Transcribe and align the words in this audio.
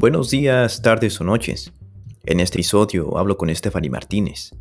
Buenos 0.00 0.30
días, 0.30 0.80
tardes 0.80 1.20
o 1.20 1.24
noches. 1.24 1.74
En 2.24 2.40
este 2.40 2.56
episodio 2.56 3.18
hablo 3.18 3.36
con 3.36 3.54
Stephanie 3.54 3.90
Martínez. 3.90 4.52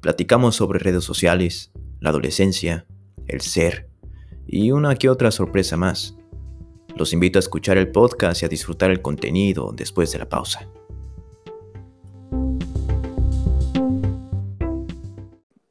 Platicamos 0.00 0.54
sobre 0.54 0.78
redes 0.78 1.02
sociales, 1.02 1.72
la 1.98 2.10
adolescencia, 2.10 2.86
el 3.26 3.40
ser 3.40 3.90
y 4.46 4.70
una 4.70 4.94
que 4.94 5.08
otra 5.08 5.32
sorpresa 5.32 5.76
más. 5.76 6.16
Los 6.94 7.12
invito 7.12 7.40
a 7.40 7.40
escuchar 7.40 7.76
el 7.76 7.90
podcast 7.90 8.42
y 8.42 8.46
a 8.46 8.48
disfrutar 8.48 8.92
el 8.92 9.02
contenido 9.02 9.72
después 9.72 10.12
de 10.12 10.20
la 10.20 10.28
pausa. 10.28 10.68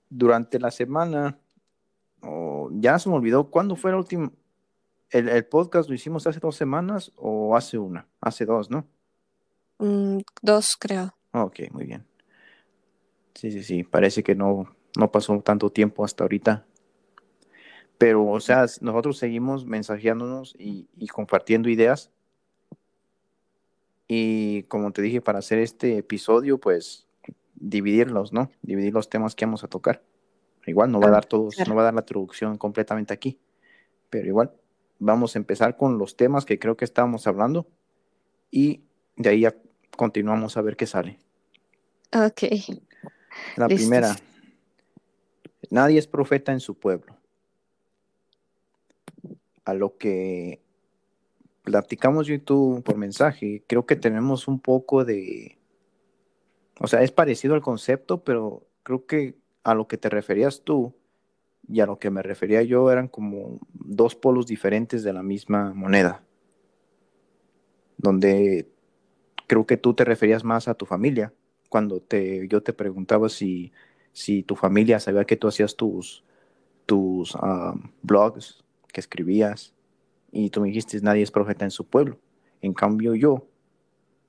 Durante 0.10 0.60
la 0.60 0.70
semana, 0.70 1.40
o 2.22 2.70
ya 2.74 3.00
se 3.00 3.08
me 3.08 3.16
olvidó, 3.16 3.50
¿cuándo 3.50 3.78
fue 3.78 3.92
el 3.92 3.96
último? 3.96 4.34
El 5.10 5.46
podcast 5.46 5.88
lo 5.88 5.96
hicimos 5.96 6.28
hace 6.28 6.42
dos 6.42 6.58
semanas 6.58 7.14
o 7.16 7.56
hace 7.56 7.78
una? 7.78 8.06
Hace 8.20 8.44
dos, 8.44 8.70
¿no? 8.70 8.86
Mm, 9.80 10.20
dos, 10.42 10.76
creo. 10.80 11.14
Ok, 11.34 11.62
muy 11.72 11.86
bien. 11.86 12.06
Sí, 13.36 13.52
sí, 13.52 13.64
sí, 13.64 13.84
parece 13.84 14.24
que 14.24 14.36
no, 14.36 14.76
no 14.98 15.12
pasó 15.12 15.40
tanto 15.42 15.72
tiempo 15.72 16.06
hasta 16.06 16.24
ahorita. 16.24 16.66
Pero, 17.98 18.28
o 18.28 18.40
sea, 18.40 18.66
nosotros 18.82 19.18
seguimos 19.18 19.66
mensajeándonos 19.66 20.56
y, 20.58 20.88
y 20.98 21.08
compartiendo 21.08 21.70
ideas. 21.70 22.12
Y 24.08 24.64
como 24.64 24.92
te 24.92 25.02
dije, 25.02 25.22
para 25.22 25.40
hacer 25.40 25.60
este 25.60 25.98
episodio, 25.98 26.60
pues 26.60 27.08
dividirlos, 27.56 28.34
¿no? 28.34 28.50
Dividir 28.62 28.94
los 28.94 29.10
temas 29.10 29.36
que 29.36 29.46
vamos 29.46 29.64
a 29.64 29.68
tocar. 29.68 30.04
Igual 30.66 30.92
no 30.92 31.00
va 31.00 31.08
a 31.08 31.10
Ah, 31.10 31.14
dar 31.14 31.26
todos, 31.26 31.56
claro. 31.56 31.70
no 31.70 31.76
va 31.76 31.82
a 31.82 31.86
dar 31.86 31.94
la 31.94 32.02
introducción 32.02 32.58
completamente 32.58 33.14
aquí. 33.14 33.40
Pero 34.10 34.28
igual, 34.28 34.52
vamos 35.00 35.36
a 35.36 35.40
empezar 35.40 35.78
con 35.78 35.98
los 35.98 36.16
temas 36.18 36.46
que 36.46 36.60
creo 36.60 36.78
que 36.78 36.86
estábamos 36.86 37.26
hablando. 37.28 37.68
Y 38.52 38.84
de 39.16 39.30
ahí 39.30 39.42
ya 39.42 39.56
continuamos 39.96 40.58
a 40.58 40.62
ver 40.62 40.76
qué 40.76 40.86
sale. 40.86 41.20
Ok. 42.14 42.44
La 43.58 43.68
Listos. 43.68 43.88
primera, 43.88 44.16
nadie 45.70 46.00
es 46.00 46.08
profeta 46.08 46.52
en 46.52 46.60
su 46.60 46.76
pueblo. 46.76 47.16
A 49.66 49.74
lo 49.74 49.98
que 49.98 50.62
platicamos 51.64 52.28
yo 52.28 52.34
y 52.34 52.40
tú 52.40 52.82
por 52.84 52.98
mensaje, 52.98 53.64
creo 53.68 53.86
que 53.86 53.96
tenemos 53.96 54.48
un 54.48 54.60
poco 54.60 55.06
de, 55.06 55.58
o 56.80 56.88
sea, 56.88 57.02
es 57.02 57.12
parecido 57.12 57.56
al 57.56 57.62
concepto, 57.62 58.24
pero 58.24 58.68
creo 58.84 59.06
que 59.06 59.38
a 59.64 59.74
lo 59.74 59.88
que 59.88 59.98
te 59.98 60.10
referías 60.10 60.62
tú 60.64 60.94
y 61.68 61.80
a 61.80 61.86
lo 61.86 61.98
que 61.98 62.10
me 62.10 62.22
refería 62.22 62.62
yo 62.64 62.92
eran 62.92 63.08
como 63.08 63.60
dos 63.74 64.16
polos 64.16 64.46
diferentes 64.46 65.04
de 65.04 65.14
la 65.14 65.24
misma 65.24 65.74
moneda, 65.74 66.24
donde 67.98 68.73
creo 69.48 69.66
que 69.66 69.78
tú 69.78 69.94
te 69.94 70.06
referías 70.06 70.44
más 70.44 70.68
a 70.68 70.74
tu 70.74 70.86
familia 70.86 71.34
cuando 71.70 72.00
te, 72.00 72.48
yo 72.48 72.62
te 72.62 72.74
preguntaba 72.74 73.30
si, 73.30 73.72
si 74.12 74.44
tu 74.44 74.56
familia 74.56 75.00
sabía 75.00 75.26
que 75.26 75.36
tú 75.36 75.48
hacías 75.48 75.76
tus, 75.76 76.24
tus 76.86 77.36
blogs, 78.02 78.64
que 78.92 79.00
escribías, 79.00 79.74
y 80.32 80.50
tú 80.50 80.62
me 80.62 80.68
dijiste, 80.68 81.00
nadie 81.02 81.24
es 81.24 81.32
profeta 81.32 81.66
en 81.66 81.72
su 81.72 81.86
pueblo. 81.86 82.20
En 82.62 82.74
cambio 82.74 83.16
yo, 83.16 83.48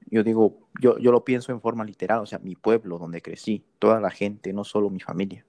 yo 0.07 0.23
digo, 0.23 0.59
yo, 0.81 0.99
yo 0.99 1.13
lo 1.13 1.25
pienso 1.25 1.53
en 1.53 1.61
forma 1.61 1.85
literal, 1.85 2.21
o 2.21 2.27
sea, 2.27 2.39
mi 2.39 2.57
pueblo 2.57 2.99
donde 2.99 3.21
crecí, 3.21 3.63
toda 3.79 4.01
la 4.01 4.11
gente, 4.11 4.53
no 4.53 4.65
solo 4.65 4.91
mi 4.91 5.01
familia. 5.01 5.45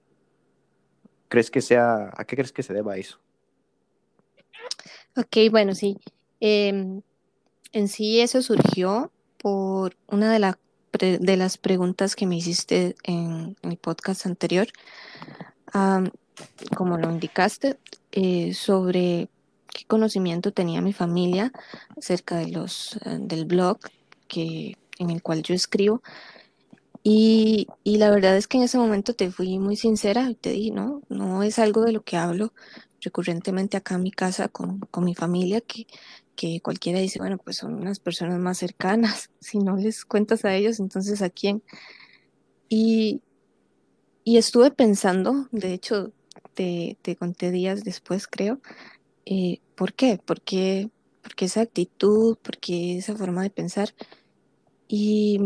¿Crees 1.28 1.50
que 1.50 1.60
sea, 1.60 2.12
a 2.16 2.24
qué 2.24 2.36
crees 2.36 2.52
que 2.52 2.62
se 2.62 2.74
deba 2.74 2.96
eso? 2.96 3.20
Ok, 5.16 5.50
bueno, 5.50 5.74
sí. 5.74 5.98
Em, 6.40 7.00
en 7.72 7.88
sí 7.88 8.20
eso 8.20 8.42
surgió 8.42 9.10
por 9.38 9.96
una 10.08 10.32
de, 10.32 10.38
la 10.38 10.58
de 10.98 11.36
las 11.36 11.58
preguntas 11.58 12.16
que 12.16 12.26
me 12.26 12.36
hiciste 12.36 12.96
en 13.02 13.56
el 13.62 13.76
podcast 13.76 14.26
anterior, 14.26 14.68
Am, 15.72 16.10
como 16.76 16.96
lo 16.96 17.10
indicaste, 17.10 17.78
eh, 18.12 18.54
sobre 18.54 19.28
qué 19.68 19.84
conocimiento 19.86 20.52
tenía 20.52 20.80
mi 20.80 20.92
familia 20.92 21.52
acerca 21.96 22.36
de 22.36 22.48
los, 22.48 22.96
eh, 23.04 23.18
del 23.20 23.44
blog 23.44 23.78
que, 24.28 24.76
en 24.98 25.10
el 25.10 25.22
cual 25.22 25.42
yo 25.42 25.54
escribo. 25.54 26.02
Y, 27.02 27.68
y 27.84 27.98
la 27.98 28.10
verdad 28.10 28.36
es 28.36 28.48
que 28.48 28.56
en 28.58 28.64
ese 28.64 28.78
momento 28.78 29.14
te 29.14 29.30
fui 29.30 29.58
muy 29.58 29.76
sincera 29.76 30.28
y 30.30 30.34
te 30.34 30.50
dije, 30.50 30.70
no, 30.72 31.02
no 31.08 31.42
es 31.42 31.58
algo 31.58 31.82
de 31.82 31.92
lo 31.92 32.02
que 32.02 32.16
hablo 32.16 32.52
recurrentemente 33.00 33.76
acá 33.76 33.94
en 33.94 34.02
mi 34.02 34.10
casa 34.10 34.48
con, 34.48 34.80
con 34.80 35.04
mi 35.04 35.14
familia, 35.14 35.60
que, 35.60 35.86
que 36.36 36.60
cualquiera 36.60 37.00
dice, 37.00 37.18
bueno, 37.18 37.38
pues 37.38 37.56
son 37.56 37.74
unas 37.74 37.98
personas 37.98 38.38
más 38.38 38.58
cercanas, 38.58 39.30
si 39.40 39.58
no 39.58 39.76
les 39.76 40.04
cuentas 40.04 40.44
a 40.44 40.54
ellos, 40.54 40.78
entonces 40.78 41.22
a 41.22 41.30
quién. 41.30 41.62
Y, 42.68 43.22
y 44.24 44.36
estuve 44.36 44.70
pensando, 44.70 45.48
de 45.50 45.72
hecho, 45.72 46.12
te, 46.54 46.96
te 47.02 47.16
conté 47.16 47.50
días 47.50 47.84
después, 47.84 48.26
creo, 48.26 48.60
eh, 49.24 49.60
¿por 49.74 49.92
qué? 49.94 50.18
¿Por 50.24 50.40
qué? 50.40 50.90
¿Por 51.22 51.34
qué 51.34 51.46
esa 51.46 51.62
actitud? 51.62 52.36
¿Por 52.38 52.58
qué 52.58 52.98
esa 52.98 53.16
forma 53.16 53.42
de 53.42 53.50
pensar? 53.50 53.94
Y 54.88 55.40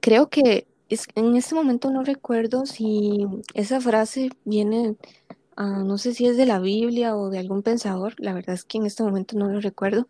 creo 0.00 0.30
que 0.30 0.66
es, 0.88 1.06
en 1.14 1.36
este 1.36 1.54
momento 1.54 1.90
no 1.90 2.02
recuerdo 2.04 2.66
si 2.66 3.26
esa 3.54 3.80
frase 3.80 4.30
viene, 4.44 4.96
ah, 5.56 5.82
no 5.84 5.98
sé 5.98 6.14
si 6.14 6.26
es 6.26 6.36
de 6.36 6.46
la 6.46 6.58
Biblia 6.60 7.16
o 7.16 7.30
de 7.30 7.38
algún 7.38 7.62
pensador, 7.62 8.14
la 8.18 8.34
verdad 8.34 8.54
es 8.54 8.64
que 8.64 8.78
en 8.78 8.86
este 8.86 9.02
momento 9.02 9.36
no 9.36 9.48
lo 9.48 9.60
recuerdo, 9.60 10.08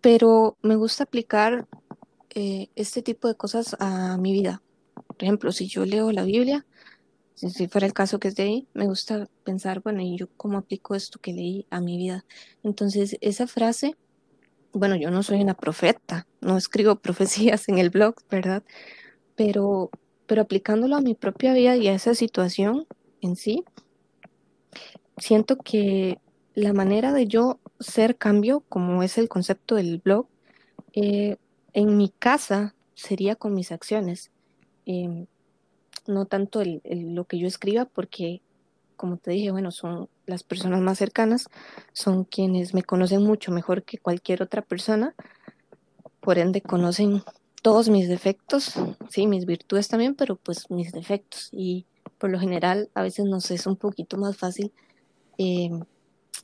pero 0.00 0.56
me 0.62 0.76
gusta 0.76 1.04
aplicar 1.04 1.66
eh, 2.34 2.68
este 2.74 3.02
tipo 3.02 3.28
de 3.28 3.36
cosas 3.36 3.76
a 3.78 4.18
mi 4.18 4.32
vida. 4.32 4.62
Por 5.06 5.22
ejemplo, 5.22 5.52
si 5.52 5.68
yo 5.68 5.84
leo 5.86 6.12
la 6.12 6.24
Biblia, 6.24 6.66
si, 7.34 7.50
si 7.50 7.68
fuera 7.68 7.86
el 7.86 7.92
caso 7.92 8.18
que 8.18 8.28
es 8.28 8.36
de 8.36 8.42
ahí, 8.42 8.68
me 8.74 8.86
gusta 8.86 9.28
pensar, 9.44 9.80
bueno, 9.82 10.02
¿y 10.02 10.16
yo 10.16 10.28
cómo 10.36 10.58
aplico 10.58 10.94
esto 10.94 11.18
que 11.20 11.32
leí 11.32 11.66
a 11.70 11.80
mi 11.80 11.96
vida? 11.96 12.24
Entonces, 12.62 13.16
esa 13.20 13.46
frase, 13.46 13.96
bueno, 14.72 14.96
yo 14.96 15.10
no 15.10 15.22
soy 15.22 15.40
una 15.40 15.54
profeta, 15.54 16.26
no 16.40 16.56
escribo 16.56 16.96
profecías 17.00 17.68
en 17.68 17.78
el 17.78 17.90
blog, 17.90 18.16
¿verdad? 18.30 18.62
Pero, 19.36 19.90
pero 20.26 20.42
aplicándolo 20.42 20.96
a 20.96 21.00
mi 21.00 21.14
propia 21.14 21.54
vida 21.54 21.76
y 21.76 21.88
a 21.88 21.94
esa 21.94 22.14
situación 22.14 22.86
en 23.20 23.36
sí, 23.36 23.64
siento 25.16 25.56
que 25.56 26.18
la 26.54 26.72
manera 26.72 27.12
de 27.12 27.26
yo 27.26 27.58
ser 27.80 28.16
cambio, 28.16 28.62
como 28.68 29.02
es 29.02 29.18
el 29.18 29.28
concepto 29.28 29.74
del 29.74 29.98
blog, 29.98 30.26
eh, 30.92 31.36
en 31.72 31.96
mi 31.96 32.08
casa 32.10 32.74
sería 32.94 33.34
con 33.36 33.54
mis 33.54 33.72
acciones. 33.72 34.30
Eh, 34.86 35.26
no 36.06 36.26
tanto 36.26 36.60
el- 36.60 36.82
lo 36.84 37.24
que 37.24 37.38
yo 37.38 37.46
escriba, 37.46 37.86
porque 37.86 38.42
como 38.96 39.16
te 39.16 39.32
dije, 39.32 39.50
bueno, 39.50 39.70
son 39.70 40.08
las 40.26 40.44
personas 40.44 40.80
más 40.80 40.98
cercanas, 40.98 41.48
son 41.92 42.24
quienes 42.24 42.74
me 42.74 42.82
conocen 42.82 43.22
mucho 43.22 43.50
mejor 43.50 43.82
que 43.82 43.98
cualquier 43.98 44.42
otra 44.42 44.62
persona, 44.62 45.14
por 46.20 46.38
ende 46.38 46.60
conocen 46.60 47.22
todos 47.62 47.88
mis 47.88 48.08
defectos, 48.08 48.74
sí, 49.08 49.26
mis 49.26 49.46
virtudes 49.46 49.88
también, 49.88 50.14
pero 50.14 50.36
pues 50.36 50.70
mis 50.70 50.92
defectos. 50.92 51.48
Y 51.52 51.86
por 52.18 52.30
lo 52.30 52.38
general 52.38 52.90
a 52.94 53.02
veces 53.02 53.24
nos 53.24 53.50
es 53.50 53.66
un 53.66 53.76
poquito 53.76 54.16
más 54.16 54.36
fácil 54.36 54.72
eh, 55.38 55.70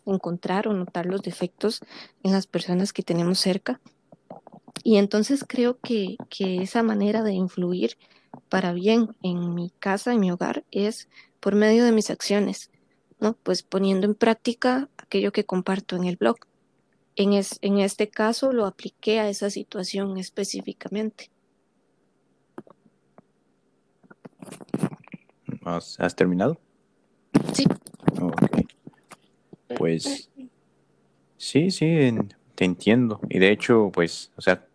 encontrar 0.06 0.68
o 0.68 0.72
notar 0.72 1.06
los 1.06 1.22
defectos 1.22 1.80
en 2.22 2.32
las 2.32 2.46
personas 2.46 2.92
que 2.92 3.02
tenemos 3.02 3.38
cerca. 3.38 3.80
Y 4.82 4.96
entonces 4.96 5.44
creo 5.46 5.78
que, 5.78 6.16
que 6.28 6.62
esa 6.62 6.82
manera 6.82 7.22
de 7.22 7.32
influir 7.32 7.96
para 8.48 8.72
bien 8.72 9.14
en 9.22 9.54
mi 9.54 9.70
casa, 9.78 10.12
en 10.12 10.20
mi 10.20 10.30
hogar, 10.30 10.64
es 10.70 11.08
por 11.40 11.54
medio 11.54 11.84
de 11.84 11.92
mis 11.92 12.10
acciones, 12.10 12.70
¿no? 13.18 13.34
Pues 13.34 13.62
poniendo 13.62 14.06
en 14.06 14.14
práctica 14.14 14.88
aquello 14.96 15.32
que 15.32 15.44
comparto 15.44 15.96
en 15.96 16.04
el 16.04 16.16
blog. 16.16 16.36
En, 17.16 17.32
es, 17.32 17.58
en 17.60 17.78
este 17.78 18.08
caso 18.08 18.52
lo 18.52 18.66
apliqué 18.66 19.20
a 19.20 19.28
esa 19.28 19.50
situación 19.50 20.16
específicamente. 20.16 21.30
¿Has, 25.64 25.98
has 26.00 26.16
terminado? 26.16 26.58
Sí. 27.52 27.66
Pues 29.76 30.30
sí, 31.36 31.70
sí, 31.70 32.12
te 32.54 32.64
entiendo. 32.64 33.20
Y 33.28 33.38
de 33.38 33.50
hecho, 33.50 33.90
pues, 33.92 34.32
o 34.36 34.40
sea, 34.40 34.66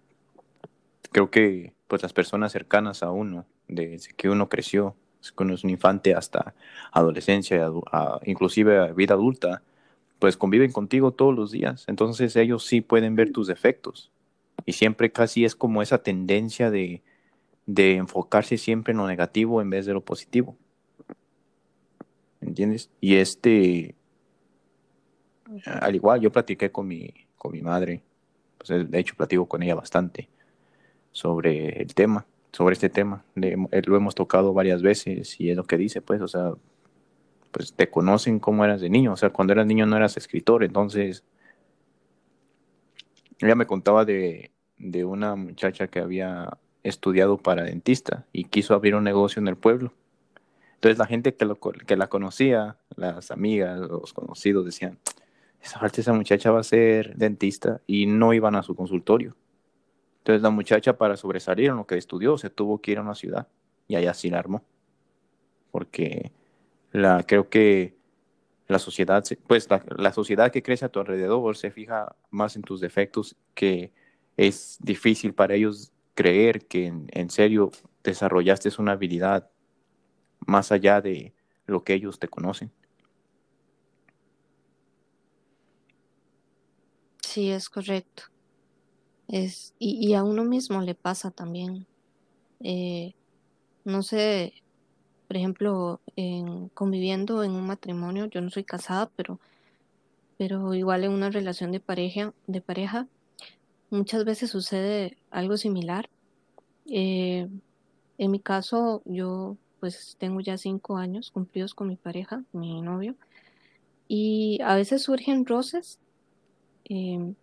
creo 1.12 1.30
que 1.30 1.74
pues 1.88 2.02
las 2.02 2.14
personas 2.14 2.52
cercanas 2.52 3.04
a 3.04 3.12
uno, 3.12 3.46
desde 3.68 4.14
que 4.14 4.30
uno 4.30 4.50
creció, 4.50 4.96
que 5.36 5.44
uno 5.44 5.54
es 5.54 5.64
un 5.64 5.70
infante 5.70 6.14
hasta 6.14 6.54
adolescencia, 6.92 7.72
inclusive 8.26 8.94
vida 8.94 9.14
adulta, 9.14 9.62
pues 10.20 10.38
conviven 10.38 10.72
contigo 10.72 11.12
todos 11.12 11.36
los 11.36 11.52
días. 11.52 11.86
Entonces 11.88 12.36
ellos 12.36 12.66
sí 12.66 12.82
pueden 12.82 13.16
ver 13.16 13.32
tus 13.32 13.48
defectos. 13.48 14.12
Y 14.66 14.74
siempre 14.74 15.12
casi 15.12 15.46
es 15.46 15.56
como 15.56 15.82
esa 15.82 16.00
tendencia 16.00 16.72
de, 16.72 17.02
de 17.66 17.96
enfocarse 17.96 18.58
siempre 18.58 18.92
en 18.92 18.98
lo 18.98 19.08
negativo 19.08 19.62
en 19.62 19.70
vez 19.70 19.86
de 19.86 19.94
lo 19.94 20.02
positivo. 20.02 20.56
¿Entiendes? 22.42 22.90
Y 23.02 23.16
este, 23.16 23.96
al 25.66 25.96
igual, 25.96 26.22
yo 26.22 26.32
platiqué 26.32 26.72
con 26.72 26.88
mi, 26.88 27.14
con 27.38 27.52
mi 27.52 27.62
madre, 27.62 28.02
pues 28.58 28.90
de 28.90 29.00
hecho 29.00 29.16
platico 29.16 29.48
con 29.48 29.64
ella 29.64 29.76
bastante 29.76 30.30
sobre 31.12 31.82
el 31.82 31.94
tema, 31.94 32.26
sobre 32.52 32.74
este 32.74 32.90
tema. 32.90 33.24
lo 33.36 33.98
hemos 33.98 34.16
tocado 34.16 34.54
varias 34.54 34.82
veces 34.82 35.40
y 35.40 35.50
es 35.50 35.58
lo 35.58 35.64
que 35.66 35.78
dice, 35.78 36.02
pues, 36.02 36.22
o 36.22 36.28
sea, 36.28 36.54
pues 37.52 37.74
te 37.74 37.90
conocen 37.90 38.40
como 38.40 38.66
eras 38.66 38.82
de 38.82 38.90
niño, 38.90 39.14
o 39.14 39.18
sea, 39.18 39.30
cuando 39.30 39.54
eras 39.54 39.66
niño 39.66 39.86
no 39.86 39.96
eras 39.96 40.18
escritor, 40.18 40.64
entonces 40.64 41.24
ella 43.40 43.56
me 43.56 43.66
contaba 43.66 44.06
de, 44.06 44.52
de 44.78 45.06
una 45.06 45.36
muchacha 45.36 45.88
que 45.88 46.00
había 46.00 46.58
estudiado 46.84 47.38
para 47.38 47.64
dentista 47.64 48.26
y 48.32 48.46
quiso 48.46 48.74
abrir 48.74 48.96
un 48.96 49.04
negocio 49.04 49.40
en 49.40 49.48
el 49.48 49.58
pueblo. 49.58 49.94
Entonces 50.76 51.00
la 51.00 51.08
gente 51.08 51.34
que, 51.34 51.46
lo, 51.46 51.60
que 51.60 51.96
la 51.98 52.08
conocía, 52.08 52.78
las 52.96 53.32
amigas, 53.32 53.80
los 53.80 54.14
conocidos 54.14 54.66
decían, 54.66 55.00
esa, 55.66 55.86
esa 55.86 56.14
muchacha 56.14 56.52
va 56.52 56.60
a 56.60 56.64
ser 56.64 57.16
dentista 57.16 57.82
y 57.88 58.06
no 58.06 58.34
iban 58.34 58.56
a 58.56 58.64
su 58.64 58.76
consultorio. 58.76 59.36
Entonces 60.20 60.42
la 60.42 60.50
muchacha 60.50 60.98
para 60.98 61.18
sobresalir 61.18 61.70
en 61.70 61.78
lo 61.78 61.88
que 61.88 61.98
estudió 61.98 62.38
se 62.38 62.50
tuvo 62.50 62.82
que 62.82 62.92
ir 62.92 63.00
a 63.00 63.02
una 63.02 63.16
ciudad 63.16 63.48
y 63.88 63.96
allá 63.96 64.14
sí 64.14 64.30
la 64.30 64.40
armó. 64.40 64.64
Porque 65.72 66.32
la, 66.92 67.24
creo 67.24 67.50
que 67.50 67.96
la 68.68 68.80
sociedad, 68.80 69.24
pues 69.48 69.68
la, 69.70 70.14
sociedad 70.14 70.52
que 70.52 70.64
crece 70.64 70.86
a 70.86 70.90
tu 70.90 71.00
alrededor 71.00 71.58
se 71.58 71.72
fija 71.72 72.16
más 72.32 72.56
en 72.56 72.64
tus 72.64 72.82
defectos 72.82 73.36
que 73.54 73.92
es 74.38 74.78
difícil 74.82 75.34
para 75.34 75.56
ellos 75.56 75.92
creer 76.14 76.66
que 76.66 76.88
en, 76.88 77.30
serio 77.30 77.72
desarrollaste 78.04 78.70
una 78.80 78.94
habilidad 78.94 79.50
más 80.40 80.72
allá 80.72 81.02
de 81.02 81.34
lo 81.66 81.84
que 81.84 81.94
ellos 81.94 82.20
te 82.20 82.28
conocen. 82.28 82.72
Sí, 87.36 87.52
es 87.52 87.70
correcto. 87.70 88.24
Es, 89.28 89.74
y, 89.78 90.14
a 90.14 90.24
uno 90.24 90.46
mismo 90.46 90.82
le 90.82 90.96
pasa 90.96 91.32
también. 91.32 91.86
Eh, 92.62 93.14
no 93.84 94.04
sé, 94.04 94.54
por 95.28 95.36
ejemplo, 95.36 96.00
en, 96.16 96.70
conviviendo 96.70 97.44
en 97.44 97.52
un 97.52 97.68
matrimonio, 97.68 98.28
yo 98.28 98.40
no 98.40 98.50
soy 98.50 98.64
casada, 98.64 99.12
pero, 99.18 99.42
pero 100.38 100.74
igual 100.76 101.04
en 101.04 101.12
una 101.12 101.30
relación 101.30 101.74
de 101.74 101.82
pareja, 101.82 102.34
de 102.48 102.62
pareja, 102.62 103.06
muchas 103.90 104.24
veces 104.24 104.50
sucede 104.52 105.18
algo 105.30 105.58
similar. 105.58 106.10
Eh, 106.90 107.50
en 108.18 108.32
mi 108.32 108.40
caso, 108.40 109.02
yo 109.04 109.58
pues 109.82 110.16
tengo 110.20 110.40
ya 110.40 110.58
cinco 110.58 110.96
años 110.96 111.32
cumplidos 111.32 111.74
con 111.76 111.90
mi 111.90 111.98
pareja, 111.98 112.46
mi 112.54 112.82
novio, 112.82 113.18
y 114.08 114.62
a 114.64 114.76
veces 114.76 115.04
surgen 115.04 115.46
roces, 115.46 116.00
em, 116.86 117.36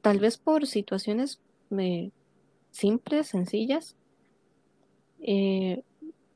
tal 0.00 0.18
vez 0.18 0.38
por 0.38 0.66
situaciones 0.66 1.40
eh, 1.78 2.10
simples, 2.70 3.28
sencillas, 3.28 3.96
eh, 5.20 5.82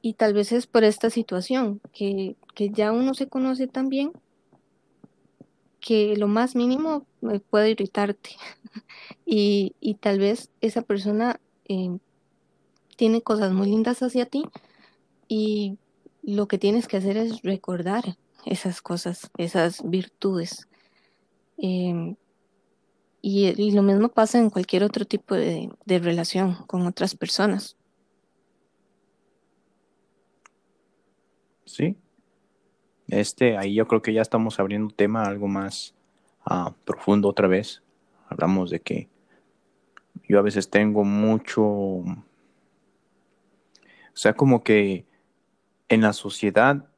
y 0.02 0.14
tal 0.14 0.35
vez 0.35 0.52
es 0.52 0.67
por 0.67 0.85
esta 0.85 1.08
situación, 1.08 1.81
que, 1.93 2.37
ya 2.56 2.93
uno 2.93 3.14
se 3.14 3.29
conoce 3.29 3.67
tan 3.67 3.88
bien 3.88 4.12
que 5.81 6.17
lo 6.17 6.29
más 6.29 6.55
mínimo 6.55 7.06
puede 7.50 7.70
irritarte. 7.70 8.31
y, 9.26 9.97
tal 10.00 10.19
vez 10.19 10.50
esa 10.61 10.82
persona 10.82 11.40
eh, 11.69 11.97
tiene 12.97 13.23
cosas 13.23 13.52
muy 13.52 13.69
lindas 13.69 14.02
hacia 14.02 14.26
ti 14.26 14.44
y 15.26 15.79
lo 16.23 16.49
que 16.49 16.58
tienes 16.58 16.87
que 16.87 16.99
hacer 16.99 17.17
es 17.17 17.43
recordar 17.43 18.17
esas 18.44 18.82
cosas, 18.82 19.31
esas 19.38 19.88
virtudes. 19.88 20.69
Em, 21.56 22.17
y, 23.23 23.73
lo 23.73 23.83
mismo 23.83 24.09
pasa 24.09 24.39
en 24.39 24.51
cualquier 24.51 24.85
otro 24.85 25.05
tipo 25.05 25.35
de 25.35 25.99
relación 25.99 26.55
con 26.67 26.87
otras 26.87 27.15
personas. 27.15 27.77
Sí. 31.65 31.97
Este, 33.09 33.56
ahí 33.59 33.75
yo 33.75 33.87
creo 33.87 34.03
que 34.03 34.12
ya 34.12 34.23
estamos 34.23 34.59
abriendo 34.61 34.87
un 34.87 34.95
tema 34.95 35.25
algo 35.25 35.49
más 35.49 35.95
ah, 36.45 36.75
profundo 36.85 37.29
otra 37.29 37.49
vez. 37.49 37.83
Hablamos 38.29 38.71
de 38.71 38.81
que 38.81 39.09
yo 40.29 40.39
a 40.39 40.43
veces 40.43 40.71
tengo 40.71 41.05
mucho, 41.05 41.62
o 41.65 42.05
sea, 44.15 44.35
como 44.35 44.62
que 44.62 45.05
en 45.89 46.00
la 46.00 46.12
sociedad, 46.12 46.89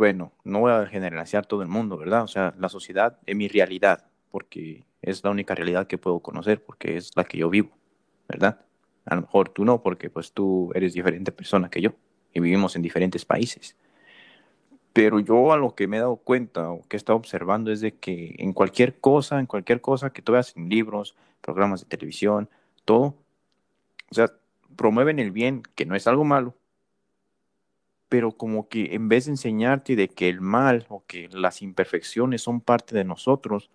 bueno, 0.00 0.32
no 0.44 0.60
voy 0.60 0.72
a 0.72 0.86
generalizar 0.86 1.44
todo 1.44 1.60
el 1.60 1.68
mundo, 1.68 1.98
¿verdad? 1.98 2.22
O 2.22 2.26
sea, 2.26 2.54
la 2.58 2.70
sociedad 2.70 3.18
es 3.26 3.36
mi 3.36 3.48
realidad, 3.48 4.06
porque 4.30 4.86
es 5.02 5.22
la 5.22 5.28
única 5.28 5.54
realidad 5.54 5.86
que 5.86 5.98
puedo 5.98 6.20
conocer, 6.20 6.64
porque 6.64 6.96
es 6.96 7.10
la 7.16 7.24
que 7.24 7.36
yo 7.36 7.50
vivo, 7.50 7.68
¿verdad? 8.26 8.64
A 9.04 9.16
lo 9.16 9.20
mejor 9.20 9.50
tú 9.50 9.66
no, 9.66 9.82
porque 9.82 10.08
pues 10.08 10.32
tú 10.32 10.72
eres 10.74 10.94
diferente 10.94 11.32
persona 11.32 11.68
que 11.68 11.82
yo 11.82 11.90
y 12.32 12.40
vivimos 12.40 12.76
en 12.76 12.80
diferentes 12.80 13.26
países. 13.26 13.76
Pero 14.94 15.20
yo 15.20 15.52
a 15.52 15.58
lo 15.58 15.74
que 15.74 15.86
me 15.86 15.98
he 15.98 16.00
dado 16.00 16.16
cuenta 16.16 16.70
o 16.70 16.80
que 16.88 16.96
he 16.96 16.98
estado 16.98 17.18
observando 17.18 17.70
es 17.70 17.82
de 17.82 17.92
que 17.92 18.36
en 18.38 18.54
cualquier 18.54 19.00
cosa, 19.00 19.38
en 19.38 19.44
cualquier 19.44 19.82
cosa 19.82 20.14
que 20.14 20.22
tú 20.22 20.32
veas 20.32 20.56
en 20.56 20.70
libros, 20.70 21.14
programas 21.42 21.80
de 21.82 21.88
televisión, 21.88 22.48
todo, 22.86 23.16
o 24.10 24.14
sea, 24.14 24.32
promueven 24.76 25.18
el 25.18 25.30
bien, 25.30 25.62
que 25.74 25.84
no 25.84 25.94
es 25.94 26.06
algo 26.06 26.24
malo, 26.24 26.54
pero 28.10 28.32
como 28.32 28.68
que 28.68 28.94
en 28.96 29.08
vez 29.08 29.24
de 29.24 29.30
enseñarte 29.30 29.94
de 29.96 30.08
que 30.08 30.28
el 30.28 30.40
mal 30.40 30.84
o 30.88 31.04
que 31.06 31.28
las 31.32 31.62
imperfecciones 31.62 32.42
son 32.42 32.60
parte 32.60 32.94
de 32.94 33.04
nosotros 33.04 33.70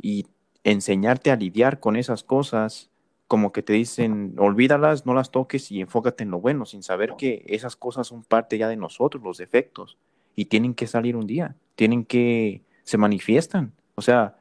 y 0.00 0.26
enseñarte 0.64 1.30
a 1.30 1.36
lidiar 1.36 1.80
con 1.80 1.96
esas 1.96 2.22
cosas, 2.22 2.90
como 3.26 3.52
que 3.52 3.62
te 3.62 3.72
dicen, 3.72 4.34
olvídalas, 4.38 5.06
no 5.06 5.14
las 5.14 5.30
toques 5.30 5.72
y 5.72 5.80
enfócate 5.80 6.24
en 6.24 6.30
lo 6.30 6.40
bueno, 6.40 6.66
sin 6.66 6.82
saber 6.82 7.14
que 7.16 7.42
esas 7.46 7.74
cosas 7.74 8.06
son 8.06 8.22
parte 8.22 8.58
ya 8.58 8.68
de 8.68 8.76
nosotros, 8.76 9.22
los 9.22 9.38
defectos, 9.38 9.96
y 10.36 10.44
tienen 10.44 10.74
que 10.74 10.86
salir 10.86 11.16
un 11.16 11.26
día, 11.26 11.56
tienen 11.74 12.04
que, 12.04 12.62
se 12.82 12.98
manifiestan. 12.98 13.72
O 13.94 14.02
sea, 14.02 14.36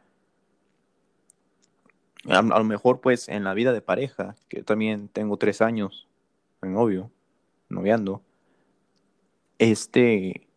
a, 2.27 2.41
lo 2.41 2.63
mejor 2.65 2.99
pues 2.99 3.29
en 3.29 3.45
la 3.45 3.53
vida 3.53 3.71
de 3.71 3.81
pareja, 3.81 4.35
que 4.49 4.57
yo 4.57 4.65
también 4.65 5.07
tengo 5.07 5.37
tres 5.37 5.61
años 5.61 6.09
en 6.61 6.73
novio, 6.73 7.09
noviando, 7.69 8.21
este, 9.71 10.47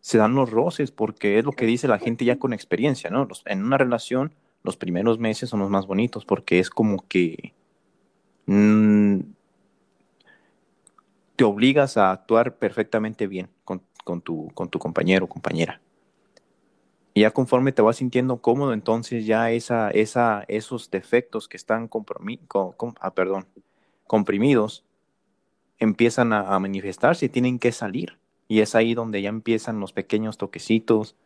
se 0.00 0.18
dan 0.18 0.34
los 0.34 0.50
roces 0.50 0.90
porque 0.90 1.38
es 1.38 1.44
lo 1.44 1.52
que 1.52 1.66
dice 1.66 1.88
la 1.88 1.98
gente 1.98 2.24
ya 2.24 2.38
con 2.38 2.52
experiencia, 2.52 3.10
¿no? 3.10 3.28
en 3.46 3.64
una 3.64 3.78
relación 3.78 4.34
los 4.62 4.76
primeros 4.76 5.18
meses 5.18 5.50
son 5.50 5.60
los 5.60 5.70
más 5.70 5.86
bonitos 5.86 6.24
porque 6.24 6.58
es 6.58 6.70
como 6.70 7.04
que 7.08 7.52
mm, 8.46 9.20
te 11.36 11.44
obligas 11.44 11.96
a 11.96 12.12
actuar 12.12 12.56
perfectamente 12.56 13.26
bien 13.26 13.48
con, 13.64 14.20
tu, 14.20 14.50
con 14.54 14.68
tu 14.68 14.78
compañero 14.78 15.26
o 15.26 15.28
compañera. 15.28 15.80
Y 17.14 17.20
ya 17.22 17.30
conforme 17.30 17.72
te 17.72 17.82
vas 17.82 17.96
sintiendo 17.96 18.40
cómodo, 18.40 18.72
entonces 18.72 19.26
ya 19.26 19.50
esa, 19.50 19.90
esa, 19.90 20.44
esos 20.48 20.90
defectos 20.90 21.46
que 21.46 21.56
están 21.56 21.90
ah, 23.00 23.14
perdón, 23.14 23.46
comprimidos 24.06 24.84
empiezan 25.78 26.32
a, 26.32 26.54
a, 26.54 26.58
manifestarse 26.58 27.26
y 27.26 27.28
tienen 27.28 27.58
que 27.58 27.72
salir. 27.72 28.18
Y 28.52 28.60
es 28.60 28.74
ahí 28.74 28.92
donde 28.92 29.22
ya 29.22 29.30
empiezan 29.30 29.80
los 29.80 29.94
pequeños 29.94 30.36
toquecitos, 30.36 31.16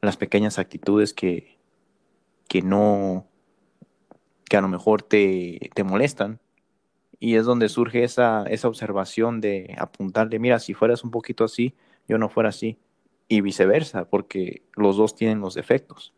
las 0.00 0.16
pequeñas 0.16 0.58
actitudes 0.58 1.14
que, 1.14 1.56
que 2.48 2.62
no, 2.62 3.28
que 4.48 4.56
a 4.56 4.60
lo 4.60 4.66
mejor 4.66 5.02
te, 5.02 5.70
te 5.72 5.84
molestan. 5.84 6.40
Y 7.20 7.36
es 7.36 7.44
donde 7.44 7.68
surge 7.68 8.02
esa, 8.02 8.42
esa 8.48 8.66
observación 8.66 9.40
de 9.40 9.76
apuntarle, 9.78 10.40
mira, 10.40 10.58
si 10.58 10.74
fueras 10.74 11.04
un 11.04 11.12
poquito 11.12 11.44
así, 11.44 11.76
yo 12.08 12.18
no 12.18 12.28
fuera 12.28 12.48
así. 12.48 12.76
Y 13.28 13.40
viceversa, 13.40 14.06
porque 14.06 14.64
los 14.74 14.96
dos 14.96 15.14
tienen 15.14 15.38
los 15.38 15.54
defectos. 15.54 16.12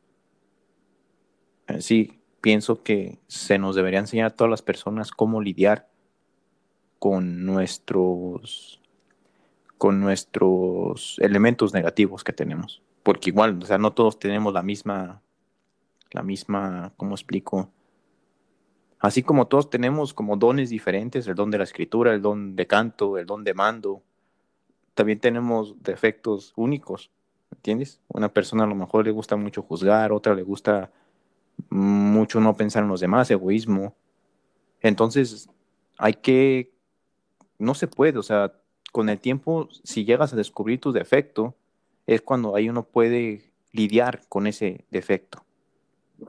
Sí, 1.80 2.18
pienso 2.40 2.82
que 2.82 3.18
se 3.26 3.58
nos 3.58 3.76
debería 3.76 3.98
enseñar 4.00 4.28
a 4.28 4.36
todas 4.36 4.50
las 4.50 4.62
personas 4.62 5.10
cómo 5.10 5.42
lidiar 5.42 5.90
con 6.98 7.44
nuestros 7.44 8.81
con 9.82 9.98
nuestros 9.98 11.16
elementos 11.18 11.74
negativos 11.74 12.22
que 12.22 12.32
tenemos. 12.32 12.80
Porque 13.02 13.30
igual, 13.30 13.58
o 13.60 13.66
sea, 13.66 13.78
no 13.78 13.92
todos 13.92 14.16
tenemos 14.16 14.54
la 14.54 14.62
misma 14.62 15.20
la 16.12 16.22
misma, 16.22 16.92
¿cómo 16.96 17.16
explico? 17.16 17.68
Así 19.00 19.24
como 19.24 19.48
todos 19.48 19.70
tenemos 19.70 20.14
como 20.14 20.36
dones 20.36 20.70
diferentes, 20.70 21.26
el 21.26 21.34
don 21.34 21.50
de 21.50 21.58
la 21.58 21.64
escritura, 21.64 22.14
el 22.14 22.22
don 22.22 22.54
de 22.54 22.68
canto, 22.68 23.18
el 23.18 23.26
don 23.26 23.42
de 23.42 23.54
mando, 23.54 24.04
también 24.94 25.18
tenemos 25.18 25.74
defectos 25.82 26.52
únicos, 26.54 27.10
¿entiendes? 27.50 28.00
Una 28.06 28.28
persona 28.28 28.62
a 28.62 28.68
lo 28.68 28.76
mejor 28.76 29.04
le 29.04 29.10
gusta 29.10 29.34
mucho 29.34 29.62
juzgar, 29.62 30.12
otra 30.12 30.36
le 30.36 30.44
gusta 30.44 30.92
mucho 31.70 32.38
no 32.38 32.56
pensar 32.56 32.84
en 32.84 32.88
los 32.88 33.00
demás, 33.00 33.32
egoísmo. 33.32 33.96
Entonces, 34.80 35.50
hay 35.98 36.14
que, 36.14 36.72
no 37.58 37.74
se 37.74 37.88
puede, 37.88 38.20
o 38.20 38.22
sea, 38.22 38.61
con 38.92 39.08
el 39.08 39.18
tiempo, 39.18 39.68
si 39.82 40.04
llegas 40.04 40.32
a 40.32 40.36
descubrir 40.36 40.80
tu 40.80 40.92
defecto, 40.92 41.56
es 42.06 42.22
cuando 42.22 42.54
ahí 42.54 42.68
uno 42.68 42.84
puede 42.84 43.52
lidiar 43.72 44.22
con 44.28 44.46
ese 44.46 44.84
defecto 44.90 45.44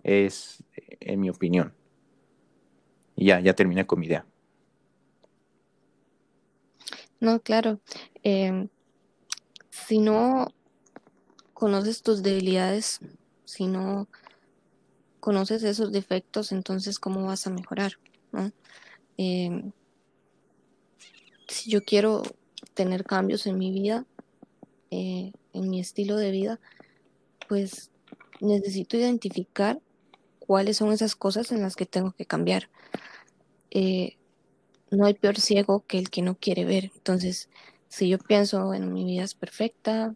es 0.02 0.64
en 1.00 1.20
mi 1.20 1.30
opinión. 1.30 1.74
Y 3.16 3.26
ya, 3.26 3.40
ya 3.40 3.54
terminé 3.54 3.86
con 3.86 4.00
mi 4.00 4.08
idea. 4.08 4.26
No, 7.20 7.40
claro. 7.40 7.80
Em, 8.24 8.70
si 9.70 10.00
no 10.00 10.48
conoces 11.54 12.02
tus 12.02 12.24
debilidades, 12.24 13.00
si 13.46 13.68
no 13.68 14.08
conoces 15.20 15.64
esos 15.64 15.92
defectos, 15.92 16.52
entonces 16.52 17.00
¿cómo 17.00 17.26
vas 17.26 17.48
a 17.48 17.52
mejorar? 17.52 17.94
Em, 19.16 19.72
si 21.48 21.70
yo 21.70 21.84
quiero 21.86 22.24
tener 22.74 23.04
cambios 23.04 23.48
en 23.48 23.58
mi 23.58 23.72
vida, 23.72 24.06
eh, 24.92 25.32
en 25.54 25.70
mi 25.70 25.80
estilo 25.80 26.18
de 26.18 26.32
vida, 26.32 26.60
pues 27.48 27.92
necesito 28.42 28.98
identificar 28.98 29.80
cuáles 30.40 30.78
son 30.78 30.92
esas 30.92 31.16
cosas 31.16 31.52
en 31.52 31.62
las 31.62 31.76
que 31.76 31.86
tengo 31.86 32.12
que 32.12 32.26
cambiar. 32.26 32.70
Eh, 33.72 34.18
no 34.92 35.06
hay 35.06 35.14
peor 35.14 35.40
ciego 35.40 35.84
que 35.88 35.98
el 35.98 36.10
que 36.10 36.22
no 36.22 36.36
quiere 36.36 36.66
ver. 36.66 36.92
Entonces, 36.96 37.50
si 37.88 38.10
yo 38.10 38.18
pienso, 38.18 38.66
bueno, 38.66 38.88
mi 38.88 39.06
vida 39.06 39.24
es 39.24 39.36
perfecta, 39.36 40.16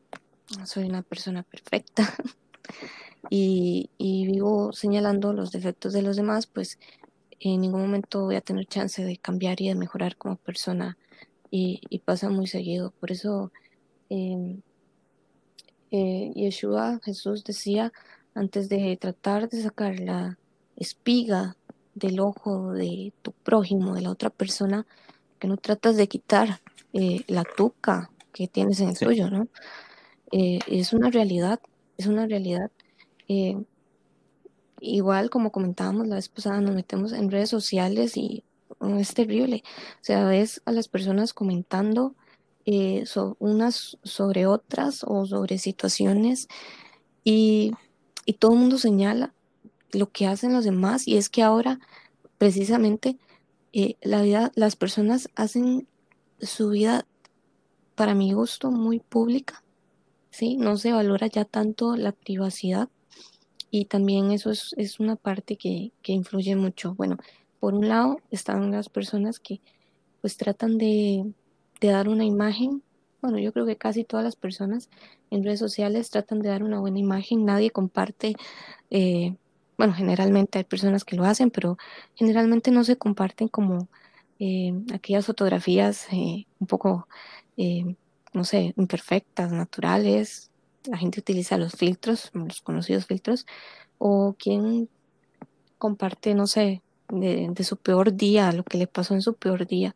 soy 0.66 0.86
una 0.86 1.02
persona 1.02 1.44
perfecta 1.44 2.16
y, 3.30 3.90
vivo 4.00 4.74
señalando 4.74 5.34
los 5.34 5.52
defectos 5.52 5.94
de 5.94 6.02
los 6.02 6.16
demás, 6.16 6.48
pues 6.48 6.80
en 7.40 7.62
ningún 7.62 7.82
momento 7.82 8.24
voy 8.24 8.36
a 8.36 8.42
tener 8.42 8.66
chance 8.66 9.04
de 9.04 9.18
cambiar 9.18 9.62
y 9.62 9.68
de 9.70 9.76
mejorar 9.76 10.18
como 10.18 10.38
persona 10.38 10.98
y, 11.52 12.00
pasa 12.06 12.30
muy 12.30 12.48
seguido. 12.48 12.92
Por 13.00 13.12
eso 13.12 13.52
em, 14.10 14.62
eh, 15.92 16.32
Yeshua, 16.36 17.00
Jesús 17.04 17.44
decía, 17.44 17.92
antes 18.34 18.70
de 18.70 18.98
tratar 18.98 19.50
de 19.50 19.62
sacar 19.62 20.00
la 20.00 20.38
espiga 20.76 21.56
del 21.96 22.20
ojo 22.20 22.74
de 22.74 23.14
tu 23.22 23.32
prójimo, 23.32 23.96
de 23.96 24.02
la 24.02 24.12
otra 24.12 24.30
persona, 24.30 24.86
que 25.40 25.48
no 25.48 25.58
tratas 25.58 25.98
de 25.98 26.08
quitar 26.08 26.62
eh, 26.94 27.24
la 27.28 27.44
tuca 27.44 28.12
que 28.34 28.48
tienes 28.48 28.80
en 28.80 28.90
el 28.90 28.98
tuyo, 28.98 29.30
¿no? 29.30 29.48
Eh, 30.32 30.60
es 30.68 30.94
una 30.94 31.10
realidad, 31.10 31.60
es 31.98 32.08
una 32.08 32.28
realidad. 32.28 32.72
Eh, 33.28 33.58
igual 34.80 35.30
como 35.30 35.52
comentábamos 35.52 36.08
la 36.08 36.16
vez 36.16 36.30
pasada, 36.30 36.62
nos 36.62 36.76
metemos 36.76 37.14
en 37.14 37.32
redes 37.32 37.50
sociales 37.50 38.18
y 38.18 38.44
es 39.00 39.14
terrible. 39.14 39.64
O 40.02 40.04
sea, 40.04 40.26
ves 40.26 40.62
a 40.66 40.72
las 40.72 40.88
personas 40.88 41.34
comentando 41.34 42.16
eh, 42.66 43.06
unas 43.40 43.98
sobre 44.04 44.46
otras 44.46 45.06
o 45.08 45.26
sobre 45.26 45.58
situaciones 45.58 46.50
y, 47.24 47.72
todo 48.40 48.52
el 48.52 48.60
mundo 48.60 48.78
señala 48.78 49.34
lo 49.94 50.12
que 50.12 50.28
hacen 50.28 50.52
los 50.52 50.66
demás 50.66 51.08
y 51.08 51.16
es 51.16 51.30
que 51.30 51.44
ahora 51.44 51.80
precisamente 52.38 53.18
eh, 53.72 53.96
la 54.02 54.22
vida, 54.22 54.52
las 54.56 54.76
personas 54.76 55.30
hacen 55.36 55.88
su 56.42 56.72
vida 56.72 57.08
para 57.96 58.16
mi 58.16 58.34
gusto 58.34 58.70
muy 58.70 59.00
pública, 59.00 59.64
¿sí? 60.30 60.58
No 60.58 60.76
se 60.76 60.92
valora 60.92 61.28
ya 61.28 61.46
tanto 61.46 61.96
la 61.96 62.12
privacidad 62.12 62.90
y 63.72 63.86
también 63.86 64.32
eso 64.32 64.52
es, 64.52 64.76
es 64.78 65.00
una 65.00 65.16
parte 65.16 65.56
que, 65.56 65.94
que 66.02 66.12
influye 66.12 66.58
mucho. 66.58 66.96
Bueno, 66.96 67.18
por 67.60 67.74
un 67.74 67.88
lado 67.88 68.20
están 68.32 68.72
las 68.72 68.90
personas 68.90 69.40
que 69.40 69.62
pues 70.22 70.38
tratan 70.38 70.78
de, 70.78 71.32
dar 71.82 72.10
una 72.10 72.26
imagen. 72.26 72.84
Bueno, 73.22 73.40
yo 73.40 73.54
creo 73.54 73.66
que 73.66 73.78
casi 73.78 74.04
todas 74.04 74.24
las 74.24 74.36
personas 74.36 74.90
en 75.32 75.44
redes 75.44 75.60
sociales 75.60 76.10
tratan 76.10 76.40
de 76.42 76.50
dar 76.50 76.64
una 76.64 76.80
buena 76.80 77.00
imagen. 77.00 77.46
Nadie 77.46 77.72
comparte, 77.72 78.36
eh, 78.90 79.36
bueno, 79.78 79.94
generalmente 79.94 80.58
hay 80.58 80.64
personas 80.64 81.04
que 81.06 81.16
lo 81.16 81.24
hacen, 81.24 81.52
pero 81.52 81.78
generalmente 82.16 82.72
no 82.72 82.84
se 82.84 82.98
comparten 82.98 83.48
como 83.48 83.88
eh, 84.40 84.74
aquellas 84.94 85.26
fotografías 85.26 86.08
eh, 86.12 86.46
un 86.60 86.68
poco, 86.68 87.08
no 88.34 88.44
sé, 88.44 88.74
imperfectas, 88.78 89.52
naturales. 89.52 90.52
La 90.86 90.98
gente 90.98 91.20
utiliza 91.20 91.58
los 91.58 91.74
filtros, 91.74 92.32
los 92.34 92.62
conocidos 92.62 93.06
filtros, 93.06 93.46
o 93.98 94.36
quien 94.38 94.90
comparte, 95.78 96.34
no 96.34 96.48
sé, 96.48 96.82
de, 97.10 97.64
su 97.64 97.78
peor 97.78 98.16
día, 98.16 98.52
lo 98.52 98.64
que 98.64 98.78
le 98.78 98.88
pasó 98.88 99.14
en 99.14 99.22
su 99.22 99.36
peor 99.36 99.68
día. 99.68 99.96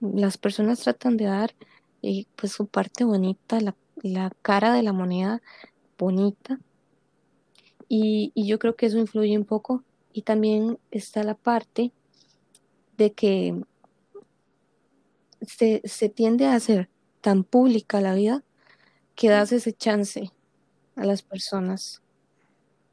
Las 0.00 0.38
personas 0.38 0.80
tratan 0.80 1.16
de 1.16 1.26
dar 1.26 1.54
eh, 2.02 2.26
pues 2.36 2.52
su 2.52 2.66
parte 2.66 3.04
bonita, 3.04 3.58
la, 3.60 4.30
cara 4.42 4.72
de 4.72 4.82
la 4.82 4.92
moneda 4.92 5.42
bonita. 5.98 6.58
Y, 7.88 8.32
yo 8.34 8.58
creo 8.58 8.76
que 8.76 8.86
eso 8.86 8.98
influye 8.98 9.36
un 9.36 9.44
poco. 9.44 9.84
Y 10.12 10.22
también 10.22 10.78
está 10.90 11.22
la 11.22 11.34
parte 11.34 11.92
de 12.96 13.12
que 13.12 13.62
se, 15.42 16.08
tiende 16.08 16.46
a 16.46 16.54
hacer 16.54 16.88
tan 17.20 17.44
pública 17.44 18.00
la 18.00 18.14
vida 18.14 18.42
que 19.14 19.28
das 19.28 19.52
ese 19.52 19.72
chance 19.72 20.32
a 20.96 21.04
las 21.04 21.22
personas. 21.22 22.02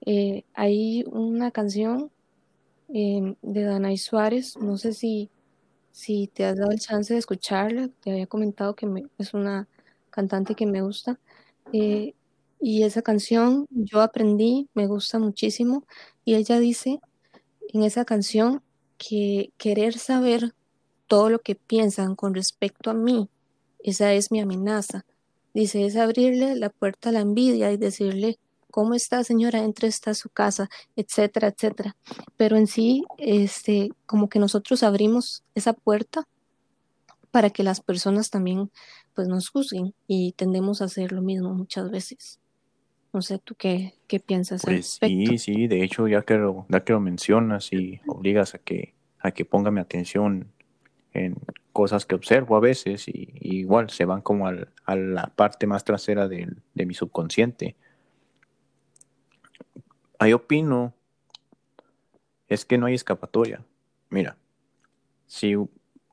Eh, 0.05 0.43
hay 0.53 1.03
una 1.07 1.51
canción 1.51 2.11
Em, 2.89 3.35
de 3.41 3.63
Danay 3.63 3.97
Suárez. 3.97 4.57
No 4.57 4.77
sé 4.77 4.93
si, 4.93 5.29
si 5.91 6.27
te 6.27 6.45
has 6.45 6.57
dado 6.57 6.71
el 6.71 6.79
chance 6.79 7.13
de 7.13 7.19
escucharla. 7.19 7.89
Te 8.01 8.11
había 8.11 8.27
comentado 8.27 8.75
que 8.75 8.87
es 9.17 9.33
una 9.33 9.67
cantante 10.09 10.55
que 10.55 10.65
me 10.65 10.81
gusta. 10.81 11.19
Eh, 11.73 12.13
y 12.59 12.83
esa 12.83 13.01
canción 13.01 13.67
yo 13.71 14.01
aprendí, 14.01 14.69
me 14.73 14.87
gusta 14.87 15.19
muchísimo. 15.19 15.85
Y 16.25 16.35
ella 16.35 16.59
dice 16.59 16.99
en 17.73 17.83
esa 17.83 18.05
canción 18.05 18.63
que 18.97 19.51
querer 19.57 19.97
saber 19.97 20.53
todo 21.07 21.29
lo 21.29 21.39
que 21.39 21.55
piensan 21.55 22.15
con 22.15 22.33
respecto 22.35 22.89
a 22.91 22.93
mí, 22.93 23.29
esa 23.79 24.13
es 24.13 24.31
mi 24.31 24.39
amenaza. 24.41 25.05
Dice, 25.53 25.85
es 25.85 25.95
abrirle 25.97 26.55
la 26.55 26.69
puerta 26.69 27.09
a 27.09 27.11
la 27.13 27.21
envidia 27.21 27.71
y 27.71 27.77
decirle, 27.77 28.39
¿cómo 28.77 28.93
está 28.93 29.23
señora? 29.23 29.63
Entre 29.63 29.87
esta 29.87 30.13
su 30.13 30.29
casa, 30.29 30.69
etcétera, 30.95 31.47
etcétera. 31.47 31.95
Pero 32.37 32.57
en 32.57 32.67
sí, 32.67 33.05
este, 33.17 33.89
como 34.05 34.29
que 34.29 34.37
nosotros 34.37 34.83
abrimos 34.83 35.43
esa 35.55 35.73
puerta 35.73 36.27
para 37.31 37.49
que 37.49 37.63
las 37.63 37.81
personas 37.81 38.29
también 38.29 38.69
pues 39.15 39.27
nos 39.27 39.49
juzguen 39.49 39.95
y 40.05 40.33
tendemos 40.33 40.83
a 40.83 40.85
hacer 40.85 41.11
lo 41.11 41.23
mismo 41.23 41.55
muchas 41.55 41.89
veces. 41.89 42.39
No 43.13 43.23
sé, 43.23 43.39
¿tú 43.39 43.55
qué, 43.55 43.95
qué 44.05 44.19
piensas? 44.19 44.61
Pues 44.63 44.99
sí, 45.01 45.39
sí, 45.39 45.65
de 45.65 45.83
hecho 45.83 46.07
ya 46.07 46.21
que, 46.21 46.35
lo, 46.35 46.67
ya 46.69 46.81
que 46.81 46.93
lo 46.93 46.99
mencionas 46.99 47.73
y 47.73 47.99
obligas 48.05 48.53
a 48.53 48.59
que, 48.59 48.93
a 49.17 49.31
que 49.31 49.43
ponga 49.43 49.71
mi 49.71 49.81
atención 49.81 50.51
en 51.13 51.35
cosas 51.73 52.05
que 52.05 52.13
observo 52.13 52.55
a 52.55 52.59
veces 52.59 53.07
y, 53.07 53.27
igual 53.41 53.89
se 53.89 54.05
van 54.05 54.21
como 54.21 54.45
al, 54.45 54.69
a 54.85 54.95
la 54.95 55.33
parte 55.35 55.65
más 55.65 55.83
trasera 55.83 56.27
de, 56.27 56.47
de 56.75 56.85
mi 56.85 56.93
subconsciente 56.93 57.75
ahí 60.19 60.33
opino 60.33 60.93
es 62.47 62.65
que 62.65 62.77
no 62.77 62.85
hay 62.85 62.93
escapatoria. 62.93 63.63
Mira, 64.09 64.37
si 65.25 65.55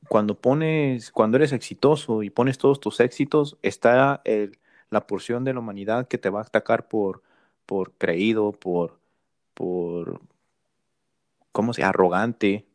cuando 0.09 0.41
pones, 0.41 1.11
cuando 1.11 1.37
eres 1.37 1.53
exitoso 1.53 2.23
y 2.23 2.31
pones 2.31 2.59
todos 2.59 2.81
tus 2.81 3.01
éxitos, 3.01 3.57
está 3.63 4.23
la 4.91 5.07
porción 5.07 5.45
de 5.45 5.55
la 5.55 5.61
humanidad 5.61 6.09
que 6.09 6.19
te 6.19 6.31
va 6.31 6.41
a 6.41 6.45
atacar 6.45 6.89
por, 6.89 7.23
por 7.67 7.93
creído, 7.93 8.53
por, 8.53 8.99
por, 9.55 10.21
¿cómo 11.53 11.73
se? 11.73 11.83
Arrogante, 11.85 12.67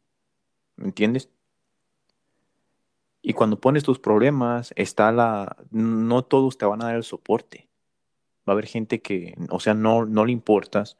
¿me 0.78 0.86
entiendes? 0.86 1.30
Y 3.22 3.34
cuando 3.34 3.60
pones 3.60 3.84
tus 3.84 4.00
problemas, 4.00 4.74
está 4.76 5.12
la, 5.12 5.58
no 5.72 6.24
todos 6.24 6.58
te 6.58 6.66
van 6.66 6.82
a 6.82 6.86
dar 6.86 6.96
el 6.96 7.04
soporte. 7.04 7.68
Va 8.48 8.54
a 8.54 8.56
haber 8.56 8.66
gente 8.66 9.02
que, 9.02 9.36
o 9.50 9.60
sea, 9.60 9.74
no, 9.74 10.06
no 10.06 10.26
le 10.26 10.32
importas, 10.32 10.98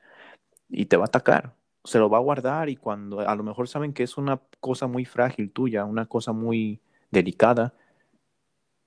y 0.70 0.86
te 0.86 0.98
va 0.98 1.06
a 1.06 1.08
atacar. 1.08 1.56
Se 1.84 2.00
lo 2.00 2.10
va 2.10 2.18
a 2.18 2.22
guardar 2.22 2.70
y 2.70 2.76
cuando 2.76 3.22
a 3.22 3.36
lo 3.36 3.44
mejor 3.44 3.68
saben 3.68 3.94
que 3.94 4.04
es 4.04 4.18
una 4.18 4.40
cosa 4.60 4.88
muy 4.88 5.06
frágil 5.06 5.52
tuya, 5.52 5.86
una 5.86 6.06
cosa 6.06 6.32
muy 6.34 6.80
delicada, 7.12 7.74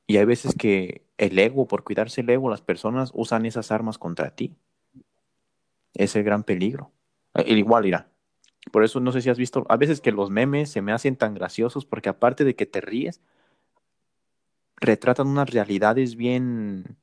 y 0.06 0.18
hay 0.18 0.24
veces 0.24 0.54
que 0.54 1.06
el 1.16 1.38
ego, 1.38 1.66
por 1.66 1.84
cuidarse 1.84 2.20
el 2.20 2.30
ego, 2.30 2.50
las 2.50 2.60
personas 2.60 3.12
usan 3.14 3.46
esas 3.46 3.70
armas 3.72 3.98
contra 3.98 4.34
ti. 4.34 4.54
Es 5.94 6.16
el 6.16 6.24
gran 6.24 6.42
peligro. 6.44 6.92
El 7.34 7.58
igual 7.58 7.86
irá. 7.86 8.08
Por 8.70 8.84
eso 8.84 9.00
no 9.00 9.10
sé 9.12 9.22
si 9.22 9.30
has 9.30 9.38
visto, 9.38 9.64
a 9.68 9.76
veces 9.76 10.00
que 10.00 10.12
los 10.12 10.30
memes 10.30 10.70
se 10.70 10.82
me 10.82 10.92
hacen 10.92 11.16
tan 11.16 11.34
graciosos 11.34 11.84
porque 11.84 12.08
aparte 12.08 12.44
de 12.44 12.54
que 12.54 12.66
te 12.66 12.80
ríes, 12.80 13.20
retratan 14.76 15.28
unas 15.28 15.50
realidades 15.50 16.14
bien, 16.14 16.96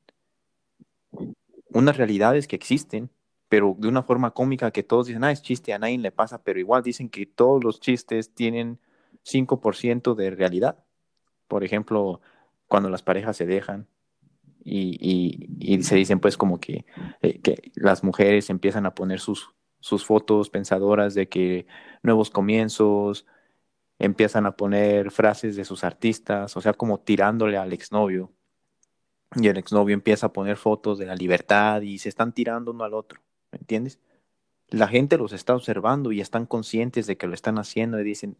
unas 1.70 1.96
realidades 1.96 2.46
que 2.46 2.56
existen 2.56 3.10
pero 3.50 3.74
de 3.76 3.88
una 3.88 4.04
forma 4.04 4.30
cómica 4.30 4.70
que 4.70 4.84
todos 4.84 5.08
dicen, 5.08 5.24
ah, 5.24 5.32
es 5.32 5.42
chiste, 5.42 5.74
a 5.74 5.78
nadie 5.80 5.98
le 5.98 6.12
pasa, 6.12 6.42
pero 6.44 6.60
igual 6.60 6.84
dicen 6.84 7.10
que 7.10 7.26
todos 7.26 7.64
los 7.64 7.80
chistes 7.80 8.32
tienen 8.32 8.78
5% 9.24 10.14
de 10.14 10.30
realidad. 10.30 10.78
Por 11.48 11.64
ejemplo, 11.64 12.20
cuando 12.68 12.90
las 12.90 13.02
parejas 13.02 13.36
se 13.36 13.46
dejan 13.46 13.88
y, 14.64 15.80
se 15.82 15.96
dicen 15.96 16.20
pues 16.20 16.36
como 16.36 16.60
que, 16.60 16.86
eh, 17.22 17.40
que, 17.40 17.72
las 17.74 18.04
mujeres 18.04 18.50
empiezan 18.50 18.86
a 18.86 18.94
poner 18.94 19.18
sus 19.18 19.52
fotos 20.04 20.48
pensadoras 20.48 21.14
de 21.14 21.28
que 21.28 21.66
nuevos 22.04 22.30
comienzos 22.30 23.26
empiezan 23.98 24.46
a 24.46 24.56
poner 24.56 25.10
frases 25.10 25.56
de 25.56 25.64
sus 25.64 25.82
artistas, 25.82 26.56
o 26.56 26.60
sea, 26.60 26.72
como 26.72 27.00
tirándole 27.00 27.56
al 27.56 27.72
exnovio. 27.72 28.30
Y 29.34 29.48
el 29.48 29.58
exnovio 29.58 29.94
empieza 29.94 30.26
a 30.26 30.32
poner 30.32 30.56
fotos 30.56 30.98
de 30.98 31.06
la 31.06 31.16
libertad 31.16 31.80
y 31.82 31.98
se 31.98 32.08
están 32.08 32.32
tirando 32.32 32.70
uno 32.70 32.84
al 32.84 32.94
otro, 32.94 33.20
¿me 33.52 33.58
entiendes? 33.58 33.98
La 34.68 34.88
gente 34.88 35.18
los 35.18 35.32
está 35.32 35.54
observando 35.54 36.12
y 36.12 36.20
están 36.20 36.46
conscientes 36.46 37.06
de 37.06 37.16
que 37.16 37.26
lo 37.26 37.34
están 37.34 37.58
haciendo 37.58 38.00
y 38.00 38.04
dicen, 38.04 38.36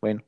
bueno, 0.00 0.24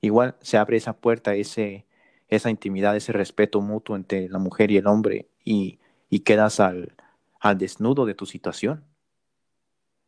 igual 0.00 0.36
se 0.40 0.58
abre 0.58 0.76
esa 0.78 0.94
puerta, 0.94 1.34
ese, 1.34 1.86
esa 2.28 2.50
intimidad, 2.50 2.96
ese 2.96 3.12
respeto 3.12 3.60
mutuo 3.60 3.96
entre 3.96 4.28
la 4.28 4.38
mujer 4.38 4.70
y 4.70 4.78
el 4.78 4.86
hombre 4.86 5.28
y, 5.44 5.78
y 6.10 6.20
quedas 6.20 6.60
al, 6.60 6.94
al 7.40 7.58
desnudo 7.58 8.06
de 8.06 8.14
tu 8.14 8.26
situación. 8.26 8.84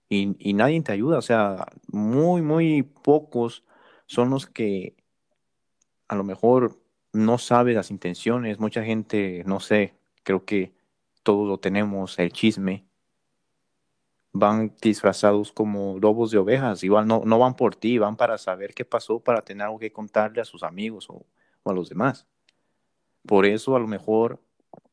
Y, 0.08 0.36
y 0.38 0.54
nadie 0.54 0.80
te 0.82 0.92
ayuda, 0.92 1.18
o 1.18 1.22
sea, 1.22 1.66
muy, 1.88 2.40
muy 2.42 2.82
pocos 2.84 3.64
son 4.06 4.30
los 4.30 4.46
que 4.46 4.94
a 6.08 6.14
lo 6.14 6.25
mejor 6.25 6.80
no 7.12 7.38
sabe 7.38 7.75
las 7.75 7.90
intenciones, 7.90 8.58
mucha 8.60 8.84
gente, 8.84 9.42
no 9.46 9.60
sé, 9.60 9.94
creo 10.22 10.44
que 10.44 10.72
todos 11.22 11.48
lo 11.48 11.58
tenemos, 11.58 12.18
el 12.18 12.32
chisme, 12.32 12.86
van 14.38 14.75
disfrazados 14.81 15.52
como 15.52 15.99
lobos 15.99 16.31
de 16.31 16.38
ovejas, 16.38 16.83
igual 16.85 17.07
no, 17.07 17.23
no 17.25 17.38
van 17.38 17.55
por 17.55 17.75
ti, 17.75 17.99
van 17.99 18.16
para 18.16 18.38
saber 18.38 18.75
qué 18.75 18.85
pasó, 18.85 19.21
para 19.21 19.43
tener 19.43 19.64
algo 19.64 19.78
que 19.78 19.93
contarle 19.93 20.40
a 20.40 20.45
sus 20.45 20.62
amigos 20.62 21.09
o, 21.11 21.25
a 21.64 21.73
los 21.73 21.88
demás. 21.88 22.26
Por 23.26 23.47
eso 23.47 23.76
a 23.76 23.81
lo 23.81 23.87
mejor 23.87 24.40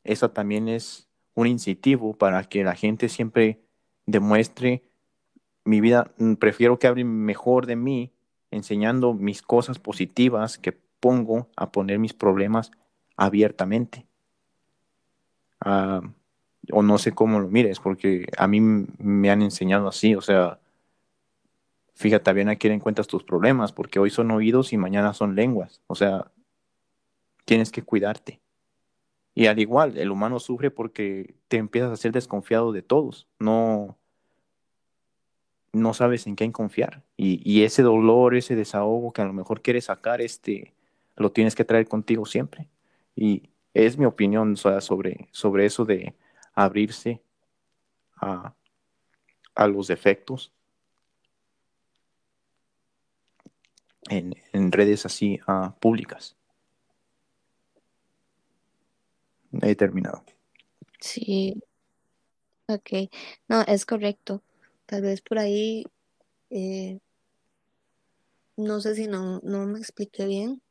esa 0.04 0.34
también 0.34 0.68
es 0.68 1.08
un 1.36 1.48
incentivo 1.48 2.16
para 2.16 2.44
que 2.44 2.64
la 2.64 2.76
gente 2.76 3.10
siempre 3.10 3.62
demuestre 4.06 4.84
mi 5.66 5.82
vida, 5.82 6.14
mm, 6.18 6.34
prefiero 6.36 6.78
que 6.80 6.88
hablen 6.88 7.08
mejor 7.08 7.66
de 7.66 7.76
mí 7.76 8.14
enseñando 8.52 9.14
mis 9.14 9.42
cosas 9.42 9.80
positivas 9.80 10.58
que 10.58 10.72
pongo 10.72 11.50
a 11.56 11.72
poner 11.72 12.00
mis 12.00 12.14
problemas 12.14 12.72
abiertamente. 13.18 14.06
Ah, 15.60 16.02
o 16.72 16.82
no 16.82 16.98
sé 16.98 17.12
cómo 17.14 17.40
lo 17.40 17.48
mires, 17.48 17.80
porque 17.80 18.28
a 18.38 18.48
mí 18.48 18.62
me 18.62 19.30
han 19.30 19.42
enseñado 19.42 19.88
así, 19.88 20.16
o 20.16 20.22
sea, 20.22 20.60
fíjate 21.94 22.34
bien 22.34 22.50
a 22.50 22.56
quién 22.56 22.74
encuentras 22.74 23.08
tus 23.08 23.24
problemas, 23.24 23.72
porque 23.72 24.00
hoy 24.00 24.10
son 24.10 24.32
oídos 24.32 24.74
y 24.74 24.78
mañana 24.78 25.14
son 25.14 25.36
lenguas, 25.36 25.82
o 25.88 25.96
sea, 25.96 26.32
tienes 27.46 27.72
que 27.72 27.84
cuidarte. 27.84 28.42
Y 29.36 29.48
al 29.48 29.60
igual, 29.60 29.98
el 29.98 30.12
humano 30.12 30.40
sufre 30.40 30.70
porque 30.70 31.36
te 31.48 31.58
empiezas 31.58 31.92
a 31.92 31.98
ser 31.98 32.12
desconfiado 32.12 32.72
de 32.72 32.84
todos, 32.84 33.28
no, 33.40 33.98
no 35.74 35.94
sabes 35.94 36.28
en 36.28 36.36
quién 36.36 36.52
confiar. 36.52 37.04
Y, 37.18 37.64
ese 37.64 37.82
dolor, 37.82 38.36
ese 38.36 38.56
desahogo 38.56 39.12
que 39.12 39.22
a 39.22 39.26
lo 39.26 39.34
mejor 39.34 39.62
quieres 39.62 39.86
sacar, 39.86 40.22
este, 40.22 40.74
lo 41.16 41.32
tienes 41.32 41.56
que 41.56 41.66
traer 41.66 41.88
contigo 41.88 42.26
siempre. 42.26 42.70
Y 43.16 43.50
es 43.74 43.98
mi 43.98 44.06
opinión 44.06 44.56
sobre, 44.56 45.28
sobre 45.32 45.66
eso 45.66 45.84
de 45.84 46.14
abrirse 46.54 47.22
a, 48.16 48.56
los 49.68 49.88
defectos 49.88 50.52
en, 54.10 54.72
redes 54.72 55.06
así 55.06 55.40
uh, 55.48 55.72
públicas. 55.80 56.36
He 59.62 59.76
terminado. 59.76 60.24
Sí. 61.00 61.62
Ok. 62.68 63.10
No, 63.48 63.62
es 63.62 63.86
correcto. 63.86 64.42
Tal 64.86 65.02
vez 65.02 65.22
por 65.22 65.40
ahí, 65.40 65.86
eh, 66.50 67.00
no 68.58 68.80
sé 68.82 68.96
si 68.96 69.08
no, 69.08 69.40
no 69.44 69.66
me 69.66 69.80
expliqué 69.80 70.26
bien. 70.26 70.62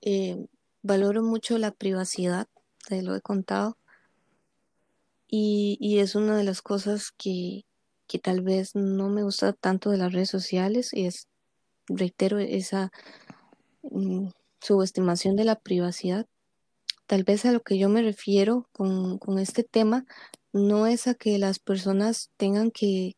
Eh, 0.00 0.46
valoro 0.82 1.22
mucho 1.22 1.58
la 1.58 1.72
privacidad, 1.72 2.48
te 2.86 3.02
lo 3.02 3.14
he 3.16 3.20
contado. 3.20 3.77
Y, 5.30 5.98
es 5.98 6.14
una 6.14 6.36
de 6.36 6.44
las 6.44 6.62
cosas 6.62 7.12
que, 7.12 7.64
que 8.06 8.18
tal 8.18 8.40
vez 8.40 8.74
no 8.74 9.08
me 9.10 9.22
gusta 9.22 9.52
tanto 9.52 9.90
de 9.90 9.98
las 9.98 10.12
redes 10.12 10.30
sociales 10.30 10.92
y 10.92 11.06
es, 11.06 11.28
reitero, 11.86 12.38
esa 12.38 12.90
mm, 13.82 14.28
subestimación 14.60 15.36
de 15.36 15.44
la 15.44 15.56
privacidad. 15.56 16.26
Tal 17.06 17.24
vez 17.24 17.44
a 17.44 17.52
lo 17.52 17.60
que 17.60 17.78
yo 17.78 17.88
me 17.88 18.02
refiero 18.02 18.68
con, 18.72 19.18
con 19.18 19.38
este 19.38 19.64
tema 19.64 20.06
no 20.52 20.86
es 20.86 21.06
a 21.06 21.14
que 21.14 21.38
las 21.38 21.58
personas 21.58 22.30
tengan 22.36 22.70
que, 22.70 23.16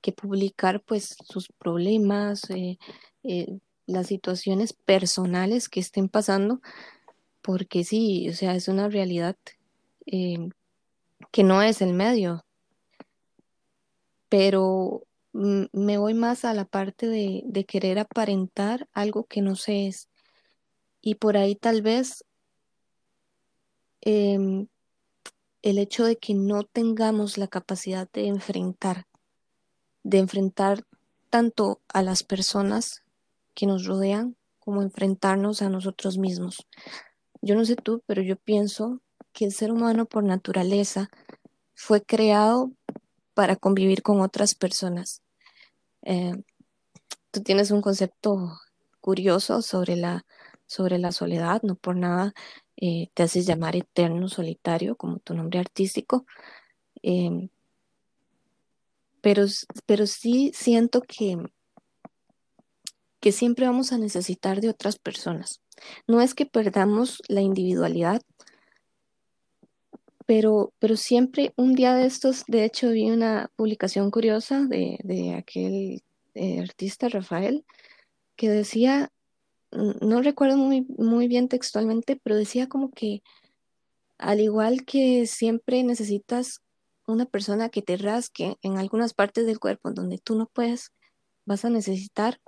que 0.00 0.12
publicar 0.12 0.82
pues 0.82 1.16
sus 1.24 1.48
problemas, 1.48 2.50
eh, 2.50 2.78
eh, 3.22 3.58
las 3.86 4.08
situaciones 4.08 4.72
personales 4.72 5.68
que 5.68 5.80
estén 5.80 6.08
pasando, 6.08 6.60
porque 7.40 7.84
sí, 7.84 8.28
o 8.28 8.34
sea, 8.34 8.54
es 8.54 8.68
una 8.68 8.88
realidad 8.88 9.36
eh, 10.06 10.50
que 11.30 11.42
no 11.42 11.62
es 11.62 11.82
el 11.82 11.92
medio. 11.92 12.44
Pero 14.28 15.02
me 15.32 15.98
voy 15.98 16.14
más 16.14 16.44
a 16.44 16.54
la 16.54 16.64
parte 16.64 17.06
de, 17.06 17.42
de 17.44 17.64
querer 17.64 17.98
aparentar 17.98 18.88
algo 18.92 19.24
que 19.24 19.42
no 19.42 19.56
se 19.56 19.86
es. 19.86 20.08
Y 21.00 21.16
por 21.16 21.36
ahí 21.36 21.54
tal 21.54 21.82
vez 21.82 22.24
em, 24.00 24.68
el 25.62 25.78
hecho 25.78 26.04
de 26.04 26.16
que 26.16 26.34
no 26.34 26.64
tengamos 26.64 27.38
la 27.38 27.48
capacidad 27.48 28.08
de 28.12 28.26
enfrentar, 28.26 29.06
de 30.02 30.18
enfrentar 30.18 30.84
tanto 31.30 31.80
a 31.88 32.02
las 32.02 32.22
personas 32.22 33.02
que 33.54 33.66
nos 33.66 33.86
rodean 33.86 34.36
como 34.58 34.82
enfrentarnos 34.82 35.62
a 35.62 35.68
nosotros 35.68 36.18
mismos. 36.18 36.66
Yo 37.40 37.54
no 37.54 37.64
sé 37.64 37.74
tú, 37.74 38.02
pero 38.06 38.22
yo 38.22 38.36
pienso 38.36 39.01
que 39.32 39.44
el 39.44 39.52
ser 39.52 39.72
humano 39.72 40.06
por 40.06 40.24
naturaleza 40.24 41.10
fue 41.74 42.02
creado 42.02 42.72
para 43.34 43.56
convivir 43.56 44.02
con 44.02 44.20
otras 44.20 44.54
personas. 44.54 45.22
Eh, 46.02 46.34
tú 47.30 47.42
tienes 47.42 47.70
un 47.70 47.80
concepto 47.80 48.58
curioso 49.00 49.62
sobre 49.62 49.96
la, 49.96 50.24
sobre 50.66 50.98
la 50.98 51.12
soledad, 51.12 51.62
no 51.62 51.74
por 51.74 51.96
nada 51.96 52.34
eh, 52.76 53.10
te 53.14 53.22
haces 53.22 53.46
llamar 53.46 53.76
eterno 53.76 54.28
solitario 54.28 54.96
como 54.96 55.18
tu 55.18 55.34
nombre 55.34 55.58
artístico. 55.58 56.26
Em, 57.02 57.48
pero, 59.20 59.44
pero 59.86 60.06
sí 60.06 60.52
siento 60.54 61.00
que, 61.00 61.38
que 63.20 63.32
siempre 63.32 63.66
vamos 63.66 63.92
a 63.92 63.98
necesitar 63.98 64.60
de 64.60 64.68
otras 64.68 64.98
personas. 64.98 65.62
No 66.06 66.20
es 66.20 66.34
que 66.34 66.44
perdamos 66.44 67.22
la 67.28 67.40
individualidad, 67.40 68.22
pero, 70.26 70.72
pero 70.78 70.96
siempre 70.96 71.52
un 71.56 71.74
día 71.74 71.94
de 71.94 72.06
estos, 72.06 72.44
de 72.46 72.64
hecho 72.64 72.90
vi 72.90 73.10
una 73.10 73.50
publicación 73.56 74.10
curiosa 74.10 74.64
de, 74.64 74.98
de 75.02 75.34
aquel 75.34 76.02
eh, 76.34 76.60
artista 76.60 77.08
Rafael 77.08 77.64
que 78.36 78.48
decía 78.48 79.10
no 79.72 80.20
recuerdo 80.20 80.56
muy, 80.56 80.82
muy 80.98 81.28
bien 81.28 81.48
textualmente, 81.48 82.20
pero 82.22 82.36
decía 82.36 82.68
como 82.68 82.90
que 82.90 83.22
al 84.18 84.40
igual 84.40 84.84
que 84.84 85.26
siempre 85.26 85.82
necesitas 85.82 86.60
una 87.06 87.24
persona 87.24 87.68
que 87.68 87.82
te 87.82 87.96
rasque 87.96 88.56
en 88.62 88.78
algunas 88.78 89.14
partes 89.14 89.46
del 89.46 89.58
cuerpo 89.58 89.90
donde 89.90 90.18
tú 90.18 90.36
no 90.36 90.46
puedes, 90.46 90.92
vas 91.44 91.64
a 91.64 91.70
necesitar 91.70 92.40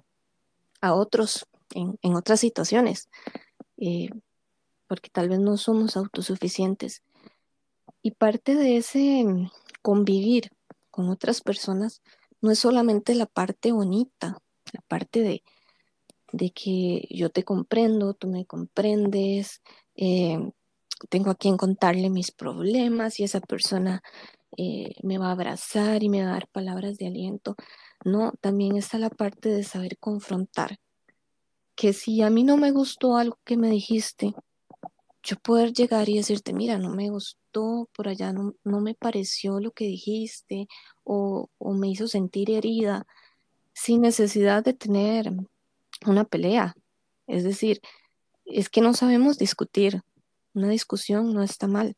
a 0.80 0.94
otros 0.94 1.46
en, 1.74 2.14
otras 2.14 2.40
situaciones, 2.40 3.08
eh, 3.78 4.10
porque 4.86 5.10
tal 5.10 5.28
vez 5.28 5.40
no 5.40 5.56
somos 5.56 5.96
autosuficientes. 5.96 7.02
Y 8.04 8.10
parte 8.10 8.54
de 8.54 8.76
ese 8.76 9.24
convivir 9.80 10.50
con 10.90 11.08
otras 11.08 11.40
personas 11.40 12.02
no 12.42 12.50
es 12.50 12.58
solamente 12.58 13.14
la 13.14 13.24
parte 13.24 13.72
bonita, 13.72 14.42
la 14.74 14.82
parte 14.86 15.20
de, 15.22 15.42
de 16.30 16.50
que 16.50 17.08
yo 17.08 17.30
te 17.30 17.44
comprendo, 17.44 18.12
tú 18.12 18.28
me 18.28 18.44
comprendes, 18.44 19.62
eh, 19.96 20.38
tengo 21.08 21.30
a 21.30 21.34
quien 21.34 21.56
contarle 21.56 22.10
mis 22.10 22.30
problemas 22.30 23.18
y 23.20 23.24
esa 23.24 23.40
persona 23.40 24.02
eh, 24.58 24.96
me 25.02 25.16
va 25.16 25.28
a 25.28 25.32
abrazar 25.32 26.02
y 26.02 26.10
me 26.10 26.22
va 26.22 26.28
a 26.28 26.32
dar 26.34 26.48
palabras 26.48 26.98
de 26.98 27.06
aliento. 27.06 27.56
No, 28.04 28.32
también 28.42 28.76
está 28.76 28.98
la 28.98 29.08
parte 29.08 29.48
de 29.48 29.62
saber 29.62 29.96
confrontar, 29.96 30.78
que 31.74 31.94
si 31.94 32.20
a 32.20 32.28
mí 32.28 32.44
no 32.44 32.58
me 32.58 32.70
gustó 32.70 33.16
algo 33.16 33.38
que 33.44 33.56
me 33.56 33.70
dijiste, 33.70 34.34
yo 35.22 35.36
poder 35.36 35.72
llegar 35.72 36.10
y 36.10 36.18
decirte, 36.18 36.52
mira, 36.52 36.76
no 36.76 36.90
me 36.90 37.08
gustó, 37.08 37.43
por 37.92 38.08
allá 38.08 38.32
no, 38.32 38.54
no 38.64 38.80
me 38.80 38.94
pareció 38.94 39.60
lo 39.60 39.72
que 39.72 39.86
dijiste 39.86 40.68
o, 41.04 41.48
o 41.58 41.74
me 41.74 41.88
hizo 41.88 42.08
sentir 42.08 42.50
herida, 42.50 43.06
sin 43.72 44.02
necesidad 44.02 44.64
de 44.64 44.74
tener 44.74 45.32
una 46.06 46.24
pelea. 46.24 46.74
Es 47.26 47.44
decir, 47.44 47.80
es 48.44 48.68
que 48.68 48.80
no 48.80 48.94
sabemos 48.94 49.38
discutir. 49.38 50.02
Una 50.54 50.68
discusión 50.68 51.34
no 51.34 51.42
está 51.42 51.66
mal. 51.66 51.96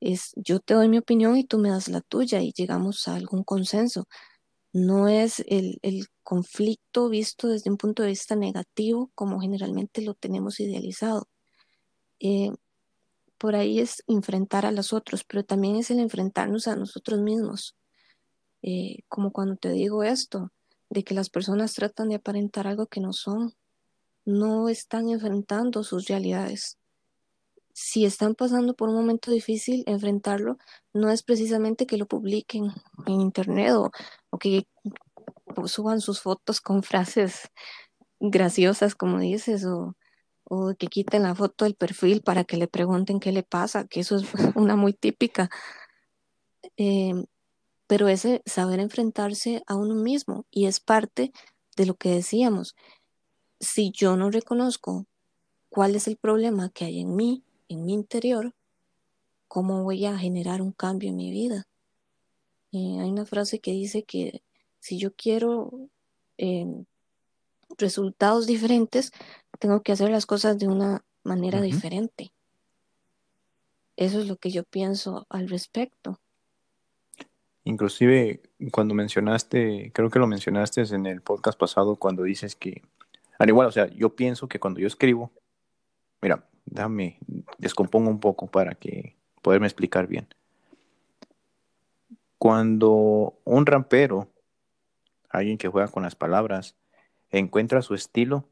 Es 0.00 0.32
yo 0.36 0.60
te 0.60 0.74
doy 0.74 0.88
mi 0.88 0.98
opinión 0.98 1.36
y 1.36 1.44
tú 1.44 1.58
me 1.58 1.70
das 1.70 1.88
la 1.88 2.00
tuya 2.00 2.40
y 2.42 2.52
llegamos 2.52 3.08
a 3.08 3.16
algún 3.16 3.44
consenso. 3.44 4.06
no 4.72 5.08
es 5.08 5.40
el, 5.48 5.80
conflicto 6.22 7.08
visto 7.08 7.48
desde 7.48 7.70
un 7.70 7.76
punto 7.76 8.04
de 8.04 8.10
vista 8.10 8.36
negativo 8.36 9.10
como 9.16 9.40
generalmente 9.40 10.02
lo 10.02 10.14
tenemos 10.14 10.60
idealizado. 10.60 11.28
Eh, 12.20 12.50
por 13.40 13.56
ahí 13.56 13.80
es 13.80 14.04
enfrentar 14.06 14.66
a 14.66 14.70
los 14.70 14.92
otros, 14.92 15.24
pero 15.24 15.42
también 15.42 15.76
es 15.76 15.90
el 15.90 15.98
enfrentarnos 15.98 16.68
a 16.68 16.76
nosotros 16.76 17.20
mismos. 17.20 17.74
Eh, 18.60 18.98
como 19.08 19.32
cuando 19.32 19.56
te 19.56 19.70
digo 19.70 20.04
esto, 20.04 20.52
de 20.90 21.04
que 21.04 21.14
las 21.14 21.30
personas 21.30 21.72
tratan 21.72 22.10
de 22.10 22.16
aparentar 22.16 22.66
algo 22.66 22.86
que 22.86 23.00
no 23.00 23.14
son, 23.14 23.54
no 24.26 24.68
están 24.68 25.08
enfrentando 25.08 25.82
sus 25.84 26.06
realidades. 26.06 26.76
Si 27.72 28.04
están 28.04 28.34
pasando 28.34 28.74
por 28.74 28.90
un 28.90 28.96
momento 28.96 29.30
difícil, 29.30 29.84
enfrentarlo 29.86 30.58
no 30.92 31.08
es 31.10 31.22
precisamente 31.22 31.86
que 31.86 31.96
lo 31.96 32.04
publiquen 32.04 32.66
en 33.06 33.20
internet 33.22 33.72
o, 33.72 33.90
o 34.28 34.38
que 34.38 34.66
suban 35.64 36.02
sus 36.02 36.20
fotos 36.20 36.60
con 36.60 36.82
frases 36.82 37.50
graciosas, 38.20 38.94
como 38.94 39.18
dices, 39.18 39.64
o, 39.64 39.96
o 40.52 40.74
que 40.74 40.88
quiten 40.88 41.22
la 41.22 41.36
foto 41.36 41.64
del 41.64 41.76
perfil 41.76 42.22
para 42.22 42.42
que 42.42 42.56
le 42.56 42.66
pregunten 42.66 43.20
qué 43.20 43.30
le 43.30 43.44
pasa, 43.44 43.86
que 43.86 44.00
eso 44.00 44.16
es 44.16 44.24
una 44.56 44.74
muy 44.74 44.92
típica. 44.92 45.48
Em, 46.76 47.24
pero 47.86 48.08
ese 48.08 48.42
saber 48.46 48.80
enfrentarse 48.80 49.62
a 49.68 49.76
uno 49.76 49.94
mismo 49.94 50.46
y 50.50 50.66
es 50.66 50.80
parte 50.80 51.32
de 51.76 51.86
lo 51.86 51.94
que 51.94 52.10
decíamos. 52.10 52.74
Si 53.60 53.92
yo 53.92 54.16
no 54.16 54.32
reconozco 54.32 55.06
cuál 55.68 55.94
es 55.94 56.08
el 56.08 56.16
problema 56.16 56.70
que 56.70 56.84
hay 56.84 56.98
en 56.98 57.14
mí, 57.14 57.44
en 57.68 57.84
mi 57.84 57.94
interior, 57.94 58.52
¿cómo 59.46 59.84
voy 59.84 60.04
a 60.04 60.18
generar 60.18 60.62
un 60.62 60.72
cambio 60.72 61.10
en 61.10 61.16
mi 61.16 61.30
vida? 61.30 61.68
Eh, 62.72 62.98
hay 63.00 63.08
una 63.08 63.24
frase 63.24 63.60
que 63.60 63.70
dice 63.70 64.02
que 64.02 64.42
si 64.80 64.98
yo 64.98 65.14
quiero 65.14 65.70
em, 66.38 66.86
resultados 67.78 68.46
diferentes, 68.48 69.12
tengo 69.60 69.82
que 69.82 69.92
hacer 69.92 70.10
las 70.10 70.26
cosas 70.26 70.58
de 70.58 70.66
una 70.66 71.04
manera 71.22 71.60
diferente. 71.60 72.32
Eso 73.96 74.18
es 74.18 74.26
lo 74.26 74.36
que 74.36 74.50
yo 74.50 74.64
pienso 74.64 75.26
al 75.28 75.48
respecto. 75.48 76.18
Inclusive 77.64 78.40
cuando 78.72 78.94
mencionaste, 78.94 79.92
creo 79.94 80.08
que 80.08 80.18
lo 80.18 80.26
mencionaste 80.26 80.82
en 80.94 81.04
el 81.04 81.20
podcast 81.20 81.58
pasado, 81.58 81.96
cuando 81.96 82.22
dices 82.22 82.56
que, 82.56 82.82
al 83.38 83.50
igual, 83.50 83.68
o 83.68 83.72
sea, 83.72 83.86
yo 83.88 84.16
pienso 84.16 84.48
que 84.48 84.58
cuando 84.58 84.80
yo 84.80 84.86
escribo, 84.86 85.30
mira, 86.22 86.48
déjame, 86.64 87.18
descompongo 87.58 88.08
un 88.08 88.18
poco 88.18 88.46
para 88.46 88.74
que 88.74 89.14
poderme 89.42 89.66
explicar 89.66 90.06
bien. 90.06 90.26
Cuando 92.38 93.38
un 93.44 93.66
rampero, 93.66 94.32
alguien 95.28 95.58
que 95.58 95.68
juega 95.68 95.88
con 95.88 96.02
las 96.02 96.14
palabras, 96.14 96.76
encuentra 97.28 97.82
su 97.82 97.94
estilo. 97.94 98.48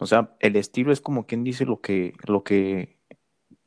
O 0.00 0.06
sea, 0.06 0.34
el 0.40 0.56
estilo 0.56 0.92
es 0.92 1.02
como 1.02 1.26
quien 1.26 1.44
dice 1.44 1.66
lo 1.66 1.82
que, 1.82 2.14
lo 2.26 2.42
que, 2.42 2.96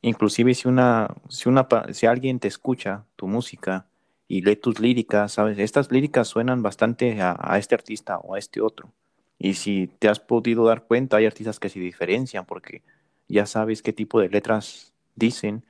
inclusive 0.01 0.55
si 0.55 0.67
una, 0.67 1.13
si 1.29 1.47
una, 1.47 1.67
si 1.91 2.07
alguien 2.07 2.39
te 2.39 2.47
escucha 2.47 3.05
tu 3.15 3.27
música 3.27 3.85
y 4.27 4.41
lee 4.41 4.55
tus 4.55 4.79
líricas, 4.79 5.33
sabes, 5.33 5.59
estas 5.59 5.91
líricas 5.91 6.27
suenan 6.27 6.63
bastante 6.63 7.21
a, 7.21 7.37
a 7.39 7.59
este 7.59 7.75
artista 7.75 8.17
o 8.17 8.33
a 8.33 8.39
este 8.39 8.61
otro. 8.61 8.91
Y 9.37 9.53
si 9.53 9.85
te 9.99 10.09
has 10.09 10.19
podido 10.19 10.65
dar 10.65 10.85
cuenta, 10.85 11.17
hay 11.17 11.27
artistas 11.27 11.59
que 11.59 11.69
se 11.69 11.79
diferencian 11.79 12.45
porque 12.47 12.81
ya 13.27 13.45
sabes 13.45 13.83
qué 13.83 13.93
tipo 13.93 14.19
de 14.19 14.29
letras 14.29 14.91
dicen, 15.15 15.63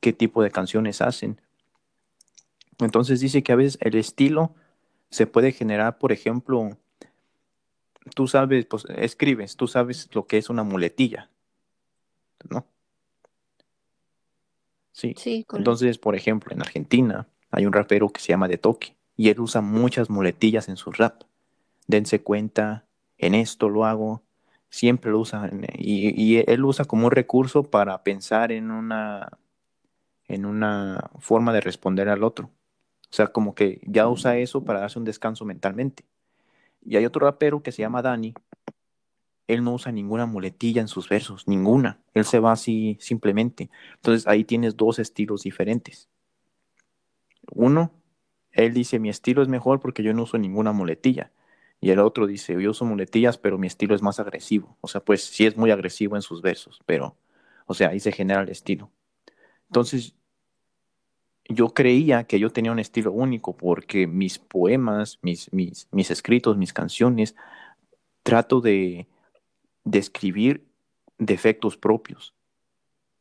qué 0.00 0.12
tipo 0.12 0.42
de 0.42 0.50
canciones 0.50 1.00
hacen. 1.00 1.40
Entonces 2.80 3.20
dice 3.20 3.44
que 3.44 3.52
a 3.52 3.56
veces 3.56 3.78
el 3.80 3.94
estilo 3.94 4.52
se 5.10 5.28
puede 5.28 5.52
generar, 5.52 5.98
por 5.98 6.10
ejemplo, 6.10 6.76
tú 8.14 8.26
sabes, 8.26 8.66
pues 8.66 8.84
escribes, 8.96 9.56
tú 9.56 9.66
sabes 9.68 10.08
lo 10.12 10.26
que 10.26 10.38
es 10.38 10.50
una 10.50 10.62
muletilla, 10.62 11.30
¿no? 12.48 12.66
Sí. 14.92 15.14
sí 15.16 15.46
Entonces, 15.52 15.98
por 15.98 16.16
ejemplo, 16.16 16.52
en 16.52 16.60
Argentina 16.60 17.28
hay 17.50 17.66
un 17.66 17.72
rapero 17.72 18.08
que 18.08 18.20
se 18.20 18.28
llama 18.28 18.48
De 18.48 18.58
Toque 18.58 18.96
y 19.16 19.28
él 19.28 19.40
usa 19.40 19.60
muchas 19.60 20.10
muletillas 20.10 20.68
en 20.68 20.76
su 20.76 20.90
rap. 20.92 21.22
Dense 21.86 22.20
cuenta, 22.20 22.86
en 23.16 23.34
esto 23.34 23.68
lo 23.68 23.84
hago, 23.84 24.22
siempre 24.70 25.10
lo 25.10 25.20
usa 25.20 25.50
y, 25.74 26.20
y 26.20 26.44
él 26.46 26.64
usa 26.64 26.84
como 26.84 27.06
un 27.06 27.12
recurso 27.12 27.62
para 27.62 28.02
pensar 28.02 28.52
en 28.52 28.70
una 28.70 29.38
en 30.28 30.44
una 30.44 31.10
forma 31.18 31.52
de 31.52 31.62
responder 31.62 32.08
al 32.08 32.22
otro. 32.22 32.50
O 33.10 33.14
sea, 33.14 33.28
como 33.28 33.54
que 33.54 33.80
ya 33.86 34.08
usa 34.08 34.36
eso 34.36 34.64
para 34.64 34.80
darse 34.80 34.98
un 34.98 35.04
descanso 35.06 35.44
mentalmente. 35.44 36.04
Y 36.84 36.96
hay 36.96 37.04
otro 37.04 37.26
rapero 37.26 37.62
que 37.62 37.72
se 37.72 37.82
llama 37.82 38.02
Dani. 38.02 38.34
Él 39.46 39.64
no 39.64 39.74
usa 39.74 39.92
ninguna 39.92 40.26
muletilla 40.26 40.80
en 40.80 40.88
sus 40.88 41.08
versos, 41.08 41.48
ninguna. 41.48 42.00
Él 42.14 42.24
se 42.24 42.38
va 42.38 42.52
así 42.52 42.98
simplemente. 43.00 43.70
Entonces 43.94 44.26
ahí 44.26 44.44
tienes 44.44 44.76
dos 44.76 44.98
estilos 44.98 45.42
diferentes. 45.42 46.08
Uno, 47.52 47.92
él 48.52 48.74
dice, 48.74 48.98
mi 48.98 49.08
estilo 49.08 49.42
es 49.42 49.48
mejor 49.48 49.80
porque 49.80 50.02
yo 50.02 50.12
no 50.12 50.24
uso 50.24 50.38
ninguna 50.38 50.72
muletilla. 50.72 51.32
Y 51.80 51.90
el 51.90 52.00
otro 52.00 52.26
dice, 52.26 52.60
yo 52.60 52.70
uso 52.70 52.84
muletillas, 52.84 53.38
pero 53.38 53.56
mi 53.56 53.66
estilo 53.66 53.94
es 53.94 54.02
más 54.02 54.20
agresivo. 54.20 54.76
O 54.80 54.88
sea, 54.88 55.00
pues 55.00 55.24
sí 55.24 55.46
es 55.46 55.56
muy 55.56 55.70
agresivo 55.70 56.16
en 56.16 56.22
sus 56.22 56.42
versos, 56.42 56.82
pero, 56.86 57.16
o 57.66 57.74
sea, 57.74 57.90
ahí 57.90 58.00
se 58.00 58.12
genera 58.12 58.42
el 58.42 58.48
estilo. 58.48 58.90
Entonces, 59.68 60.14
yo 61.48 61.70
creía 61.70 62.24
que 62.24 62.38
yo 62.38 62.50
tenía 62.50 62.72
un 62.72 62.78
estilo 62.78 63.10
único 63.10 63.56
porque 63.56 64.06
mis 64.06 64.38
poemas, 64.38 65.18
mis, 65.22 65.52
mis, 65.52 65.88
mis 65.90 66.10
escritos, 66.10 66.58
mis 66.58 66.74
canciones, 66.74 67.34
trato 68.22 68.60
de, 68.60 69.08
de 69.84 69.98
escribir 69.98 70.66
defectos 71.16 71.78
propios. 71.78 72.34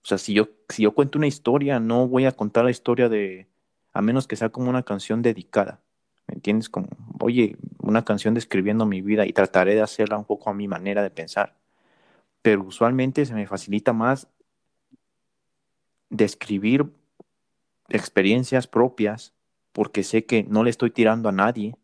O 0.03 0.07
sea, 0.07 0.17
si 0.17 0.33
yo, 0.33 0.49
si 0.69 0.83
yo 0.83 0.93
cuento 0.93 1.17
una 1.17 1.27
historia, 1.27 1.79
no 1.79 2.07
voy 2.07 2.25
a 2.25 2.33
contar 2.33 2.65
la 2.65 2.71
historia 2.71 3.07
de, 3.09 3.47
a 3.93 4.01
menos 4.01 4.27
que 4.27 4.35
sea 4.35 4.49
como 4.49 4.69
una 4.69 4.83
canción 4.83 5.21
dedicada. 5.21 5.81
¿Me 6.27 6.35
entiendes? 6.35 6.69
Como, 6.69 6.89
oye, 7.21 7.55
una 7.79 8.03
canción 8.03 8.33
describiendo 8.33 8.85
mi 8.85 9.01
vida 9.01 9.25
y 9.25 9.31
trataré 9.31 9.75
de 9.75 9.81
hacerla 9.81 10.17
un 10.17 10.25
poco 10.25 10.49
a 10.49 10.53
mi 10.53 10.67
manera 10.67 11.01
de 11.01 11.09
pensar. 11.09 11.55
Pero 12.41 12.63
usualmente 12.63 13.25
se 13.25 13.33
me 13.33 13.47
facilita 13.47 13.93
más 13.93 14.27
describir 16.09 16.91
experiencias 17.89 18.67
propias, 18.67 19.33
porque 19.71 20.03
sé 20.03 20.25
que 20.25 20.43
no 20.43 20.63
le 20.63 20.69
estoy 20.69 20.91
tirando 20.91 21.29
a 21.29 21.31
nadie 21.31 21.75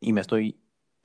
y 0.00 0.12
me 0.12 0.20
estoy, 0.20 0.58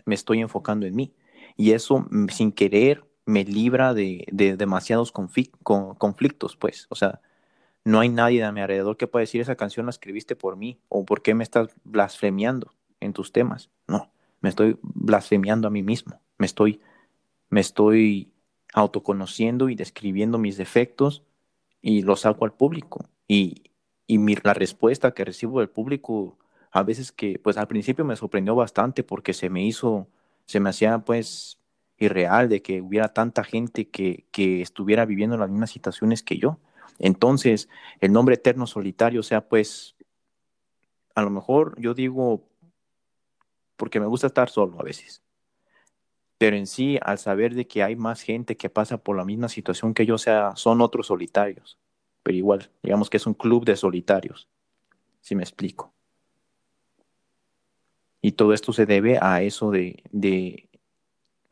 me 0.05 0.15
estoy 0.15 0.39
enfocando 0.41 0.85
en 0.85 0.95
mí. 0.95 1.13
Y 1.57 1.71
eso 1.71 2.05
mm, 2.09 2.27
sin 2.29 2.51
querer 2.51 3.03
me 3.25 3.43
libra 3.43 3.93
de, 3.93 4.25
demasiados 4.57 5.11
conflictos, 5.11 6.55
pues. 6.55 6.87
O 6.89 6.95
sea, 6.95 7.21
no 7.83 7.99
hay 7.99 8.09
nadie 8.09 8.43
a 8.43 8.51
mi 8.51 8.61
alrededor 8.61 8.97
que 8.97 9.07
pueda 9.07 9.21
decir 9.21 9.41
esa 9.41 9.55
canción 9.55 9.85
la 9.87 9.91
escribiste 9.91 10.35
por 10.35 10.55
mí 10.55 10.79
o 10.89 11.05
por 11.05 11.21
qué 11.21 11.33
me 11.33 11.43
estás 11.43 11.69
blasfemiando 11.83 12.73
en 12.99 13.13
tus 13.13 13.31
temas. 13.31 13.69
No, 13.87 14.11
me 14.41 14.49
estoy 14.49 14.77
blasfemiando 14.81 15.67
a 15.67 15.71
mí 15.71 15.83
mismo. 15.83 16.21
Me 16.37 16.45
estoy, 16.45 16.81
me 17.49 17.61
estoy 17.61 18.31
autoconociendo 18.73 19.69
y 19.69 19.75
describiendo 19.75 20.37
mis 20.37 20.57
defectos 20.57 21.23
y 21.85 22.01
lo 22.01 22.15
saco 22.15 22.45
al 22.45 22.53
público. 22.53 23.05
Y, 23.27 23.61
y 24.07 24.17
la 24.43 24.55
respuesta 24.55 25.13
que 25.13 25.23
recibo 25.23 25.59
del 25.59 25.69
público, 25.69 26.35
a 26.71 26.81
veces 26.81 27.11
que, 27.11 27.37
pues 27.37 27.57
al 27.57 27.67
principio 27.67 28.03
me 28.03 28.15
sorprendió 28.15 28.55
bastante 28.55 29.03
porque 29.03 29.33
se 29.33 29.51
me 29.51 29.63
hizo, 29.63 30.07
se 30.47 30.59
me 30.59 30.71
hacía 30.71 30.97
pues 30.97 31.59
irreal 31.99 32.49
de 32.49 32.63
que 32.63 32.81
hubiera 32.81 33.13
tanta 33.13 33.43
gente 33.43 33.87
que, 33.87 34.25
que 34.31 34.63
estuviera 34.63 35.05
viviendo 35.05 35.37
las 35.37 35.47
mismas 35.47 35.69
situaciones 35.69 36.23
que 36.23 36.39
yo. 36.39 36.57
Entonces, 36.97 37.69
el 38.01 38.11
nombre 38.11 38.33
eterno 38.33 38.65
solitario, 38.65 39.19
o 39.19 39.23
sea, 39.23 39.47
pues, 39.47 39.95
a 41.13 41.21
lo 41.21 41.29
mejor 41.29 41.79
yo 41.79 41.93
digo, 41.93 42.49
porque 43.77 43.99
me 43.99 44.07
gusta 44.07 44.25
estar 44.25 44.49
solo 44.49 44.79
a 44.79 44.83
veces. 44.83 45.21
Pero 46.37 46.57
en 46.57 46.67
sí, 46.67 46.97
al 47.01 47.17
saber 47.17 47.55
de 47.55 47.67
que 47.67 47.83
hay 47.83 47.95
más 47.95 48.21
gente 48.21 48.57
que 48.57 48.69
pasa 48.69 48.97
por 48.97 49.15
la 49.15 49.25
misma 49.25 49.49
situación 49.49 49.93
que 49.93 50.05
yo, 50.05 50.17
sea, 50.17 50.55
son 50.55 50.81
otros 50.81 51.07
solitarios. 51.07 51.77
Pero 52.23 52.37
igual, 52.37 52.69
digamos 52.83 53.09
que 53.09 53.17
es 53.17 53.25
un 53.25 53.33
club 53.33 53.65
de 53.65 53.75
solitarios, 53.75 54.49
si 55.21 55.35
me 55.35 55.43
explico. 55.43 55.93
Y 58.21 58.33
todo 58.33 58.53
esto 58.53 58.73
se 58.73 58.85
debe 58.85 59.19
a 59.21 59.41
eso 59.43 59.71
de, 59.71 60.03
de, 60.11 60.67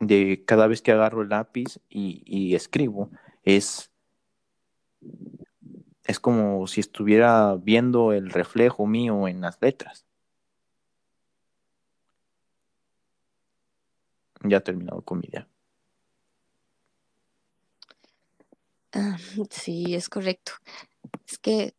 de 0.00 0.44
cada 0.44 0.66
vez 0.66 0.82
que 0.82 0.92
agarro 0.92 1.22
el 1.22 1.28
lápiz 1.28 1.78
y, 1.88 2.22
y 2.26 2.54
escribo, 2.54 3.10
es, 3.44 3.90
es 6.04 6.20
como 6.20 6.66
si 6.66 6.80
estuviera 6.80 7.54
viendo 7.54 8.12
el 8.12 8.30
reflejo 8.30 8.86
mío 8.86 9.28
en 9.28 9.40
las 9.40 9.58
letras. 9.62 10.04
Ya 14.48 14.60
terminado 14.60 15.02
con 15.02 15.18
mi 15.18 15.26
idea. 15.26 15.48
Ah, 18.92 19.16
sí, 19.50 19.94
es 19.94 20.08
correcto. 20.08 20.52
Es 21.26 21.38
que 21.38 21.74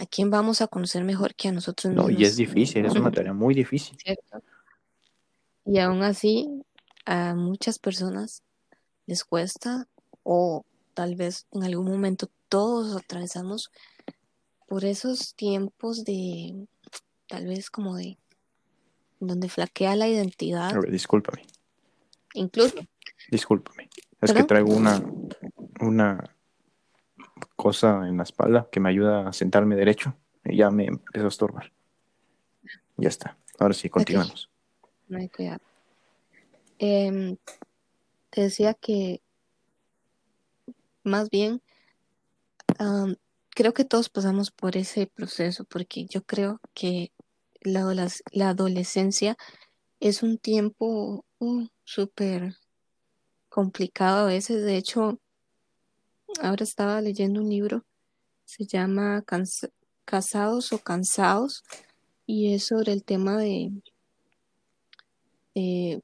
¿A 0.00 0.06
quién 0.06 0.30
vamos 0.30 0.62
a 0.62 0.66
conocer 0.66 1.04
mejor 1.04 1.34
que 1.34 1.48
a 1.48 1.52
nosotros 1.52 1.92
No, 1.92 2.04
mismos? 2.04 2.20
y 2.22 2.24
es 2.24 2.36
difícil, 2.36 2.86
es 2.86 2.94
una 2.94 3.10
tarea 3.10 3.34
muy 3.34 3.54
difícil. 3.54 3.98
¿cierto? 3.98 4.42
Y 5.66 5.78
aún 5.78 6.02
así, 6.02 6.62
a 7.04 7.34
muchas 7.34 7.78
personas 7.78 8.42
les 9.06 9.24
cuesta 9.24 9.88
o 10.22 10.64
tal 10.94 11.16
vez 11.16 11.46
en 11.52 11.64
algún 11.64 11.90
momento 11.90 12.30
todos 12.48 12.96
atravesamos 12.96 13.70
por 14.66 14.86
esos 14.86 15.34
tiempos 15.34 16.04
de, 16.04 16.66
tal 17.26 17.46
vez 17.46 17.70
como 17.70 17.96
de, 17.96 18.16
donde 19.18 19.50
flaquea 19.50 19.96
la 19.96 20.08
identidad, 20.08 20.74
A 20.74 20.80
ver, 20.80 20.90
discúlpame, 20.90 21.42
incluso, 22.34 22.76
discúlpame. 23.30 23.88
Es 24.20 24.32
que 24.32 24.44
traigo 24.44 24.74
una, 24.74 25.02
una 25.80 26.36
cosa 27.56 28.06
en 28.06 28.18
la 28.18 28.24
espalda 28.24 28.68
que 28.70 28.80
me 28.80 28.90
ayuda 28.90 29.28
a 29.28 29.32
sentarme 29.32 29.76
derecho 29.76 30.14
y 30.44 30.56
ya 30.56 30.70
me 30.70 30.86
empezó 30.86 31.26
a 31.26 31.28
estorbar. 31.28 31.72
Ya 32.96 33.08
está. 33.08 33.38
Ahora 33.58 33.74
sí, 33.74 33.88
continuamos. 33.88 34.50
no 35.08 35.18
hay 35.18 35.28
cuidado. 35.28 35.60
Em, 36.78 37.36
te 38.30 38.42
decía 38.42 38.74
que 38.74 39.20
más 41.02 41.30
bien 41.30 41.62
creo 43.50 43.74
que 43.74 43.84
todos 43.84 44.08
pasamos 44.08 44.50
por 44.50 44.76
ese 44.76 45.06
proceso 45.06 45.64
porque 45.64 46.06
yo 46.06 46.22
creo 46.22 46.60
que 46.72 47.12
la 47.60 48.48
adolescencia 48.48 49.36
es 49.98 50.22
un 50.22 50.38
tiempo 50.38 51.26
uh, 51.38 51.66
súper 51.94 52.54
complicado 53.48 54.26
a 54.26 54.28
veces. 54.28 54.64
De 54.64 54.76
hecho, 54.76 55.20
ahora 56.42 56.64
estaba 56.64 57.00
leyendo 57.00 57.40
un 57.40 57.48
libro, 57.48 57.84
se 58.44 58.66
llama 58.66 59.24
Casados 60.04 60.72
o 60.72 60.78
Cansados 60.78 61.62
y 62.26 62.54
es 62.54 62.66
sobre 62.66 62.92
el 62.92 63.04
tema 63.04 63.38
de 63.38 63.70
eh, 65.54 66.00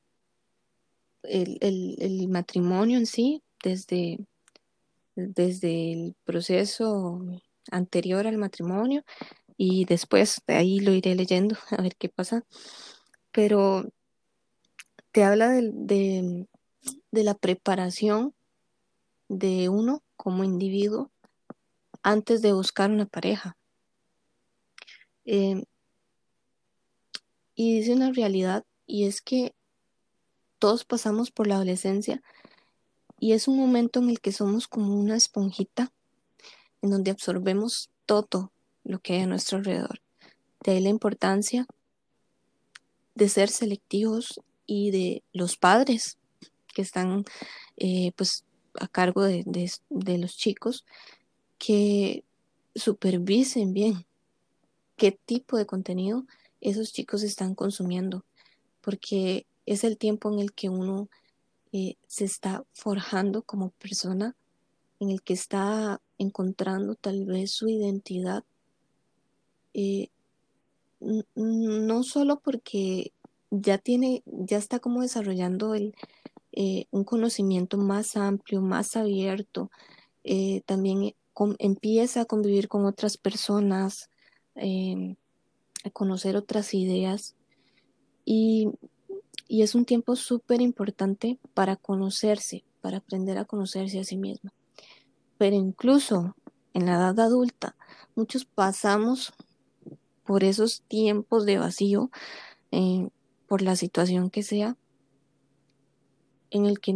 el, 1.22 1.58
el- 1.60 1.96
el 2.00 2.28
matrimonio 2.28 2.98
en 2.98 3.06
sí, 3.06 3.42
desde, 3.62 4.18
desde 5.16 5.92
el 5.92 6.16
proceso 6.24 7.20
anterior 7.70 8.26
al 8.26 8.38
matrimonio 8.38 9.04
y 9.56 9.86
después 9.86 10.42
de 10.46 10.56
ahí 10.56 10.80
lo 10.80 10.92
iré 10.94 11.14
leyendo 11.16 11.56
a 11.70 11.82
ver 11.82 11.96
qué 11.96 12.08
pasa. 12.08 12.44
Pero 13.32 13.84
te 15.16 15.24
habla 15.24 15.48
de, 15.48 16.46
de 17.10 17.24
la 17.24 17.32
preparación 17.32 18.34
de 19.30 19.70
uno 19.70 20.02
como 20.14 20.44
individuo 20.44 21.10
antes 22.02 22.42
de 22.42 22.52
buscar 22.52 22.90
una 22.90 23.06
pareja. 23.06 23.56
Eh, 25.24 25.64
y 27.54 27.78
dice 27.78 27.94
una 27.94 28.12
realidad 28.12 28.66
y 28.86 29.06
es 29.06 29.22
que 29.22 29.54
todos 30.58 30.84
pasamos 30.84 31.30
por 31.30 31.46
la 31.46 31.54
adolescencia 31.54 32.22
y 33.18 33.32
es 33.32 33.48
un 33.48 33.56
momento 33.56 34.00
en 34.00 34.10
el 34.10 34.20
que 34.20 34.32
somos 34.32 34.68
como 34.68 35.00
una 35.00 35.16
esponjita 35.16 35.94
en 36.82 36.90
donde 36.90 37.10
absorbemos 37.10 37.88
todo 38.04 38.52
lo 38.84 38.98
que 38.98 39.14
hay 39.14 39.20
a 39.20 39.26
nuestro 39.26 39.56
alrededor. 39.56 40.02
De 40.60 40.72
ahí 40.72 40.80
la 40.80 40.90
importancia 40.90 41.66
de 43.14 43.30
ser 43.30 43.48
selectivos 43.48 44.42
y 44.66 44.90
de 44.90 45.22
los 45.32 45.56
padres 45.56 46.18
que 46.74 46.82
están 46.82 47.24
eh, 47.76 48.12
pues 48.16 48.44
a 48.78 48.88
cargo 48.88 49.22
de, 49.22 49.44
de- 49.46 50.18
los 50.18 50.36
chicos 50.36 50.84
que 51.58 52.24
supervisen 52.74 53.72
bien 53.72 54.04
qué 54.96 55.12
tipo 55.12 55.56
de 55.56 55.66
contenido 55.66 56.26
esos 56.60 56.92
chicos 56.92 57.22
están 57.22 57.54
consumiendo, 57.54 58.24
porque 58.80 59.46
es 59.66 59.84
el 59.84 59.98
tiempo 59.98 60.32
en 60.32 60.40
el 60.40 60.52
que 60.52 60.68
uno 60.68 61.08
eh, 61.72 61.96
se 62.06 62.24
está 62.24 62.64
forjando 62.72 63.42
como 63.42 63.70
persona, 63.70 64.36
en 65.00 65.10
el 65.10 65.22
que 65.22 65.34
está 65.34 66.00
encontrando 66.18 66.94
tal 66.94 67.24
vez 67.26 67.50
su 67.52 67.68
identidad, 67.68 68.44
eh, 69.74 70.08
no 71.34 72.02
solo 72.02 72.40
porque 72.40 73.12
ya 73.60 73.78
tiene, 73.78 74.22
ya 74.26 74.58
está 74.58 74.78
como 74.78 75.02
desarrollando 75.02 75.74
el, 75.74 75.94
eh, 76.52 76.86
un 76.90 77.04
conocimiento 77.04 77.76
más 77.76 78.16
amplio, 78.16 78.60
más 78.62 78.96
abierto, 78.96 79.70
eh, 80.24 80.62
también 80.66 81.02
eh, 81.02 81.16
empieza 81.58 82.22
a 82.22 82.24
convivir 82.24 82.68
con 82.68 82.86
otras 82.86 83.16
personas, 83.18 84.10
em, 84.54 85.16
a 85.84 85.90
conocer 85.90 86.36
otras 86.36 86.74
ideas 86.74 87.34
y, 88.24 88.70
y 89.48 89.62
es 89.62 89.74
un 89.74 89.84
tiempo 89.84 90.16
súper 90.16 90.60
importante 90.60 91.38
para 91.54 91.76
conocerse, 91.76 92.64
para 92.80 92.98
aprender 92.98 93.38
a 93.38 93.44
conocerse 93.44 94.00
a 94.00 94.04
sí 94.04 94.16
mismo. 94.16 94.50
Pero 95.38 95.56
incluso 95.56 96.34
en 96.72 96.86
la 96.86 96.94
edad 96.94 97.20
adulta, 97.20 97.76
muchos 98.14 98.44
pasamos 98.44 99.32
por 100.24 100.42
esos 100.42 100.82
tiempos 100.88 101.46
de 101.46 101.58
vacío, 101.58 102.10
por 103.46 103.62
la 103.62 103.76
situación 103.76 104.30
que 104.30 104.42
sea, 104.42 104.76
en 106.50 106.66
el 106.66 106.80
que 106.80 106.94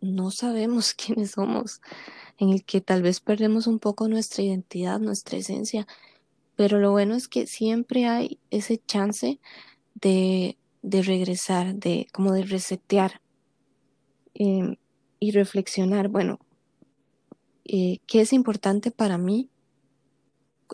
no 0.00 0.30
sabemos 0.30 0.94
quiénes 0.94 1.32
somos, 1.32 1.80
en 2.38 2.50
el 2.50 2.64
que 2.64 2.80
tal 2.80 3.02
vez 3.02 3.20
perdemos 3.20 3.66
un 3.66 3.78
poco 3.78 4.08
nuestra 4.08 4.42
identidad, 4.42 5.00
nuestra 5.00 5.38
esencia, 5.38 5.86
pero 6.56 6.78
lo 6.78 6.90
bueno 6.90 7.14
es 7.14 7.28
que 7.28 7.46
siempre 7.46 8.06
hay 8.06 8.38
ese 8.50 8.80
chance 8.86 9.40
de, 9.94 10.58
de 10.82 11.02
regresar, 11.02 11.74
de 11.74 12.06
como 12.12 12.32
de 12.32 12.44
resetear 12.44 13.20
eh, 14.34 14.76
y 15.18 15.30
reflexionar, 15.30 16.08
bueno, 16.08 16.38
eh, 17.64 17.98
¿qué 18.06 18.20
es 18.22 18.32
importante 18.32 18.90
para 18.90 19.18
mí? 19.18 19.48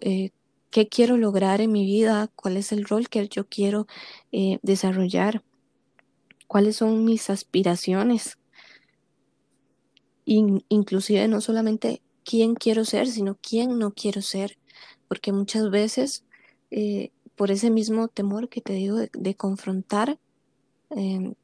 Eh, 0.00 0.30
¿qué 0.70 0.88
quiero 0.88 1.16
lograr 1.16 1.60
en 1.60 1.72
mi 1.72 1.84
vida? 1.84 2.30
¿Cuál 2.34 2.56
es 2.56 2.72
el 2.72 2.84
rol 2.84 3.08
que 3.08 3.28
yo 3.28 3.46
quiero 3.48 3.86
eh, 4.32 4.58
desarrollar? 4.62 5.42
¿Cuáles 6.46 6.76
son 6.76 7.04
mis 7.04 7.30
aspiraciones? 7.30 8.38
In- 10.24 10.64
inclusive 10.68 11.26
no 11.28 11.40
solamente 11.40 12.02
quién 12.24 12.54
quiero 12.54 12.84
ser, 12.84 13.06
sino 13.06 13.38
quién 13.40 13.78
no 13.78 13.92
quiero 13.92 14.20
ser, 14.20 14.58
porque 15.08 15.32
muchas 15.32 15.70
veces 15.70 16.24
eh, 16.70 17.10
por 17.36 17.50
ese 17.50 17.70
mismo 17.70 18.08
temor 18.08 18.48
que 18.48 18.60
te 18.60 18.74
digo 18.74 18.96
de, 18.96 19.34
confrontar, 19.34 20.18
eh, 20.90 21.34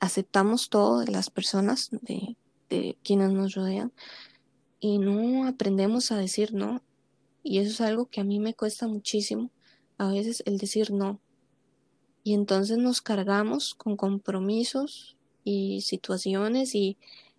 aceptamos 0.00 0.68
todo 0.68 1.00
de 1.00 1.10
las 1.10 1.30
personas, 1.30 1.88
de, 2.02 2.36
de 2.68 2.98
quienes 3.02 3.30
nos 3.30 3.54
rodean, 3.54 3.92
y 4.80 4.98
no 4.98 5.46
aprendemos 5.46 6.12
a 6.12 6.18
decir 6.18 6.52
no. 6.52 6.82
Y 7.42 7.58
eso 7.58 7.70
es 7.70 7.80
algo 7.80 8.06
que 8.06 8.20
a 8.20 8.24
mí 8.24 8.38
me 8.38 8.54
cuesta 8.54 8.86
muchísimo, 8.86 9.50
a 9.98 10.10
veces 10.12 10.42
el 10.46 10.58
decir 10.58 10.90
no. 10.90 11.20
Y 12.22 12.34
entonces 12.34 12.78
nos 12.78 13.00
cargamos 13.00 13.74
con 13.74 13.96
compromisos 13.96 15.16
y 15.42 15.80
situaciones 15.80 16.74
y, 16.74 16.98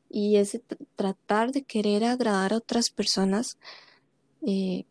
y 0.10 0.38
ese 0.38 0.64
tr- 0.64 0.78
tratar 0.96 1.52
de 1.52 1.64
querer 1.64 2.04
agradar 2.04 2.54
a 2.54 2.58
otras 2.58 2.90
personas, 2.90 3.58
eh, 4.46 4.86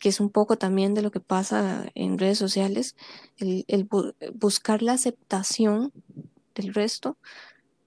que 0.00 0.08
es 0.08 0.20
un 0.20 0.30
poco 0.30 0.56
también 0.56 0.94
de 0.94 1.02
lo 1.02 1.10
que 1.10 1.20
pasa 1.20 1.90
en 1.94 2.18
redes 2.18 2.38
sociales, 2.38 2.94
el, 3.36 3.64
el 3.66 3.88
bu- 3.88 4.14
buscar 4.34 4.82
la 4.82 4.92
aceptación 4.92 5.92
del 6.54 6.72
resto 6.72 7.18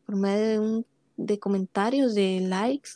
por 0.05 0.17
medio 0.17 0.45
de, 0.47 0.59
un, 0.59 0.85
de 1.17 1.39
comentarios, 1.39 2.15
de 2.15 2.41
likes, 2.41 2.91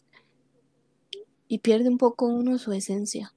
y 1.48 1.60
pierde 1.60 1.90
un 1.90 1.98
poco 1.98 2.28
uno 2.28 2.58
su 2.60 2.72
esencia. 2.74 3.34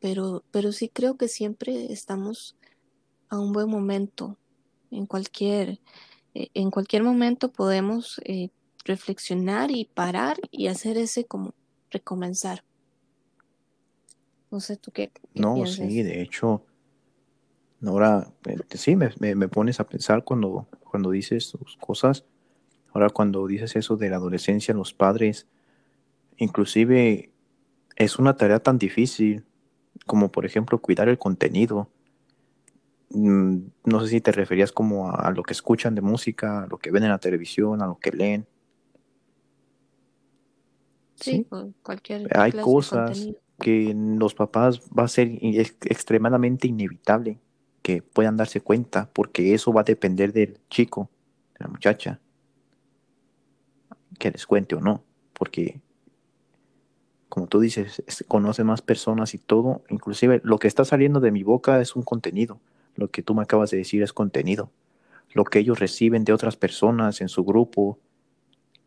Pero, 0.00 0.44
pero 0.50 0.72
sí 0.72 0.88
creo 0.88 1.16
que 1.16 1.28
siempre 1.28 1.92
estamos 1.92 2.56
a 3.28 3.38
un 3.38 3.52
buen 3.52 3.68
momento. 3.68 4.38
En 4.90 5.06
cualquier, 5.06 5.80
eh, 6.34 6.48
en 6.54 6.70
cualquier 6.70 7.02
momento 7.02 7.50
podemos 7.50 8.20
eh, 8.24 8.50
reflexionar 8.84 9.70
y 9.70 9.86
parar 9.86 10.36
y 10.50 10.68
hacer 10.68 10.96
ese 10.96 11.24
como 11.24 11.54
recomenzar. 11.90 12.62
No 14.50 14.60
sé 14.60 14.76
tú 14.76 14.92
qué, 14.92 15.10
qué 15.10 15.20
No, 15.34 15.54
piensas. 15.54 15.76
sí, 15.76 16.02
de 16.02 16.22
hecho, 16.22 16.64
ahora 17.84 18.32
eh, 18.46 18.56
sí 18.74 18.96
me, 18.96 19.10
me- 19.18 19.34
me 19.34 19.48
pones 19.48 19.80
a 19.80 19.88
pensar 19.88 20.24
cuando, 20.24 20.68
cuando 20.90 21.10
dices 21.10 21.50
tus 21.50 21.76
cosas. 21.76 22.24
Ahora 22.92 23.10
cuando 23.10 23.46
dices 23.46 23.76
eso 23.76 23.96
de 23.96 24.08
la 24.08 24.16
adolescencia, 24.16 24.72
los 24.72 24.94
padres, 24.94 25.46
inclusive 26.38 27.30
es 27.96 28.18
una 28.18 28.36
tarea 28.36 28.60
tan 28.60 28.78
difícil 28.78 29.44
como 30.06 30.30
por 30.30 30.46
ejemplo 30.46 30.80
cuidar 30.80 31.08
el 31.08 31.18
contenido. 31.18 31.88
Mm, 33.10 33.58
No 33.84 34.00
sé 34.00 34.08
si 34.08 34.20
te 34.20 34.32
referías 34.32 34.72
como 34.72 35.10
a, 35.10 35.14
a 35.28 35.30
lo 35.30 35.42
que 35.42 35.52
escuchan 35.52 35.94
de 35.94 36.00
música, 36.00 36.62
a 36.64 36.66
lo 36.66 36.78
que 36.78 36.90
ven 36.90 37.04
en 37.04 37.10
la 37.10 37.18
televisión, 37.18 37.82
a 37.82 37.86
lo 37.86 37.98
que 37.98 38.10
leen. 38.12 38.46
Sí, 41.14 41.46
Sí, 41.50 41.74
cualquier 41.82 42.22
hay 42.36 42.52
clase 42.52 42.56
de 42.58 42.62
cosas 42.62 43.10
contenido. 43.10 43.40
que 43.58 43.94
los 44.18 44.34
papás 44.34 44.80
va 44.96 45.04
a 45.04 45.08
ser 45.08 45.28
extremadamente 45.40 46.68
inevitable 46.68 47.38
que 47.82 48.02
puedan 48.02 48.36
darse 48.36 48.60
cuenta, 48.60 49.08
porque 49.12 49.54
eso 49.54 49.72
va 49.72 49.80
a 49.82 49.84
depender 49.84 50.32
del 50.32 50.58
chico, 50.68 51.08
de 51.58 51.64
la 51.64 51.68
muchacha, 51.68 52.20
que 54.18 54.30
les 54.30 54.46
cuente 54.46 54.74
o 54.74 54.80
no, 54.80 55.04
porque 55.32 55.80
como 57.36 57.48
tú 57.48 57.60
dices, 57.60 58.02
conoce 58.28 58.64
más 58.64 58.80
personas 58.80 59.34
y 59.34 59.38
todo, 59.38 59.82
inclusive 59.90 60.40
lo 60.42 60.58
que 60.58 60.68
está 60.68 60.86
saliendo 60.86 61.20
de 61.20 61.30
mi 61.30 61.42
boca 61.42 61.82
es 61.82 61.94
un 61.94 62.02
contenido, 62.02 62.60
lo 62.94 63.10
que 63.10 63.22
tú 63.22 63.34
me 63.34 63.42
acabas 63.42 63.70
de 63.70 63.76
decir 63.76 64.02
es 64.02 64.14
contenido, 64.14 64.70
lo 65.34 65.44
que 65.44 65.58
ellos 65.58 65.78
reciben 65.78 66.24
de 66.24 66.32
otras 66.32 66.56
personas 66.56 67.20
en 67.20 67.28
su 67.28 67.44
grupo, 67.44 67.98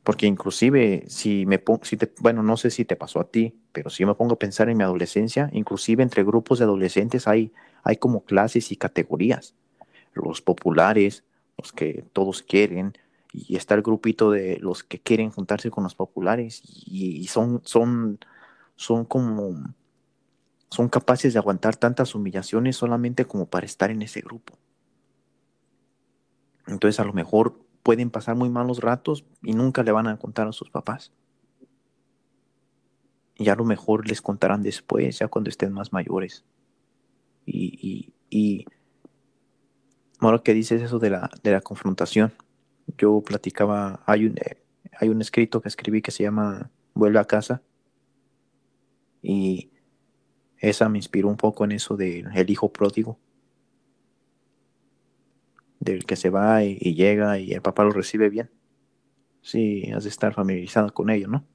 porque 0.03 0.25
inclusive 0.25 1.03
si 1.09 1.45
me 1.45 1.59
pongo, 1.59 1.85
si 1.85 1.95
bueno, 2.21 2.41
no 2.41 2.57
sé 2.57 2.71
si 2.71 2.85
te 2.85 2.95
pasó 2.95 3.19
a 3.19 3.29
ti, 3.29 3.53
pero 3.71 3.91
si 3.91 4.03
me 4.03 4.15
pongo 4.15 4.33
a 4.33 4.39
pensar 4.39 4.67
en 4.67 4.77
mi 4.79 4.83
adolescencia, 4.83 5.51
inclusive 5.53 6.01
entre 6.01 6.23
grupos 6.23 6.57
de 6.57 6.65
adolescentes 6.65 7.27
hay, 7.27 7.51
hay 7.83 7.97
como 7.97 8.23
clases 8.23 8.71
y 8.71 8.77
categorías. 8.77 9.53
Los 10.13 10.41
populares, 10.41 11.23
los 11.55 11.71
que 11.71 12.03
todos 12.13 12.41
quieren, 12.41 12.93
y 13.31 13.57
está 13.57 13.75
el 13.75 13.83
grupito 13.83 14.31
de 14.31 14.57
los 14.59 14.83
que 14.83 14.97
quieren 14.97 15.29
juntarse 15.29 15.69
con 15.69 15.83
los 15.83 15.93
populares 15.93 16.63
y, 16.65 17.27
son, 17.27 17.61
son, 17.63 18.17
son 18.79 19.03
como, 19.03 19.75
son 20.69 20.87
capaces 20.87 21.33
de 21.33 21.39
aguantar 21.39 21.75
tantas 21.75 22.15
humillaciones 22.15 22.77
solamente 22.77 23.25
como 23.25 23.45
para 23.49 23.65
estar 23.65 23.91
en 23.91 24.01
ese 24.01 24.21
grupo. 24.21 24.57
Entonces 26.65 26.97
a 27.01 27.03
lo 27.03 27.11
mejor 27.11 27.59
pueden 27.83 28.09
pasar 28.09 28.37
muy 28.37 28.49
malos 28.49 28.79
ratos 28.79 29.25
y 29.43 29.51
nunca 29.51 29.83
le 29.83 29.91
van 29.91 30.07
a 30.07 30.15
contar 30.15 30.47
a 30.47 30.53
sus 30.53 30.69
papás. 30.69 31.11
Y 33.35 33.49
a 33.49 33.55
lo 33.55 33.65
mejor 33.65 34.07
les 34.07 34.21
contarán 34.21 34.63
después, 34.63 35.19
ya 35.19 35.27
cuando 35.27 35.49
estén 35.49 35.73
más 35.73 35.91
mayores. 35.91 36.45
Y, 37.45 38.13
y, 38.29 38.65
ahora 40.19 40.39
que 40.41 40.53
dices 40.53 40.81
eso 40.81 40.99
de 40.99 41.09
la, 41.09 41.29
de 41.43 41.51
la 41.51 41.59
confrontación, 41.59 42.31
yo 42.97 43.21
platicaba, 43.25 44.03
hay 44.05 44.25
un, 44.25 44.37
eh, 44.37 44.63
hay 44.97 45.09
un 45.09 45.19
escrito 45.19 45.59
que 45.59 45.67
escribí 45.67 46.01
que 46.01 46.11
se 46.11 46.23
llama 46.23 46.71
Vuelve 46.93 47.19
a 47.19 47.25
casa. 47.25 47.61
Y 49.21 49.71
esa 50.57 50.89
me 50.89 50.97
inspiró 50.97 51.27
un 51.27 51.37
poco 51.37 51.65
en 51.65 51.73
eso 51.73 51.97
del 51.97 52.49
hijo 52.49 52.71
pródigo 52.71 53.19
del 55.79 56.05
que 56.05 56.15
se 56.15 56.29
va 56.29 56.63
y, 56.63 56.75
llega 56.93 57.39
y 57.39 57.53
el 57.53 57.61
papá 57.61 57.83
lo 57.83 57.91
recibe 57.91 58.29
bien. 58.29 58.51
Sí, 59.41 59.89
has 59.95 60.03
de 60.03 60.09
estar 60.09 60.33
familiarizado 60.33 60.93
con 60.93 61.09
ello, 61.09 61.27
¿no? 61.27 61.45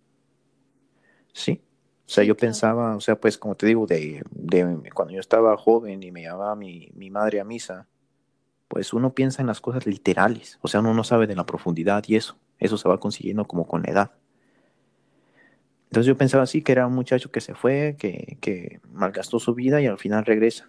Sí. 1.33 1.62
O 2.07 2.09
sea, 2.09 2.24
yo 2.24 2.37
pensaba, 2.37 2.96
o 2.96 3.00
sea, 3.00 3.18
pues 3.20 3.38
como 3.38 3.55
te 3.55 3.66
digo, 3.66 3.87
de, 3.87 4.22
de 4.31 4.90
cuando 4.92 5.14
yo 5.14 5.20
estaba 5.20 5.57
joven 5.57 6.03
y 6.03 6.11
me 6.11 6.22
llevaba 6.22 6.55
mi, 6.55 6.90
mi 6.94 7.11
madre 7.11 7.40
a 7.40 7.44
misa, 7.44 7.88
pues 8.68 8.92
uno 8.92 9.14
piensa 9.14 9.42
en 9.42 9.46
las 9.46 9.61
cosas 9.61 9.87
literales, 9.87 10.59
o 10.62 10.68
sea, 10.68 10.81
uno 10.81 10.94
no 10.94 11.05
sabe 11.05 11.27
de 11.27 11.37
la 11.37 11.46
profundidad 11.46 12.05
y 12.07 12.16
eso, 12.16 12.37
eso 12.59 12.77
se 12.77 12.88
va 12.88 13.00
consiguiendo 13.00 13.46
como 13.46 13.66
con 13.66 13.83
la 13.83 13.90
edad. 13.90 14.12
Entonces 15.94 16.09
yo 16.09 16.18
pensaba 16.18 16.42
así, 16.42 16.61
que 16.61 16.72
era 16.72 16.88
un 16.88 16.92
muchacho 16.92 17.30
que 17.30 17.40
se 17.40 17.54
fue, 17.54 17.94
que, 17.96 18.37
que 18.40 18.80
malgastó 18.90 19.38
su 19.38 19.54
vida 19.54 19.80
y 19.80 19.87
al 19.87 19.96
final 19.96 20.24
regresa. 20.24 20.68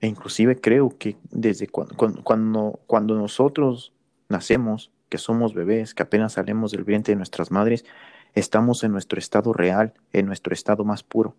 E 0.00 0.06
inclusive 0.06 0.58
creo 0.58 0.96
que 0.96 1.18
desde 1.30 1.66
cuando, 1.66 1.94
cuando, 2.24 2.80
cuando 2.86 3.14
nosotros 3.14 3.92
nacemos, 4.30 4.90
que 5.10 5.18
somos 5.18 5.52
bebés, 5.52 5.92
que 5.92 6.02
apenas 6.02 6.32
salimos 6.32 6.72
del 6.72 6.84
vientre 6.84 7.12
de 7.12 7.16
nuestras 7.16 7.50
madres, 7.50 7.84
estamos 8.32 8.82
en 8.84 8.92
nuestro 8.92 9.18
estado 9.18 9.52
real, 9.52 9.92
en 10.14 10.24
nuestro 10.24 10.54
estado 10.54 10.86
más 10.86 11.02
puro. 11.02 11.36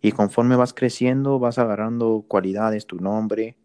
Y 0.00 0.12
conforme 0.12 0.56
vas 0.56 0.72
creciendo, 0.72 1.38
vas 1.38 1.58
agarrando 1.58 2.24
cualidades, 2.26 2.86
tu 2.86 2.96
nombre, 2.96 3.58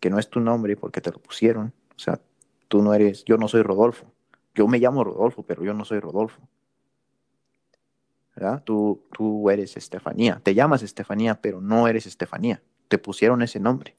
que 0.00 0.10
no 0.10 0.18
es 0.18 0.28
tu 0.28 0.40
nombre 0.40 0.76
porque 0.76 1.00
te 1.00 1.10
lo 1.10 1.18
pusieron. 1.18 1.72
O 1.96 1.98
sea, 1.98 2.20
tú 2.68 2.82
no 2.82 2.92
eres, 2.92 3.24
yo 3.24 3.38
no 3.38 3.48
soy 3.48 3.62
Rodolfo. 3.62 4.12
Yo 4.58 4.66
me 4.66 4.80
llamo 4.80 5.04
Rodolfo, 5.04 5.44
pero 5.44 5.62
yo 5.62 5.72
no 5.72 5.84
soy 5.84 6.00
Rodolfo. 6.00 6.40
Tú, 8.64 9.04
tú 9.12 9.50
eres 9.50 9.76
Estefanía, 9.76 10.40
te 10.42 10.52
llamas 10.52 10.82
Estefanía, 10.82 11.40
pero 11.40 11.60
no 11.60 11.86
eres 11.86 12.06
Estefanía, 12.06 12.60
te 12.88 12.98
pusieron 12.98 13.40
ese 13.42 13.60
nombre, 13.60 13.96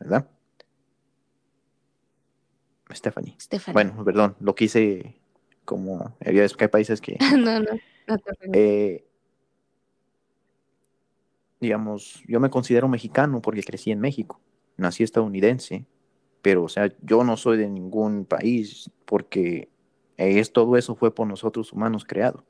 ¿verdad? 0.00 0.28
Stephanie. 2.92 3.36
Bueno, 3.72 4.04
perdón, 4.04 4.34
lo 4.40 4.56
quise 4.56 5.20
como, 5.64 6.16
que 6.18 6.56
hay 6.58 6.68
países 6.68 7.00
que... 7.00 7.16
no, 7.38 7.60
no, 7.60 7.70
no 8.08 8.16
eh, 8.52 9.06
digamos, 11.60 12.24
yo 12.26 12.40
me 12.40 12.50
considero 12.50 12.88
mexicano 12.88 13.40
porque 13.40 13.62
crecí 13.62 13.92
en 13.92 14.00
México, 14.00 14.40
nací 14.76 15.04
estadounidense, 15.04 15.86
pero, 16.42 16.64
o 16.64 16.68
sea, 16.68 16.92
yo 17.02 17.22
no 17.24 17.36
soy 17.36 17.56
de 17.56 17.68
ningún 17.68 18.24
país 18.24 18.90
porque 19.04 19.68
es, 20.16 20.52
todo 20.52 20.76
eso 20.76 20.96
fue 20.96 21.14
por 21.14 21.26
nosotros 21.26 21.72
humanos 21.72 22.04
creado. 22.04 22.44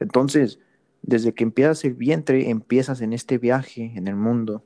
Entonces, 0.00 0.58
desde 1.02 1.32
que 1.32 1.44
empiezas 1.44 1.84
el 1.84 1.94
vientre, 1.94 2.50
empiezas 2.50 3.00
en 3.00 3.12
este 3.12 3.38
viaje 3.38 3.92
en 3.94 4.08
el 4.08 4.16
mundo 4.16 4.64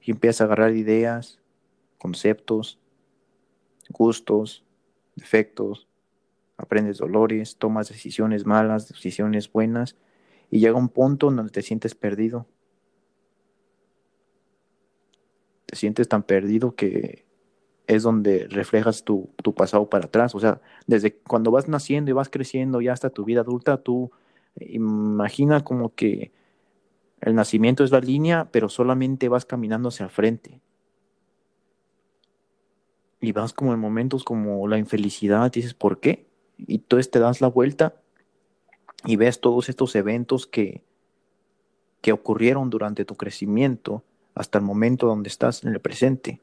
y 0.00 0.12
empiezas 0.12 0.42
a 0.42 0.44
agarrar 0.44 0.76
ideas, 0.76 1.40
conceptos, 1.98 2.78
gustos, 3.90 4.64
defectos, 5.16 5.88
aprendes 6.56 6.98
dolores, 6.98 7.56
tomas 7.56 7.88
decisiones 7.88 8.46
malas, 8.46 8.88
decisiones 8.88 9.50
buenas 9.50 9.96
y 10.50 10.60
llega 10.60 10.78
un 10.78 10.88
punto 10.88 11.30
donde 11.30 11.50
te 11.50 11.62
sientes 11.62 11.94
perdido. 11.94 12.46
Te 15.72 15.78
sientes 15.78 16.06
tan 16.06 16.22
perdido 16.22 16.74
que 16.74 17.24
es 17.86 18.02
donde 18.02 18.46
reflejas 18.50 19.04
tu, 19.04 19.30
pasado 19.56 19.88
para 19.88 20.04
atrás. 20.04 20.34
O 20.34 20.38
sea, 20.38 20.60
desde 20.86 21.14
cuando 21.16 21.50
vas 21.50 21.66
naciendo 21.66 22.10
y 22.10 22.12
vas 22.12 22.28
creciendo 22.28 22.82
ya 22.82 22.92
hasta 22.92 23.08
tu 23.08 23.24
vida 23.24 23.40
adulta, 23.40 23.78
tú 23.78 24.10
imagina 24.60 25.64
como 25.64 25.94
que 25.94 26.30
el 27.22 27.34
nacimiento 27.34 27.84
es 27.84 27.90
la 27.90 28.00
línea, 28.00 28.50
pero 28.52 28.68
solamente 28.68 29.30
vas 29.30 29.46
caminando 29.46 29.88
hacia 29.88 30.04
el 30.04 30.10
frente. 30.10 30.60
Y 33.22 33.32
vas 33.32 33.54
como 33.54 33.72
en 33.72 33.80
momentos 33.80 34.24
como 34.24 34.68
la 34.68 34.76
infelicidad, 34.76 35.50
dices, 35.50 35.72
¿por 35.72 36.00
qué? 36.00 36.26
Y 36.58 36.74
entonces 36.74 37.10
te 37.10 37.18
das 37.18 37.40
la 37.40 37.48
vuelta 37.48 37.94
y 39.06 39.16
ves 39.16 39.40
todos 39.40 39.70
estos 39.70 39.96
eventos 39.96 40.46
que, 40.46 40.84
que 42.02 42.12
ocurrieron 42.12 42.68
durante 42.68 43.06
tu 43.06 43.14
crecimiento 43.14 44.04
hasta 44.34 44.58
el 44.58 44.64
momento 44.64 45.06
donde 45.06 45.28
estás 45.28 45.64
en 45.64 45.72
el 45.72 45.80
presente. 45.80 46.40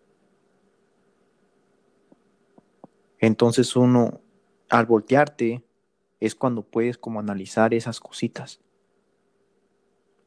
Entonces 3.19 3.75
uno, 3.75 4.21
al 4.69 4.85
voltearte, 4.85 5.63
es 6.19 6.35
cuando 6.35 6.63
puedes 6.63 6.97
como 6.97 7.19
analizar 7.19 7.73
esas 7.73 7.99
cositas. 7.99 8.59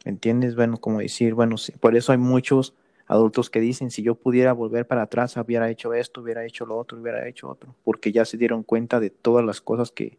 ¿Entiendes? 0.04 0.56
Bueno, 0.56 0.78
como 0.78 0.98
decir, 0.98 1.34
bueno, 1.34 1.56
por 1.80 1.96
eso 1.96 2.12
hay 2.12 2.18
muchos 2.18 2.74
adultos 3.06 3.50
que 3.50 3.60
dicen, 3.60 3.90
si 3.90 4.02
yo 4.02 4.14
pudiera 4.14 4.52
volver 4.52 4.86
para 4.86 5.02
atrás, 5.02 5.36
hubiera 5.36 5.70
hecho 5.70 5.94
esto, 5.94 6.22
hubiera 6.22 6.44
hecho 6.44 6.66
lo 6.66 6.76
otro, 6.76 6.98
hubiera 6.98 7.28
hecho 7.28 7.48
otro, 7.48 7.74
porque 7.84 8.10
ya 8.10 8.24
se 8.24 8.36
dieron 8.36 8.62
cuenta 8.62 9.00
de 9.00 9.10
todas 9.10 9.44
las 9.44 9.60
cosas 9.60 9.92
que 9.92 10.18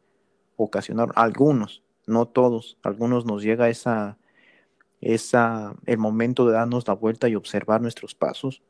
ocasionaron, 0.55 1.13
algunos, 1.15 1.83
no 2.05 2.27
todos, 2.27 2.77
algunos 2.83 3.25
nos 3.25 3.41
llega 3.43 3.69
esa, 3.69 4.17
esa, 5.03 5.75
el 5.85 5.97
momento 5.97 6.45
de 6.45 6.53
darnos 6.53 6.87
la 6.87 6.93
vuelta 6.93 7.29
y 7.29 7.35
observar 7.35 7.81
nuestros 7.81 8.15
pasos 8.15 8.61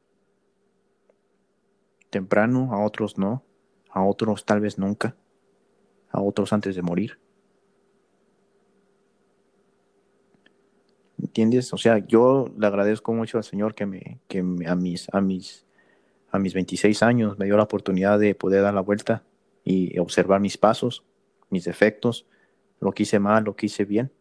temprano, 2.10 2.74
a 2.74 2.86
otros 2.86 3.18
no 3.18 3.44
a 3.94 4.04
otros 4.04 4.44
tal 4.44 4.60
vez 4.60 4.78
nunca, 4.78 5.16
a 6.10 6.20
otros 6.20 6.52
antes 6.52 6.76
de 6.76 6.82
morir. 6.82 7.20
¿Entiendes? 11.20 11.72
O 11.74 11.78
sea, 11.78 12.00
yo 12.00 12.52
le 12.58 12.68
agradezco 12.68 13.14
mucho 13.14 13.38
al 13.38 13.44
Señor 13.44 13.76
que 13.76 13.86
me, 13.86 14.20
que 14.28 14.40
a 14.40 14.76
mis, 14.76 15.08
a 15.14 15.22
mis, 15.22 15.66
a 16.32 16.40
mis 16.40 16.54
26 16.54 17.04
años 17.04 17.38
me 17.38 17.46
dio 17.46 17.56
la 17.56 17.64
oportunidad 17.64 18.20
de 18.20 18.34
poder 18.36 18.64
dar 18.64 18.74
la 18.74 18.82
vuelta 18.82 19.24
y 19.64 19.98
observar 20.00 20.42
mis 20.42 20.58
pasos, 20.58 21.06
mis 21.50 21.66
defectos, 21.66 22.26
lo 22.82 22.92
que 22.92 23.04
hice 23.04 23.20
mal, 23.20 23.44
lo 23.44 23.56
que 23.56 23.68
hice 23.68 23.86
bien. 23.86 24.12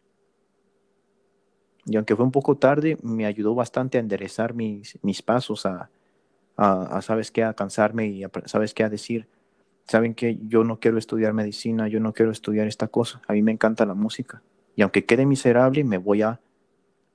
Y 1.85 1.97
aunque 1.97 2.15
fue 2.15 2.25
un 2.25 2.31
poco 2.31 2.55
tarde, 2.55 2.97
me 3.01 3.25
ayudó 3.25 3.55
bastante 3.55 3.97
a 3.97 4.01
enderezar 4.01 4.53
mis, 4.53 4.97
mis 5.01 5.21
pasos, 5.21 5.65
a, 5.65 5.89
a, 6.55 6.97
a, 6.97 7.01
sabes 7.01 7.31
qué, 7.31 7.43
a 7.43 7.53
cansarme 7.53 8.07
y 8.07 8.23
a, 8.23 8.31
sabes 8.45 8.73
qué, 8.73 8.83
a 8.83 8.89
decir, 8.89 9.27
saben 9.85 10.13
que 10.13 10.37
yo 10.47 10.63
no 10.63 10.79
quiero 10.79 10.97
estudiar 10.97 11.33
medicina, 11.33 11.87
yo 11.87 11.99
no 11.99 12.13
quiero 12.13 12.31
estudiar 12.31 12.67
esta 12.67 12.87
cosa, 12.87 13.21
a 13.27 13.33
mí 13.33 13.41
me 13.41 13.51
encanta 13.51 13.85
la 13.85 13.93
música. 13.95 14.41
Y 14.75 14.81
aunque 14.81 15.05
quede 15.05 15.25
miserable, 15.25 15.83
me 15.83 15.97
voy 15.97 16.21
a, 16.21 16.39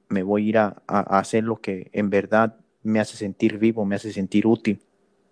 me 0.08 0.22
voy 0.22 0.46
a 0.46 0.48
ir 0.48 0.58
a, 0.58 0.82
hacer 0.86 1.44
lo 1.44 1.56
que 1.56 1.90
en 1.92 2.10
verdad 2.10 2.56
me 2.82 3.00
hace 3.00 3.16
sentir 3.16 3.58
vivo, 3.58 3.84
me 3.84 3.96
hace 3.96 4.12
sentir 4.12 4.46
útil, 4.46 4.80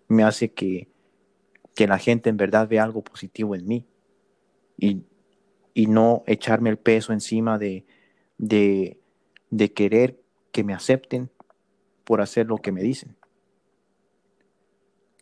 me 0.09 0.24
hace 0.24 0.53
que, 0.53 0.89
que 1.74 1.87
la 1.87 1.99
gente 1.99 2.30
en 2.30 2.37
verdad 2.37 2.68
vea 2.68 2.84
algo 2.84 3.03
positivo 3.03 3.55
en 3.55 3.66
mí. 3.66 3.87
Y 4.78 5.05
y 5.76 5.89
no 5.89 6.24
echarme 6.26 6.70
el 6.70 6.78
peso 6.78 7.12
encima 7.12 7.59
de, 7.59 7.84
de 9.51 9.72
querer 9.72 10.20
que 10.53 10.64
me 10.64 10.74
acepten 10.74 11.30
por 12.05 12.20
hacer 12.20 12.47
lo 12.47 12.59
que 12.59 12.72
me 12.72 12.82
dicen. 12.82 13.16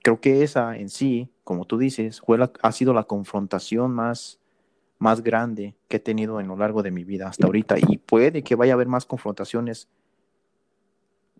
Creo 0.02 0.20
que 0.20 0.42
esa 0.42 0.76
en 0.76 0.90
sí, 0.90 1.30
como 1.44 1.64
tú 1.64 1.78
dices, 1.78 2.20
fue 2.20 2.38
ha 2.62 2.72
sido 2.72 2.92
la 2.92 3.04
confrontación 3.04 3.90
más, 3.92 4.38
más 4.98 5.22
grande 5.22 5.74
que 5.88 5.96
he 5.96 6.00
tenido 6.00 6.40
en 6.40 6.48
lo 6.48 6.56
largo 6.56 6.82
de 6.82 6.90
mi 6.90 7.04
vida 7.04 7.28
hasta 7.28 7.46
ahorita 7.46 7.76
y 7.78 7.98
puede 7.98 8.42
que 8.42 8.54
vaya 8.54 8.72
a 8.72 8.74
haber 8.74 8.88
más 8.88 9.06
confrontaciones 9.06 9.88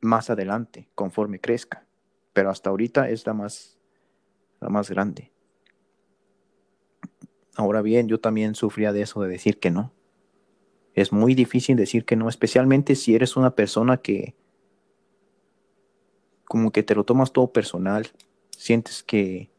más 0.01 0.31
adelante 0.31 0.89
conforme 0.95 1.41
crezca, 1.41 1.87
pero 2.33 2.51
hasta 2.51 2.71
ahorita 2.71 3.09
es 3.11 3.27
la 3.27 3.35
más, 3.35 3.79
la 4.61 4.69
más 4.69 4.91
grande. 4.91 5.33
Ahora 7.57 7.83
bien, 7.83 8.09
yo 8.09 8.19
también 8.19 8.55
sufría 8.55 8.93
de 8.93 9.03
eso 9.03 9.23
de 9.23 9.29
decir 9.29 9.61
que 9.61 9.71
no. 9.71 9.93
Es 10.95 11.13
muy 11.13 11.35
difícil 11.35 11.77
decir 11.77 12.05
que 12.05 12.17
no, 12.17 12.29
especialmente 12.29 12.95
si 12.95 13.15
eres 13.15 13.37
una 13.37 13.55
persona 13.55 13.97
que 13.97 14.37
como 16.45 16.71
que 16.71 16.85
te 16.85 16.95
lo 16.95 17.05
tomas 17.05 17.33
todo 17.33 17.53
personal, 17.53 18.07
sientes 18.51 19.03
que 19.03 19.51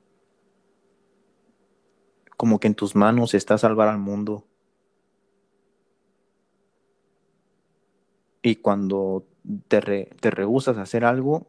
como 2.37 2.59
que 2.59 2.67
en 2.67 2.75
tus 2.75 2.95
manos 2.95 3.33
está 3.33 3.57
salvar 3.57 3.89
al 3.89 3.97
mundo. 3.97 4.45
Y 8.41 8.57
cuando 8.57 9.25
te, 9.67 9.81
te 10.19 10.31
rehusas 10.31 10.77
a 10.77 10.83
hacer 10.83 11.03
algo, 11.03 11.47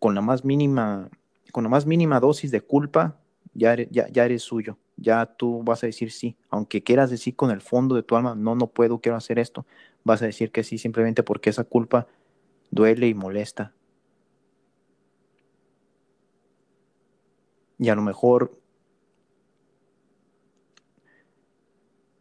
con 0.00 0.14
la 0.14 0.20
más 0.20 0.44
mínima, 0.44 1.10
con 1.52 1.64
la 1.64 1.70
más 1.70 1.86
mínima 1.86 2.18
dosis 2.18 2.50
de 2.50 2.60
culpa, 2.60 3.20
ya 3.52 3.76
ya, 3.90 4.08
ya 4.08 4.24
eres 4.24 4.42
suyo 4.42 4.78
ya 4.96 5.26
tú 5.26 5.62
vas 5.64 5.82
a 5.82 5.86
decir 5.86 6.10
sí, 6.12 6.36
aunque 6.50 6.82
quieras 6.82 7.10
decir 7.10 7.34
con 7.36 7.50
el 7.50 7.60
fondo 7.60 7.94
de 7.94 8.02
tu 8.02 8.16
alma, 8.16 8.34
no, 8.34 8.54
no 8.54 8.68
puedo, 8.68 9.00
quiero 9.00 9.16
hacer 9.16 9.38
esto, 9.38 9.66
vas 10.04 10.22
a 10.22 10.26
decir 10.26 10.52
que 10.52 10.64
sí 10.64 10.78
simplemente 10.78 11.22
porque 11.22 11.50
esa 11.50 11.64
culpa 11.64 12.06
duele 12.70 13.08
y 13.08 13.14
molesta. 13.14 13.72
Y 17.78 17.88
a 17.88 17.94
lo 17.94 18.02
mejor 18.02 18.56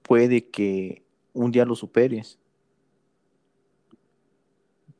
puede 0.01 0.49
que 0.49 1.03
un 1.34 1.51
día 1.51 1.65
lo 1.65 1.76
superes. 1.76 2.39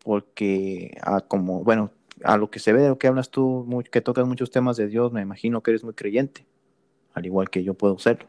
Porque 0.04 0.98
a 1.02 1.22
como, 1.22 1.64
bueno, 1.64 1.92
a 2.24 2.38
lo 2.38 2.52
que 2.52 2.60
se 2.60 2.74
ve 2.74 2.82
de 2.82 2.90
lo 2.90 2.98
que 2.98 3.08
hablas 3.08 3.30
tú, 3.30 3.68
que 3.92 4.02
tocas 4.02 4.28
muchos 4.28 4.52
temas 4.52 4.78
de 4.78 4.88
Dios, 4.88 5.12
me 5.12 5.22
imagino 5.22 5.64
que 5.64 5.72
eres 5.72 5.84
muy 5.84 5.94
creyente 5.94 6.46
al 7.14 7.26
igual 7.26 7.50
que 7.50 7.64
yo 7.64 7.74
puedo 7.74 7.98
serlo. 7.98 8.28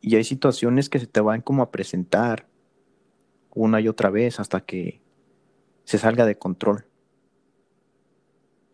Y 0.00 0.16
hay 0.16 0.24
situaciones 0.24 0.88
que 0.88 0.98
se 0.98 1.06
te 1.06 1.20
van 1.20 1.42
como 1.42 1.62
a 1.62 1.70
presentar 1.70 2.48
una 3.54 3.80
y 3.80 3.88
otra 3.88 4.10
vez 4.10 4.40
hasta 4.40 4.60
que 4.60 5.00
se 5.84 5.98
salga 5.98 6.26
de 6.26 6.36
control. 6.36 6.86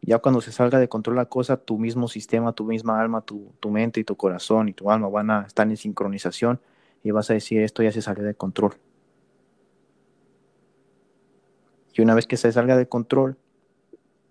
Ya 0.01 0.19
cuando 0.21 0.41
se 0.41 0.53
salga 0.53 0.79
de 0.79 0.89
control 0.89 1.17
la 1.17 1.27
cosa, 1.27 1.59
tu 1.59 1.79
mismo 1.79 2.09
sistema, 2.09 2.53
tu 2.53 2.65
misma 2.65 3.01
alma, 3.01 3.21
tu, 3.21 3.53
mente 3.69 4.01
y 4.01 4.05
tu 4.05 4.17
corazón 4.17 4.69
y 4.69 4.73
tu 4.73 4.91
alma 4.91 5.09
van 5.09 5.31
a 5.31 5.43
estar 5.43 5.69
en 5.69 5.77
sincronización 5.77 6.61
y 7.03 7.11
vas 7.11 7.29
a 7.31 7.35
decir 7.35 7.61
esto 7.61 7.83
ya 7.83 7.93
se 7.93 8.01
salió 8.01 8.25
de 8.25 8.35
control. 8.35 8.75
Y 11.93 12.01
una 12.01 12.15
vez 12.15 12.27
que 12.27 12.37
se 12.37 12.51
salga 12.53 12.77
de 12.77 12.89
control, 12.89 13.37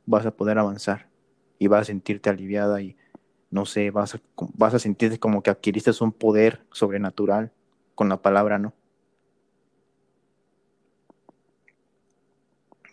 vas 0.06 0.26
a 0.26 0.32
poder 0.32 0.58
avanzar 0.58 1.10
y 1.60 1.68
vas 1.68 1.82
a 1.82 1.86
sentirte 1.86 2.30
aliviada 2.30 2.82
y 2.82 2.96
no 3.50 3.66
sé, 3.66 3.92
vas 3.92 4.16
a, 4.16 4.22
vas 4.56 4.74
a 4.74 4.80
sentirte 4.80 5.20
como 5.20 5.42
que 5.42 5.50
adquiriste 5.50 5.92
un 6.02 6.12
poder 6.12 6.66
sobrenatural 6.72 7.52
con 7.96 8.10
la 8.10 8.22
palabra, 8.22 8.60
¿no? 8.60 8.74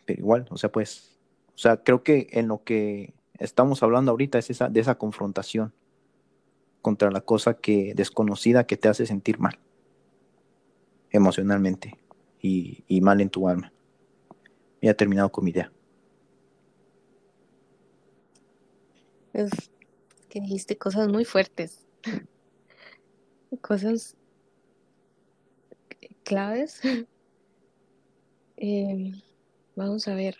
Pero 0.05 0.20
igual, 0.20 0.46
o 0.50 0.57
sea, 0.57 0.70
pues, 0.70 1.18
o 1.55 1.59
sea, 1.59 1.82
creo 1.82 2.02
que 2.02 2.28
en 2.32 2.48
lo 2.48 2.62
que 2.62 3.14
estamos 3.38 3.82
hablando 3.82 4.11
ahorita 4.12 4.38
es 4.38 4.50
esa, 4.50 4.68
de 4.68 4.80
esa 4.80 4.96
confrontación 4.96 5.72
contra 6.82 7.11
la 7.11 7.22
cosa 7.22 7.55
que 7.55 7.94
desconocida 7.94 8.66
que 8.66 8.76
te 8.76 8.88
hace 8.88 9.07
sentir 9.07 9.38
mal 9.38 9.59
emocionalmente 11.11 11.96
y, 12.40 12.84
y 12.88 13.00
mal 13.00 13.20
en 13.20 13.30
tu 13.30 13.48
alma. 13.48 13.72
Ya 14.82 14.90
he 14.90 14.94
terminado 14.94 15.30
con 15.30 15.44
mi 15.44 15.50
idea. 15.50 15.72
Que 20.35 20.41
dijiste 20.41 20.76
cosas 20.76 21.07
muy 21.07 21.24
fuertes, 21.24 21.87
cosas 23.61 24.16
claves. 26.24 26.80
Em, 28.57 29.20
vamos 29.74 30.07
a 30.09 30.14
ver. 30.14 30.37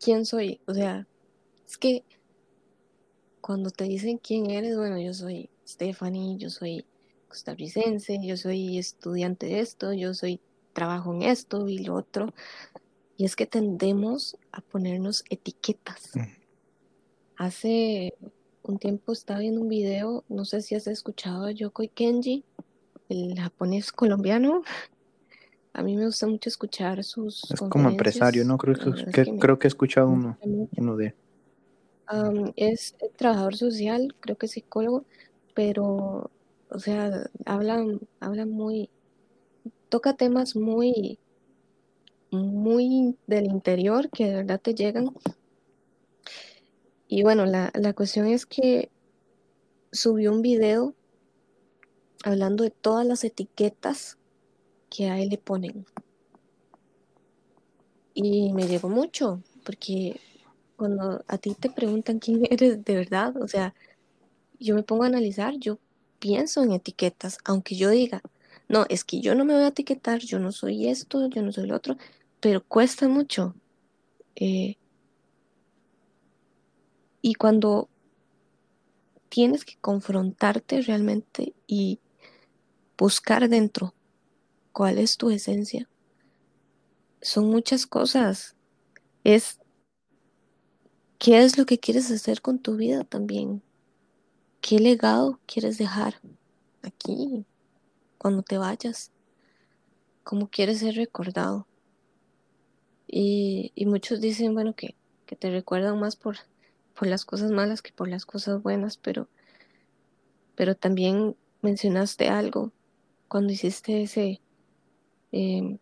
¿Quién 0.00 0.26
soy? 0.26 0.60
O 0.66 0.74
sea, 0.74 1.06
es 1.66 1.78
que 1.78 2.04
cuando 3.40 3.70
te 3.70 3.84
dicen 3.84 4.18
quién 4.18 4.50
eres, 4.50 4.76
bueno, 4.76 4.98
yo 4.98 5.14
soy 5.14 5.50
Stephanie, 5.66 6.36
yo 6.38 6.50
soy 6.50 6.86
costarricense, 7.28 8.18
yo 8.22 8.36
soy 8.36 8.78
estudiante 8.78 9.46
de 9.46 9.60
esto, 9.60 9.92
yo 9.92 10.14
soy 10.14 10.40
trabajo 10.72 11.14
en 11.14 11.22
esto 11.22 11.68
y 11.68 11.78
lo 11.78 11.94
otro. 11.94 12.34
Y 13.16 13.24
es 13.24 13.36
que 13.36 13.46
tendemos 13.46 14.36
a 14.52 14.60
ponernos 14.62 15.24
etiquetas. 15.30 16.12
Hace 17.36 18.14
un 18.62 18.78
tiempo 18.78 19.12
estaba 19.12 19.40
viendo 19.40 19.60
un 19.60 19.68
video, 19.68 20.24
no 20.28 20.44
sé 20.44 20.60
si 20.60 20.74
has 20.74 20.86
escuchado 20.86 21.46
a 21.46 21.52
Yokoi 21.52 21.88
Kenji, 21.88 22.44
el 23.08 23.38
japonés 23.38 23.92
colombiano. 23.92 24.62
A 25.74 25.82
mí 25.82 25.96
me 25.96 26.04
gusta 26.04 26.26
mucho 26.26 26.50
escuchar 26.50 27.02
sus. 27.02 27.50
Es 27.50 27.58
como 27.58 27.88
empresario, 27.88 28.44
¿no? 28.44 28.58
Creo 28.58 28.74
que, 29.10 29.38
creo 29.38 29.58
que 29.58 29.66
he 29.66 29.70
escuchado 29.70 30.08
uno, 30.08 30.36
uno 30.76 30.96
de. 30.96 31.14
es 32.56 32.94
trabajador 33.16 33.56
social, 33.56 34.14
creo 34.20 34.36
que 34.36 34.44
es 34.44 34.52
psicólogo, 34.52 35.06
pero, 35.54 36.30
o 36.68 36.78
sea, 36.78 37.30
habla, 37.46 37.86
habla 38.20 38.44
muy. 38.44 38.90
toca 39.88 40.12
temas 40.12 40.56
muy. 40.56 41.18
muy 42.30 43.16
del 43.26 43.46
interior 43.46 44.10
que 44.10 44.26
de 44.26 44.36
verdad 44.36 44.60
te 44.60 44.74
llegan 44.74 45.14
y 47.14 47.22
bueno, 47.22 47.44
la, 47.44 47.92
cuestión 47.92 48.26
es 48.26 48.46
que 48.46 48.90
subió 49.92 50.32
un 50.32 50.40
video 50.40 50.94
hablando 52.24 52.64
de 52.64 52.70
todas 52.70 53.06
las 53.06 53.22
etiquetas 53.22 54.16
que 54.88 55.10
a 55.10 55.20
él 55.20 55.28
le 55.28 55.36
ponen. 55.36 55.84
Y 58.14 58.54
me 58.54 58.66
llegó 58.66 58.88
mucho, 58.88 59.42
porque 59.62 60.20
cuando 60.76 61.22
a 61.28 61.36
ti 61.36 61.54
te 61.54 61.68
preguntan 61.68 62.18
quién 62.18 62.46
eres 62.50 62.82
de 62.82 62.96
verdad, 62.96 63.36
o 63.36 63.46
sea, 63.46 63.74
yo 64.58 64.74
me 64.74 64.82
pongo 64.82 65.02
a 65.02 65.08
analizar, 65.08 65.58
yo 65.58 65.78
pienso 66.18 66.62
en 66.62 66.72
etiquetas, 66.72 67.36
aunque 67.44 67.74
yo 67.74 67.90
diga, 67.90 68.22
no, 68.70 68.86
es 68.88 69.04
que 69.04 69.20
yo 69.20 69.34
no 69.34 69.44
me 69.44 69.52
voy 69.52 69.64
a 69.64 69.68
etiquetar, 69.68 70.20
yo 70.20 70.38
no 70.38 70.50
soy 70.50 70.88
esto, 70.88 71.28
yo 71.28 71.42
no 71.42 71.52
soy 71.52 71.66
lo 71.66 71.76
otro, 71.76 71.98
pero 72.40 72.64
cuesta 72.64 73.06
mucho. 73.06 73.54
Eh, 74.34 74.78
y 77.22 77.34
cuando 77.34 77.88
tienes 79.28 79.64
que 79.64 79.76
confrontarte 79.80 80.82
realmente 80.82 81.54
y 81.66 82.00
buscar 82.98 83.48
dentro 83.48 83.94
cuál 84.72 84.98
es 84.98 85.16
tu 85.16 85.30
esencia, 85.30 85.88
son 87.22 87.48
muchas 87.48 87.86
cosas. 87.86 88.56
Es 89.24 89.58
qué 91.18 91.42
es 91.42 91.56
lo 91.56 91.64
que 91.64 91.78
quieres 91.78 92.10
hacer 92.10 92.42
con 92.42 92.58
tu 92.58 92.76
vida 92.76 93.04
también. 93.04 93.62
¿Qué 94.60 94.80
legado 94.80 95.38
quieres 95.46 95.78
dejar 95.78 96.20
aquí 96.82 97.46
cuando 98.18 98.42
te 98.42 98.58
vayas? 98.58 99.12
¿Cómo 100.24 100.48
quieres 100.48 100.80
ser 100.80 100.96
recordado? 100.96 101.66
Y, 103.06 103.72
muchos 103.86 104.20
dicen, 104.20 104.54
bueno, 104.54 104.74
que, 104.74 104.96
que 105.26 105.36
te 105.36 105.50
recuerdan 105.50 106.00
más 106.00 106.16
por 106.16 106.36
por 106.92 107.08
las 107.08 107.24
cosas 107.24 107.50
malas 107.50 107.82
que 107.82 107.92
por 107.92 108.08
las 108.08 108.26
cosas 108.26 108.62
buenas, 108.62 108.96
pero, 108.96 109.28
pero 110.54 110.74
también 110.74 111.36
mencionaste 111.62 112.28
algo 112.28 112.72
cuando 113.28 113.52
hiciste 113.52 114.02
ese, 114.02 114.40
em, 115.32 115.78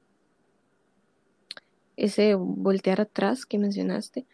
ese 1.96 2.34
voltear 2.34 3.00
atrás 3.00 3.46
que 3.46 3.58
mencionaste. 3.58 4.26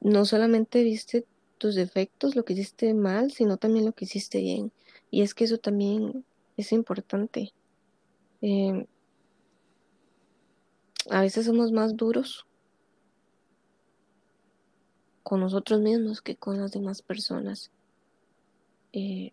No 0.00 0.24
solamente 0.24 0.82
viste 0.82 1.26
tus 1.58 1.74
defectos, 1.74 2.36
lo 2.36 2.44
que 2.44 2.54
hiciste 2.54 2.94
mal, 2.94 3.30
sino 3.30 3.56
también 3.56 3.84
lo 3.84 3.92
que 3.92 4.04
hiciste 4.06 4.40
bien. 4.40 4.72
Y 5.10 5.22
es 5.22 5.34
que 5.34 5.44
eso 5.44 5.58
también 5.58 6.24
es 6.56 6.72
importante. 6.72 7.52
Em, 8.40 8.86
a 11.10 11.20
veces 11.20 11.46
somos 11.46 11.72
más 11.72 11.96
duros 11.96 12.45
con 15.26 15.40
nosotros 15.40 15.80
mismos 15.80 16.22
que 16.22 16.36
con 16.36 16.60
las 16.60 16.70
demás 16.70 17.02
personas. 17.02 17.72
eh, 18.92 19.32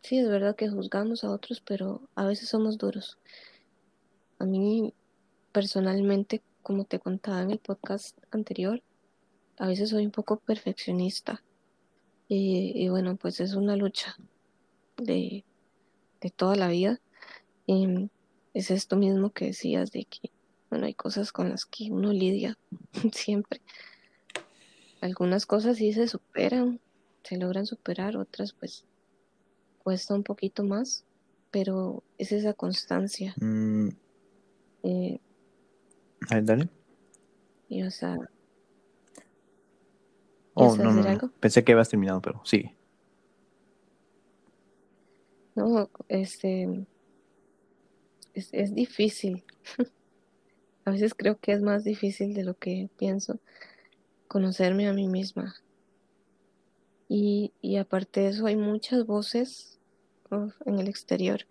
sí, 0.00 0.18
es 0.18 0.28
verdad 0.28 0.54
que 0.54 0.70
juzgamos 0.70 1.24
a 1.24 1.32
otros, 1.32 1.60
pero 1.60 2.02
a 2.14 2.24
veces 2.24 2.48
somos 2.48 2.78
duros. 2.78 3.18
A 4.38 4.44
mí, 4.44 4.94
personalmente, 5.50 6.40
como 6.62 6.84
te 6.84 7.00
contaba 7.00 7.42
en 7.42 7.50
el 7.50 7.58
podcast 7.58 8.16
anterior, 8.30 8.80
a 9.58 9.66
veces 9.66 9.90
soy 9.90 10.04
un 10.04 10.12
poco 10.12 10.36
perfeccionista. 10.36 11.42
Y, 12.28 12.88
bueno, 12.88 13.16
pues 13.16 13.40
es 13.40 13.54
una 13.54 13.74
lucha 13.74 14.16
de, 14.98 15.44
toda 16.36 16.54
la 16.54 16.68
vida. 16.68 17.00
Y 17.66 18.08
es 18.54 18.70
esto 18.70 18.94
mismo 18.94 19.30
que 19.30 19.46
decías 19.46 19.90
de 19.90 20.04
que, 20.04 20.30
bueno, 20.70 20.86
hay 20.86 20.94
cosas 20.94 21.32
con 21.32 21.50
las 21.50 21.66
que 21.66 21.90
uno 21.90 22.12
lidia 22.12 22.56
siempre. 23.12 23.60
Algunas 25.02 25.46
cosas 25.46 25.78
sí 25.78 25.92
se 25.92 26.06
superan, 26.06 26.78
se 27.24 27.36
logran 27.36 27.66
superar, 27.66 28.16
otras 28.16 28.52
pues 28.52 28.84
cuesta 29.82 30.14
un 30.14 30.22
poquito 30.22 30.62
más, 30.62 31.04
pero 31.50 32.04
es 32.18 32.30
esa 32.30 32.54
constancia. 32.54 33.34
Mm. 33.40 33.88
Eh, 34.84 35.18
a 36.30 36.34
ver, 36.36 36.44
dale. 36.44 36.68
Y 37.68 37.82
o 37.82 37.90
sea. 37.90 38.16
Oh, 40.54 40.76
no, 40.76 40.92
no, 40.92 41.32
Pensé 41.40 41.64
que 41.64 41.72
habías 41.72 41.88
terminado, 41.88 42.22
pero 42.22 42.40
sí. 42.44 42.70
No, 45.56 45.90
este. 46.06 46.86
Es, 48.34 48.50
es 48.52 48.72
difícil. 48.72 49.42
a 50.84 50.92
veces 50.92 51.12
creo 51.12 51.40
que 51.40 51.50
es 51.50 51.60
más 51.60 51.82
difícil 51.82 52.34
de 52.34 52.44
lo 52.44 52.54
que 52.54 52.88
pienso 52.96 53.40
conocerme 54.32 54.88
a 54.88 54.94
mí 54.94 55.08
misma. 55.08 55.56
Y, 57.06 57.52
y 57.60 57.76
aparte 57.76 58.20
de 58.20 58.28
eso, 58.28 58.46
hay 58.46 58.56
muchas 58.56 59.04
voces 59.04 59.78
en 60.64 60.78
el 60.78 60.88
exterior. 60.88 61.42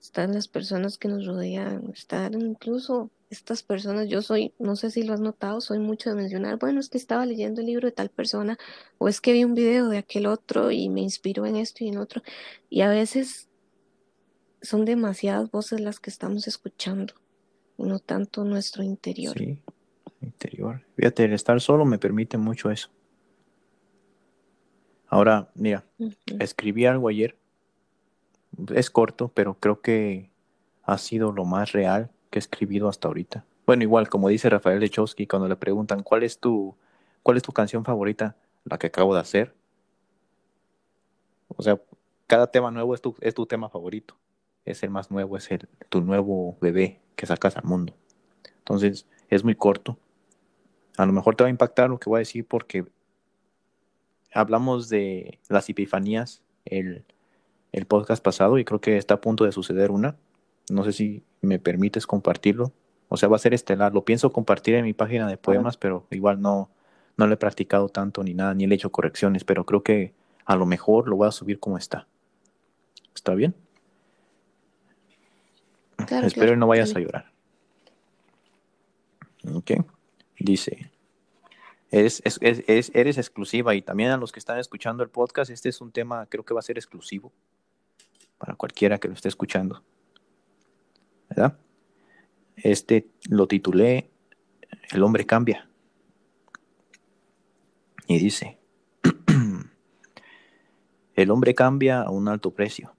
Están 0.00 0.32
las 0.32 0.48
personas 0.48 0.96
que 0.96 1.08
nos 1.08 1.26
rodean, 1.26 1.90
están 1.92 2.40
incluso 2.40 3.10
estas 3.28 3.62
personas, 3.62 4.08
yo 4.08 4.22
soy, 4.22 4.54
no 4.58 4.76
sé 4.76 4.90
si 4.90 5.02
lo 5.02 5.12
has 5.12 5.20
notado, 5.20 5.60
soy 5.60 5.78
mucho 5.78 6.08
de 6.08 6.16
mencionar, 6.16 6.58
bueno, 6.58 6.80
es 6.80 6.88
que 6.88 6.96
estaba 6.96 7.26
leyendo 7.26 7.60
el 7.60 7.66
libro 7.66 7.86
de 7.86 7.92
tal 7.92 8.08
persona, 8.08 8.58
o 8.96 9.08
es 9.08 9.20
que 9.20 9.34
vi 9.34 9.44
un 9.44 9.54
video 9.54 9.90
de 9.90 9.98
aquel 9.98 10.24
otro 10.24 10.70
y 10.70 10.88
me 10.88 11.02
inspiró 11.02 11.44
en 11.44 11.56
esto 11.56 11.84
y 11.84 11.88
en 11.88 11.98
otro. 11.98 12.22
Y 12.70 12.80
a 12.80 12.88
veces 12.88 13.50
son 14.62 14.86
demasiadas 14.86 15.50
voces 15.50 15.82
las 15.82 16.00
que 16.00 16.08
estamos 16.08 16.48
escuchando, 16.48 17.12
no 17.76 17.98
tanto 17.98 18.42
nuestro 18.44 18.82
interior. 18.82 19.36
Sí, 19.36 19.58
interior. 20.22 20.82
Fíjate, 20.96 21.24
el 21.24 21.32
estar 21.32 21.60
solo 21.60 21.84
me 21.84 21.98
permite 21.98 22.38
mucho 22.38 22.70
eso. 22.70 22.90
Ahora, 25.08 25.50
mira, 25.54 25.84
escribí 26.38 26.86
algo 26.86 27.08
ayer 27.08 27.36
es 28.74 28.90
corto, 28.90 29.28
pero 29.28 29.54
creo 29.54 29.80
que 29.80 30.30
ha 30.84 30.98
sido 30.98 31.32
lo 31.32 31.44
más 31.44 31.72
real 31.72 32.10
que 32.30 32.38
he 32.38 32.40
escribido 32.40 32.88
hasta 32.88 33.08
ahorita. 33.08 33.44
Bueno, 33.66 33.82
igual, 33.82 34.08
como 34.08 34.28
dice 34.28 34.50
Rafael 34.50 34.80
Lechowski, 34.80 35.26
cuando 35.26 35.48
le 35.48 35.56
preguntan 35.56 36.02
cuál 36.02 36.22
es 36.22 36.38
tu, 36.38 36.74
cuál 37.22 37.36
es 37.36 37.42
tu 37.42 37.52
canción 37.52 37.84
favorita, 37.84 38.36
la 38.64 38.78
que 38.78 38.88
acabo 38.88 39.14
de 39.14 39.20
hacer. 39.20 39.54
O 41.48 41.62
sea, 41.62 41.80
cada 42.26 42.50
tema 42.50 42.70
nuevo 42.70 42.94
es 42.94 43.00
tu, 43.00 43.14
es 43.20 43.34
tu 43.34 43.46
tema 43.46 43.68
favorito. 43.68 44.16
Es 44.64 44.82
el 44.82 44.90
más 44.90 45.10
nuevo, 45.10 45.36
es 45.36 45.50
el, 45.50 45.68
tu 45.88 46.00
nuevo 46.00 46.56
bebé 46.60 47.00
que 47.16 47.26
sacas 47.26 47.56
al 47.56 47.64
mundo. 47.64 47.94
Entonces, 48.58 49.06
es 49.28 49.44
muy 49.44 49.54
corto. 49.54 49.98
A 50.96 51.06
lo 51.06 51.12
mejor 51.12 51.36
te 51.36 51.44
va 51.44 51.48
a 51.48 51.50
impactar 51.50 51.90
lo 51.90 51.98
que 51.98 52.10
voy 52.10 52.18
a 52.18 52.20
decir 52.20 52.46
porque 52.46 52.84
hablamos 54.32 54.88
de 54.88 55.38
las 55.48 55.68
epifanías 55.68 56.42
el, 56.64 57.04
el 57.72 57.86
podcast 57.86 58.22
pasado 58.22 58.58
y 58.58 58.64
creo 58.64 58.80
que 58.80 58.96
está 58.96 59.14
a 59.14 59.20
punto 59.20 59.44
de 59.44 59.52
suceder 59.52 59.90
una. 59.90 60.16
No 60.70 60.84
sé 60.84 60.92
si 60.92 61.22
me 61.40 61.58
permites 61.58 62.06
compartirlo. 62.06 62.72
O 63.08 63.16
sea, 63.16 63.28
va 63.28 63.36
a 63.36 63.40
ser 63.40 63.52
estelar. 63.52 63.92
Lo 63.92 64.04
pienso 64.04 64.32
compartir 64.32 64.74
en 64.74 64.84
mi 64.84 64.92
página 64.92 65.28
de 65.28 65.36
poemas, 65.36 65.76
pero 65.76 66.06
igual 66.10 66.40
no, 66.40 66.70
no 67.16 67.26
lo 67.26 67.34
he 67.34 67.36
practicado 67.36 67.88
tanto 67.88 68.22
ni 68.22 68.34
nada, 68.34 68.54
ni 68.54 68.66
le 68.66 68.74
he 68.74 68.76
hecho 68.76 68.90
correcciones, 68.90 69.44
pero 69.44 69.66
creo 69.66 69.82
que 69.82 70.14
a 70.44 70.56
lo 70.56 70.66
mejor 70.66 71.08
lo 71.08 71.16
voy 71.16 71.28
a 71.28 71.32
subir 71.32 71.58
como 71.58 71.76
está. 71.76 72.06
¿Está 73.14 73.34
bien? 73.34 73.54
Espero 76.22 76.52
que 76.52 76.56
no 76.56 76.66
vayas 76.66 76.94
a 76.96 77.00
llorar. 77.00 77.32
Ok. 79.54 79.72
Dice, 80.42 80.90
eres, 81.90 82.22
eres 82.94 83.18
exclusiva 83.18 83.74
y 83.74 83.82
también 83.82 84.10
a 84.10 84.16
los 84.16 84.32
que 84.32 84.40
están 84.40 84.58
escuchando 84.58 85.04
el 85.04 85.10
podcast, 85.10 85.50
este 85.50 85.68
es 85.68 85.80
un 85.80 85.92
tema, 85.92 86.26
creo 86.26 86.44
que 86.44 86.52
va 86.52 86.60
a 86.60 86.64
ser 86.64 86.78
exclusivo 86.78 87.32
para 88.38 88.56
cualquiera 88.56 88.98
que 88.98 89.06
lo 89.06 89.14
esté 89.14 89.28
escuchando. 89.28 89.84
¿Verdad? 91.28 91.56
Este 92.56 93.06
lo 93.28 93.46
titulé 93.46 94.10
El 94.90 95.04
hombre 95.04 95.26
cambia. 95.26 95.68
Y 98.08 98.18
dice, 98.18 98.58
el 101.14 101.30
hombre 101.30 101.54
cambia 101.54 102.02
a 102.02 102.10
un 102.10 102.26
alto 102.26 102.50
precio. 102.50 102.96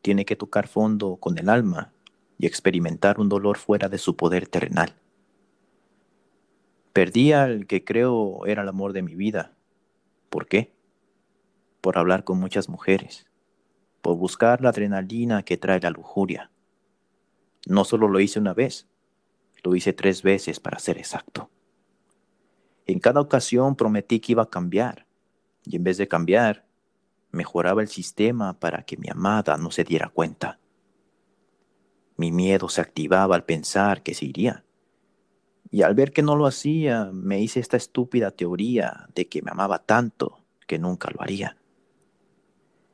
Tiene 0.00 0.24
que 0.24 0.36
tocar 0.36 0.68
fondo 0.68 1.16
con 1.16 1.36
el 1.36 1.50
alma 1.50 1.92
y 2.38 2.46
experimentar 2.46 3.20
un 3.20 3.28
dolor 3.28 3.58
fuera 3.58 3.90
de 3.90 3.98
su 3.98 4.16
poder 4.16 4.48
terrenal. 4.48 4.96
Perdí 6.94 7.32
al 7.32 7.66
que 7.66 7.84
creo 7.84 8.46
era 8.46 8.62
el 8.62 8.68
amor 8.68 8.94
de 8.94 9.02
mi 9.02 9.14
vida. 9.14 9.52
¿Por 10.30 10.48
qué? 10.48 10.72
Por 11.82 11.98
hablar 11.98 12.24
con 12.24 12.40
muchas 12.40 12.70
mujeres 12.70 13.26
por 14.04 14.18
buscar 14.18 14.60
la 14.60 14.68
adrenalina 14.68 15.44
que 15.44 15.56
trae 15.56 15.80
la 15.80 15.88
lujuria. 15.88 16.50
No 17.66 17.86
solo 17.86 18.06
lo 18.06 18.20
hice 18.20 18.38
una 18.38 18.52
vez, 18.52 18.86
lo 19.62 19.74
hice 19.74 19.94
tres 19.94 20.22
veces 20.22 20.60
para 20.60 20.78
ser 20.78 20.98
exacto. 20.98 21.48
En 22.84 23.00
cada 23.00 23.22
ocasión 23.22 23.76
prometí 23.76 24.20
que 24.20 24.32
iba 24.32 24.42
a 24.42 24.50
cambiar, 24.50 25.06
y 25.64 25.76
en 25.76 25.84
vez 25.84 25.96
de 25.96 26.06
cambiar, 26.06 26.66
mejoraba 27.30 27.80
el 27.80 27.88
sistema 27.88 28.60
para 28.60 28.82
que 28.82 28.98
mi 28.98 29.08
amada 29.08 29.56
no 29.56 29.70
se 29.70 29.84
diera 29.84 30.10
cuenta. 30.10 30.58
Mi 32.18 32.30
miedo 32.30 32.68
se 32.68 32.82
activaba 32.82 33.34
al 33.34 33.46
pensar 33.46 34.02
que 34.02 34.12
se 34.12 34.26
iría. 34.26 34.66
Y 35.74 35.82
al 35.82 35.96
ver 35.96 36.12
que 36.12 36.22
no 36.22 36.36
lo 36.36 36.46
hacía, 36.46 37.10
me 37.12 37.40
hice 37.40 37.58
esta 37.58 37.76
estúpida 37.76 38.30
teoría 38.30 39.08
de 39.12 39.26
que 39.26 39.42
me 39.42 39.50
amaba 39.50 39.80
tanto 39.80 40.38
que 40.68 40.78
nunca 40.78 41.10
lo 41.12 41.20
haría. 41.20 41.56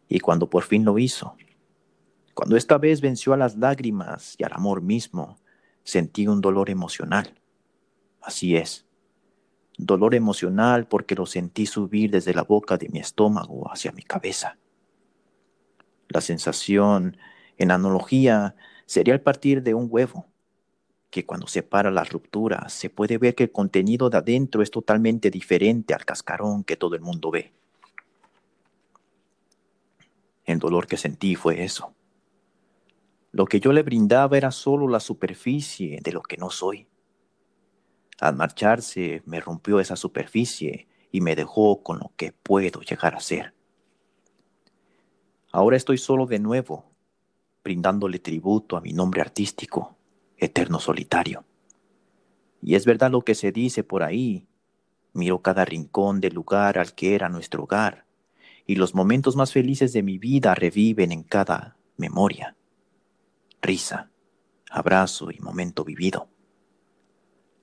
Y 0.09 0.21
cuando 0.21 0.49
por 0.49 0.63
fin 0.63 0.87
lo 0.87 0.99
hizo, 0.99 1.37
cuando 2.33 2.57
esta 2.57 2.79
vez 2.79 3.03
venció 3.03 3.35
a 3.35 3.37
las 3.37 3.59
lágrimas 3.59 4.35
y 4.39 4.45
al 4.45 4.55
amor 4.55 4.81
mismo, 4.81 5.37
sentí 5.85 6.27
un 6.27 6.41
dolor 6.41 6.71
emocional. 6.71 7.39
Así 8.23 8.57
es, 8.57 8.87
dolor 9.77 10.15
emocional 10.15 10.89
porque 10.89 11.15
lo 11.15 11.27
sentí 11.27 11.67
subir 11.67 12.11
desde 12.11 12.33
la 12.33 12.45
boca 12.45 12.79
de 12.79 12.89
mi 12.89 13.01
estómago 13.01 13.71
hacia 13.71 13.93
mi 13.93 14.05
cabeza. 14.05 14.57
La 16.09 16.23
sensación, 16.23 17.19
en 17.59 17.73
analogía, 17.73 18.57
sería 18.87 19.13
el 19.13 19.21
partir 19.21 19.63
de 19.63 19.75
un 19.75 19.87
huevo, 19.91 20.30
que 21.11 21.27
cuando 21.27 21.49
se 21.49 21.63
para 21.63 21.91
la 21.91 22.05
ruptura 22.05 22.69
se 22.69 22.89
puede 22.89 23.19
ver 23.19 23.35
que 23.35 23.45
el 23.45 23.53
contenido 23.53 24.09
de 24.09 24.19
adentro 24.19 24.63
es 24.63 24.71
totalmente 24.71 25.31
diferente 25.31 25.93
al 25.93 26.05
cascarón 26.05 26.65
que 26.65 26.77
todo 26.77 26.95
el 26.95 27.03
mundo 27.03 27.31
ve. 27.31 27.53
El 30.45 30.59
dolor 30.59 30.87
que 30.87 30.97
sentí 30.97 31.35
fue 31.35 31.65
eso. 31.65 31.95
Lo 33.33 33.45
que 33.45 33.61
yo 33.61 33.73
le 33.73 33.83
brindaba 33.83 34.37
era 34.37 34.51
solo 34.51 34.89
la 34.89 35.01
superficie 35.01 36.01
de 36.03 36.13
lo 36.13 36.23
que 36.23 36.37
no 36.37 36.51
soy. 36.51 36.89
Al 38.21 38.37
marcharse 38.37 39.23
me 39.27 39.41
rompió 39.41 39.81
esa 39.81 39.97
superficie 39.97 40.89
y 41.13 41.21
me 41.21 41.37
dejó 41.37 41.83
con 41.83 41.99
lo 41.99 42.13
que 42.17 42.33
puedo 42.33 42.81
llegar 42.81 43.15
a 43.15 43.21
ser. 43.21 43.55
Ahora 45.53 45.77
estoy 45.77 45.99
solo 45.99 46.27
de 46.27 46.39
nuevo, 46.39 46.85
brindándole 47.65 48.19
tributo 48.19 48.77
a 48.77 48.81
mi 48.81 48.93
nombre 48.93 49.21
artístico, 49.21 49.97
Eterno 50.41 50.81
Solitario. 50.81 51.45
Y 52.63 52.75
es 52.75 52.87
verdad 52.87 53.11
lo 53.11 53.23
que 53.23 53.35
se 53.35 53.53
dice 53.53 53.85
por 53.85 54.03
ahí. 54.03 54.49
Miro 55.13 55.43
cada 55.43 55.65
rincón 55.65 56.21
del 56.21 56.35
lugar 56.35 56.79
al 56.79 56.95
que 56.95 57.15
era 57.15 57.29
nuestro 57.29 57.65
hogar 57.65 58.07
y 58.67 58.77
los 58.77 58.95
momentos 58.95 59.37
más 59.37 59.53
felices 59.53 59.93
de 59.93 60.03
mi 60.03 60.19
vida 60.19 60.55
reviven 60.55 61.13
en 61.13 61.23
cada 61.23 61.77
memoria. 61.97 62.57
Risa, 63.61 64.11
abrazo 64.71 65.31
y 65.31 65.41
momento 65.41 65.85
vivido. 65.85 66.29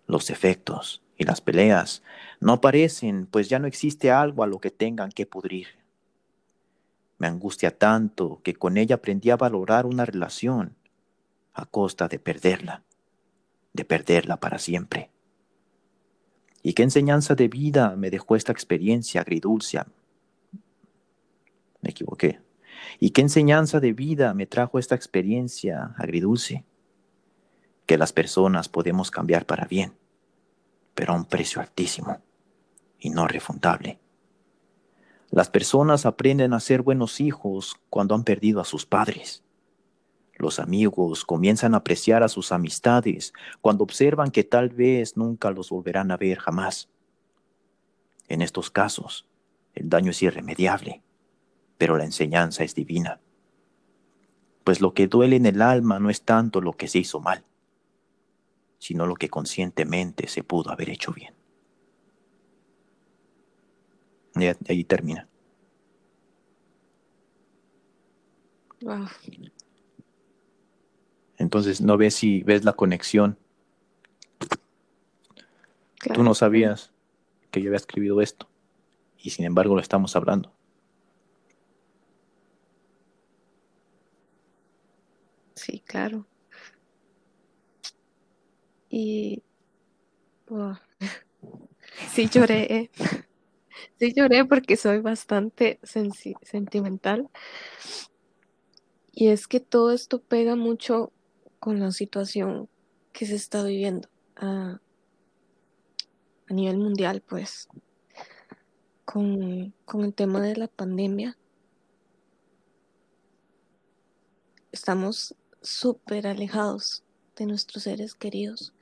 Los 0.06 0.30
efectos 0.30 1.04
y 1.18 1.24
las 1.24 1.42
peleas 1.42 2.04
no 2.40 2.54
aparecen, 2.54 3.26
pues 3.26 3.50
ya 3.50 3.60
no 3.60 3.68
existe 3.68 4.12
algo 4.12 4.44
a 4.44 4.48
lo 4.48 4.60
que 4.60 4.70
tengan 4.70 5.12
que 5.12 5.26
pudrir. 5.26 5.68
Me 7.18 7.28
angustia 7.28 7.76
tanto 7.76 8.42
que 8.44 8.54
con 8.54 8.78
ella 8.78 8.96
aprendí 8.96 9.32
a 9.32 9.38
valorar 9.38 9.86
una 9.86 10.06
relación 10.06 10.77
a 11.58 11.66
costa 11.66 12.08
de 12.08 12.20
perderla, 12.20 12.84
de 13.74 13.86
perderla 13.86 14.38
para 14.38 14.60
siempre. 14.60 15.12
¿Y 16.64 16.74
qué 16.74 16.84
enseñanza 16.84 17.36
de 17.36 17.48
vida 17.48 17.96
me 17.96 18.10
dejó 18.10 18.36
esta 18.36 18.52
experiencia 18.52 19.22
agridulce 19.22 19.80
me 21.82 21.92
equivoqué. 21.92 22.42
¿Y 23.00 23.12
qué 23.12 23.22
enseñanza 23.22 23.80
de 23.80 23.94
vida 23.94 24.34
me 24.34 24.46
trajo 24.46 24.80
esta 24.80 24.96
experiencia 24.96 25.94
agridulce? 25.98 26.66
Que 27.86 27.98
las 27.98 28.14
personas 28.14 28.70
podemos 28.70 29.12
cambiar 29.12 29.46
para 29.46 29.66
bien, 29.66 29.94
pero 30.94 31.14
a 31.14 31.16
un 31.16 31.26
precio 31.26 31.62
altísimo 31.62 32.22
y 33.00 33.10
no 33.10 33.28
refundable. 33.28 34.00
Las 35.30 35.50
personas 35.50 36.06
aprenden 36.06 36.54
a 36.54 36.60
ser 36.60 36.82
buenos 36.82 37.20
hijos 37.20 37.76
cuando 37.90 38.16
han 38.16 38.24
perdido 38.24 38.62
a 38.62 38.66
sus 38.66 38.86
padres. 38.86 39.44
Los 40.38 40.60
amigos 40.60 41.26
comienzan 41.26 41.74
a 41.74 41.78
apreciar 41.78 42.22
a 42.22 42.28
sus 42.28 42.52
amistades 42.52 43.34
cuando 43.60 43.84
observan 43.84 44.30
que 44.30 44.44
tal 44.44 44.70
vez 44.70 45.18
nunca 45.18 45.50
los 45.50 45.72
volverán 45.72 46.12
a 46.12 46.18
ver 46.18 46.38
jamás. 46.38 46.90
En 48.28 48.44
estos 48.44 48.70
casos, 48.70 49.28
el 49.74 49.90
daño 49.90 50.12
es 50.12 50.22
irremediable, 50.22 51.02
pero 51.80 51.98
la 51.98 52.04
enseñanza 52.04 52.64
es 52.64 52.76
divina. 52.76 53.20
Pues 54.64 54.80
lo 54.80 54.94
que 54.94 55.08
duele 55.08 55.38
en 55.38 55.48
el 55.48 55.62
alma 55.62 56.00
no 56.00 56.12
es 56.12 56.22
tanto 56.22 56.62
lo 56.62 56.74
que 56.74 56.88
se 56.88 57.00
hizo 57.00 57.20
mal, 57.20 57.44
sino 58.78 59.08
lo 59.08 59.16
que 59.16 59.30
conscientemente 59.30 60.28
se 60.28 60.44
pudo 60.44 60.70
haber 60.70 60.92
hecho 60.92 61.14
bien. 61.14 61.34
Y 64.36 64.46
ahí 64.70 64.84
termina. 64.84 65.28
Entonces, 71.38 71.82
no 71.82 71.98
ves 71.98 72.16
si 72.16 72.44
ves 72.44 72.64
la 72.64 72.74
conexión. 72.74 73.38
Tú 76.14 76.24
no 76.24 76.34
sabías 76.34 76.92
que 77.52 77.62
yo 77.62 77.70
había 77.70 77.78
escrito 77.78 78.22
esto 78.22 78.48
y 79.18 79.32
sin 79.32 79.46
embargo 79.46 79.76
lo 79.76 79.82
estamos 79.82 80.16
hablando. 80.16 80.54
Sí, 85.56 85.82
claro. 85.86 86.26
Y 88.90 89.44
sí 92.14 92.30
lloré. 92.30 92.90
Sí 94.00 94.14
lloré 94.16 94.44
porque 94.46 94.76
soy 94.76 95.00
bastante 95.00 95.80
sentimental. 95.84 97.30
Y 99.12 99.28
es 99.30 99.48
que 99.48 99.60
todo 99.60 99.92
esto 99.92 100.20
pega 100.20 100.56
mucho 100.56 101.12
con 101.60 101.80
la 101.80 101.92
situación 101.92 102.70
que 103.14 103.26
se 103.26 103.36
está 103.36 103.64
viviendo 103.64 104.10
a, 104.36 104.80
a 106.50 106.54
nivel 106.54 106.78
mundial, 106.78 107.22
pues, 107.22 107.68
con, 109.06 109.74
con 109.86 110.04
el 110.04 110.14
tema 110.14 110.42
de 110.42 110.56
la 110.56 110.68
pandemia. 110.68 111.38
Estamos 114.72 115.36
súper 115.62 116.28
alejados 116.28 117.04
de 117.36 117.46
nuestros 117.46 117.84
seres 117.84 118.14
queridos. 118.14 118.74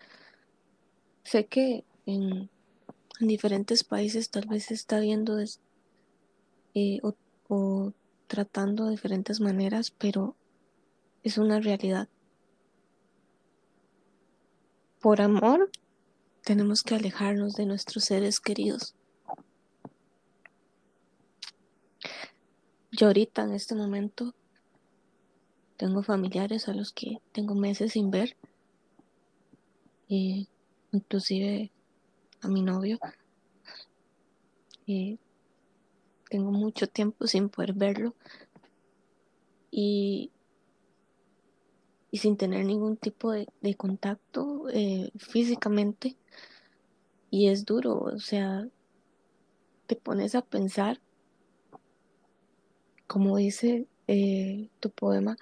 Sé 1.23 1.45
que 1.45 1.86
en, 2.05 2.49
en 3.19 3.28
diferentes 3.28 3.84
países 3.84 4.30
tal 4.30 4.47
vez 4.47 4.65
se 4.65 4.73
está 4.73 4.99
viendo 4.99 5.39
eh, 6.73 6.99
o, 7.01 7.15
o 7.47 7.93
tratando 8.28 8.86
de 8.86 8.91
diferentes 8.91 9.39
maneras, 9.39 9.91
pero 9.91 10.36
es 11.23 11.38
una 11.38 11.59
realidad. 11.59 12.09
Por 15.06 15.22
amor, 15.22 15.70
tenemos 16.43 16.82
que 16.82 16.95
alejarnos 16.95 17.53
de 17.53 17.68
nuestros 17.68 18.06
seres 18.06 18.39
queridos. 18.39 18.95
Yo 22.91 23.06
ahorita 23.06 23.43
en 23.43 23.53
este 23.53 23.76
momento 23.76 24.34
tengo 25.78 26.01
familiares 26.01 26.68
a 26.68 26.74
los 26.74 26.91
que 26.91 27.20
tengo 27.34 27.53
meses 27.53 27.91
sin 27.91 28.10
ver, 28.10 28.36
inclusive 30.08 31.72
a 32.41 32.47
mi 32.47 32.64
novio. 32.64 32.97
Y 34.88 35.20
tengo 36.32 36.49
mucho 36.49 36.88
tiempo 36.88 37.28
sin 37.28 37.49
poder 37.49 37.74
verlo 37.74 38.16
y, 39.70 40.32
y 42.16 42.18
sin 42.18 42.38
tener 42.38 42.63
ningún 42.63 42.95
tipo 42.95 43.34
de, 43.34 43.76
contacto 43.76 44.70
eh, 44.72 45.11
físicamente. 45.18 46.16
Y 47.30 47.49
es 47.49 47.66
duro, 47.66 47.97
o 47.99 48.20
sea, 48.20 48.70
te 49.86 49.97
pones 49.97 50.34
a 50.34 50.41
pensar, 50.41 51.01
como 53.05 53.36
dice 53.36 53.86
eh, 54.07 54.70
tu 54.80 54.91
poema, 54.91 55.36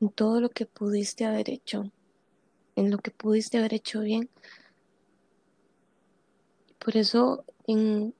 en 0.00 0.10
todo 0.10 0.40
lo 0.40 0.50
que 0.50 0.66
pudiste 0.66 1.24
haber 1.24 1.50
hecho, 1.50 1.90
en 2.76 2.92
lo 2.92 2.98
que 2.98 3.10
pudiste 3.10 3.58
haber 3.58 3.74
hecho 3.74 4.02
bien. 4.02 4.30
Por 6.78 6.96
eso 6.96 7.44
en, 7.66 8.14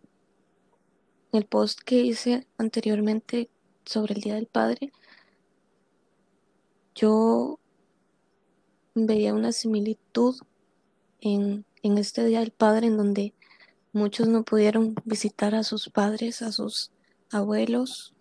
el 1.30 1.44
post 1.44 1.78
que 1.84 2.00
hice 2.00 2.48
anteriormente 2.58 3.50
sobre 3.84 4.14
el 4.14 4.20
Día 4.20 4.34
del 4.34 4.48
Padre, 4.48 4.90
yo 6.96 7.60
veía 8.94 9.34
una 9.34 9.52
similitud 9.52 10.36
en, 11.20 11.64
en 11.82 11.98
este 11.98 12.24
Día 12.24 12.40
del 12.40 12.52
Padre 12.52 12.88
en 12.88 12.96
donde 12.96 13.34
muchos 13.92 14.28
no 14.28 14.44
pudieron 14.44 14.94
visitar 15.04 15.54
a 15.54 15.64
sus 15.64 15.88
padres, 15.88 16.42
a 16.42 16.52
sus 16.52 16.92
abuelos. 17.30 18.14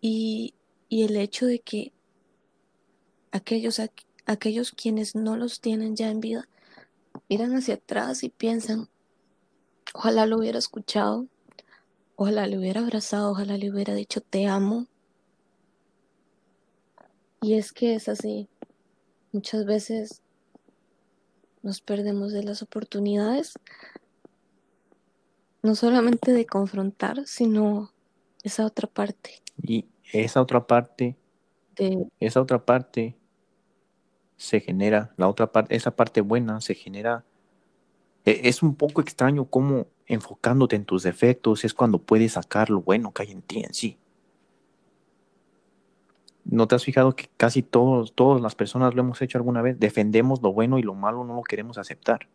Y, 0.00 0.54
y 0.88 1.02
el 1.04 1.16
hecho 1.16 1.46
de 1.46 1.60
que 1.60 1.92
aquellos, 3.32 3.80
aquellos 4.26 4.72
quienes 4.72 5.14
no 5.14 5.36
los 5.36 5.60
tienen 5.60 5.96
ya 5.96 6.10
en 6.10 6.20
vida 6.20 6.48
miran 7.28 7.54
hacia 7.56 7.74
atrás 7.74 8.22
y 8.22 8.28
piensan, 8.28 8.88
Ojalá 9.94 10.26
lo 10.26 10.38
hubiera 10.38 10.58
escuchado, 10.58 11.26
ojalá 12.14 12.46
le 12.46 12.58
hubiera 12.58 12.82
abrazado, 12.82 13.30
ojalá 13.30 13.56
le 13.56 13.70
hubiera 13.70 13.94
dicho 13.94 14.20
te 14.20 14.46
amo. 14.46 14.86
Y 17.40 17.54
es 17.54 17.72
que 17.72 17.94
es 17.94 18.08
así. 18.08 18.48
Muchas 19.32 19.64
veces 19.64 20.22
nos 21.62 21.80
perdemos 21.80 22.32
de 22.32 22.42
las 22.42 22.62
oportunidades, 22.62 23.54
no 25.62 25.74
solamente 25.74 26.32
de 26.32 26.46
confrontar, 26.46 27.26
sino 27.26 27.92
esa 28.42 28.64
otra 28.64 28.88
parte. 28.88 29.42
Y 29.62 29.86
esa 30.12 30.40
otra 30.40 30.66
parte, 30.66 31.16
de... 31.76 32.06
esa 32.20 32.40
otra 32.40 32.64
parte 32.64 33.16
se 34.36 34.60
genera, 34.60 35.12
la 35.16 35.28
otra 35.28 35.52
parte, 35.52 35.74
esa 35.74 35.94
parte 35.94 36.20
buena 36.20 36.60
se 36.60 36.74
genera 36.74 37.24
e, 38.24 38.48
es 38.48 38.62
un 38.62 38.74
poco 38.74 39.00
extraño 39.00 39.46
cómo 39.46 39.86
enfocándote 40.06 40.76
en 40.76 40.84
tus 40.84 41.02
defectos 41.02 41.64
es 41.64 41.74
cuando 41.74 41.98
puedes 41.98 42.32
sacar 42.32 42.70
lo 42.70 42.82
bueno 42.82 43.12
que 43.12 43.22
hay 43.22 43.32
en 43.32 43.42
ti 43.42 43.60
en 43.60 43.74
sí. 43.74 43.98
¿No 46.50 46.66
te 46.66 46.74
has 46.74 46.84
fijado 46.84 47.14
que 47.14 47.28
casi 47.36 47.62
todos, 47.62 48.14
todas 48.14 48.40
las 48.40 48.54
personas 48.54 48.94
lo 48.94 49.02
hemos 49.02 49.20
hecho 49.20 49.36
alguna 49.36 49.60
vez? 49.60 49.78
Defendemos 49.78 50.40
lo 50.42 50.52
bueno 50.52 50.78
y 50.78 50.82
lo 50.82 50.94
malo 50.94 51.22
no 51.22 51.34
lo 51.34 51.42
queremos 51.42 51.76
aceptar. 51.76 52.26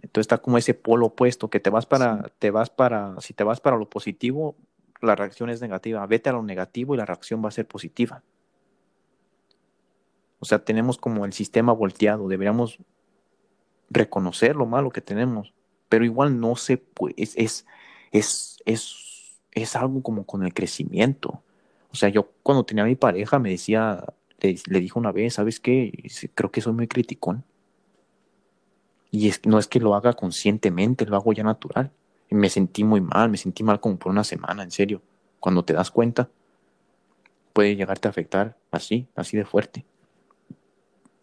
Entonces 0.00 0.22
está 0.22 0.38
como 0.38 0.56
ese 0.56 0.72
polo 0.72 1.06
opuesto 1.06 1.50
que 1.50 1.60
te 1.60 1.68
vas 1.68 1.84
para, 1.84 2.30
te 2.38 2.50
vas 2.50 2.70
para, 2.70 3.20
si 3.20 3.34
te 3.34 3.44
vas 3.44 3.60
para 3.60 3.76
lo 3.76 3.90
positivo, 3.90 4.56
la 5.02 5.16
reacción 5.16 5.50
es 5.50 5.60
negativa. 5.60 6.06
Vete 6.06 6.30
a 6.30 6.32
lo 6.32 6.42
negativo 6.42 6.94
y 6.94 6.96
la 6.96 7.04
reacción 7.04 7.44
va 7.44 7.48
a 7.48 7.52
ser 7.52 7.66
positiva. 7.66 8.22
O 10.38 10.46
sea, 10.46 10.64
tenemos 10.64 10.96
como 10.96 11.26
el 11.26 11.34
sistema 11.34 11.72
volteado. 11.72 12.26
Deberíamos 12.28 12.78
reconocer 13.90 14.56
lo 14.56 14.64
malo 14.64 14.90
que 14.90 15.02
tenemos, 15.02 15.52
pero 15.90 16.06
igual 16.06 16.40
no 16.40 16.56
se 16.56 16.78
puede, 16.78 17.14
es, 17.18 17.34
es, 17.36 17.66
es, 18.12 18.62
es, 18.64 19.38
es 19.52 19.76
algo 19.76 20.02
como 20.02 20.24
con 20.24 20.42
el 20.42 20.54
crecimiento. 20.54 21.42
O 21.96 21.98
sea, 21.98 22.08
yo 22.08 22.30
cuando 22.42 22.64
tenía 22.64 22.84
a 22.84 22.86
mi 22.86 22.96
pareja 22.96 23.38
me 23.38 23.50
decía, 23.50 24.04
le, 24.40 24.56
le 24.66 24.80
dijo 24.80 24.98
una 24.98 25.12
vez, 25.12 25.34
¿sabes 25.34 25.60
qué? 25.60 25.92
Creo 26.34 26.50
que 26.50 26.60
soy 26.60 26.72
muy 26.72 26.86
criticón. 26.86 27.44
Y 29.10 29.28
es, 29.28 29.40
no 29.46 29.58
es 29.58 29.66
que 29.66 29.80
lo 29.80 29.94
haga 29.94 30.12
conscientemente, 30.12 31.06
lo 31.06 31.16
hago 31.16 31.32
ya 31.32 31.42
natural. 31.42 31.90
Y 32.30 32.34
me 32.34 32.50
sentí 32.50 32.84
muy 32.84 33.00
mal, 33.00 33.30
me 33.30 33.38
sentí 33.38 33.62
mal 33.62 33.80
como 33.80 33.96
por 33.96 34.12
una 34.12 34.24
semana, 34.24 34.62
en 34.62 34.70
serio. 34.70 35.00
Cuando 35.40 35.64
te 35.64 35.72
das 35.72 35.90
cuenta, 35.90 36.28
puede 37.52 37.76
llegarte 37.76 38.08
a 38.08 38.10
afectar 38.10 38.56
así, 38.70 39.06
así 39.14 39.36
de 39.36 39.44
fuerte. 39.44 39.84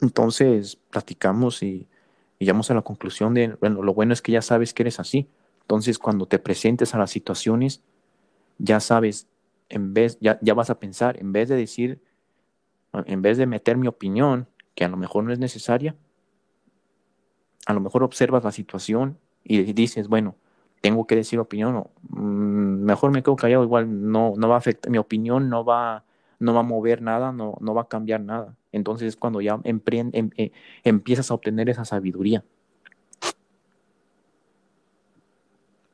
Entonces, 0.02 0.78
platicamos 0.90 1.62
y 1.62 1.88
y 2.40 2.46
llegamos 2.46 2.70
a 2.72 2.74
la 2.74 2.82
conclusión 2.82 3.34
de, 3.34 3.56
bueno, 3.62 3.82
lo 3.84 3.94
bueno 3.94 4.12
es 4.12 4.22
que 4.22 4.32
ya 4.32 4.42
sabes 4.42 4.74
que 4.74 4.84
eres 4.84 5.00
así. 5.00 5.30
Entonces, 5.62 5.98
cuando 5.98 6.26
te 6.26 6.40
presentes 6.40 6.94
a 6.94 6.98
las 6.98 7.10
situaciones, 7.10 7.82
ya 8.58 8.82
sabes, 8.82 9.28
en 9.74 9.94
vez, 9.94 10.20
ya, 10.22 10.38
ya 10.42 10.54
vas 10.54 10.70
a 10.70 10.80
pensar, 10.80 11.20
en 11.20 11.34
vez 11.34 11.50
de 11.50 11.56
decir, 11.56 12.00
en 12.94 13.24
vez 13.24 13.40
de 13.40 13.48
meter 13.48 13.76
mi 13.76 13.88
opinión, 13.88 14.48
que 14.76 14.86
a 14.86 14.88
lo 14.88 14.98
mejor 14.98 15.24
no 15.24 15.34
es 15.34 15.40
necesaria, 15.40 15.96
a 17.66 17.74
lo 17.74 17.80
mejor 17.80 18.04
observas 18.04 18.44
la 18.44 18.52
situación 18.52 19.18
y 19.44 19.74
dices, 19.74 20.08
bueno, 20.08 20.36
tengo 20.82 21.08
que 21.08 21.16
decir 21.16 21.40
opinión, 21.40 21.88
mm, 22.10 22.84
mejor 22.86 23.12
me 23.12 23.24
quedo 23.24 23.36
callado, 23.36 23.64
igual 23.64 24.12
no, 24.12 24.34
no 24.38 24.48
va 24.48 24.56
a 24.56 24.58
afectar, 24.60 24.92
mi 24.92 25.00
opinión 25.00 25.50
no 25.50 25.66
va, 25.66 26.06
no 26.38 26.54
va 26.54 26.60
a 26.60 26.64
mover 26.64 27.02
nada, 27.02 27.32
no, 27.32 27.58
no 27.60 27.74
va 27.74 27.84
a 27.84 27.88
cambiar 27.88 28.22
nada. 28.22 28.56
Entonces 28.72 29.08
es 29.08 29.18
cuando 29.18 29.42
ya 29.42 29.60
em, 29.64 29.82
eh, 30.38 30.52
empiezas 30.84 31.32
a 31.32 31.34
obtener 31.34 31.70
esa 31.70 31.86
sabiduría. 31.86 32.44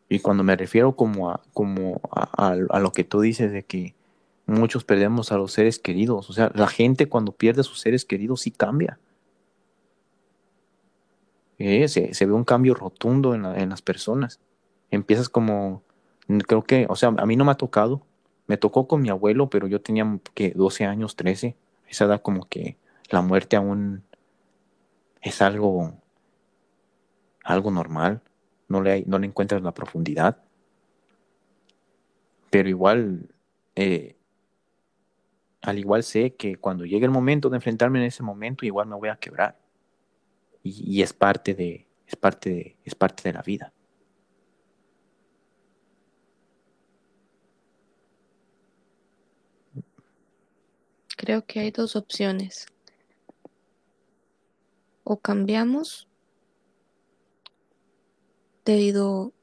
Y 0.10 0.20
cuando 0.20 0.44
me 0.44 0.56
refiero 0.56 0.96
como 0.96 1.30
a, 1.30 1.42
como 1.54 2.02
a, 2.12 2.56
lo 2.56 2.92
que 2.92 3.04
tú 3.04 3.22
dices 3.22 3.52
de 3.52 3.64
que 3.64 3.94
muchos 4.48 4.84
perdemos 4.84 5.32
a 5.32 5.38
los 5.38 5.54
seres 5.54 5.78
queridos, 5.78 6.32
o 6.32 6.34
sea, 6.34 6.52
la 6.56 6.68
gente 6.68 7.08
cuando 7.08 7.32
pierde 7.32 7.62
a 7.62 7.64
sus 7.64 7.80
seres 7.80 8.06
queridos 8.06 8.42
sí 8.42 8.50
cambia. 8.50 9.00
Eh, 11.60 11.88
se, 11.88 12.26
ve 12.26 12.34
un 12.34 12.44
cambio 12.44 12.74
rotundo 12.74 13.36
en, 13.36 13.46
en 13.46 13.70
las 13.70 13.84
personas. 13.84 14.40
Empiezas 14.90 15.30
como, 15.30 15.84
creo 16.48 16.64
que, 16.64 16.88
o 16.90 16.96
sea, 16.96 17.10
a 17.10 17.26
mí 17.28 17.36
no 17.36 17.46
me 17.46 17.52
ha 17.52 17.56
tocado, 17.56 18.02
me 18.48 18.58
tocó 18.58 18.88
con 18.88 19.02
mi 19.02 19.10
abuelo, 19.10 19.52
pero 19.52 19.68
yo 19.68 19.80
tenía 19.80 20.20
que 20.34 20.52
12 20.52 20.86
años, 20.86 21.16
13, 21.18 21.56
esa 21.88 22.06
edad 22.06 22.22
como 22.24 22.48
que 22.50 22.78
la 23.12 23.22
muerte 23.22 23.58
aún 23.58 24.04
es 25.22 25.44
algo, 25.44 25.94
algo 27.44 27.70
normal 27.70 28.24
no 28.70 28.82
le, 28.82 29.04
no 29.06 29.20
le 29.20 29.28
encuentras 29.28 29.62
la 29.62 29.74
profundidad. 29.74 30.38
Pero 32.50 32.70
igual, 32.70 33.34
eh, 33.76 34.16
al 35.62 35.78
igual 35.78 36.04
sé 36.04 36.36
que 36.36 36.56
cuando 36.56 36.86
llegue 36.86 37.06
el 37.06 37.12
momento 37.12 37.50
de 37.50 37.58
enfrentarme 37.58 38.00
en 38.00 38.06
ese 38.06 38.24
momento, 38.24 38.66
igual 38.66 38.88
me 38.88 38.96
voy 38.96 39.10
a 39.10 39.18
quebrar. 39.18 39.60
Y, 40.64 41.02
es 41.02 41.14
parte 41.14 41.54
de, 41.56 41.88
es 42.06 42.16
parte 42.16 42.50
de, 42.50 42.78
es 42.84 42.96
parte 42.96 43.24
de 43.24 43.34
la 43.34 43.42
vida. 43.42 43.74
Creo 51.16 51.46
que 51.46 51.60
hay 51.60 51.72
dos 51.72 51.96
opciones. 51.96 52.66
O 55.04 55.18
cambiamos 55.18 56.09
debido 58.70 59.34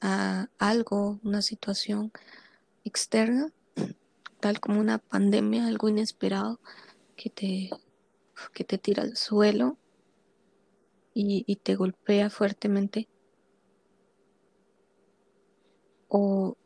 a 0.00 0.48
algo, 0.58 1.18
una 1.24 1.42
situación 1.42 2.12
externa, 2.84 3.52
tal 4.38 4.60
como 4.60 4.78
una 4.78 4.98
pandemia, 4.98 5.66
algo 5.66 5.88
inesperado 5.88 6.60
que 7.16 7.30
te, 7.30 7.70
que 8.54 8.62
te 8.62 8.78
tira 8.78 9.02
al 9.02 9.16
suelo 9.16 9.76
y, 11.14 11.56
te 11.56 11.74
golpea 11.74 12.30
fuertemente. 12.30 13.08
O, 16.06 16.56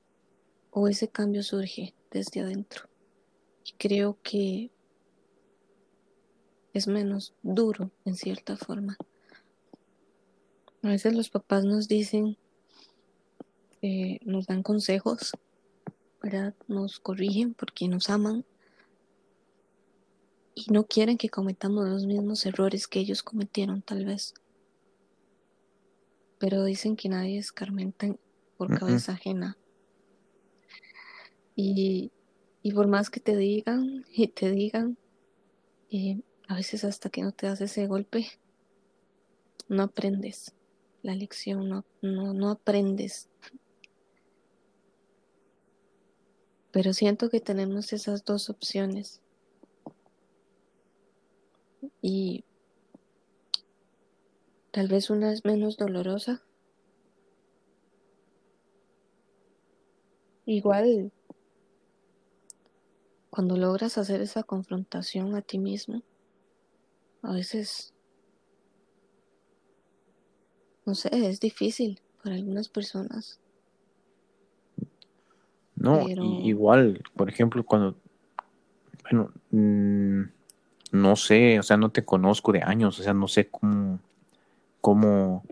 o 0.70 0.88
ese 0.88 1.08
cambio 1.08 1.42
surge 1.42 1.94
desde 2.10 2.42
adentro. 2.42 2.90
Y 3.64 3.72
creo 3.78 4.18
que 4.22 4.70
es 6.74 6.86
menos 6.86 7.34
duro 7.42 7.92
en 8.04 8.14
cierta 8.14 8.58
forma. 8.58 8.98
A 10.84 10.88
veces 10.88 11.14
los 11.14 11.30
papás 11.30 11.64
nos 11.64 11.88
dicen, 11.88 12.36
eh, 13.80 14.18
nos 14.22 14.46
dan 14.46 14.62
consejos, 14.62 15.32
¿verdad? 16.22 16.54
Nos 16.68 17.00
corrigen 17.00 17.54
porque 17.54 17.88
nos 17.88 18.10
aman 18.10 18.44
y 20.54 20.66
no 20.70 20.84
quieren 20.84 21.16
que 21.16 21.30
cometamos 21.30 21.88
los 21.88 22.04
mismos 22.04 22.44
errores 22.44 22.86
que 22.86 23.00
ellos 23.00 23.22
cometieron 23.22 23.80
tal 23.80 24.04
vez. 24.04 24.34
Pero 26.38 26.64
dicen 26.64 26.96
que 26.96 27.08
nadie 27.08 27.38
escarmenta 27.38 28.14
por 28.58 28.78
cabeza 28.78 29.12
ajena. 29.12 29.56
Y, 31.56 32.12
por 32.74 32.88
más 32.88 33.08
que 33.08 33.20
te 33.20 33.38
digan 33.38 34.04
y 34.12 34.28
te 34.28 34.50
digan, 34.50 34.98
eh, 35.90 36.20
a 36.46 36.56
veces 36.56 36.84
hasta 36.84 37.08
que 37.08 37.22
no 37.22 37.32
te 37.32 37.46
das 37.46 37.62
ese 37.62 37.86
golpe, 37.86 38.26
no 39.66 39.84
aprendes 39.84 40.52
la 41.04 41.14
lección, 41.14 41.68
no, 41.68 41.84
no, 42.00 42.50
aprendes. 42.50 43.28
Pero 46.72 46.94
siento 46.94 47.28
que 47.28 47.40
tenemos 47.40 47.92
esas 47.92 48.24
dos 48.24 48.48
opciones. 48.48 49.20
Y 52.00 52.44
tal 54.70 54.88
vez 54.88 55.10
una 55.10 55.30
es 55.30 55.44
menos 55.44 55.76
dolorosa. 55.76 56.42
Igual, 60.46 61.12
cuando 63.28 63.58
logras 63.58 63.98
hacer 63.98 64.22
esa 64.22 64.42
confrontación 64.42 65.34
a 65.34 65.42
ti 65.42 65.58
mismo, 65.58 66.02
a 67.20 67.32
veces 67.34 67.93
no 70.86 70.94
sé, 70.94 71.08
es 71.12 71.40
difícil 71.40 72.00
para 72.22 72.36
algunas 72.36 72.68
personas. 72.68 73.38
No, 75.76 76.08
igual, 76.08 77.02
por 77.16 77.28
ejemplo, 77.28 77.64
cuando, 77.64 77.96
bueno, 79.02 79.30
mm, 79.50 80.22
no 80.92 81.16
sé, 81.16 81.58
o 81.58 81.62
sea, 81.62 81.76
no 81.76 81.90
te 81.90 82.04
conozco 82.04 82.52
de 82.52 82.62
años, 82.62 82.98
o 83.00 83.02
sea, 83.02 83.12
no 83.12 83.28
sé 83.28 83.48
cómo, 83.48 83.98
cómo, 84.80 85.44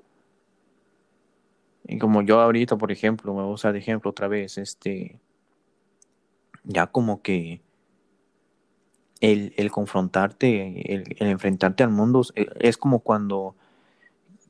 y 1.85 1.99
como 1.99 2.22
yo 2.22 2.41
ahorita, 2.41 2.76
por 2.76 2.93
ejemplo, 2.93 3.35
me 3.35 3.43
voy 3.43 3.51
a 3.51 3.55
usar 3.55 3.72
de 3.72 3.80
ejemplo 3.80 4.11
otra 4.11 4.28
vez, 4.28 4.57
este, 4.57 5.18
ya 6.64 6.87
como 6.87 7.20
que 7.20 7.61
el, 9.20 9.53
el 9.57 9.70
confrontarte, 9.70 10.95
el, 10.95 11.16
el, 11.18 11.28
enfrentarte 11.28 11.83
al 11.83 11.91
mundo, 11.91 12.22
es 12.35 12.76
como 12.78 13.01
cuando 13.01 13.57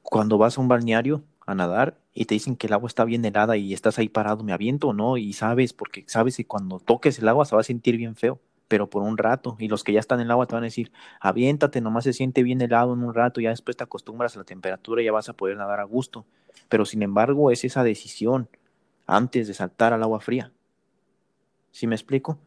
cuando 0.03 0.39
vas 0.39 0.59
a 0.59 0.61
un 0.61 0.69
balneario 0.69 1.23
a 1.47 1.55
nadar 1.55 1.99
y 2.15 2.27
te 2.27 2.35
dicen 2.35 2.57
que 2.57 2.67
el 2.67 2.73
agua 2.73 2.89
está 2.89 3.05
bien 3.05 3.25
helada 3.25 3.57
y 3.57 3.73
estás 3.73 3.99
ahí 3.99 4.09
parado, 4.09 4.45
¿me 4.45 4.53
aviento 4.53 4.89
o 4.89 4.93
no? 4.93 5.17
Y 5.17 5.33
sabes, 5.33 5.73
porque 5.73 6.05
sabes 6.07 6.37
que 6.37 6.47
cuando 6.47 6.79
toques 6.79 7.19
el 7.19 7.29
agua 7.29 7.45
se 7.45 7.55
va 7.55 7.61
a 7.61 7.65
sentir 7.65 7.97
bien 7.97 8.15
feo, 8.15 8.41
pero 8.69 8.89
por 8.89 9.03
un 9.03 9.19
rato. 9.19 9.57
Y 9.59 9.69
los 9.69 9.85
que 9.85 9.93
ya 9.93 10.01
están 10.01 10.21
en 10.21 10.27
el 10.27 10.31
agua 10.31 10.47
te 10.47 10.55
van 10.55 10.65
a 10.65 10.67
decir, 10.67 10.93
aviéntate, 11.21 11.81
nomás 11.81 12.05
se 12.05 12.13
siente 12.13 12.43
bien 12.43 12.61
helado 12.61 12.95
en 12.95 13.03
un 13.03 13.15
rato, 13.15 13.41
ya 13.41 13.51
después 13.51 13.77
te 13.77 13.85
acostumbras 13.85 14.37
a 14.37 14.41
la 14.41 14.45
temperatura 14.45 15.03
y 15.03 15.07
ya 15.07 15.13
vas 15.13 15.29
a 15.29 15.35
poder 15.35 15.57
nadar 15.57 15.81
a 15.81 15.85
gusto. 15.85 16.27
Pero 16.69 16.85
sin 16.85 17.03
embargo, 17.03 17.51
es 17.51 17.65
esa 17.65 17.83
decisión 17.85 18.49
antes 19.07 19.49
de 19.49 19.55
saltar 19.55 19.93
al 19.93 20.03
agua 20.03 20.21
fría. 20.21 20.53
¿Sí 21.71 21.87
me 21.87 21.95
explico? 21.95 22.39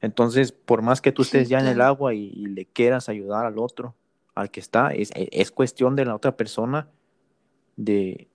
Entonces, 0.00 0.52
por 0.52 0.82
más 0.82 1.00
que 1.00 1.12
tú 1.12 1.22
estés 1.22 1.48
ya 1.48 1.58
en 1.58 1.66
el 1.66 1.80
agua 1.80 2.14
y 2.14 2.30
le 2.46 2.66
quieras 2.66 3.08
ayudar 3.08 3.46
al 3.46 3.58
otro, 3.58 3.94
al 4.36 4.50
que 4.50 4.60
está, 4.60 4.90
es, 4.90 5.10
e, 5.16 5.28
es 5.32 5.50
cuestión 5.50 5.96
de 5.96 6.04
la 6.04 6.14
otra 6.14 6.36
persona 6.36 6.88
de, 7.76 8.28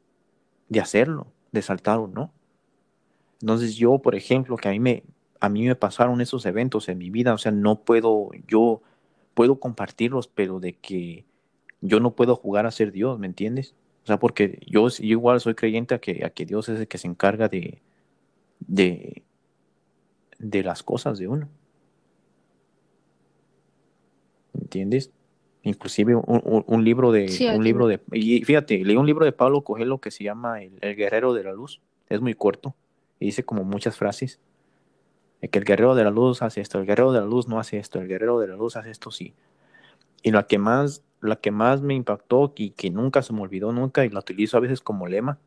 de 0.68 0.80
hacerlo, 0.82 1.28
de 1.54 1.62
saltar 1.62 2.00
o 2.00 2.08
no. 2.08 2.34
Entonces 3.40 3.76
yo, 3.76 4.00
por 4.00 4.16
ejemplo, 4.16 4.58
que 4.58 4.68
a 4.68 4.72
mí 4.72 4.80
me, 4.80 5.04
a 5.40 5.48
mí 5.48 5.66
me 5.66 5.76
pasaron 5.76 6.20
esos 6.20 6.46
eventos 6.46 6.90
en 6.90 6.98
mi 6.98 7.10
vida, 7.10 7.34
o 7.34 7.38
sea, 7.38 7.52
no 7.52 7.84
puedo, 7.84 8.32
yo 8.48 8.82
puedo 9.34 9.60
compartirlos, 9.60 10.28
pero 10.28 10.60
de 10.60 10.74
que 10.74 11.26
yo 11.82 12.00
no 12.00 12.16
puedo 12.16 12.36
jugar 12.36 12.66
a 12.66 12.72
ser 12.72 12.92
Dios, 12.92 13.18
¿me 13.20 13.28
entiendes? 13.28 13.76
O 14.04 14.08
sea, 14.08 14.18
porque 14.18 14.60
yo, 14.68 14.88
igual 15.00 15.40
soy 15.40 15.56
creyente 15.56 15.96
a 15.96 16.00
que, 16.00 16.26
a 16.26 16.32
que 16.32 16.46
Dios 16.46 16.68
es 16.70 16.80
el 16.80 16.88
que 16.88 16.98
se 16.98 17.08
encarga 17.08 17.48
de, 17.48 17.82
de, 18.60 19.24
de 20.40 20.64
las 20.64 20.82
cosas 20.84 21.20
de 21.20 21.28
uno. 21.28 21.48
¿Entiendes? 24.54 25.12
Inclusive 25.64 26.16
un, 26.16 26.84
libro 26.84 27.12
de 27.12 27.54
un 27.56 27.64
libro 27.64 27.88
de 27.88 28.00
y 28.12 28.44
fíjate 28.44 28.84
leí 28.84 28.96
un 28.96 29.06
libro 29.06 29.26
de 29.26 29.32
Pablo 29.32 29.62
Coelho 29.62 30.00
que 30.00 30.10
se 30.10 30.24
llama 30.24 30.62
el, 30.64 30.96
guerrero 30.96 31.34
de 31.34 31.44
la 31.44 31.54
luz 31.54 31.82
es 32.10 32.20
muy 32.20 32.34
corto 32.34 32.76
y 33.20 33.26
dice 33.26 33.44
como 33.44 33.64
muchas 33.64 33.96
frases 33.96 34.40
que 35.52 35.60
el 35.60 35.66
guerrero 35.66 35.94
de 35.94 36.04
la 36.04 36.10
luz 36.10 36.42
hace 36.42 36.62
esto 36.62 36.80
el 36.80 36.86
guerrero 36.86 37.12
de 37.12 37.20
la 37.20 37.26
luz 37.26 37.48
no 37.48 37.60
hace 37.60 37.78
esto 37.78 38.00
el 38.00 38.08
guerrero 38.08 38.40
de 38.40 38.48
la 38.48 38.56
luz 38.56 38.76
hace 38.76 38.92
esto 38.92 39.12
sí. 39.12 39.34
Y 40.24 40.32
la 40.32 40.46
que 40.46 40.60
más 40.60 41.04
la 41.20 41.36
que 41.36 41.52
más 41.52 41.82
me 41.82 41.94
impactó 41.94 42.54
y 42.56 42.72
que 42.72 42.90
nunca 42.90 43.22
se 43.22 43.34
me 43.34 43.42
olvidó 43.42 43.72
nunca 43.72 44.06
y 44.06 44.10
la 44.10 44.20
utilizo 44.20 44.58
a 44.58 44.60
veces 44.60 44.82
como 44.82 45.08
lema 45.08 45.38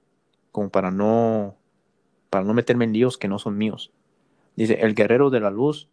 como 0.52 0.70
para 0.70 0.90
no 0.90 1.56
para 2.30 2.44
no 2.44 2.54
meterme 2.54 2.84
en 2.84 2.92
líos 2.92 3.18
que 3.18 3.28
no 3.28 3.38
son 3.38 3.56
míos. 3.56 3.92
Dice 4.56 4.78
el 4.80 4.94
guerrero 4.94 5.30
de 5.30 5.40
la 5.40 5.50
luz 5.50 5.88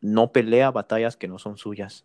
no 0.00 0.32
pelea 0.32 0.70
batallas 0.70 1.16
que 1.16 1.28
no 1.28 1.38
son 1.38 1.56
suyas 1.56 2.04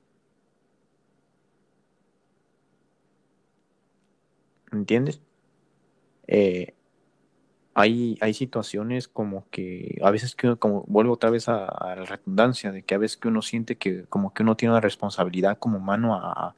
¿entiendes? 4.71 5.21
Eh, 6.27 6.73
hay, 7.73 8.17
hay 8.21 8.33
situaciones 8.33 9.07
como 9.07 9.49
que 9.49 9.99
a 10.01 10.09
veces 10.11 10.35
que 10.35 10.55
como 10.55 10.83
vuelvo 10.87 11.13
otra 11.13 11.29
vez 11.29 11.49
a, 11.49 11.67
la 11.95 12.05
redundancia, 12.05 12.71
de 12.71 12.83
que 12.83 12.95
a 12.95 12.97
veces 12.97 13.17
que 13.17 13.27
uno 13.27 13.41
siente 13.41 13.77
que 13.77 14.05
como 14.05 14.33
que 14.33 14.43
uno 14.43 14.55
tiene 14.55 14.73
una 14.73 14.81
responsabilidad 14.81 15.59
como 15.59 15.77
humano 15.77 16.15
a, 16.15 16.55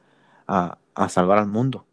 salvar 1.09 1.39
al 1.39 1.47
mundo. 1.47 1.85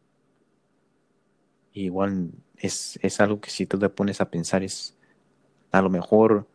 igual 1.72 2.30
es, 2.56 2.98
es 3.02 3.20
algo 3.20 3.40
que 3.40 3.50
si 3.50 3.66
tú 3.66 3.78
te 3.78 3.88
pones 3.88 4.20
a 4.20 4.30
pensar 4.30 4.62
es 4.62 4.96
a 5.72 5.82
lo 5.82 5.90
mejor 5.90 6.46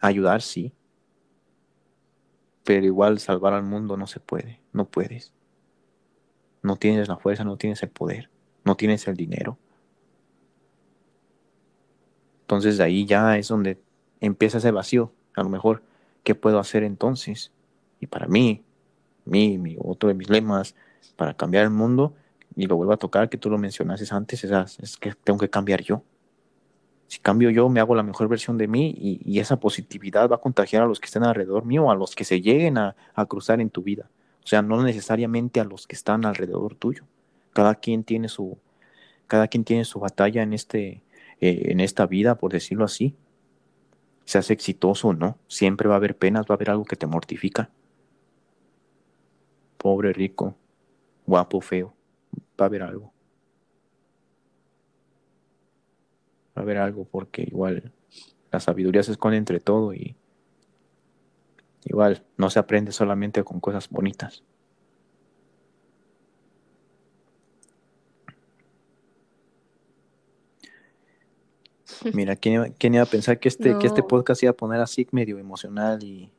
ayudar, 0.00 0.42
sí, 0.42 0.72
pero 2.64 2.86
igual 2.86 3.18
salvar 3.18 3.52
al 3.54 3.64
mundo 3.64 3.96
no 3.96 4.06
se 4.06 4.20
puede, 4.20 4.60
no 4.72 4.86
puedes. 4.86 5.32
No 6.62 6.76
tienes 6.76 7.08
la 7.08 7.16
fuerza, 7.16 7.44
no 7.44 7.56
tienes 7.56 7.82
el 7.82 7.90
poder, 7.90 8.30
no 8.64 8.76
tienes 8.76 9.06
el 9.08 9.16
dinero. 9.16 9.58
Entonces 12.42 12.78
de 12.78 12.84
ahí 12.84 13.06
ya 13.06 13.38
es 13.38 13.48
donde 13.48 13.80
empieza 14.20 14.58
ese 14.58 14.70
vacío. 14.70 15.12
A 15.34 15.42
lo 15.42 15.48
mejor, 15.48 15.82
¿qué 16.22 16.34
puedo 16.34 16.58
hacer 16.58 16.84
entonces? 16.84 17.52
Y 18.00 18.06
para 18.06 18.26
mí, 18.26 18.62
mí, 19.24 19.58
mi, 19.58 19.76
otro 19.78 20.08
de 20.08 20.14
mis 20.14 20.28
lemas 20.28 20.74
para 21.16 21.34
cambiar 21.34 21.64
el 21.64 21.70
mundo, 21.70 22.14
y 22.54 22.66
lo 22.66 22.76
vuelvo 22.76 22.92
a 22.92 22.96
tocar, 22.98 23.28
que 23.28 23.38
tú 23.38 23.50
lo 23.50 23.58
mencionaste 23.58 24.06
antes, 24.14 24.44
es, 24.44 24.78
es 24.78 24.96
que 24.96 25.14
tengo 25.14 25.38
que 25.38 25.48
cambiar 25.48 25.82
yo. 25.82 26.02
Si 27.12 27.18
cambio 27.18 27.50
yo, 27.50 27.68
me 27.68 27.78
hago 27.80 27.94
la 27.94 28.02
mejor 28.02 28.26
versión 28.28 28.56
de 28.56 28.66
mí 28.66 28.94
y, 28.96 29.38
esa 29.38 29.60
positividad 29.60 30.30
va 30.30 30.36
a 30.36 30.40
contagiar 30.40 30.82
a 30.82 30.86
los 30.86 30.98
que 30.98 31.06
estén 31.06 31.24
alrededor 31.24 31.64
mío, 31.66 31.90
a 31.90 31.94
los 31.94 32.14
que 32.14 32.24
se 32.24 32.40
lleguen 32.40 32.78
a, 32.78 32.96
cruzar 33.28 33.60
en 33.60 33.68
tu 33.68 33.82
vida. 33.82 34.08
O 34.44 34.46
sea, 34.46 34.62
no 34.62 34.82
necesariamente 34.82 35.60
a 35.60 35.64
los 35.64 35.86
que 35.86 35.94
están 35.94 36.24
alrededor 36.24 36.74
tuyo. 36.74 37.04
Cada 37.52 37.76
quien 37.76 38.04
tiene 38.04 38.28
su, 38.28 38.58
cada 39.26 39.48
quien 39.48 39.64
tiene 39.64 39.84
su 39.84 40.00
batalla 40.00 40.42
en, 40.42 40.52
este, 40.52 41.02
eh, 41.40 41.62
en 41.66 41.80
esta 41.80 42.06
vida, 42.06 42.36
por 42.36 42.52
decirlo 42.52 42.84
así. 42.84 43.14
Seas 44.24 44.50
exitoso 44.50 45.08
o 45.08 45.12
no, 45.14 45.38
siempre 45.48 45.88
va 45.88 45.94
a 45.94 45.98
haber 45.98 46.16
penas, 46.16 46.46
va 46.46 46.54
a 46.54 46.56
haber 46.56 46.70
algo 46.70 46.84
que 46.84 46.96
te 46.96 47.06
mortifica. 47.06 47.70
Pobre, 49.76 50.12
rico, 50.12 50.56
guapo, 51.26 51.60
feo, 51.60 51.94
va 52.58 52.64
a 52.64 52.68
haber 52.68 52.82
algo. 52.82 53.12
va 56.56 56.60
a 56.60 56.62
haber 56.62 56.78
algo 56.78 57.04
porque 57.04 57.42
igual 57.42 57.92
la 58.50 58.60
sabiduría 58.60 59.02
se 59.02 59.12
esconde 59.12 59.38
entre 59.38 59.60
todo 59.60 59.94
y 59.94 60.14
igual 61.84 62.24
no 62.36 62.50
se 62.50 62.58
aprende 62.58 62.92
solamente 62.92 63.42
con 63.44 63.60
cosas 63.60 63.88
bonitas. 63.88 64.42
Mira, 72.14 72.36
¿quién 72.36 72.94
iba, 72.94 73.02
a 73.02 73.06
pensar 73.06 73.38
que 73.38 73.48
este, 73.48 73.78
que 73.78 73.86
este 73.86 74.02
podcast 74.02 74.42
iba 74.42 74.50
a 74.50 74.56
poner 74.56 74.80
así 74.80 75.06
medio 75.12 75.38
emocional 75.38 76.02
y, 76.02 76.30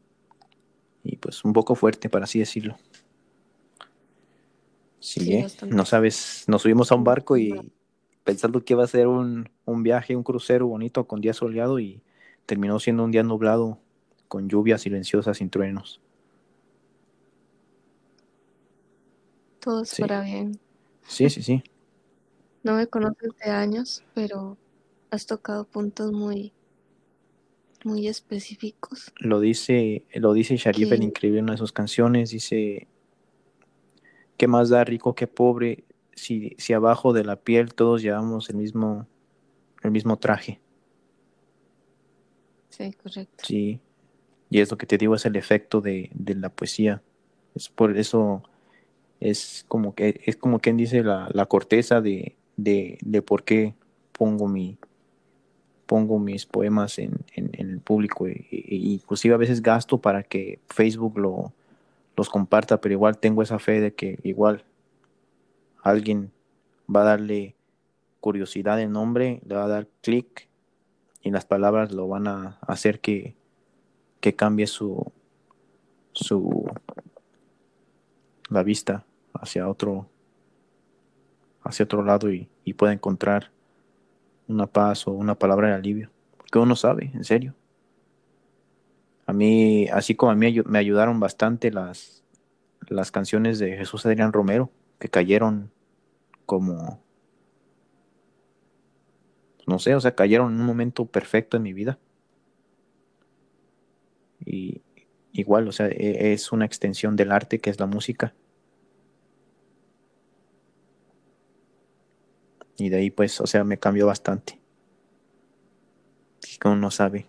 y 1.04 1.18
pues 1.18 1.44
un 1.44 1.54
poco 1.54 1.76
fuerte, 1.76 2.10
para 2.10 2.26
así 2.26 2.40
decirlo? 2.40 2.78
Sí, 5.00 5.34
¿eh? 5.34 5.48
no 5.68 5.86
sabes, 5.86 6.46
nos 6.48 6.62
subimos 6.62 6.92
a 6.92 6.96
un 6.96 7.04
barco 7.04 7.38
y, 7.38 7.54
pensando 8.24 8.64
que 8.64 8.74
iba 8.74 8.84
a 8.84 8.88
ser 8.88 9.08
un, 9.08 9.50
viaje, 9.66 10.16
un 10.16 10.24
crucero 10.24 10.68
bonito 10.68 11.06
con 11.06 11.22
día 11.22 11.34
soleado 11.34 11.80
y 11.80 12.02
terminó 12.46 12.80
siendo 12.80 13.04
un 13.04 13.12
día 13.12 13.24
nublado 13.24 13.80
con 14.34 14.50
lluvias 14.50 14.82
silenciosas 14.82 15.38
sin 15.38 15.52
truenos. 15.52 16.02
Todo 19.60 19.84
es 19.84 19.96
para 20.00 20.22
bien. 20.22 20.60
Sí, 21.08 21.30
sí, 21.30 21.44
sí. 21.44 21.64
No 22.64 22.76
me 22.76 22.88
conoces 22.88 23.30
de 23.44 23.52
años, 23.52 24.06
pero 24.16 24.58
has 25.12 25.26
tocado 25.26 25.66
puntos 25.66 26.14
muy, 26.14 26.54
muy 27.84 28.08
específicos. 28.08 29.12
Lo 29.18 29.42
dice, 29.42 30.06
lo 30.16 30.32
dice 30.32 30.56
Sharif 30.56 30.90
en 30.94 31.04
Increíble 31.04 31.40
en 31.40 31.44
una 31.44 31.54
de 31.54 31.58
sus 31.58 31.74
canciones, 31.74 32.30
dice, 32.30 32.88
¿qué 34.38 34.48
más 34.48 34.70
da 34.70 34.86
rico 34.86 35.14
que 35.14 35.28
pobre? 35.28 35.84
si, 36.16 36.56
si 36.58 36.72
abajo 36.72 37.12
de 37.12 37.26
la 37.26 37.36
piel 37.36 37.74
todos 37.74 38.02
llevamos 38.02 38.50
el 38.50 38.56
mismo, 38.56 39.08
el 39.82 39.92
mismo 39.92 40.18
traje. 40.18 40.62
Sí, 42.70 42.94
correcto. 42.94 43.44
Sí, 43.46 43.82
y 44.54 44.60
es 44.60 44.70
lo 44.70 44.78
que 44.78 44.86
te 44.86 45.00
digo, 45.00 45.16
es 45.16 45.26
el 45.26 45.36
efecto 45.36 45.82
de, 45.82 46.12
la 46.14 46.50
poesía. 46.50 47.02
Es 47.56 47.70
por 47.70 47.98
eso, 47.98 48.44
es 49.20 49.66
como 49.68 49.96
que, 49.96 50.22
es 50.28 50.38
como 50.38 50.60
quien 50.60 50.78
dice 50.78 51.02
la, 51.02 51.46
corteza 51.48 52.02
de, 52.02 52.36
de, 52.56 53.22
por 53.26 53.46
qué 53.46 53.74
pongo 54.12 54.48
mi 54.48 54.78
pongo 55.88 56.20
mis 56.20 56.46
poemas 56.46 57.00
en, 57.00 57.26
el 57.36 57.80
público 57.80 58.28
e, 58.28 58.46
inclusive 58.52 59.34
a 59.34 59.38
veces 59.38 59.60
gasto 59.64 59.98
para 59.98 60.22
que 60.22 60.60
Facebook 60.70 61.18
lo, 61.18 61.52
los 62.16 62.30
comparta, 62.30 62.80
pero 62.80 62.94
igual 62.94 63.18
tengo 63.18 63.42
esa 63.42 63.58
fe 63.58 63.82
de 63.82 63.96
que 63.96 64.20
igual 64.22 64.66
alguien 65.82 66.32
va 66.96 67.02
a 67.02 67.06
darle 67.06 67.56
curiosidad 68.20 68.80
el 68.80 68.92
nombre, 68.92 69.42
le 69.48 69.56
va 69.56 69.64
a 69.64 69.68
dar 69.68 69.88
clic 70.02 70.48
y 71.24 71.32
las 71.32 71.46
palabras 71.46 71.92
lo 71.92 72.08
van 72.08 72.28
a 72.28 72.60
hacer 72.62 73.00
que, 73.00 73.36
que 74.24 74.34
cambie 74.34 74.68
su, 74.68 75.12
su 76.14 76.66
la 78.50 78.64
vista 78.64 79.06
hacia 79.34 79.68
otro 79.68 80.10
hacia 81.62 81.84
otro 81.84 82.04
lado 82.04 82.32
y, 82.32 82.48
pueda 82.78 82.94
encontrar 82.94 83.52
una 84.48 84.66
paz 84.66 85.10
o 85.10 85.12
una 85.12 85.36
palabra 85.36 85.68
de 85.68 85.74
alivio. 85.74 86.10
Porque 86.38 86.58
uno 86.58 86.78
sabe, 86.78 87.12
en 87.14 87.26
serio. 87.26 87.54
A 89.26 89.34
mí, 89.34 89.90
así 89.90 90.16
como 90.16 90.32
a 90.32 90.36
mí 90.36 90.62
me 90.66 90.80
ayudaron 90.80 91.20
bastante 91.20 91.70
las, 91.70 92.24
las 92.88 93.12
canciones 93.12 93.60
de 93.60 93.76
Jesús 93.76 94.06
Adrián 94.06 94.32
Romero, 94.32 94.72
que 95.00 95.10
cayeron 95.10 95.70
como, 96.46 97.04
no 99.68 99.80
sé, 99.80 99.96
o 99.96 100.00
sea, 100.00 100.16
cayeron 100.16 100.54
en 100.54 100.62
un 100.62 100.66
momento 100.66 101.06
perfecto 101.08 101.58
en 101.58 101.64
mi 101.64 101.74
vida. 101.74 102.00
Y 104.46 104.82
igual, 105.32 105.68
o 105.68 105.72
sea, 105.72 105.88
e, 105.88 106.34
es 106.34 106.52
una 106.52 106.66
extensión 106.66 107.16
del 107.16 107.32
arte 107.32 107.60
que 107.60 107.70
es 107.70 107.80
la 107.80 107.86
música. 107.86 108.34
Y 112.78 112.90
de 112.90 112.98
ahí, 112.98 113.12
pues, 113.12 113.40
o 113.42 113.48
sea, 113.48 113.64
me 113.64 113.78
cambió 113.78 114.08
bastante. 114.08 114.60
que 116.60 116.68
uno 116.68 116.92
sabe, 116.92 117.28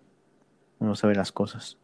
uno 0.79 0.95
sabe 0.95 1.15
las 1.15 1.33
cosas. 1.33 1.79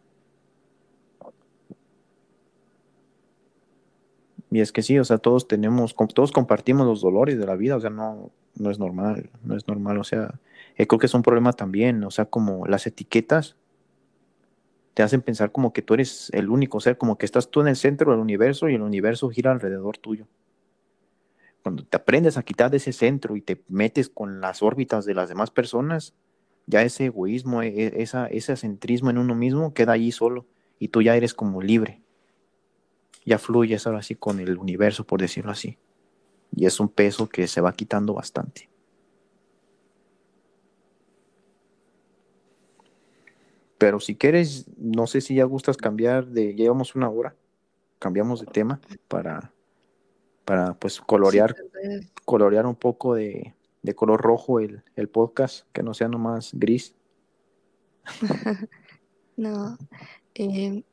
Y 4.51 4.61
es 4.61 4.73
que 4.73 4.83
sí, 4.83 4.99
o 4.99 5.05
sea, 5.05 5.19
todos 5.19 5.47
tenemos, 5.47 5.95
todos 6.15 6.33
compartimos 6.33 6.87
los 6.87 7.01
dolores 7.01 7.39
de 7.39 7.47
la 7.47 7.55
vida, 7.55 7.77
o 7.77 7.81
sea, 7.81 7.91
no, 7.91 8.31
no 8.57 8.71
es 8.71 8.79
normal, 8.79 9.31
no 9.45 9.57
es 9.57 9.69
normal, 9.69 9.99
o 9.99 10.05
sea, 10.05 10.41
eh, 10.77 10.87
creo 10.87 10.99
que 10.99 11.07
es 11.07 11.15
un 11.15 11.23
problema 11.23 11.53
también, 11.53 12.03
o 12.03 12.11
sea, 12.11 12.25
como 12.25 12.67
las 12.67 12.87
etiquetas 12.87 13.57
te 14.95 15.03
hacen 15.03 15.23
pensar 15.23 15.53
como 15.53 15.73
que 15.73 15.83
tú 15.83 15.95
eres 15.95 16.31
el 16.33 16.51
único 16.51 16.81
ser, 16.81 16.99
como 16.99 17.17
que 17.19 17.27
estás 17.27 17.51
tú 17.51 17.61
en 17.61 17.69
el 17.69 17.77
centro 17.77 18.11
del 18.11 18.21
universo 18.21 18.69
y 18.69 18.75
el 18.75 18.83
universo 18.83 19.31
gira 19.31 19.53
alrededor 19.53 19.99
tuyo. 19.99 20.27
Cuando 21.63 21.85
te 21.85 21.97
aprendes 21.97 22.37
a 22.37 22.43
quitar 22.43 22.71
de 22.71 22.79
ese 22.79 22.93
centro 22.93 23.37
y 23.37 23.43
te 23.43 23.63
metes 23.69 24.09
con 24.09 24.41
las 24.41 24.63
órbitas 24.63 25.05
de 25.05 25.15
las 25.15 25.29
demás 25.29 25.51
personas, 25.51 26.15
ya 26.67 26.83
ese 26.83 27.07
egoísmo, 27.07 27.63
e, 27.63 27.69
e, 27.69 28.03
esa, 28.03 28.27
ese 28.27 28.57
centrismo 28.57 29.11
en 29.11 29.19
uno 29.19 29.35
mismo 29.35 29.75
queda 29.75 29.93
allí 29.93 30.13
solo 30.13 30.47
y 30.79 30.89
tú 30.89 31.03
ya 31.03 31.17
eres 31.17 31.35
como 31.35 31.61
libre 31.61 32.03
ya 33.25 33.39
fluyes 33.39 33.87
ahora 33.87 34.03
sí 34.03 34.15
con 34.15 34.41
el 34.41 34.59
universo, 34.59 35.05
por 35.05 35.21
decirlo 35.21 35.51
así. 35.51 35.79
Y 36.55 36.67
es 36.67 36.81
un 36.81 36.89
peso 36.89 37.29
que 37.29 37.47
se 37.47 37.61
va 37.61 37.73
quitando 37.73 38.15
bastante. 38.15 38.69
Pero 43.81 43.99
si 43.99 44.15
quieres, 44.15 44.67
no 44.77 45.07
sé 45.07 45.23
si 45.23 45.37
ya 45.37 45.45
gustas 45.45 45.79
cambiar 45.79 46.27
de, 46.27 46.55
llevamos 46.55 46.95
una 46.95 47.09
hora, 47.09 47.35
cambiamos 47.99 48.41
de 48.41 48.47
tema 48.47 48.79
para, 49.09 49.55
para 50.45 50.75
pues 50.75 51.01
colorear, 51.01 51.57
colorear 52.27 52.67
un 52.67 52.75
poco 52.75 53.15
de, 53.15 53.55
de 53.81 53.95
color 53.95 54.21
rojo 54.21 54.61
el, 54.61 54.83
el, 54.97 55.09
podcast, 55.09 55.67
que 55.73 55.83
no 55.83 55.95
sea 55.95 56.09
nomás 56.09 56.51
gris. 56.53 56.95
no, 59.39 59.79
eh, 60.35 60.85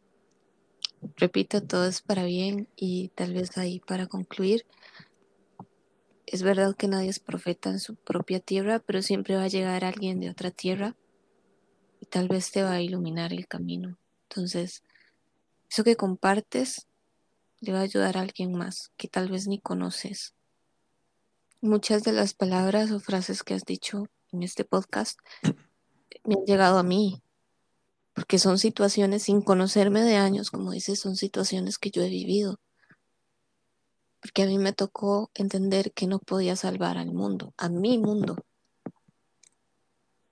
repito, 1.17 1.61
todo 1.61 1.88
es 1.88 2.01
para 2.01 2.23
bien 2.23 2.69
y 2.77 3.09
tal 3.15 3.33
vez 3.33 3.57
ahí 3.57 3.81
para 3.85 4.07
concluir, 4.07 4.65
es 6.25 6.41
verdad 6.41 6.73
que 6.73 6.88
nadie 6.88 7.09
es 7.09 7.19
profeta 7.19 7.69
en 7.69 7.79
su 7.79 7.95
propia 7.95 8.39
tierra, 8.39 8.79
pero 8.79 9.01
siempre 9.01 9.35
va 9.35 9.43
a 9.43 9.49
llegar 9.49 9.83
alguien 9.83 10.21
de 10.21 10.29
otra 10.29 10.51
tierra 10.51 10.95
y 12.00 12.06
tal 12.06 12.28
vez 12.28 12.52
te 12.52 12.64
va 12.64 12.74
a 12.74 12.82
iluminar 12.82 13.34
el 13.34 13.48
camino. 13.48 13.98
Entonces, 14.30 14.84
eso 15.70 15.84
que 15.84 15.95
compartes 15.95 16.88
le 17.60 17.74
va 17.74 17.80
a 17.80 17.84
ayudar 17.84 18.18
a 18.18 18.22
alguien 18.22 18.54
más 18.54 18.91
que 18.98 19.08
tal 19.08 19.30
vez 19.30 19.48
ni 19.48 19.60
conoces. 19.60 20.34
Muchas 21.62 22.04
de 22.04 22.14
las 22.14 22.34
palabras 22.34 22.91
o 22.91 23.00
frases 23.00 23.43
que 23.43 23.54
has 23.54 23.66
dicho 23.66 24.08
en 24.32 24.43
este 24.43 24.64
podcast 24.64 25.20
me 26.24 26.36
han 26.36 26.45
llegado 26.45 26.78
a 26.78 26.84
mí 26.84 27.22
porque 28.18 28.39
son 28.39 28.58
situaciones 28.58 29.22
sin 29.24 29.43
conocerme 29.43 30.02
de 30.02 30.16
años, 30.16 30.50
como 30.50 30.72
dices, 30.72 31.00
son 31.00 31.16
situaciones 31.16 31.78
que 31.78 31.91
yo 31.91 32.02
he 32.02 32.10
vivido. 32.10 32.60
porque 34.20 34.41
a 34.41 34.48
mí 34.48 34.58
me 34.58 34.74
tocó 34.74 35.30
entender 35.36 35.93
que 35.93 36.08
no 36.08 36.18
podía 36.18 36.56
salvar 36.56 36.98
al 36.98 37.14
mundo, 37.14 37.54
a 37.58 37.70
mi 37.70 38.00
mundo, 38.00 38.36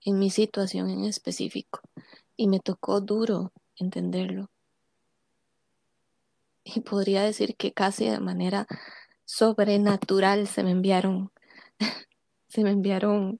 en 0.06 0.20
mi 0.20 0.30
situación 0.30 0.90
en 0.90 1.04
específico. 1.04 1.82
Y 2.38 2.48
me 2.48 2.60
tocó 2.60 3.02
duro 3.02 3.52
entenderlo. 3.76 4.50
Y 6.64 6.80
podría 6.82 7.24
decir 7.24 7.56
que 7.58 7.74
casi 7.74 8.10
de 8.10 8.20
manera 8.20 8.68
sobrenatural 9.26 10.48
se 10.48 10.64
me 10.64 10.72
enviaron, 10.72 11.32
se 12.48 12.64
me 12.64 12.72
enviaron 12.72 13.40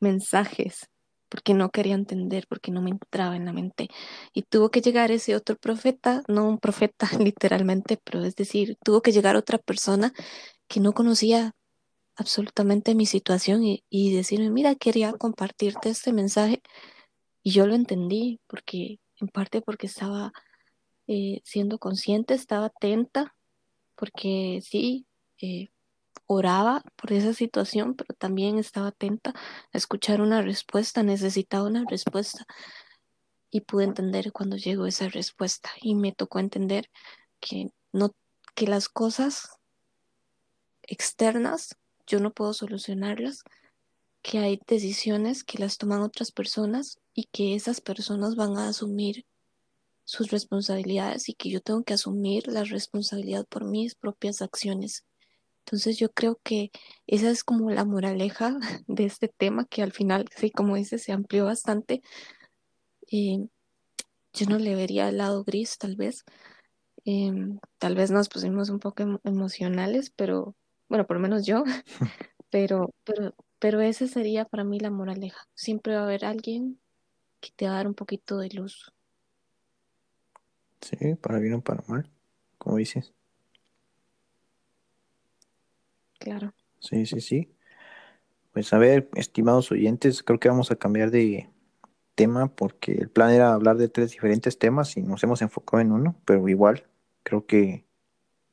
mensajes 0.00 0.88
porque 1.34 1.52
no 1.52 1.70
quería 1.70 1.96
entender, 1.96 2.46
porque 2.48 2.70
no 2.70 2.80
me 2.80 2.90
entraba 2.90 3.34
en 3.34 3.44
la 3.44 3.52
mente. 3.52 3.88
Y 4.32 4.42
tuvo 4.42 4.70
que 4.70 4.80
llegar 4.80 5.10
ese 5.10 5.34
otro 5.34 5.56
profeta, 5.56 6.22
no 6.28 6.48
un 6.48 6.58
profeta 6.58 7.08
literalmente, 7.18 7.98
pero 8.04 8.24
es 8.24 8.36
decir, 8.36 8.76
tuvo 8.84 9.02
que 9.02 9.10
llegar 9.10 9.34
otra 9.34 9.58
persona 9.58 10.12
que 10.68 10.78
no 10.78 10.92
conocía 10.92 11.52
absolutamente 12.16 12.94
mi 12.94 13.06
situación 13.06 13.62
y, 13.64 14.14
decirme, 14.14 14.50
mira, 14.50 14.74
quería 14.74 15.12
compartirte 15.12 15.90
este 15.90 16.12
mensaje. 16.12 16.62
Y 17.42 17.50
yo 17.52 17.66
lo 17.66 17.74
entendí, 17.74 18.40
porque 18.46 19.00
en 19.20 19.28
parte 19.28 19.60
porque 19.60 19.86
estaba 19.86 20.32
eh, 21.06 21.40
siendo 21.44 21.78
consciente, 21.78 22.34
estaba 22.34 22.66
atenta, 22.66 23.34
porque 23.96 24.60
sí, 24.62 25.06
eh, 25.40 25.68
oraba 26.26 26.82
por 26.96 27.12
esa 27.12 27.34
situación, 27.34 27.94
pero 27.94 28.14
también 28.14 28.58
estaba 28.58 28.88
atenta 28.88 29.30
a 29.30 29.78
escuchar 29.78 30.20
una 30.20 30.42
respuesta, 30.42 31.02
necesitaba 31.02 31.66
una 31.66 31.84
respuesta. 31.88 32.46
Y 33.50 33.60
pude 33.60 33.84
entender 33.84 34.32
cuando 34.32 34.56
llegó 34.56 34.86
esa 34.86 35.08
respuesta. 35.08 35.70
Y 35.80 35.94
me 35.94 36.12
tocó 36.12 36.38
entender 36.40 36.90
que, 37.40 37.70
no, 37.92 38.14
que 38.54 38.66
las 38.66 38.88
cosas 38.88 39.58
externas 40.82 41.76
yo 42.06 42.20
no 42.20 42.32
puedo 42.32 42.52
solucionarlas, 42.52 43.42
que 44.22 44.38
hay 44.38 44.58
decisiones 44.66 45.44
que 45.44 45.58
las 45.58 45.76
toman 45.76 46.00
otras 46.00 46.32
personas 46.32 46.98
y 47.12 47.24
que 47.24 47.54
esas 47.54 47.80
personas 47.80 48.36
van 48.36 48.56
a 48.56 48.68
asumir 48.68 49.26
sus 50.04 50.30
responsabilidades 50.30 51.28
y 51.28 51.34
que 51.34 51.50
yo 51.50 51.60
tengo 51.60 51.82
que 51.84 51.94
asumir 51.94 52.48
la 52.48 52.64
responsabilidad 52.64 53.46
por 53.46 53.64
mis 53.64 53.94
propias 53.94 54.42
acciones. 54.42 55.04
Entonces 55.66 55.98
yo 55.98 56.10
creo 56.10 56.38
que 56.42 56.70
esa 57.06 57.30
es 57.30 57.42
como 57.44 57.70
la 57.70 57.84
moraleja 57.84 58.56
de 58.86 59.04
este 59.04 59.28
tema 59.28 59.66
que 59.66 59.82
al 59.82 59.92
final, 59.92 60.26
sí, 60.34 60.50
como 60.50 60.76
dice, 60.76 60.98
se 60.98 61.12
amplió 61.12 61.46
bastante. 61.46 62.02
Yo 63.10 64.46
no 64.46 64.58
le 64.58 64.74
vería 64.74 65.08
el 65.08 65.18
lado 65.18 65.44
gris, 65.44 65.78
tal 65.78 65.96
vez. 65.96 66.24
Em, 67.04 67.60
tal 67.78 67.94
vez 67.94 68.10
nos 68.10 68.28
pusimos 68.28 68.68
un 68.68 68.80
poco 68.80 69.20
emocionales, 69.24 70.10
pero 70.10 70.56
bueno, 70.88 71.06
por 71.06 71.16
lo 71.16 71.22
menos 71.22 71.46
yo, 71.46 71.64
pero, 72.50 72.94
pero, 73.04 73.34
pero 73.58 73.80
esa 73.80 74.06
sería 74.06 74.44
para 74.44 74.64
mí 74.64 74.78
la 74.80 74.90
moraleja. 74.90 75.46
Siempre 75.54 75.94
va 75.94 76.02
a 76.02 76.04
haber 76.04 76.24
alguien 76.24 76.80
que 77.40 77.50
te 77.56 77.66
va 77.66 77.72
a 77.72 77.76
dar 77.76 77.86
un 77.86 77.94
poquito 77.94 78.38
de 78.38 78.50
luz. 78.50 78.92
Sí, 80.80 81.14
para 81.14 81.38
bien 81.38 81.54
o 81.54 81.60
para 81.62 81.82
mal, 81.88 82.10
como 82.58 82.76
dices. 82.76 83.14
Claro. 86.18 86.54
Sí, 86.80 87.06
sí, 87.06 87.20
sí. 87.20 87.54
Pues 88.52 88.72
a 88.72 88.78
ver, 88.78 89.08
estimados 89.14 89.72
oyentes, 89.72 90.22
creo 90.22 90.38
que 90.38 90.48
vamos 90.48 90.70
a 90.70 90.76
cambiar 90.76 91.10
de 91.10 91.50
tema 92.14 92.54
porque 92.54 92.92
el 92.92 93.10
plan 93.10 93.32
era 93.32 93.52
hablar 93.52 93.76
de 93.76 93.88
tres 93.88 94.12
diferentes 94.12 94.58
temas 94.58 94.96
y 94.96 95.02
nos 95.02 95.22
hemos 95.24 95.42
enfocado 95.42 95.80
en 95.80 95.92
uno, 95.92 96.16
pero 96.24 96.48
igual 96.48 96.86
creo 97.22 97.46
que 97.46 97.84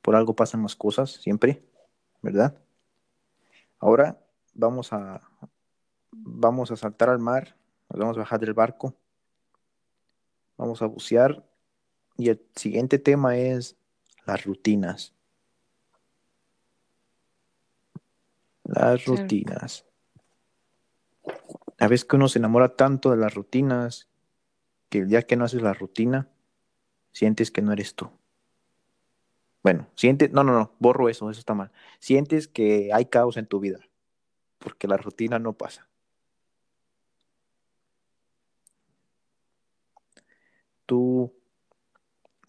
por 0.01 0.15
algo 0.15 0.35
pasan 0.35 0.63
las 0.63 0.75
cosas 0.75 1.11
siempre, 1.11 1.63
¿verdad? 2.21 2.57
Ahora 3.79 4.19
vamos 4.53 4.93
a 4.93 5.21
vamos 6.11 6.71
a 6.71 6.75
saltar 6.75 7.09
al 7.09 7.19
mar, 7.19 7.55
nos 7.89 7.99
vamos 7.99 8.17
a 8.17 8.21
bajar 8.21 8.39
del 8.39 8.53
barco, 8.53 8.95
vamos 10.57 10.81
a 10.81 10.85
bucear 10.85 11.43
y 12.17 12.29
el 12.29 12.45
siguiente 12.55 12.99
tema 12.99 13.37
es 13.37 13.75
las 14.25 14.45
rutinas. 14.45 15.13
Las 18.63 19.05
rutinas. 19.05 19.85
A 21.79 21.87
veces 21.87 22.05
que 22.05 22.15
uno 22.15 22.27
se 22.27 22.39
enamora 22.39 22.75
tanto 22.75 23.11
de 23.11 23.17
las 23.17 23.33
rutinas 23.33 24.07
que 24.89 24.99
el 24.99 25.07
día 25.07 25.23
que 25.23 25.35
no 25.35 25.45
haces 25.45 25.61
la 25.61 25.73
rutina, 25.73 26.29
sientes 27.11 27.49
que 27.49 27.61
no 27.61 27.73
eres 27.73 27.95
tú. 27.95 28.11
Bueno, 29.63 29.87
sientes, 29.95 30.31
no, 30.31 30.43
no, 30.43 30.53
no, 30.53 30.73
borro 30.79 31.09
eso, 31.09 31.29
eso 31.29 31.39
está 31.39 31.53
mal. 31.53 31.71
Sientes 31.99 32.47
que 32.47 32.89
hay 32.93 33.05
caos 33.05 33.37
en 33.37 33.45
tu 33.45 33.59
vida, 33.59 33.79
porque 34.59 34.87
la 34.87 34.97
rutina 34.97 35.39
no 35.39 35.53
pasa. 35.53 35.89
Tú, 40.85 41.31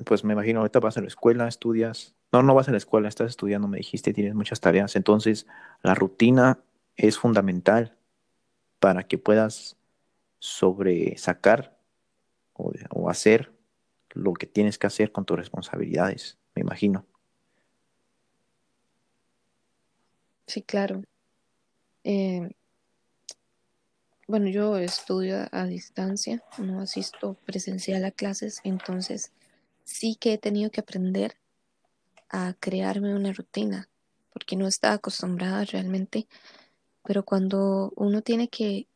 pues 0.05 0.25
me 0.25 0.33
imagino, 0.33 0.61
ahorita 0.61 0.81
vas 0.81 0.97
a 0.97 1.01
la 1.01 1.07
escuela, 1.07 1.49
estudias, 1.49 2.15
no, 2.33 2.43
no 2.43 2.55
vas 2.55 2.69
a 2.69 2.73
la 2.73 2.79
escuela, 2.79 3.09
estás 3.09 3.31
estudiando, 3.31 3.69
me 3.69 3.79
dijiste, 3.79 4.13
tienes 4.13 4.35
muchas 4.35 4.61
tareas. 4.61 4.97
Entonces, 4.97 5.47
la 5.83 5.95
rutina 5.95 6.61
es 6.97 7.19
fundamental 7.19 7.97
para 8.81 9.05
que 9.05 9.19
puedas 9.19 9.77
sobresacar 10.41 11.79
o, 12.55 12.73
o 12.91 13.11
hacer 13.11 13.53
lo 14.11 14.35
que 14.35 14.47
tienes 14.47 14.79
que 14.79 14.87
hacer 14.89 15.13
con 15.13 15.25
tus 15.25 15.39
responsabilidades, 15.39 16.39
me 16.55 16.63
imagino. 16.63 17.07
Sí, 20.47 20.63
claro. 20.63 21.03
Eh, 22.05 22.51
bueno, 24.29 24.49
yo 24.49 24.79
estudio 24.79 25.49
a 25.51 25.67
distancia, 25.67 26.43
no 26.59 26.81
asisto 26.81 27.35
presencial 27.45 28.05
a 28.05 28.11
clases, 28.11 28.61
entonces 28.65 29.33
sí 29.85 30.17
que 30.19 30.35
he 30.35 30.39
tenido 30.39 30.71
que 30.71 30.81
aprender 30.81 31.37
a 32.31 32.55
crearme 32.59 33.15
una 33.15 33.33
rutina, 33.33 33.89
porque 34.33 34.57
no 34.57 34.67
estaba 34.67 34.95
acostumbrada 34.95 35.65
realmente, 35.65 36.27
pero 37.05 37.25
cuando 37.25 37.93
uno 37.97 38.23
tiene 38.23 38.49
que, 38.49 38.87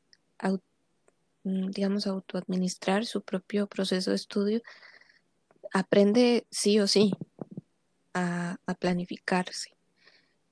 mm, 1.44 1.70
digamos, 1.70 2.07
autoadministrar 2.07 3.07
su 3.07 3.22
propio 3.22 3.66
proceso 3.66 4.11
de 4.11 4.16
estudio, 4.16 4.62
aprende 5.72 6.46
sí 6.50 6.78
o 6.80 6.86
sí 6.86 7.12
a, 8.17 8.75
planificarse. 8.75 9.71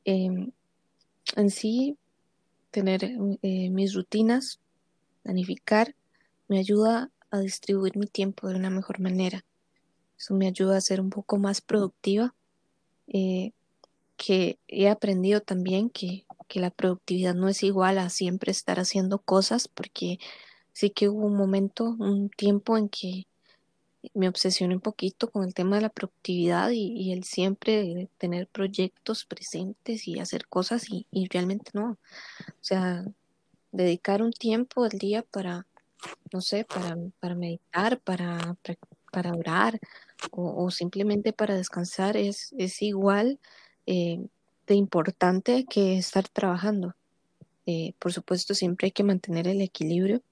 Em, 0.05 0.53
en 1.37 1.51
sí, 1.51 1.97
tener 2.71 3.05
eh, 3.05 3.71
mis 3.71 3.95
rutinas, 3.95 4.61
planificar, 5.23 5.95
me 6.49 6.59
ayuda 6.59 7.11
a 7.31 7.39
distribuir 7.39 7.97
mi 7.97 8.07
tiempo 8.07 8.49
de 8.49 8.57
una 8.57 8.71
mejor 8.71 9.01
manera. 9.01 9.45
Eso 10.19 10.35
me 10.35 10.47
ayuda 10.47 10.77
a 10.77 10.83
ser 10.83 11.01
un 11.01 11.11
poco 11.11 11.39
más 11.39 11.61
productiva 11.61 12.35
eh, 13.09 13.53
que 14.17 14.59
he 14.69 14.89
aprendido 14.89 15.41
también 15.41 15.91
que, 15.91 16.25
que, 16.49 16.61
la 16.61 16.71
productividad 16.71 17.35
no 17.35 17.49
es 17.49 17.63
igual 17.63 17.99
a 17.99 18.11
siempre 18.11 18.53
estar 18.53 18.79
haciendo 18.79 19.19
cosas, 19.19 19.67
porque 19.69 20.19
sí 20.73 20.91
que 20.91 21.09
hubo 21.09 21.27
un 21.27 21.37
momento, 21.37 21.97
un 21.99 22.31
tiempo 22.31 22.77
en 22.77 22.89
que 22.89 23.27
me 24.15 24.29
obsesioné 24.29 24.75
un 24.75 24.81
poquito 24.81 25.31
con 25.31 25.45
el 25.45 25.55
tema 25.55 25.77
de 25.77 25.83
la 25.83 25.89
productividad 25.89 26.71
y, 26.71 27.13
el 27.13 27.25
siempre 27.25 28.09
tener 28.19 28.47
proyectos 28.49 29.25
presentes 29.25 30.07
y 30.09 30.19
hacer 30.21 30.47
cosas 30.47 30.87
y, 30.91 31.07
realmente 31.31 31.71
no. 31.75 31.93
O 31.93 32.63
sea, 32.63 33.05
dedicar 33.73 34.23
un 34.23 34.33
tiempo 34.33 34.89
del 34.89 34.99
día 34.99 35.23
para, 35.23 35.67
no 36.33 36.41
sé, 36.41 36.65
para, 36.65 36.97
para 37.21 37.35
meditar, 37.35 38.01
para, 38.01 38.57
para 39.11 39.33
orar, 39.33 39.81
o, 40.31 40.71
simplemente 40.71 41.33
para 41.33 41.57
descansar 41.57 42.17
es, 42.17 42.55
es 42.59 42.83
igual 42.83 43.39
eh, 43.87 44.27
de 44.67 44.75
importante 44.75 45.65
que 45.65 45.99
estar 45.99 46.29
trabajando. 46.29 46.95
Eh, 47.67 47.95
por 47.99 48.13
supuesto, 48.13 48.55
siempre 48.55 48.87
hay 48.87 48.93
que 48.93 49.05
mantener 49.05 49.49
el 49.49 49.61
equilibrio. 49.61 50.23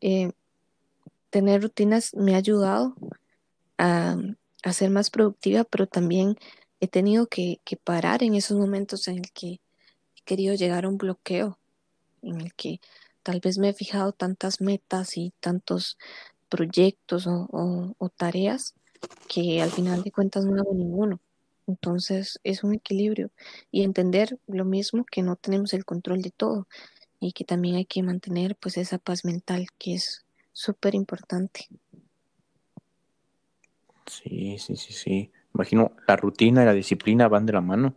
Eh, 0.00 0.32
tener 1.32 1.62
rutinas 1.62 2.14
me 2.14 2.34
ha 2.34 2.38
ayudado 2.38 2.94
a, 3.78 4.16
ser 4.70 4.90
más 4.90 5.08
productiva, 5.10 5.64
pero 5.64 5.86
también 5.86 6.36
he 6.78 6.88
tenido 6.88 7.26
que, 7.26 7.58
parar 7.82 8.22
en 8.22 8.34
esos 8.34 8.58
momentos 8.58 9.08
en 9.08 9.18
el 9.18 9.32
que 9.32 9.60
he 10.14 10.22
querido 10.26 10.54
llegar 10.54 10.84
a 10.84 10.88
un 10.88 10.98
bloqueo, 10.98 11.58
en 12.20 12.42
el 12.42 12.54
que 12.54 12.80
tal 13.22 13.40
vez 13.40 13.56
me 13.56 13.70
he 13.70 13.72
fijado 13.72 14.12
tantas 14.12 14.60
metas 14.60 15.16
y 15.16 15.32
tantos 15.40 15.96
proyectos 16.50 17.26
o, 17.26 17.96
o 17.98 18.08
tareas 18.10 18.74
que 19.26 19.62
al 19.62 19.70
final 19.70 20.02
de 20.02 20.12
cuentas 20.12 20.44
no 20.44 20.60
hago 20.60 20.74
ninguno. 20.74 21.18
Entonces 21.66 22.40
es 22.44 22.62
un 22.62 22.74
equilibrio 22.74 23.30
y 23.70 23.84
entender 23.84 24.38
lo 24.46 24.66
mismo 24.66 25.06
que 25.10 25.22
no 25.22 25.36
tenemos 25.36 25.72
el 25.72 25.86
control 25.86 26.20
de 26.20 26.30
todo 26.30 26.68
y 27.20 27.32
que 27.32 27.44
también 27.44 27.76
hay 27.76 27.86
que 27.86 28.02
mantener 28.02 28.54
pues 28.54 28.76
esa 28.76 28.98
paz 28.98 29.24
mental 29.24 29.68
que 29.78 29.94
es 29.94 30.26
súper 30.52 30.94
importante. 30.94 31.68
Sí, 34.06 34.58
sí, 34.58 34.76
sí, 34.76 34.92
sí. 34.92 35.32
Imagino 35.54 35.92
la 36.06 36.16
rutina 36.16 36.62
y 36.62 36.66
la 36.66 36.72
disciplina 36.72 37.28
van 37.28 37.46
de 37.46 37.52
la 37.52 37.60
mano. 37.60 37.94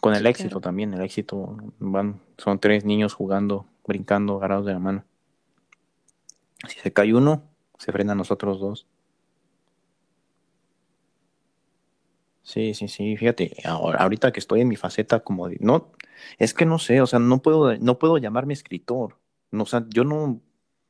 Con 0.00 0.14
el 0.14 0.26
éxito 0.26 0.60
también, 0.60 0.94
el 0.94 1.02
éxito, 1.02 1.56
van, 1.80 2.20
son 2.36 2.60
tres 2.60 2.84
niños 2.84 3.14
jugando, 3.14 3.66
brincando, 3.86 4.36
agarrados 4.36 4.66
de 4.66 4.72
la 4.72 4.78
mano. 4.78 5.04
Si 6.68 6.78
se 6.78 6.92
cae 6.92 7.14
uno, 7.14 7.42
se 7.78 7.90
frenan 7.90 8.18
los 8.18 8.30
otros 8.30 8.60
dos. 8.60 8.86
Sí, 12.42 12.72
sí, 12.74 12.88
sí, 12.88 13.16
fíjate, 13.16 13.56
ahora, 13.64 13.98
ahorita 13.98 14.32
que 14.32 14.40
estoy 14.40 14.62
en 14.62 14.68
mi 14.68 14.76
faceta 14.76 15.20
como 15.20 15.48
de, 15.48 15.58
no, 15.60 15.92
es 16.38 16.54
que 16.54 16.64
no 16.64 16.78
sé, 16.78 17.02
o 17.02 17.06
sea, 17.06 17.18
no 17.18 17.42
puedo, 17.42 17.76
no 17.76 17.98
puedo 17.98 18.16
llamarme 18.16 18.54
escritor, 18.54 19.18
no, 19.50 19.62
o 19.64 19.66
sea, 19.66 19.86
yo 19.88 20.04
no, 20.04 20.40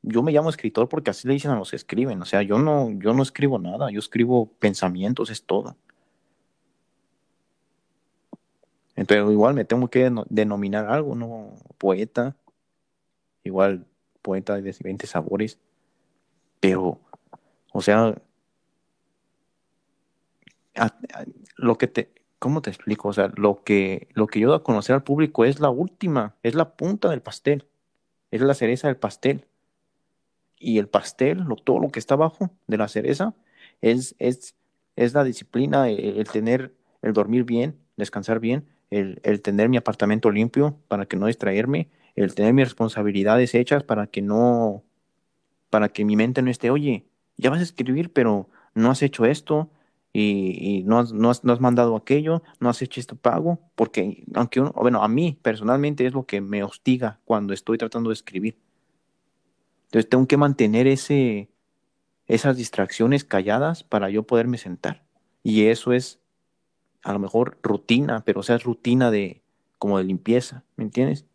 yo 0.01 0.23
me 0.23 0.31
llamo 0.31 0.49
escritor 0.49 0.89
porque 0.89 1.11
así 1.11 1.27
le 1.27 1.33
dicen 1.33 1.51
a 1.51 1.57
los 1.57 1.71
que 1.71 1.75
escriben, 1.75 2.21
o 2.21 2.25
sea, 2.25 2.41
yo 2.41 2.59
no, 2.59 2.91
yo 2.91 3.13
no 3.13 3.23
escribo 3.23 3.59
nada, 3.59 3.91
yo 3.91 3.99
escribo 3.99 4.51
pensamientos, 4.59 5.29
es 5.29 5.45
todo. 5.45 5.77
Entonces, 8.95 9.31
igual 9.31 9.53
me 9.53 9.65
tengo 9.65 9.89
que 9.89 10.11
denominar 10.29 10.87
algo, 10.87 11.15
¿no? 11.15 11.53
Poeta, 11.77 12.35
igual 13.43 13.85
poeta 14.21 14.55
de 14.55 14.61
diferentes 14.61 15.11
sabores, 15.11 15.57
pero, 16.59 16.99
o 17.71 17.81
sea, 17.81 18.15
lo 21.57 21.77
que 21.77 21.87
te, 21.87 22.13
¿cómo 22.39 22.61
te 22.61 22.69
explico? 22.69 23.09
O 23.09 23.13
sea, 23.13 23.31
lo 23.35 23.63
que, 23.63 24.09
lo 24.13 24.27
que 24.27 24.39
yo 24.39 24.49
doy 24.49 24.57
a 24.57 24.63
conocer 24.63 24.95
al 24.95 25.03
público 25.03 25.45
es 25.45 25.59
la 25.59 25.69
última, 25.69 26.35
es 26.43 26.55
la 26.55 26.75
punta 26.75 27.09
del 27.09 27.21
pastel, 27.21 27.67
es 28.31 28.41
la 28.41 28.53
cereza 28.53 28.87
del 28.87 28.97
pastel. 28.97 29.45
Y 30.57 30.77
el 30.77 30.87
pastel, 30.87 31.39
lo, 31.39 31.55
todo 31.55 31.79
lo 31.79 31.89
que 31.89 31.99
está 31.99 32.15
abajo 32.15 32.51
de 32.67 32.77
la 32.77 32.87
cereza, 32.87 33.33
es, 33.81 34.15
es, 34.19 34.55
es 34.95 35.13
la 35.13 35.23
disciplina, 35.23 35.89
el, 35.89 36.27
tener, 36.27 36.73
el 37.01 37.13
dormir 37.13 37.45
bien, 37.45 37.77
descansar 37.95 38.39
bien, 38.39 38.67
el, 38.89 39.21
el, 39.23 39.41
tener 39.41 39.69
mi 39.69 39.77
apartamento 39.77 40.31
limpio 40.31 40.77
para 40.87 41.05
que 41.05 41.15
no 41.15 41.27
distraerme, 41.27 41.89
el 42.15 42.35
tener 42.35 42.53
mis 42.53 42.65
responsabilidades 42.65 43.55
hechas 43.55 43.83
para 43.83 44.07
que 44.07 44.21
no, 44.21 44.83
para 45.69 45.89
que 45.89 46.03
mi 46.03 46.15
mente 46.15 46.41
no 46.41 46.51
esté, 46.51 46.69
oye, 46.71 47.05
ya 47.37 47.49
vas 47.49 47.59
a 47.59 47.63
escribir, 47.63 48.11
pero 48.11 48.49
no 48.73 48.91
has 48.91 49.01
hecho 49.01 49.25
esto, 49.25 49.69
y, 50.11 50.83
no, 50.85 50.99
has, 50.99 51.13
no, 51.13 51.29
has, 51.29 51.59
mandado 51.59 51.95
aquello, 51.95 52.41
no 52.59 52.69
has 52.69 52.81
hecho 52.81 52.99
este 52.99 53.15
pago, 53.15 53.59
porque 53.75 54.23
aunque 54.33 54.59
uno, 54.59 54.73
bueno, 54.75 55.03
a 55.03 55.07
mí 55.07 55.37
personalmente 55.41 56.05
es 56.05 56.13
lo 56.13 56.25
que 56.25 56.41
me 56.41 56.63
hostiga 56.63 57.19
cuando 57.25 57.53
estoy 57.53 57.77
tratando 57.77 58.09
de 58.09 58.15
escribir. 58.15 58.57
Entonces 59.85 60.09
tengo 60.09 60.27
que 60.27 60.37
mantener 60.37 60.87
ese, 60.87 61.49
esas 62.27 62.57
distracciones 62.57 63.23
calladas 63.23 63.83
para 63.83 64.09
yo 64.09 64.23
poderme 64.23 64.57
sentar. 64.57 65.03
Y 65.43 65.65
eso 65.65 65.93
es 65.93 66.19
a 67.03 67.13
lo 67.13 67.19
mejor 67.19 67.59
rutina, 67.61 68.23
pero 68.25 68.39
o 68.39 68.43
sea, 68.43 68.57
rutina 68.57 69.11
de 69.11 69.41
como 69.77 69.97
de 69.97 70.03
limpieza, 70.03 70.63
¿me 70.75 70.83
entiendes? 70.83 71.25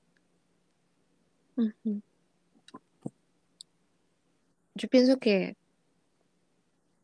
Yo 4.75 4.89
pienso 4.89 5.19
que 5.19 5.57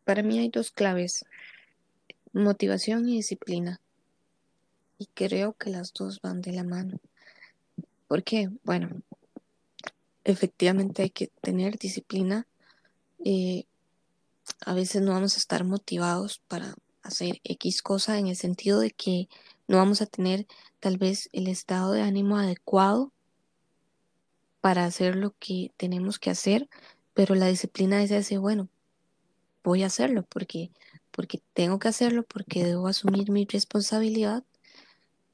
para 0.05 0.23
mí 0.23 0.39
hay 0.39 0.49
dos 0.49 0.73
claves 0.73 1.25
motivación 2.33 3.09
y 3.09 3.17
disciplina. 3.17 3.81
Y 4.99 5.07
creo 5.15 5.55
que 5.55 5.71
las 5.71 5.93
dos 5.93 6.21
van 6.21 6.41
de 6.41 6.53
la 6.53 6.65
mano. 6.65 7.01
¿Por 8.07 8.23
qué? 8.23 8.51
Bueno, 8.65 9.03
efectivamente 10.25 11.03
hay 11.03 11.11
que 11.11 11.29
tener 11.41 11.79
disciplina. 11.79 12.47
Eh, 13.25 13.65
a 14.67 14.75
veces 14.75 15.03
no 15.03 15.13
vamos 15.13 15.35
a 15.35 15.39
estar 15.39 15.65
motivados 15.65 16.43
para 16.49 16.75
hacer 17.03 17.41
X 17.45 17.83
cosa 17.83 18.19
en 18.19 18.27
el 18.27 18.37
sentido 18.37 18.81
de 18.81 18.91
que 18.91 19.29
no 19.69 19.79
vamos 19.79 20.03
a 20.03 20.07
tener 20.07 20.47
tal 20.81 20.99
vez 20.99 21.29
el 21.33 21.47
estado 21.47 21.93
de 21.93 22.03
ánimo 22.03 22.37
adecuado 22.37 23.13
para 24.61 24.85
hacer 24.85 25.17
lo 25.17 25.35
que 25.39 25.73
tenemos 25.77 26.19
que 26.19 26.31
hacer, 26.31 26.69
pero 27.15 27.35
la 27.35 27.47
disciplina 27.47 28.03
es 28.03 28.11
ese, 28.11 28.39
bueno, 28.39 28.69
voy 29.63 29.83
a 29.83 29.87
hacerlo 29.87 30.23
porque 30.25 30.71
porque 31.21 31.43
tengo 31.53 31.79
que 31.79 31.89
hacerlo, 31.89 32.23
porque 32.23 32.65
debo 32.65 32.87
asumir 32.89 33.31
mi 33.31 33.45
responsabilidad, 33.45 34.43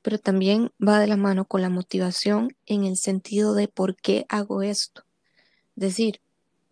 pero 0.02 0.18
también 0.18 0.72
va 0.84 0.98
de 0.98 1.06
la 1.06 1.16
mano 1.16 1.44
con 1.44 1.62
la 1.62 1.70
motivación 1.70 2.56
en 2.66 2.82
el 2.82 2.96
sentido 2.96 3.54
de 3.54 3.68
por 3.68 3.94
qué 3.94 4.26
hago 4.28 4.62
esto. 4.62 5.04
Es 5.76 5.82
decir, 5.82 6.20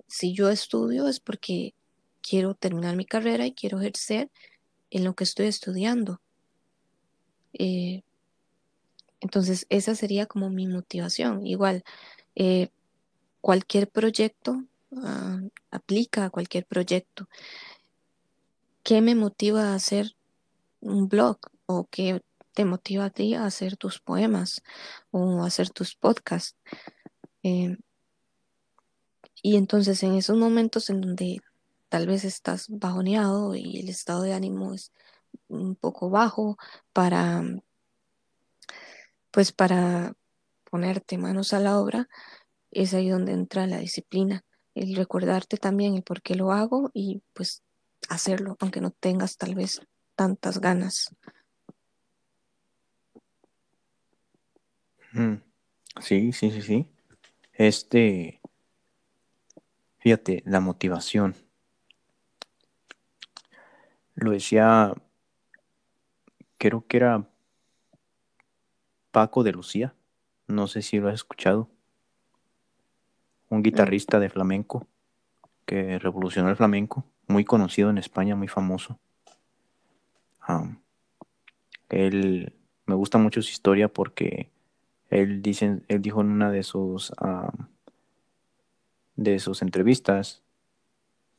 si 0.09 0.35
yo 0.35 0.49
estudio 0.49 1.07
es 1.07 1.21
porque 1.21 1.75
quiero 2.29 2.57
terminar 2.57 2.97
mi 2.97 3.05
carrera 3.05 3.47
y 3.47 3.53
quiero 3.53 3.79
ejercer 3.79 4.33
en 4.91 5.05
lo 5.05 5.15
que 5.15 5.23
estoy 5.23 5.47
estudiando. 5.47 6.21
Eh, 7.53 8.03
entonces, 9.21 9.65
esa 9.69 9.95
sería 9.95 10.27
como 10.27 10.51
mi 10.51 10.67
motivación. 10.67 11.47
Igual, 11.47 11.85
eh, 12.35 12.71
cualquier 13.41 13.89
proyecto 13.89 14.65
ah, 15.05 15.41
aplica 15.71 16.25
a 16.25 16.31
cualquier 16.31 16.67
proyecto. 16.67 17.29
¿Qué 18.85 19.01
me 19.01 19.14
motiva 19.14 19.72
a 19.72 19.74
hacer 19.74 20.14
un 20.80 21.09
blog? 21.09 21.39
¿O 21.64 21.89
qué 21.91 22.20
te 22.53 22.66
motiva 22.66 23.07
a 23.07 23.11
ti 23.11 23.32
a 23.35 23.47
hacer 23.47 23.78
tus 23.78 23.99
poemas 23.99 24.62
o 25.11 25.43
hacer 25.43 25.70
tus 25.70 25.97
podcasts? 25.97 26.59
Eh, 27.43 27.78
y 29.43 29.57
entonces 29.57 30.03
en 30.03 30.16
esos 30.16 30.37
momentos 30.37 30.91
en 30.91 31.01
donde 31.01 31.41
tal 31.89 32.07
vez 32.07 32.26
estás 32.26 32.66
bajoneado 32.68 33.55
y 33.55 33.80
el 33.80 33.89
estado 33.89 34.20
de 34.20 34.35
ánimo 34.35 34.74
es 34.74 34.93
un 35.49 35.76
poco 35.76 36.11
bajo 36.11 36.59
para 36.93 37.43
pues 39.30 39.53
para 39.53 40.12
ponerte 40.70 41.16
manos 41.16 41.55
a 41.55 41.59
la 41.59 41.80
obra, 41.80 42.11
es 42.70 42.93
ahí 42.93 43.09
donde 43.09 43.32
entra 43.32 43.66
la 43.66 43.78
disciplina, 43.78 44.45
el 44.74 44.95
recordarte 44.95 45.57
también 45.57 45.95
el 45.95 46.03
por 46.03 46.20
qué 46.20 46.35
lo 46.35 46.53
hago 46.53 46.91
y 46.93 47.22
pues 47.32 47.64
hacerlo, 48.09 48.57
aunque 48.61 48.81
no 48.81 48.91
tengas 48.91 49.37
tal 49.37 49.55
vez 49.55 49.81
tantas 50.17 50.61
ganas. 50.61 51.15
Sí, 56.01 56.33
sí, 56.33 56.51
sí, 56.51 56.63
sí. 56.63 56.89
Este, 57.53 58.41
fíjate, 59.99 60.43
la 60.45 60.61
motivación. 60.61 61.37
Lo 64.17 64.33
decía, 64.33 64.93
creo 66.59 66.87
que 66.87 66.97
era 66.97 67.29
Paco 69.11 69.45
de 69.45 69.53
Lucía, 69.53 69.95
no 70.49 70.67
sé 70.67 70.83
si 70.83 70.99
lo 70.99 71.09
has 71.09 71.14
escuchado, 71.14 71.71
un 73.49 73.63
guitarrista 73.63 74.18
de 74.18 74.31
flamenco 74.31 74.87
que 75.64 75.99
revolucionó 75.99 76.51
el 76.51 76.57
flamenco 76.57 77.05
muy 77.35 77.45
conocido 77.45 77.91
en 77.91 77.99
España, 77.99 78.37
muy 78.37 78.47
famoso. 78.47 79.01
él 81.89 82.55
me 82.87 82.95
gusta 82.95 83.19
mucho 83.19 83.43
su 83.43 83.51
historia 83.51 83.89
porque 83.89 84.53
él, 85.11 85.43
dice, 85.43 85.83
él 85.89 86.01
dijo 86.01 86.21
en 86.21 86.29
una 86.29 86.53
de 86.53 86.63
sus, 86.63 87.13
de 89.17 89.39
sus 89.41 89.63
entrevistas 89.63 90.45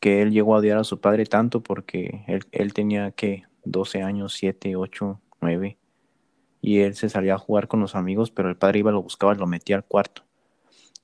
que 0.02 0.22
él 0.22 0.32
llegó 0.32 0.56
a 0.56 0.60
odiar 0.60 0.80
a 0.80 0.84
su 0.84 1.00
padre 1.00 1.26
tanto 1.26 1.64
porque 1.64 2.26
él, 2.28 2.46
él 2.52 2.74
tenía 2.74 3.12
que 3.12 3.46
12 3.64 4.04
años, 4.04 4.34
7, 4.34 4.76
8, 4.76 5.22
9 5.40 5.78
y 6.62 6.80
él 6.80 6.96
se 6.96 7.08
salía 7.08 7.36
a 7.36 7.38
jugar 7.38 7.70
con 7.70 7.80
los 7.80 7.96
amigos, 7.96 8.32
pero 8.32 8.50
el 8.50 8.58
padre 8.58 8.80
iba, 8.80 8.92
lo 8.92 9.02
buscaba 9.02 9.34
lo 9.36 9.48
metía 9.48 9.78
al 9.78 9.86
cuarto. 9.86 10.24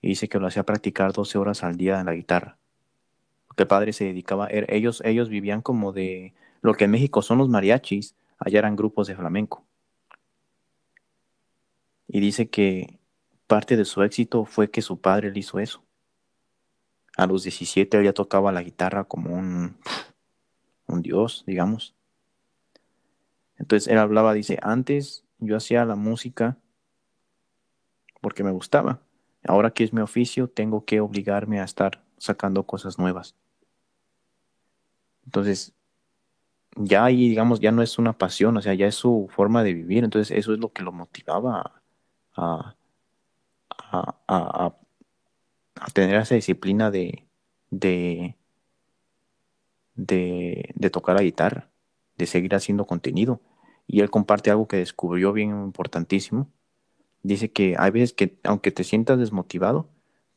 Y 0.01 0.09
dice 0.09 0.27
que 0.27 0.39
lo 0.39 0.47
hacía 0.47 0.63
practicar 0.65 1.13
12 1.13 1.37
horas 1.37 1.63
al 1.63 1.77
día 1.77 1.99
en 1.99 2.07
la 2.07 2.13
guitarra 2.13 2.57
el 3.61 3.67
padre 3.67 3.93
se 3.93 4.05
dedicaba, 4.05 4.47
er, 4.47 4.65
ellos, 4.73 5.01
ellos 5.05 5.29
vivían 5.29 5.61
como 5.61 5.91
de 5.91 6.33
lo 6.61 6.73
que 6.73 6.85
en 6.85 6.91
México 6.91 7.21
son 7.21 7.37
los 7.39 7.49
mariachis, 7.49 8.15
allá 8.37 8.59
eran 8.59 8.75
grupos 8.75 9.07
de 9.07 9.15
flamenco. 9.15 9.65
Y 12.07 12.19
dice 12.19 12.49
que 12.49 12.99
parte 13.47 13.77
de 13.77 13.85
su 13.85 14.03
éxito 14.03 14.45
fue 14.45 14.69
que 14.69 14.81
su 14.81 14.99
padre 14.99 15.31
le 15.31 15.39
hizo 15.39 15.59
eso. 15.59 15.83
A 17.17 17.25
los 17.25 17.43
17 17.43 17.97
él 17.97 18.05
ya 18.05 18.13
tocaba 18.13 18.51
la 18.51 18.63
guitarra 18.63 19.03
como 19.03 19.33
un, 19.33 19.77
un 20.87 21.01
dios, 21.01 21.43
digamos. 21.45 21.95
Entonces 23.57 23.87
él 23.91 23.97
hablaba, 23.97 24.33
dice, 24.33 24.57
antes 24.61 25.23
yo 25.39 25.55
hacía 25.55 25.85
la 25.85 25.95
música 25.95 26.57
porque 28.21 28.43
me 28.43 28.51
gustaba. 28.51 29.01
Ahora 29.43 29.71
que 29.71 29.83
es 29.83 29.93
mi 29.93 30.01
oficio, 30.01 30.47
tengo 30.49 30.85
que 30.85 30.99
obligarme 30.99 31.59
a 31.59 31.63
estar 31.63 32.03
sacando 32.17 32.63
cosas 32.63 32.99
nuevas. 32.99 33.35
Entonces, 35.25 35.73
ya 36.75 37.05
ahí, 37.05 37.29
digamos, 37.29 37.59
ya 37.59 37.71
no 37.71 37.81
es 37.81 37.97
una 37.99 38.17
pasión, 38.17 38.57
o 38.57 38.61
sea, 38.61 38.73
ya 38.73 38.87
es 38.87 38.95
su 38.95 39.27
forma 39.29 39.63
de 39.63 39.73
vivir. 39.73 40.03
Entonces, 40.03 40.37
eso 40.37 40.53
es 40.53 40.59
lo 40.59 40.71
que 40.73 40.83
lo 40.83 40.91
motivaba 40.91 41.81
a, 42.35 42.75
a, 44.27 44.75
tener 45.93 46.15
esa 46.21 46.35
disciplina 46.35 46.91
de, 46.91 47.27
de, 47.69 48.35
de, 49.95 50.89
tocar 50.91 51.15
la 51.15 51.23
guitarra, 51.23 51.69
de 52.17 52.25
seguir 52.27 52.55
haciendo 52.55 52.85
contenido. 52.85 53.41
y 53.87 54.01
él 54.01 54.09
comparte 54.09 54.51
algo 54.51 54.67
que 54.67 54.77
descubrió 54.77 55.33
bien 55.33 55.49
importantísimo. 55.49 56.49
Dice 57.23 57.51
que 57.51 57.75
hay 57.77 57.91
veces 57.91 58.13
que 58.13 58.39
aunque 58.43 58.71
te 58.71 58.83
sientas 58.83 59.19
desmotivado, 59.19 59.89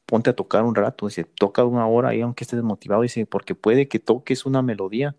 ponte 0.06 0.30
a 0.30 0.36
tocar 0.36 0.64
un 0.64 0.74
rato, 0.74 1.06
dice, 1.06 1.24
toca 1.24 1.64
una 1.64 1.86
hora 1.86 2.14
y 2.14 2.20
aunque 2.20 2.44
estés 2.44 2.58
desmotivado, 2.58 3.02
dice, 3.02 3.26
porque 3.26 3.54
puede 3.54 3.88
que 3.88 3.98
toques 3.98 4.46
una 4.46 4.62
melodía 4.62 5.16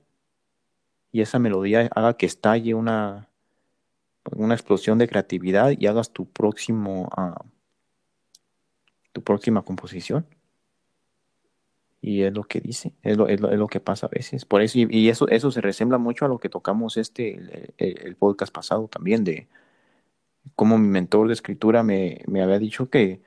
y 1.12 1.22
esa 1.22 1.40
melodía 1.40 1.90
haga 1.96 2.18
que 2.18 2.26
estalle 2.26 2.74
una, 2.74 3.30
una 4.36 4.54
explosión 4.54 4.98
de 4.98 5.08
creatividad 5.08 5.74
y 5.78 5.88
hagas 5.88 6.12
tu 6.12 6.26
próximo, 6.26 7.10
uh, 7.18 7.46
tu 9.14 9.24
próxima 9.24 9.62
composición. 9.64 10.26
Y 12.02 12.22
es 12.22 12.34
lo 12.34 12.44
que 12.44 12.60
dice, 12.60 12.94
es 13.02 13.18
lo, 13.18 13.28
es 13.28 13.40
lo, 13.40 13.68
que 13.68 13.80
pasa 13.80 14.06
a 14.06 14.10
veces. 14.10 14.46
Por 14.46 14.62
eso, 14.62 14.78
y, 14.78 15.10
eso, 15.10 15.28
eso 15.30 15.50
se 15.52 15.62
resembla 15.62 15.98
mucho 15.98 16.26
a 16.26 16.28
lo 16.28 16.38
que 16.38 16.50
tocamos 16.50 16.98
este, 16.98 17.74
el, 17.78 18.16
podcast 18.16 18.54
pasado 18.54 18.88
también, 18.88 19.24
de 19.24 19.48
cómo 20.54 20.78
mi 20.78 20.88
mentor 20.88 21.28
de 21.28 21.34
escritura 21.34 21.82
me, 21.82 22.22
me 22.28 22.44
había 22.44 22.60
dicho 22.60 22.92
que, 22.92 23.22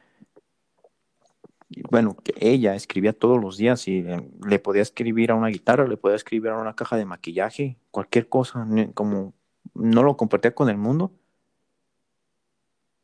bueno, 1.90 2.16
que 2.16 2.34
ella 2.38 2.74
escribía 2.74 3.12
todos 3.12 3.40
los 3.40 3.56
días 3.56 3.88
y 3.88 3.98
eh, 3.98 4.30
le 4.46 4.58
podía 4.58 4.82
escribir 4.82 5.30
a 5.30 5.34
una 5.34 5.48
guitarra, 5.48 5.86
le 5.86 5.96
podía 5.96 6.16
escribir 6.16 6.50
a 6.50 6.58
una 6.58 6.74
caja 6.74 6.96
de 6.96 7.04
maquillaje, 7.04 7.78
cualquier 7.90 8.28
cosa, 8.28 8.66
como 8.94 9.34
no 9.74 10.02
lo 10.02 10.16
compartía 10.16 10.54
con 10.54 10.70
el 10.70 10.78
mundo. 10.78 11.12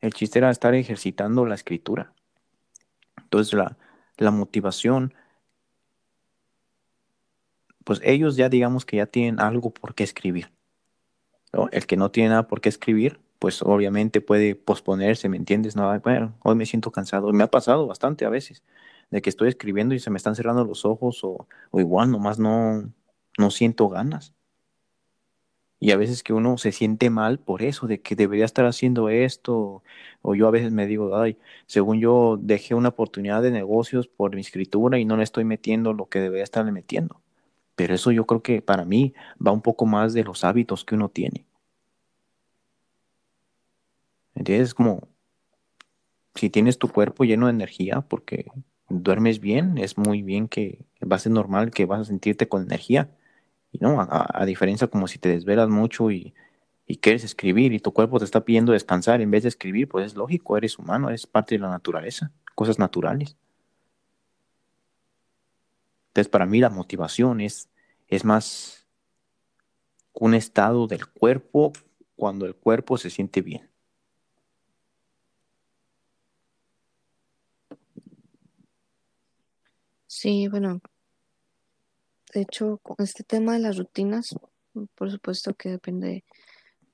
El 0.01 0.12
chiste 0.15 0.39
era 0.39 0.51
estar 0.51 0.74
ejercitando 0.74 1.47
la 1.47 1.55
escritura. 1.55 2.12
Entonces 3.16 3.55
la, 3.55 3.77
la 4.16 4.31
motivación 4.31 5.15
pues 7.85 8.01
ellos 8.03 8.36
ya 8.36 8.49
digamos 8.49 8.85
que 8.85 8.97
ya 8.97 9.07
tienen 9.07 9.41
algo 9.41 9.70
por 9.70 9.95
qué 9.95 10.05
escribir. 10.05 10.51
El 11.70 11.86
que 11.86 11.97
no 11.97 12.11
tiene 12.11 12.31
nada 12.31 12.49
por 12.49 12.61
qué 12.61 12.69
escribir, 12.69 13.20
pues 13.45 13.61
obviamente 13.61 14.23
puede 14.23 14.55
posponerse, 14.55 15.29
¿me 15.29 15.37
entiendes? 15.37 15.77
No, 15.77 16.01
bueno, 16.01 16.35
hoy 16.45 16.55
me 16.55 16.65
siento 16.65 16.91
cansado. 16.91 17.31
Me 17.31 17.45
ha 17.45 17.51
pasado 17.51 17.87
bastante 17.87 18.25
a 18.25 18.31
veces, 18.31 18.62
de 19.11 19.21
que 19.21 19.29
estoy 19.29 19.51
escribiendo 19.51 19.95
y 19.95 19.99
se 20.01 20.09
me 20.09 20.16
están 20.16 20.35
cerrando 20.35 20.65
los 20.65 20.87
ojos 20.87 21.23
o, 21.25 21.47
o 21.71 21.79
igual 21.79 22.11
nomás 22.11 22.39
no, 22.39 22.91
no 23.37 23.51
siento 23.51 23.91
ganas. 23.91 24.33
Y 25.79 25.91
a 25.91 25.99
veces 25.99 26.23
que 26.23 26.33
uno 26.33 26.57
se 26.57 26.73
siente 26.73 27.11
mal 27.11 27.39
por 27.39 27.61
eso, 27.61 27.87
de 27.87 28.01
que 28.01 28.16
debería 28.16 28.47
estar 28.47 28.65
haciendo 28.65 29.11
esto, 29.11 29.83
o 30.23 30.35
yo 30.35 30.49
a 30.49 30.51
veces 30.51 30.73
me 30.73 30.87
digo, 30.87 31.15
ay, 31.15 31.37
según 31.66 32.01
yo 32.01 32.39
dejé 32.41 32.75
una 32.75 32.89
oportunidad 32.89 33.43
de 33.43 33.51
negocios 33.51 34.09
por 34.09 34.35
mi 34.35 34.41
escritura 34.41 34.99
y 34.99 35.05
no 35.05 35.19
le 35.19 35.25
estoy 35.25 35.45
metiendo 35.45 35.93
lo 35.93 36.09
que 36.09 36.21
debería 36.21 36.45
estarle 36.45 36.73
metiendo. 36.73 37.21
Pero 37.75 37.95
eso 37.95 38.11
yo 38.11 38.25
creo 38.25 38.43
que 38.43 38.62
para 38.62 38.87
mí 38.87 39.12
va 39.47 39.53
un 39.53 39.61
poco 39.61 39.85
más 39.85 40.15
de 40.15 40.25
los 40.25 40.45
hábitos 40.45 40.87
que 40.87 40.95
uno 40.95 41.11
tiene. 41.11 41.45
¿Entiendes? 44.35 44.69
Es 44.69 44.74
como 44.74 45.09
si 46.35 46.51
tienes 46.51 46.78
tu 46.78 46.89
cuerpo 46.89 47.24
lleno 47.24 47.47
de 47.47 47.52
energía 47.52 48.01
porque 48.02 48.47
duermes 48.89 49.40
bien, 49.40 49.78
es 49.78 49.97
muy 49.97 50.23
bien 50.23 50.48
que 50.48 50.85
va 51.01 51.16
a 51.16 51.19
ser 51.19 51.32
normal 51.32 51.70
que 51.70 51.86
vas 51.86 52.01
a 52.01 52.05
sentirte 52.05 52.48
con 52.48 52.62
energía. 52.62 53.11
Y 53.73 53.78
no, 53.78 54.01
a, 54.01 54.44
diferencia 54.47 54.86
como 54.86 55.09
si 55.09 55.19
te 55.19 55.31
desvelas 55.31 55.69
mucho 55.69 56.11
y, 56.11 56.35
y, 56.86 56.98
quieres 56.98 57.24
escribir 57.24 57.73
y 57.73 57.81
tu 57.81 57.93
cuerpo 57.93 58.19
te 58.19 58.24
está 58.24 58.44
pidiendo 58.44 58.73
descansar 58.73 59.20
en 59.20 59.31
vez 59.31 59.43
de 59.43 59.48
escribir, 59.48 59.89
pues 59.89 60.06
es 60.06 60.15
lógico, 60.15 60.56
eres 60.56 60.78
humano, 60.78 61.11
es 61.11 61.27
parte 61.27 61.56
de 61.56 61.61
la 61.61 61.70
naturaleza, 61.70 62.31
cosas 62.55 62.78
naturales. 62.78 63.36
Entonces, 66.09 66.31
para 66.31 66.47
mí 66.47 66.61
la 66.61 66.70
motivación 66.70 67.40
es, 67.40 67.69
es 68.06 68.24
más 68.24 68.86
un 70.12 70.35
estado 70.35 70.86
del 70.86 71.09
cuerpo 71.09 71.73
cuando 72.15 72.47
el 72.47 72.55
cuerpo 72.55 72.97
se 72.98 73.11
siente 73.11 73.43
bien. 73.43 73.74
Sí, 80.16 80.47
bueno, 80.47 80.81
de 82.32 82.43
hecho, 82.43 82.78
con 82.85 82.95
este 83.01 83.24
tema 83.24 83.55
de 83.55 83.59
las 83.59 83.77
rutinas, 83.77 84.36
por 84.95 85.11
supuesto 85.11 85.55
que 85.55 85.70
depende 85.70 86.24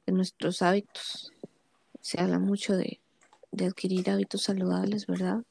de 0.06 0.12
nuestros 0.14 0.62
hábitos. 0.62 1.30
Se 2.00 2.18
habla 2.18 2.38
mucho 2.38 2.74
de, 2.78 3.02
adquirir 3.62 4.08
hábitos 4.08 4.44
saludables, 4.44 5.06
¿verdad? 5.06 5.44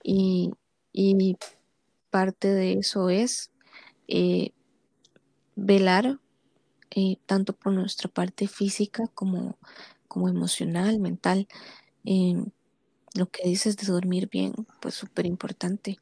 Y, 0.00 0.52
y 0.92 1.36
parte 2.08 2.54
de 2.54 2.74
eso 2.74 3.10
es 3.10 3.50
eh, 4.06 4.52
velar 5.56 6.20
eh, 6.92 7.16
tanto 7.26 7.52
por 7.52 7.72
nuestra 7.72 8.08
parte 8.08 8.46
física 8.46 9.08
como, 9.12 9.58
como 10.06 10.28
emocional, 10.28 11.00
mental. 11.00 11.48
lo 13.14 13.26
que 13.26 13.48
dices 13.48 13.76
de 13.76 13.92
dormir 13.92 14.28
bien, 14.30 14.54
pues 14.80 14.94
súper 14.94 15.26
importante. 15.26 15.98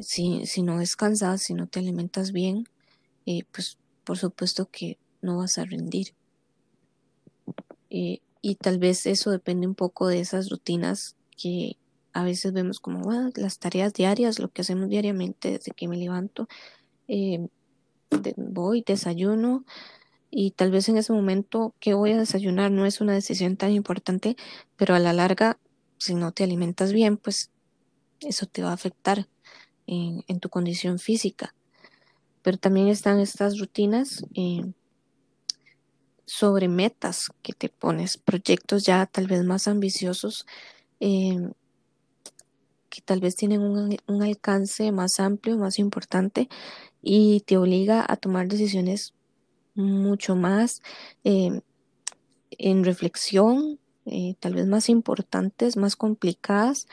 Si, 0.00 0.46
si, 0.46 0.62
no 0.62 0.78
descansas, 0.78 1.42
si 1.42 1.54
no 1.54 1.66
te 1.66 1.78
alimentas 1.78 2.32
bien, 2.32 2.68
eh, 3.26 3.44
pues 3.52 3.78
por 4.04 4.18
supuesto 4.18 4.68
que 4.70 4.98
no 5.22 5.38
vas 5.38 5.58
a 5.58 5.64
rendir. 5.64 6.14
y 7.90 8.56
tal 8.56 8.78
vez 8.78 9.06
eso 9.06 9.30
depende 9.30 9.66
un 9.66 9.74
poco 9.74 10.08
de 10.08 10.20
esas 10.20 10.50
rutinas 10.50 11.16
que 11.36 11.76
a 12.14 12.22
veces 12.24 12.52
vemos 12.52 12.80
como 12.80 13.10
las 13.34 13.58
tareas 13.58 13.92
diarias, 13.92 14.38
lo 14.38 14.48
que 14.48 14.62
hacemos 14.62 14.88
diariamente 14.88 15.52
desde 15.52 15.72
que 15.72 15.88
me 15.88 15.96
levanto, 15.96 16.48
eh, 17.08 17.48
voy, 18.36 18.82
desayuno 18.86 19.64
y 20.30 20.52
tal 20.52 20.70
vez 20.70 20.88
en 20.88 20.96
ese 20.96 21.12
momento 21.12 21.74
que 21.80 21.94
voy 21.94 22.12
a 22.12 22.18
desayunar 22.18 22.70
no 22.70 22.86
es 22.86 23.00
una 23.00 23.12
decisión 23.12 23.56
tan 23.56 23.72
importante, 23.72 24.36
pero 24.76 24.94
a 24.94 25.00
la 25.00 25.12
larga, 25.12 25.58
si 25.98 26.14
no 26.14 26.32
te 26.32 26.44
alimentas 26.44 26.92
bien, 26.92 27.16
pues 27.16 27.50
eso 28.20 28.46
te 28.46 28.62
va 28.62 28.70
a 28.70 28.74
afectar 28.74 29.28
en, 29.86 30.40
tu 30.40 30.48
condición 30.48 30.98
física. 30.98 31.54
Pero 32.42 32.58
también 32.58 32.88
están 32.88 33.20
estas 33.20 33.58
rutinas 33.58 34.24
eh, 34.34 34.64
sobre 36.26 36.68
metas 36.68 37.30
que 37.42 37.52
te 37.52 37.68
pones, 37.68 38.16
proyectos 38.16 38.84
ya 38.84 39.06
tal 39.06 39.26
vez 39.26 39.44
más 39.44 39.68
ambiciosos. 39.68 40.46
Eh, 41.00 41.50
que 42.90 43.00
tal 43.00 43.18
vez 43.18 43.34
tienen 43.34 43.60
un, 43.60 44.22
alcance 44.22 44.92
más 44.92 45.18
amplio, 45.18 45.56
más 45.56 45.80
importante 45.80 46.48
y 47.02 47.40
te 47.40 47.56
obliga 47.56 48.06
a 48.08 48.16
tomar 48.16 48.46
decisiones 48.46 49.14
mucho 49.74 50.36
más 50.36 50.80
eh, 51.24 51.60
en 52.52 52.84
reflexión, 52.84 53.80
tal 54.38 54.54
vez 54.54 54.66
más 54.68 54.88
importantes, 54.88 55.76
más 55.76 55.96
complicadas, 55.96 56.86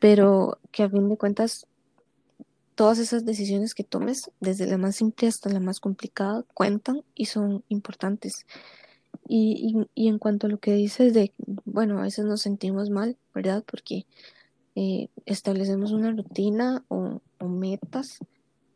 pero 0.00 0.58
que 0.70 0.82
a 0.82 0.90
fin 0.90 1.08
de 1.08 1.16
cuentas 1.16 1.66
todas 2.76 2.98
esas 2.98 3.24
decisiones 3.24 3.74
que 3.74 3.82
tomes, 3.82 4.30
desde 4.40 4.66
la 4.66 4.78
más 4.78 4.94
simple 4.94 5.26
hasta 5.26 5.50
la 5.50 5.58
más 5.60 5.80
complicada, 5.80 6.44
cuentan 6.54 7.02
y 7.16 7.26
son 7.26 7.64
importantes. 7.68 8.46
Y, 9.28 9.88
y 9.96 10.06
en 10.06 10.20
cuanto 10.20 10.46
a 10.46 10.50
lo 10.50 10.58
que 10.58 10.74
dices 10.74 11.12
de, 11.12 11.32
bueno, 11.64 11.98
a 11.98 12.02
veces 12.02 12.24
nos 12.24 12.42
sentimos 12.42 12.90
mal, 12.90 13.16
¿verdad? 13.34 13.64
Porque 13.66 14.06
eh, 14.78 15.08
establecemos 15.24 15.90
una 15.92 16.10
rutina 16.10 16.84
o, 16.88 17.22
metas 17.40 18.18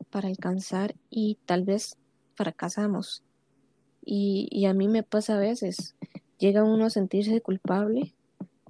para 0.09 0.29
alcanzar 0.29 0.95
y 1.11 1.37
tal 1.45 1.63
vez 1.63 1.95
fracasamos. 2.33 3.21
Y, 4.03 4.65
a 4.65 4.73
mí 4.73 4.87
me 4.87 5.03
pasa 5.03 5.35
a 5.35 5.39
veces, 5.39 5.95
llega 6.39 6.63
uno 6.63 6.85
a 6.85 6.89
sentirse 6.89 7.39
culpable 7.41 8.15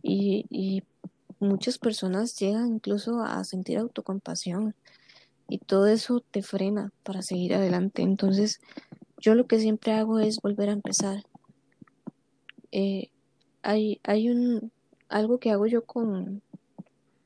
y, 0.03 0.84
muchas 1.40 1.80
personas 1.80 2.38
llegan 2.38 2.76
incluso 2.76 3.22
a 3.22 3.44
sentir 3.45 3.80
autocompasión 3.80 4.76
y 5.52 5.57
todo 5.57 5.88
eso 5.88 6.23
te 6.32 6.41
frena 6.41 6.94
para 7.03 7.22
seguir 7.22 7.53
adelante. 7.53 8.03
Entonces, 8.03 8.61
yo 9.18 9.36
lo 9.36 9.48
que 9.48 9.60
siempre 9.60 9.91
hago 9.91 10.19
es 10.19 10.40
volver 10.40 10.69
a 10.69 10.72
empezar. 10.72 11.26
Eh, 12.72 13.10
hay, 13.61 13.99
hay 14.03 14.30
un, 14.30 14.72
algo 15.10 15.40
que 15.40 15.52
hago 15.52 15.68
yo 15.68 15.84
con, 15.84 16.41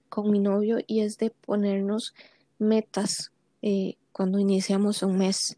con 0.10 0.32
mi 0.32 0.40
novio 0.40 0.80
y 0.88 1.02
es 1.02 1.20
de 1.20 1.30
ponernos 1.30 2.16
metas 2.58 3.32
eh, 3.62 3.96
cuando 4.12 4.40
iniciamos 4.40 5.04
un 5.04 5.20
mes. 5.20 5.58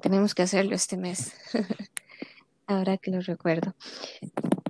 Tenemos 0.00 0.36
que 0.36 0.42
hacerlo 0.42 0.76
este 0.76 0.96
mes, 0.96 1.32
ahora 2.68 2.98
que 2.98 3.10
lo 3.10 3.20
recuerdo. 3.20 3.74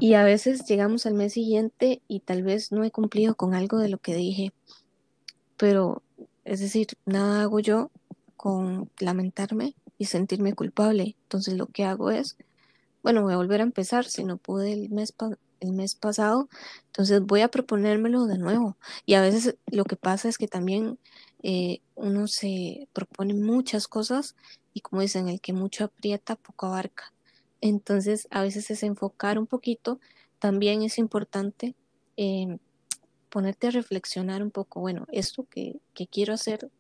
Y 0.01 0.15
a 0.15 0.25
veces 0.25 0.65
llegamos 0.65 1.05
al 1.05 1.13
mes 1.13 1.35
siguiente 1.35 2.01
y 2.09 2.21
tal 2.21 2.43
vez 2.45 2.73
no 2.73 2.83
he 2.83 2.91
cumplido 2.91 3.35
con 3.35 3.55
algo 3.55 3.77
de 3.77 3.91
lo 3.91 3.99
que 3.99 4.15
dije, 4.15 4.55
pero 5.59 6.03
es 6.49 6.61
decir, 6.61 6.89
nada 7.05 7.43
hago 7.43 7.61
yo 7.61 7.91
con 8.37 8.91
lamentarme 8.99 9.75
y 9.99 10.07
sentirme 10.07 10.55
culpable. 10.55 11.17
Entonces 11.25 11.55
lo 11.55 11.67
que 11.67 11.85
hago 11.85 12.11
es, 12.11 12.37
bueno, 13.03 13.23
voy 13.23 13.35
a 13.35 13.37
volver 13.37 13.61
a 13.61 13.65
empezar. 13.65 14.07
Si 14.07 14.25
no 14.25 14.39
pude 14.39 14.73
el 14.73 14.91
mes, 14.91 15.15
el 15.61 15.73
mes 15.73 15.95
pasado, 15.95 16.49
entonces 16.87 17.21
voy 17.21 17.43
a 17.43 17.49
proponérmelo 17.49 18.27
de 18.27 18.39
nuevo. 18.39 18.77
Y 19.05 19.15
a 19.15 19.21
veces 19.21 19.57
lo 19.67 19.85
que 19.85 19.97
pasa 19.97 20.29
es 20.29 20.39
que 20.39 20.49
también 20.49 20.99
eh, 21.43 21.81
uno 21.95 22.29
se 22.29 22.89
propone 22.93 23.35
muchas 23.35 23.87
cosas 23.87 24.35
y 24.73 24.81
como 24.81 25.03
dicen, 25.03 25.29
el 25.29 25.41
que 25.41 25.53
mucho 25.53 25.85
aprieta, 25.85 26.37
poco 26.37 26.67
abarca. 26.67 27.13
Entonces, 27.61 28.29
a 28.31 28.43
veces 28.43 28.71
es 28.71 28.83
enfocar 28.83 29.39
un 29.39 29.47
poquito. 29.47 30.01
También 30.39 30.83
es 30.83 30.99
importante 30.99 31.75
eh, 32.17 32.59
ponerte 33.29 33.69
a 33.69 33.71
reflexionar 33.71 34.43
un 34.43 34.51
poco, 34.51 34.81
bueno, 34.81 35.07
esto 35.13 35.47
que, 35.51 35.81
quiero 36.11 36.35
hacer 36.35 36.71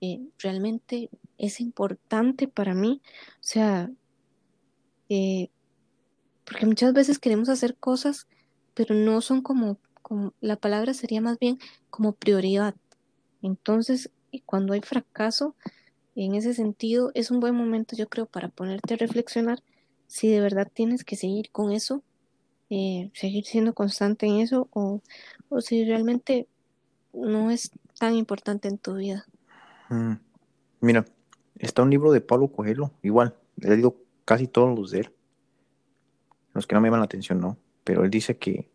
eh, 0.00 0.20
realmente 0.38 1.10
es 1.38 1.60
importante 1.60 2.48
para 2.48 2.74
mí. 2.74 3.00
O 3.04 3.42
sea, 3.42 3.90
eh, 5.08 5.50
porque 6.44 6.66
muchas 6.66 6.92
veces 6.92 7.18
queremos 7.18 7.48
hacer 7.48 7.76
cosas, 7.76 8.26
pero 8.74 8.94
no 8.94 9.20
son 9.20 9.42
como, 9.42 9.78
como, 10.02 10.32
la 10.40 10.56
palabra 10.56 10.94
sería 10.94 11.20
más 11.20 11.38
bien 11.38 11.58
como 11.90 12.12
prioridad. 12.12 12.74
Entonces, 13.42 14.10
cuando 14.44 14.72
hay 14.72 14.80
fracaso, 14.80 15.54
en 16.14 16.34
ese 16.34 16.54
sentido, 16.54 17.10
es 17.14 17.30
un 17.30 17.40
buen 17.40 17.54
momento, 17.54 17.96
yo 17.96 18.08
creo, 18.08 18.26
para 18.26 18.48
ponerte 18.48 18.94
a 18.94 18.96
reflexionar 18.96 19.62
si 20.06 20.28
de 20.28 20.40
verdad 20.40 20.70
tienes 20.72 21.04
que 21.04 21.16
seguir 21.16 21.50
con 21.50 21.72
eso, 21.72 22.02
seguir 22.68 23.44
siendo 23.44 23.74
constante 23.74 24.26
en 24.26 24.40
eso, 24.40 24.68
o, 24.72 25.00
si 25.60 25.84
realmente 25.84 26.48
no 27.12 27.50
es 27.50 27.70
tan 27.98 28.14
importante 28.14 28.68
en 28.68 28.78
tu 28.78 28.94
vida. 28.94 29.24
Mm, 29.88 30.14
mira, 30.80 31.04
está 31.58 31.82
un 31.82 31.90
libro 31.90 32.12
de 32.12 32.20
Pablo 32.20 32.48
Coelho, 32.48 32.92
igual, 33.02 33.34
he 33.60 33.70
leído 33.70 33.96
casi 34.24 34.48
todos 34.48 34.78
los 34.78 34.90
de 34.90 35.00
él. 35.00 35.12
Los 36.52 36.66
que 36.66 36.74
no 36.74 36.80
me 36.80 36.88
llaman 36.88 37.00
la 37.00 37.04
atención, 37.04 37.40
no. 37.40 37.58
Pero 37.84 38.04
él 38.04 38.10
dice 38.10 38.38
que 38.38 38.70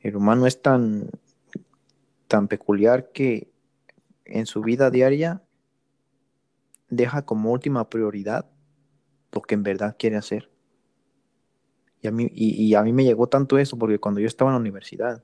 el 0.00 0.16
humano 0.16 0.46
es 0.46 0.62
tan, 0.62 1.10
tan 2.28 2.46
peculiar 2.46 3.10
que 3.10 3.50
en 4.24 4.46
su 4.46 4.60
vida 4.60 4.90
diaria 4.90 5.42
deja 6.90 7.24
como 7.24 7.52
última 7.52 7.88
prioridad 7.88 8.50
lo 9.32 9.42
que 9.42 9.54
en 9.54 9.62
verdad 9.62 9.96
quiere 9.98 10.16
hacer. 10.16 10.50
Y 12.00 12.08
a 12.08 12.12
mí, 12.12 12.28
y, 12.32 12.74
a 12.74 12.82
mí 12.82 12.92
me 12.92 13.04
llegó 13.04 13.26
tanto 13.26 13.58
eso 13.58 13.76
porque 13.76 13.98
cuando 13.98 14.20
yo 14.20 14.26
estaba 14.26 14.50
en 14.50 14.54
la 14.54 14.60
universidad, 14.60 15.22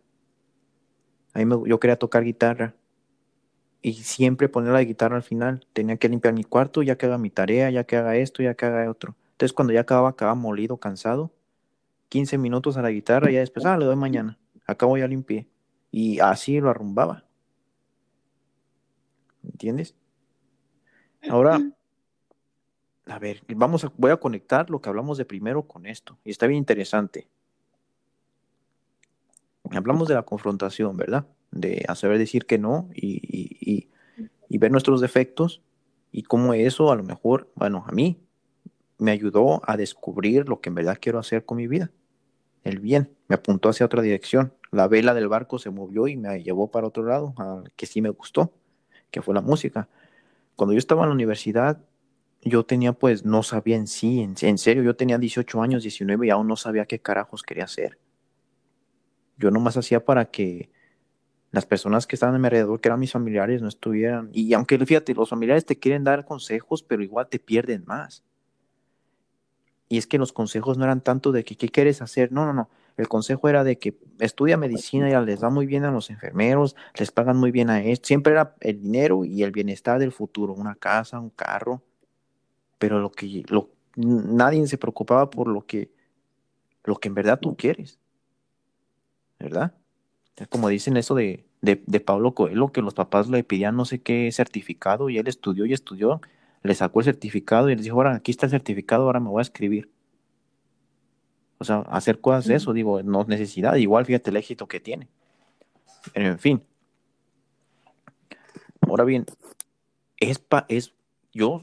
a 1.33 1.39
mí 1.39 1.63
yo 1.67 1.81
quería 1.81 1.97
tocar 1.97 2.25
guitarra 2.25 2.75
y 3.83 3.95
siempre 3.95 4.49
poner 4.49 4.73
la 4.73 4.83
guitarra 4.83 5.17
al 5.17 5.23
final. 5.23 5.67
Tenía 5.73 5.97
que 5.97 6.09
limpiar 6.09 6.35
mi 6.35 6.45
cuarto, 6.45 6.83
ya 6.83 6.97
que 6.97 7.07
haga 7.07 7.19
mi 7.19 7.31
tarea, 7.31 7.71
ya 7.71 7.85
que 7.85 7.97
haga 7.97 8.17
esto, 8.17 8.43
ya 8.43 8.55
que 8.55 8.67
haga 8.67 8.91
otro. 8.91 9.15
Entonces 9.33 9.53
cuando 9.53 9.73
ya 9.73 9.81
acababa, 9.81 10.11
acababa 10.11 10.35
molido, 10.35 10.79
cansado, 10.79 11.33
15 12.09 12.39
minutos 12.39 12.77
a 12.77 12.83
la 12.83 12.91
guitarra 12.91 13.31
ya 13.31 13.41
después, 13.41 13.67
ah, 13.67 13.77
le 13.77 13.85
doy 13.85 13.97
mañana. 13.97 14.39
Acabo 14.67 14.97
ya 14.97 15.07
limpié. 15.07 15.49
Y 15.91 16.19
así 16.21 16.61
lo 16.61 16.71
arrumbaba. 16.71 17.25
¿Entiendes? 19.43 19.95
Ahora, 21.29 21.61
a 23.07 23.19
ver, 23.19 23.43
vamos 23.55 23.85
a, 23.85 23.93
voy 23.97 24.11
a 24.11 24.17
conectar 24.17 24.71
lo 24.71 24.81
que 24.81 24.89
hablamos 24.89 25.19
de 25.19 25.25
primero 25.25 25.63
con 25.67 25.87
esto. 25.87 26.19
Y 26.25 26.31
está 26.31 26.47
bien 26.47 26.59
interesante. 26.59 27.29
Hablamos 29.71 30.09
de 30.09 30.15
la 30.15 30.23
confrontación, 30.23 30.97
¿verdad? 30.97 31.27
De 31.51 31.85
saber 31.95 32.19
decir 32.19 32.47
que 32.47 32.59
no 32.59 32.89
y, 32.95 33.89
y 34.49 34.59
ver 34.59 34.71
nuestros 34.71 35.01
defectos 35.01 35.63
y 36.13 36.23
cómo 36.23 36.55
eso 36.55 36.93
a 36.93 36.97
lo 36.97 37.03
mejor, 37.03 37.51
bueno, 37.57 37.85
a 37.89 37.93
mí 37.93 38.21
me 38.99 39.11
ayudó 39.11 39.61
a 39.69 39.77
descubrir 39.77 40.49
lo 40.49 40.61
que 40.61 40.69
en 40.69 40.77
verdad 40.77 40.99
quiero 41.01 41.19
hacer 41.19 41.45
con 41.45 41.57
mi 41.57 41.67
vida. 41.67 41.91
El 42.63 42.79
bien, 42.79 43.11
me 43.29 43.35
apuntó 43.35 43.69
hacia 43.69 43.85
otra 43.85 44.01
dirección. 44.01 44.55
La 44.71 44.89
vela 44.89 45.13
del 45.13 45.29
barco 45.29 45.59
se 45.59 45.71
movió 45.71 46.09
y 46.09 46.17
me 46.17 46.43
llevó 46.43 46.71
para 46.71 46.87
otro 46.87 47.05
lado, 47.05 47.35
que 47.77 47.87
sí 47.87 48.01
me 48.01 48.09
gustó, 48.11 48.53
que 49.11 49.23
fue 49.23 49.35
la 49.35 49.41
música. 49.41 49.89
Cuando 50.57 50.73
yo 50.73 50.79
estaba 50.79 51.03
en 51.03 51.09
la 51.09 51.15
universidad, 51.15 51.79
yo 52.45 52.65
tenía 52.65 52.93
pues, 52.93 53.25
no 53.25 53.43
sabía 53.43 53.77
en 53.77 53.87
sí, 53.87 54.21
en, 54.21 54.59
serio, 54.59 54.83
yo 54.83 54.97
tenía 54.97 55.19
18 55.19 55.63
años, 55.63 55.83
19 55.83 56.27
y 56.27 56.31
aún 56.31 56.47
no 56.47 56.57
sabía 56.57 56.87
qué 56.87 57.01
carajos 57.01 57.43
quería 57.43 57.65
hacer. 57.65 57.99
Yo 59.39 59.51
nomás 59.51 59.77
hacía 59.77 60.05
para 60.05 60.27
que 60.27 60.71
las 61.51 61.67
personas 61.67 62.07
que 62.07 62.17
estaban 62.17 62.35
a 62.35 62.39
mi 62.39 62.47
alrededor, 62.47 62.81
que 62.81 62.89
eran 62.89 63.01
mis 63.01 63.13
familiares, 63.13 63.63
no 63.63 63.69
estuvieran. 63.69 64.29
Y 64.33 64.53
aunque 64.53 64.79
fíjate, 64.79 65.15
los 65.15 65.31
familiares 65.31 65.65
te 65.65 65.79
quieren 65.79 66.05
dar 66.05 66.25
consejos, 66.25 66.83
pero 66.83 67.03
igual 67.03 67.29
te 67.29 67.39
pierden 67.39 67.85
más. 67.87 68.23
Y 69.89 69.99
es 69.99 70.07
que 70.07 70.19
los 70.19 70.33
consejos 70.33 70.77
no 70.77 70.85
eran 70.85 71.01
tanto 71.01 71.33
de 71.33 71.45
que 71.45 71.57
qué 71.57 71.69
quieres 71.69 72.03
hacer, 72.03 72.33
no, 72.33 72.45
no, 72.45 72.53
no. 72.53 72.69
El 72.97 73.09
consejo 73.09 73.49
era 73.49 73.65
de 73.65 73.79
que 73.79 73.97
estudia 74.21 74.57
medicina, 74.57 75.09
ya 75.09 75.21
les 75.21 75.43
va 75.43 75.51
muy 75.51 75.67
bien 75.67 75.85
a 75.85 75.91
los 75.91 76.11
enfermeros, 76.11 76.77
les 76.97 77.11
pagan 77.11 77.37
muy 77.37 77.51
bien 77.51 77.71
a 77.71 77.83
esto. 77.83 78.07
Siempre 78.07 78.33
era 78.33 78.55
el 78.61 78.81
dinero 78.81 79.25
y 79.25 79.43
el 79.43 79.51
bienestar 79.51 79.99
del 79.99 80.13
futuro, 80.13 80.53
una 80.53 80.75
casa, 80.75 81.19
un 81.19 81.31
carro 81.31 81.83
pero 82.79 83.01
lo 83.01 83.11
que 83.11 83.45
lo, 83.49 83.71
nadie 83.97 84.67
se 84.67 84.79
preocupaba 84.79 85.31
por 85.31 85.49
lo 85.49 85.67
que, 85.67 85.91
lo 86.85 86.97
que 86.97 87.09
en 87.09 87.15
verdad 87.15 87.39
tú 87.41 87.57
quieres, 87.57 87.99
¿verdad? 89.39 89.75
Es 90.37 90.49
como 90.49 90.69
dicen 90.69 90.97
eso 90.97 91.15
de, 91.15 91.47
de, 91.63 91.83
de, 91.87 92.01
Pablo 92.01 92.35
Coelho, 92.35 92.73
que 92.73 92.83
los 92.83 92.95
papás 92.95 93.29
le 93.29 93.45
pedían 93.45 93.77
no 93.77 93.85
sé 93.85 94.03
qué 94.03 94.31
certificado 94.33 95.09
y 95.09 95.19
él 95.19 95.29
estudió 95.29 95.65
y 95.65 95.73
estudió, 95.73 96.21
le 96.63 96.75
sacó 96.75 97.01
el 97.01 97.05
certificado 97.05 97.71
y 97.71 97.77
les 97.77 97.85
dijo, 97.85 97.97
ahora 97.97 98.17
aquí 98.17 98.31
está 98.31 98.47
el 98.47 98.51
certificado, 98.51 99.05
ahora 99.05 99.21
me 99.21 99.29
voy 99.29 99.41
a 99.41 99.43
escribir. 99.43 99.91
O 101.59 101.65
sea, 101.65 101.81
hacer 101.89 102.21
cosas 102.21 102.47
de 102.47 102.57
eso, 102.57 102.73
digo, 102.73 103.03
no 103.03 103.25
necesidad, 103.25 103.77
igual 103.77 104.05
fíjate 104.05 104.31
el 104.31 104.37
éxito 104.37 104.67
que 104.67 104.81
tiene. 104.81 105.09
Pero 106.13 106.27
en 106.27 106.39
fin. 106.39 106.63
Ahora 108.81 109.05
bien, 109.05 109.25
es, 110.19 110.39
pa, 110.39 110.67
es 110.69 110.95
yo 111.33 111.63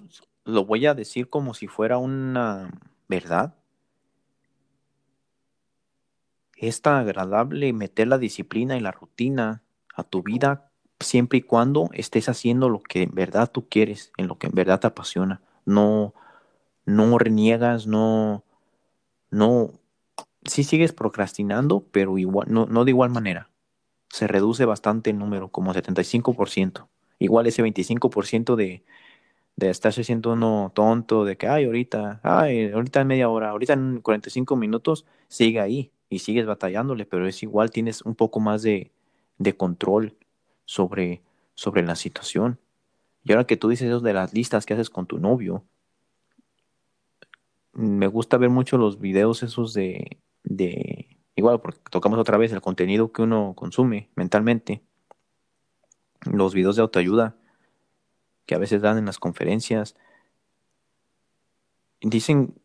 lo 0.51 0.65
voy 0.65 0.85
a 0.85 0.93
decir 0.93 1.29
como 1.29 1.53
si 1.53 1.67
fuera 1.67 1.97
una 1.97 2.69
verdad. 3.07 3.55
Es 6.55 6.81
tan 6.81 6.95
agradable 6.95 7.73
meter 7.73 8.07
la 8.07 8.17
disciplina 8.17 8.77
y 8.77 8.81
la 8.81 8.91
rutina 8.91 9.63
a 9.95 10.03
tu 10.03 10.21
vida 10.21 10.71
siempre 10.99 11.39
y 11.39 11.41
cuando 11.41 11.89
estés 11.93 12.29
haciendo 12.29 12.69
lo 12.69 12.81
que 12.81 13.03
en 13.03 13.15
verdad 13.15 13.51
tú 13.51 13.67
quieres, 13.67 14.11
en 14.17 14.27
lo 14.27 14.37
que 14.37 14.47
en 14.47 14.53
verdad 14.53 14.79
te 14.79 14.87
apasiona. 14.87 15.41
No, 15.65 16.13
no 16.85 17.17
reniegas, 17.17 17.87
no, 17.87 18.43
no, 19.29 19.71
sí 20.45 20.63
sigues 20.63 20.93
procrastinando, 20.93 21.85
pero 21.91 22.17
igual, 22.17 22.47
no, 22.51 22.65
no 22.65 22.85
de 22.85 22.91
igual 22.91 23.09
manera. 23.09 23.49
Se 24.09 24.27
reduce 24.27 24.65
bastante 24.65 25.09
el 25.11 25.17
número, 25.17 25.49
como 25.49 25.73
75%. 25.73 26.89
Igual 27.19 27.47
ese 27.47 27.61
25% 27.61 28.55
de, 28.55 28.83
de 29.55 29.69
estarse 29.69 30.03
siendo 30.03 30.33
uno 30.33 30.71
tonto, 30.73 31.25
de 31.25 31.37
que, 31.37 31.47
ay, 31.47 31.65
ahorita, 31.65 32.19
ay, 32.23 32.71
ahorita 32.71 33.01
en 33.01 33.07
media 33.07 33.29
hora, 33.29 33.49
ahorita 33.49 33.73
en 33.73 34.01
45 34.01 34.55
minutos, 34.55 35.05
sigue 35.27 35.59
ahí 35.59 35.91
y 36.09 36.19
sigues 36.19 36.45
batallándole, 36.45 37.05
pero 37.05 37.27
es 37.27 37.43
igual, 37.43 37.71
tienes 37.71 38.01
un 38.01 38.15
poco 38.15 38.39
más 38.39 38.63
de, 38.63 38.91
de 39.37 39.55
control 39.55 40.15
sobre, 40.65 41.21
sobre 41.53 41.83
la 41.83 41.95
situación. 41.95 42.59
Y 43.23 43.31
ahora 43.31 43.45
que 43.45 43.57
tú 43.57 43.69
dices 43.69 43.87
eso 43.87 43.99
de 43.99 44.13
las 44.13 44.33
listas 44.33 44.65
que 44.65 44.73
haces 44.73 44.89
con 44.89 45.05
tu 45.05 45.19
novio, 45.19 45.63
me 47.73 48.07
gusta 48.07 48.37
ver 48.37 48.49
mucho 48.49 48.77
los 48.77 48.99
videos 48.99 49.43
esos 49.43 49.73
de, 49.73 50.17
de 50.43 51.17
igual, 51.35 51.61
porque 51.61 51.79
tocamos 51.89 52.19
otra 52.19 52.37
vez 52.37 52.51
el 52.51 52.61
contenido 52.61 53.11
que 53.11 53.21
uno 53.21 53.53
consume 53.55 54.09
mentalmente, 54.15 54.83
los 56.25 56.53
videos 56.53 56.75
de 56.75 56.81
autoayuda 56.81 57.35
que 58.45 58.55
a 58.55 58.57
veces 58.57 58.81
dan 58.81 58.97
en 58.97 59.05
las 59.05 59.19
conferencias. 59.19 59.95
Dicen, 62.01 62.61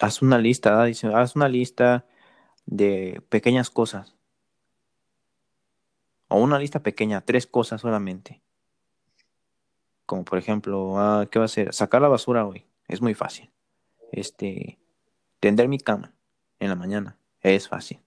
haz 0.00 0.22
una 0.22 0.38
lista, 0.38 0.84
dicen, 0.84 1.14
haz 1.14 1.36
una 1.36 1.48
lista 1.48 2.06
de 2.66 3.22
pequeñas 3.28 3.70
cosas. 3.70 4.16
O 6.28 6.40
una 6.40 6.58
lista 6.58 6.82
pequeña, 6.82 7.20
tres 7.20 7.46
cosas 7.46 7.80
solamente. 7.80 8.42
Como 10.04 10.24
por 10.24 10.38
ejemplo, 10.38 10.98
ah, 10.98 11.26
¿qué 11.30 11.38
va 11.38 11.44
a 11.44 11.46
hacer? 11.46 11.72
Sacar 11.72 12.02
la 12.02 12.08
basura 12.08 12.46
hoy. 12.46 12.66
Es 12.88 13.00
muy 13.00 13.14
fácil. 13.14 13.50
Este, 14.12 14.78
tender 15.40 15.68
mi 15.68 15.78
cama 15.78 16.14
en 16.58 16.68
la 16.68 16.76
mañana. 16.76 17.18
Es 17.40 17.68
fácil. 17.68 18.00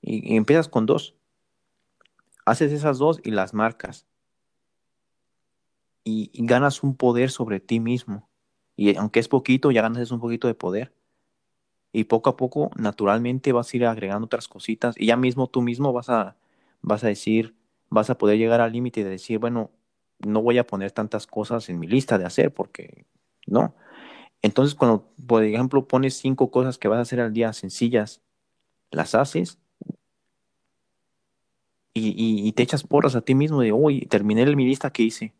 y 0.00 0.36
empiezas 0.36 0.68
con 0.68 0.86
dos. 0.86 1.16
Haces 2.44 2.70
esas 2.72 2.98
dos 2.98 3.20
y 3.24 3.32
las 3.32 3.54
marcas 3.54 4.06
y, 6.06 6.30
ganas 6.46 6.84
un 6.84 6.94
poder 6.94 7.30
sobre 7.30 7.58
ti 7.58 7.80
mismo. 7.80 8.28
Y 8.76 8.96
aunque 8.96 9.18
es 9.18 9.28
poquito, 9.28 9.72
ya 9.72 9.82
ganas 9.82 10.12
un 10.12 10.20
poquito 10.20 10.46
de 10.46 10.54
poder. 10.54 10.92
Y 11.92 12.04
poco 12.04 12.30
a 12.30 12.36
poco, 12.36 12.70
naturalmente, 12.76 13.52
vas 13.52 13.72
a 13.72 13.76
ir 13.76 13.86
agregando 13.86 14.26
otras 14.26 14.46
cositas. 14.46 14.94
Y 14.98 15.06
ya 15.06 15.16
mismo 15.16 15.48
tú 15.48 15.62
mismo 15.62 15.92
vas 15.92 16.08
a, 16.08 16.36
vas 16.80 17.02
a 17.02 17.08
decir, 17.08 17.56
vas 17.90 18.08
a 18.08 18.18
poder 18.18 18.38
llegar 18.38 18.60
al 18.60 18.72
límite 18.72 19.02
de 19.02 19.10
decir, 19.10 19.38
bueno, 19.40 19.70
no 20.20 20.42
voy 20.42 20.58
a 20.58 20.66
poner 20.66 20.92
tantas 20.92 21.26
cosas 21.26 21.68
en 21.68 21.80
mi 21.80 21.88
lista 21.88 22.18
de 22.18 22.24
hacer 22.24 22.54
porque 22.54 23.04
no. 23.46 23.74
Entonces, 24.42 24.76
cuando, 24.76 25.08
por 25.26 25.42
ejemplo, 25.42 25.88
pones 25.88 26.14
cinco 26.16 26.50
cosas 26.52 26.78
que 26.78 26.88
vas 26.88 26.98
a 26.98 27.02
hacer 27.02 27.20
al 27.20 27.32
día 27.32 27.52
sencillas, 27.52 28.22
las 28.92 29.14
haces 29.16 29.58
y, 31.94 32.14
y, 32.48 32.52
te 32.52 32.62
echas 32.62 32.84
porras 32.84 33.16
a 33.16 33.22
ti 33.22 33.34
mismo 33.34 33.60
de, 33.60 33.72
uy, 33.72 34.02
terminé 34.02 34.44
mi 34.54 34.66
lista 34.66 34.90
que 34.92 35.02
hice 35.02 35.32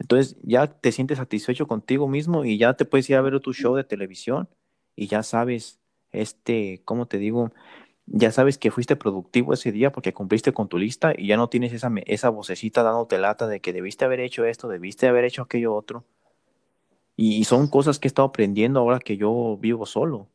Entonces 0.00 0.36
ya 0.42 0.66
te 0.66 0.92
sientes 0.92 1.18
satisfecho 1.18 1.66
contigo 1.68 2.08
mismo 2.08 2.44
y 2.46 2.56
ya 2.56 2.74
te 2.74 2.86
puedes 2.86 3.08
ir 3.10 3.16
a 3.16 3.20
ver 3.20 3.38
tu 3.40 3.52
show 3.52 3.76
de 3.76 3.84
televisión 3.84 4.48
y 4.96 5.08
ya 5.08 5.22
sabes, 5.22 5.78
este, 6.10 6.80
¿cómo 6.86 7.06
te 7.06 7.18
digo? 7.18 7.52
Ya 8.06 8.32
sabes 8.32 8.56
que 8.58 8.70
fuiste 8.70 8.96
productivo 8.96 9.52
ese 9.52 9.72
día 9.72 9.92
porque 9.92 10.14
cumpliste 10.14 10.54
con 10.54 10.68
tu 10.68 10.78
lista 10.78 11.12
y 11.16 11.26
ya 11.28 11.36
no 11.36 11.50
tienes 11.50 11.74
esa, 11.74 11.92
esa 12.06 12.30
vocecita 12.30 12.82
dándote 12.82 13.18
lata 13.18 13.46
de 13.46 13.60
que 13.60 13.74
debiste 13.74 14.06
haber 14.06 14.20
hecho 14.20 14.46
esto, 14.46 14.68
debiste 14.68 15.06
haber 15.06 15.24
hecho 15.26 15.42
aquello 15.42 15.74
otro. 15.74 16.04
Y, 17.16 17.44
son 17.44 17.68
cosas 17.68 17.98
que 17.98 18.08
he 18.08 18.10
estado 18.10 18.28
aprendiendo 18.28 18.80
ahora 18.80 18.98
que 19.00 19.18
yo 19.18 19.58
vivo 19.60 19.84
solo. 19.84 20.28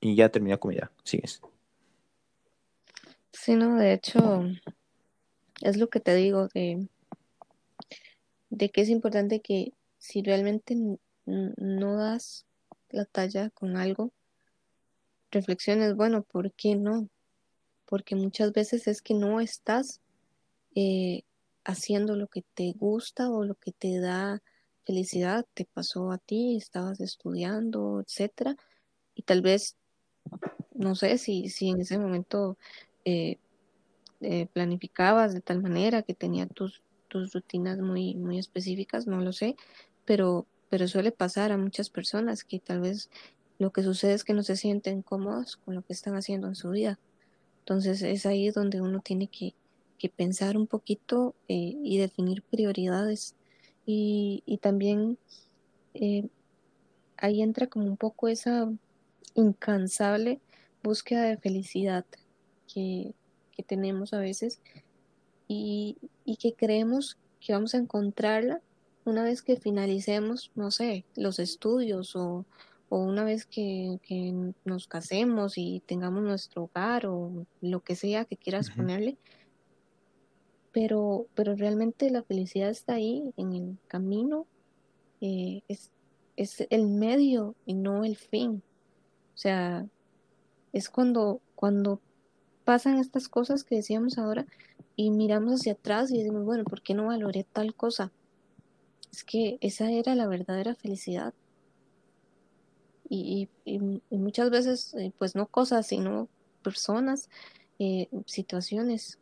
Y 0.00 0.16
ya 0.16 0.28
terminé 0.28 0.58
comida, 0.58 0.90
sigues. 1.04 1.40
Sí, 1.40 1.53
no, 3.48 3.76
de 3.76 3.92
hecho, 3.92 4.44
es 5.60 5.76
lo 5.76 5.88
que 5.88 6.00
te 6.00 6.14
digo, 6.14 6.48
de, 6.48 6.88
de 8.50 8.70
que 8.70 8.80
es 8.80 8.88
importante 8.88 9.40
que 9.40 9.72
si 9.98 10.22
realmente 10.22 10.76
no 11.26 11.96
das 11.96 12.46
la 12.90 13.04
talla 13.04 13.50
con 13.50 13.76
algo, 13.76 14.12
reflexiones, 15.30 15.94
bueno, 15.94 16.22
¿por 16.22 16.52
qué 16.52 16.76
no? 16.76 17.08
Porque 17.86 18.14
muchas 18.14 18.52
veces 18.52 18.86
es 18.86 19.02
que 19.02 19.14
no 19.14 19.40
estás 19.40 20.00
eh, 20.74 21.22
haciendo 21.64 22.16
lo 22.16 22.28
que 22.28 22.42
te 22.54 22.72
gusta 22.72 23.30
o 23.30 23.44
lo 23.44 23.54
que 23.56 23.72
te 23.72 23.98
da 23.98 24.42
felicidad, 24.84 25.46
te 25.54 25.64
pasó 25.64 26.12
a 26.12 26.18
ti, 26.18 26.56
estabas 26.56 27.00
estudiando, 27.00 28.00
etcétera, 28.00 28.56
y 29.14 29.22
tal 29.22 29.42
vez, 29.42 29.76
no 30.74 30.94
sé 30.94 31.18
si, 31.18 31.48
si 31.48 31.70
en 31.70 31.80
ese 31.80 31.98
momento 31.98 32.58
eh, 33.04 33.38
eh, 34.20 34.46
planificabas 34.52 35.34
de 35.34 35.40
tal 35.40 35.60
manera 35.60 36.02
que 36.02 36.14
tenía 36.14 36.46
tus, 36.46 36.82
tus 37.08 37.32
rutinas 37.32 37.78
muy, 37.78 38.14
muy 38.14 38.38
específicas, 38.38 39.06
no 39.06 39.20
lo 39.20 39.32
sé, 39.32 39.56
pero, 40.04 40.46
pero 40.70 40.88
suele 40.88 41.12
pasar 41.12 41.52
a 41.52 41.58
muchas 41.58 41.90
personas 41.90 42.44
que 42.44 42.58
tal 42.58 42.80
vez 42.80 43.10
lo 43.58 43.70
que 43.70 43.82
sucede 43.82 44.14
es 44.14 44.24
que 44.24 44.32
no 44.32 44.42
se 44.42 44.56
sienten 44.56 45.02
cómodos 45.02 45.56
con 45.56 45.74
lo 45.74 45.82
que 45.82 45.92
están 45.92 46.16
haciendo 46.16 46.48
en 46.48 46.54
su 46.54 46.70
vida. 46.70 46.98
Entonces 47.60 48.02
es 48.02 48.26
ahí 48.26 48.50
donde 48.50 48.80
uno 48.80 49.00
tiene 49.00 49.28
que, 49.28 49.54
pensar 50.16 50.58
un 50.58 50.66
poquito 50.66 51.34
eh, 51.48 51.76
y 51.82 51.96
definir 51.96 52.42
prioridades. 52.42 53.34
Y, 53.86 54.42
también 54.60 55.16
eh, 55.94 56.28
ahí 57.16 57.40
entra 57.40 57.68
como 57.68 57.86
un 57.86 57.96
poco 57.96 58.28
esa 58.28 58.70
incansable 59.34 60.40
búsqueda 60.82 61.22
de 61.22 61.38
felicidad 61.38 62.04
que, 62.74 63.14
tenemos 63.68 64.12
a 64.12 64.18
veces 64.18 64.60
y, 65.46 65.96
y 66.24 66.36
que 66.36 66.54
creemos 66.54 67.16
que 67.40 67.52
vamos 67.52 67.74
a 67.74 67.78
encontrarla 67.78 68.60
una 69.04 69.22
vez 69.22 69.42
que 69.42 69.56
finalicemos, 69.56 70.50
no 70.54 70.70
sé, 70.70 71.04
los 71.14 71.38
estudios 71.38 72.16
o, 72.16 72.44
una 72.88 73.24
vez 73.24 73.44
que, 73.44 73.98
nos 74.64 74.86
casemos 74.86 75.58
y 75.58 75.82
tengamos 75.84 76.22
nuestro 76.22 76.64
hogar 76.64 77.06
o 77.06 77.44
lo 77.60 77.80
que 77.80 77.96
sea 77.96 78.24
que 78.24 78.36
quieras 78.36 78.70
ponerle. 78.70 79.16
Pero, 80.70 81.26
pero 81.34 81.56
realmente 81.56 82.10
la 82.10 82.22
felicidad 82.22 82.70
está 82.70 82.94
ahí, 82.94 83.32
en 83.36 83.52
el 83.52 83.78
camino, 83.88 84.46
eh, 85.20 85.62
es, 85.66 85.90
es 86.36 86.66
el 86.70 86.86
medio 86.86 87.56
y 87.66 87.74
no 87.74 88.04
el 88.04 88.16
fin. 88.16 88.62
O 89.34 89.38
sea, 89.38 89.86
es 90.72 90.88
cuando, 90.88 91.40
cuando 91.56 92.00
pasan 92.64 92.98
estas 92.98 93.28
cosas 93.28 93.64
que 93.64 93.76
decíamos 93.76 94.18
ahora 94.18 94.46
y 94.96 95.10
miramos 95.10 95.54
hacia 95.54 95.72
atrás 95.72 96.10
y 96.10 96.18
decimos, 96.18 96.44
bueno, 96.44 96.64
¿por 96.64 96.82
qué 96.82 96.94
no 96.94 97.06
valoré 97.06 97.44
tal 97.44 97.74
cosa? 97.74 98.12
Es 99.12 99.24
que 99.24 99.58
esa 99.60 99.90
era 99.90 100.14
la 100.14 100.26
verdadera 100.26 100.74
felicidad. 100.74 101.34
Y, 103.08 103.48
muchas 104.10 104.50
veces, 104.50 104.94
eh, 104.94 105.12
pues 105.18 105.36
no 105.36 105.46
cosas, 105.46 105.86
sino 105.86 106.28
personas, 106.62 107.28
eh, 107.78 108.08
situaciones. 108.26 109.18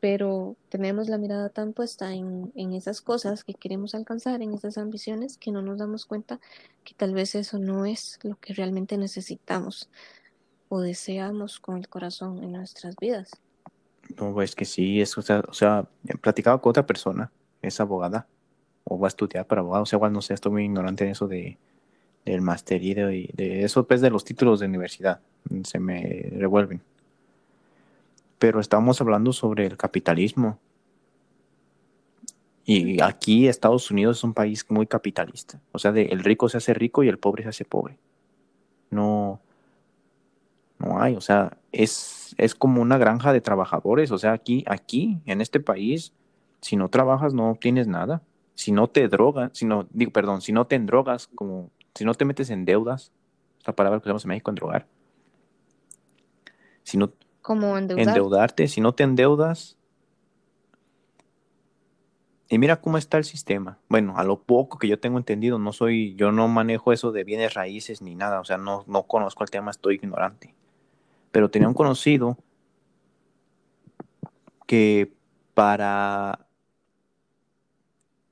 Pero 0.00 0.56
tenemos 0.68 1.08
la 1.08 1.18
mirada 1.18 1.48
tan 1.48 1.72
puesta 1.72 2.14
en, 2.14 2.52
en 2.54 2.72
esas 2.72 3.02
cosas 3.02 3.44
que 3.44 3.54
queremos 3.54 3.94
alcanzar, 3.94 4.40
en 4.40 4.54
esas 4.54 4.78
ambiciones, 4.78 5.36
que 5.36 5.50
no 5.50 5.60
nos 5.60 5.78
damos 5.78 6.06
cuenta 6.06 6.40
que 6.84 6.94
tal 6.94 7.12
vez 7.12 7.34
eso 7.34 7.58
no 7.58 7.84
es 7.84 8.18
lo 8.22 8.36
que 8.36 8.54
realmente 8.54 8.96
necesitamos 8.96 9.90
o 10.68 10.80
deseamos 10.80 11.60
con 11.60 11.78
el 11.78 11.88
corazón 11.88 12.42
en 12.42 12.52
nuestras 12.52 12.96
vidas. 12.96 13.30
No, 14.16 14.40
es 14.42 14.54
que 14.54 14.64
sí, 14.64 15.00
es, 15.00 15.16
o 15.18 15.22
sea, 15.22 15.42
o 15.48 15.52
sea, 15.52 15.86
he 16.06 16.16
platicado 16.16 16.60
con 16.60 16.70
otra 16.70 16.86
persona 16.86 17.30
es 17.62 17.80
abogada 17.80 18.26
o 18.84 18.98
va 18.98 19.08
a 19.08 19.08
estudiar 19.08 19.46
para 19.46 19.60
abogado. 19.60 19.82
O 19.82 19.86
sea, 19.86 19.96
igual 19.96 20.12
no 20.12 20.22
sé, 20.22 20.34
estoy 20.34 20.52
muy 20.52 20.64
ignorante 20.64 21.04
en 21.04 21.10
eso 21.10 21.28
de, 21.28 21.58
del 22.24 22.40
máster 22.40 22.82
y 22.82 22.94
de, 22.94 23.64
eso, 23.64 23.86
pues 23.86 24.00
de 24.00 24.10
los 24.10 24.24
títulos 24.24 24.60
de 24.60 24.66
universidad. 24.66 25.20
Se 25.64 25.78
me 25.78 26.30
revuelven. 26.32 26.80
Pero 28.38 28.60
estamos 28.60 29.00
hablando 29.00 29.32
sobre 29.32 29.66
el 29.66 29.76
capitalismo. 29.76 30.58
Y 32.64 33.00
aquí 33.00 33.48
Estados 33.48 33.90
Unidos 33.90 34.18
es 34.18 34.24
un 34.24 34.34
país 34.34 34.64
muy 34.68 34.86
capitalista. 34.86 35.60
O 35.72 35.78
sea, 35.78 35.90
de, 35.90 36.02
el 36.02 36.22
rico 36.22 36.48
se 36.48 36.58
hace 36.58 36.74
rico 36.74 37.02
y 37.02 37.08
el 37.08 37.18
pobre 37.18 37.42
se 37.42 37.48
hace 37.48 37.64
pobre. 37.64 37.98
No, 38.90 39.40
no 40.78 41.00
hay, 41.00 41.16
o 41.16 41.20
sea, 41.20 41.58
es, 41.72 42.34
es 42.38 42.54
como 42.54 42.80
una 42.80 42.98
granja 42.98 43.32
de 43.32 43.40
trabajadores. 43.40 44.10
O 44.10 44.18
sea, 44.18 44.32
aquí, 44.32 44.64
aquí, 44.66 45.20
en 45.26 45.40
este 45.40 45.60
país, 45.60 46.12
si 46.60 46.76
no 46.76 46.88
trabajas 46.88 47.34
no 47.34 47.56
tienes 47.60 47.86
nada. 47.86 48.22
Si 48.54 48.72
no 48.72 48.88
te 48.88 49.06
drogas, 49.08 49.50
si 49.54 49.66
no, 49.66 49.86
digo, 49.90 50.12
perdón, 50.12 50.40
si 50.40 50.52
no 50.52 50.66
te 50.66 50.74
endrogas, 50.74 51.28
como 51.28 51.70
si 51.94 52.04
no 52.04 52.14
te 52.14 52.24
metes 52.24 52.50
en 52.50 52.64
deudas, 52.64 53.12
la 53.64 53.72
palabra 53.72 54.00
que 54.00 54.08
usamos 54.08 54.24
en 54.24 54.28
México, 54.30 54.50
endrogar. 54.50 54.86
Si 56.82 56.96
no, 56.96 57.12
como 57.42 57.76
endeudarte, 57.76 58.66
si 58.66 58.80
no 58.80 58.94
te 58.94 59.04
endeudas. 59.04 59.76
Y 62.48 62.58
mira 62.58 62.80
cómo 62.80 62.98
está 62.98 63.18
el 63.18 63.24
sistema. 63.24 63.78
Bueno, 63.88 64.16
a 64.16 64.24
lo 64.24 64.42
poco 64.42 64.78
que 64.78 64.88
yo 64.88 64.98
tengo 64.98 65.18
entendido, 65.18 65.58
no 65.58 65.72
soy, 65.72 66.14
yo 66.16 66.32
no 66.32 66.48
manejo 66.48 66.92
eso 66.92 67.12
de 67.12 67.24
bienes 67.24 67.54
raíces 67.54 68.00
ni 68.00 68.14
nada, 68.14 68.40
o 68.40 68.44
sea, 68.44 68.58
no, 68.58 68.84
no 68.86 69.04
conozco 69.04 69.44
el 69.44 69.50
tema, 69.50 69.70
estoy 69.70 69.96
ignorante. 69.96 70.54
Pero 71.38 71.52
tenía 71.52 71.68
un 71.68 71.74
conocido 71.74 72.36
que 74.66 75.14
para 75.54 76.48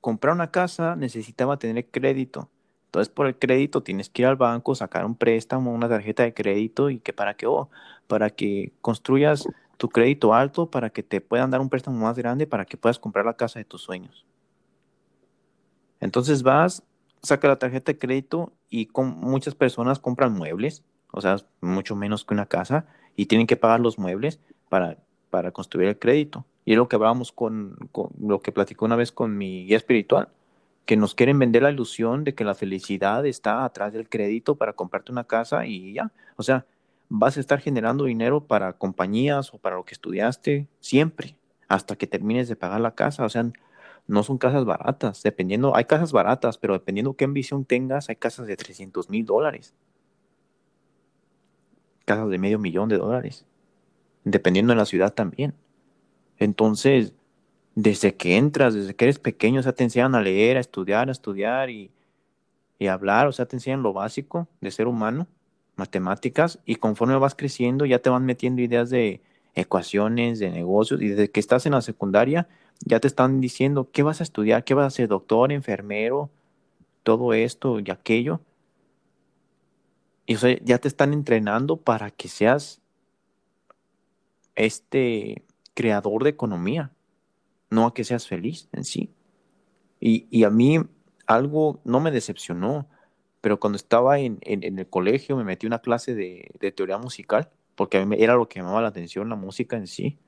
comprar 0.01 0.33
una 0.33 0.51
casa 0.51 0.97
necesitaba 0.97 1.57
tener 1.57 1.89
crédito. 1.89 2.49
Entonces, 2.87 3.07
por 3.07 3.27
el 3.27 3.39
crédito 3.39 3.81
tienes 3.81 4.09
que 4.09 4.23
ir 4.23 4.27
al 4.27 4.35
banco, 4.35 4.75
sacar 4.75 5.05
un 5.05 5.15
préstamo, 5.15 5.73
una 5.73 5.87
tarjeta 5.87 6.23
de 6.23 6.33
crédito 6.33 6.89
y 6.89 6.99
que 6.99 7.13
para 7.13 7.35
qué, 7.35 7.47
oh, 7.47 7.69
para 8.07 8.29
que 8.29 8.73
construyas 8.81 9.47
tu 9.77 9.87
crédito 9.87 10.33
alto, 10.33 10.69
para 10.69 10.89
que 10.89 11.01
te 11.01 11.21
puedan 11.21 11.49
dar 11.49 11.61
un 11.61 11.69
préstamo 11.69 11.97
más 11.97 12.17
grande, 12.17 12.45
para 12.45 12.65
que 12.65 12.75
puedas 12.75 12.99
comprar 12.99 13.23
la 13.23 13.37
casa 13.37 13.57
de 13.57 13.63
tus 13.63 13.83
sueños. 13.83 14.25
Entonces 16.01 16.43
vas, 16.43 16.83
saca 17.23 17.47
la 17.47 17.57
tarjeta 17.57 17.93
de 17.93 17.99
crédito 17.99 18.51
y 18.69 18.87
con, 18.87 19.17
muchas 19.17 19.55
personas 19.55 19.97
compran 19.97 20.33
muebles, 20.33 20.83
o 21.11 21.21
sea, 21.21 21.37
mucho 21.61 21.95
menos 21.95 22.25
que 22.25 22.33
una 22.33 22.45
casa, 22.45 22.85
y 23.17 23.25
tienen 23.25 23.47
que 23.47 23.57
pagar 23.57 23.81
los 23.81 23.99
muebles 23.99 24.39
para, 24.69 24.95
para 25.29 25.51
construir 25.51 25.89
el 25.89 25.99
crédito. 25.99 26.45
Y 26.63 26.71
es 26.71 26.77
lo 26.77 26.87
que 26.87 26.95
hablábamos 26.95 27.33
con, 27.33 27.75
lo 28.21 28.41
que 28.41 28.53
platicó 28.53 28.85
una 28.85 28.95
vez 28.95 29.11
con 29.11 29.37
mi 29.37 29.65
guía 29.65 29.75
espiritual, 29.75 30.29
que 30.85 30.95
nos 30.95 31.15
quieren 31.15 31.37
vender 31.37 31.63
la 31.63 31.71
ilusión 31.71 32.23
de 32.23 32.33
que 32.33 32.45
la 32.45 32.55
felicidad 32.55 33.25
está 33.25 33.65
atrás 33.65 33.91
del 33.91 34.07
crédito 34.07 34.55
para 34.55 34.73
comprarte 34.73 35.11
una 35.11 35.25
casa 35.25 35.65
y 35.65 35.93
ya. 35.93 36.11
O 36.37 36.43
sea, 36.43 36.65
vas 37.09 37.35
a 37.35 37.39
estar 37.39 37.59
generando 37.59 38.05
dinero 38.05 38.45
para 38.45 38.73
compañías 38.73 39.53
o 39.53 39.57
para 39.57 39.75
lo 39.75 39.83
que 39.83 39.93
estudiaste 39.93 40.67
siempre, 40.79 41.35
hasta 41.67 41.95
que 41.95 42.07
termines 42.07 42.47
de 42.47 42.55
pagar 42.55 42.79
la 42.79 42.95
casa. 42.95 43.25
O 43.25 43.29
sea, 43.29 43.49
no 44.05 44.23
son 44.23 44.37
casas 44.37 44.63
baratas, 44.63 45.23
dependiendo, 45.23 45.75
hay 45.75 45.85
casas 45.85 46.11
baratas, 46.11 46.57
pero 46.57 46.73
dependiendo 46.73 47.13
qué 47.13 47.25
ambición 47.25 47.65
tengas, 47.65 48.09
hay 48.09 48.15
casas 48.15 48.47
de 48.47 48.55
300 48.55 49.09
mil 49.09 49.25
dólares, 49.25 49.73
casas 52.07 52.29
de 52.29 52.37
medio 52.37 52.57
millón 52.57 52.87
de 52.87 52.97
dólares, 52.97 53.45
dependiendo 54.23 54.71
de 54.71 54.77
la 54.77 54.85
ciudad 54.85 55.13
también. 55.13 55.53
Entonces, 56.37 57.13
desde 57.75 58.15
que 58.15 58.37
entras, 58.37 58.73
desde 58.73 58.95
que 58.95 59.05
eres 59.05 59.19
pequeño, 59.19 59.59
o 59.59 59.63
sea, 59.63 59.73
te 59.73 59.83
enseñan 59.83 60.15
a 60.15 60.21
leer, 60.21 60.55
a 60.57 60.61
estudiar, 60.61 61.09
a 61.09 61.11
estudiar 61.11 61.69
y, 61.69 61.91
y 62.79 62.87
hablar, 62.87 63.27
o 63.27 63.31
sea, 63.33 63.45
te 63.45 63.57
enseñan 63.57 63.83
lo 63.83 63.91
básico 63.91 64.47
de 64.61 64.71
ser 64.71 64.87
humano, 64.87 65.27
matemáticas, 65.75 66.59
y 66.65 66.75
conforme 66.75 67.17
vas 67.17 67.35
creciendo 67.35 67.85
ya 67.85 67.99
te 67.99 68.09
van 68.09 68.25
metiendo 68.25 68.61
ideas 68.61 68.89
de 68.89 69.21
ecuaciones, 69.53 70.39
de 70.39 70.49
negocios, 70.49 71.01
y 71.01 71.09
desde 71.09 71.29
que 71.29 71.39
estás 71.39 71.65
en 71.65 71.73
la 71.73 71.81
secundaria 71.81 72.47
ya 72.85 72.99
te 72.99 73.07
están 73.07 73.41
diciendo 73.41 73.89
qué 73.91 74.03
vas 74.03 74.21
a 74.21 74.23
estudiar, 74.23 74.63
qué 74.63 74.73
vas 74.73 74.87
a 74.87 74.95
ser 74.95 75.07
doctor, 75.09 75.51
enfermero, 75.51 76.29
todo 77.03 77.33
esto 77.33 77.79
y 77.79 77.89
aquello. 77.91 78.39
Y 80.27 80.35
o 80.35 80.39
ya 80.63 80.77
te 80.77 80.89
están 80.89 81.13
entrenando 81.13 81.77
para 81.77 82.11
que 82.11 82.27
seas 82.27 82.81
este 84.55 85.45
creador 85.73 86.25
de 86.25 86.31
economía, 86.31 86.91
no 87.69 87.85
a 87.85 87.93
que 87.93 88.03
seas 88.03 88.27
feliz 88.27 88.67
en 88.73 88.83
sí. 88.83 89.09
Y, 89.99 90.43
a 90.43 90.49
mí 90.49 90.79
algo 91.25 91.79
no 91.85 92.01
me 92.01 92.11
decepcionó, 92.11 92.87
pero 93.41 93.59
cuando 93.59 93.77
estaba 93.77 94.19
en, 94.19 94.39
el 94.41 94.87
colegio 94.89 95.37
me 95.37 95.45
metí 95.45 95.65
una 95.65 95.79
clase 95.79 96.13
de, 96.13 96.73
teoría 96.75 96.97
musical, 96.97 97.49
porque 97.75 97.97
a 97.97 98.05
mí 98.05 98.17
era 98.19 98.35
lo 98.35 98.49
que 98.49 98.59
llamaba 98.59 98.81
la 98.81 98.89
atención, 98.89 99.29
la 99.29 99.35
música 99.37 99.77
en 99.77 99.87
sí. 99.87 100.19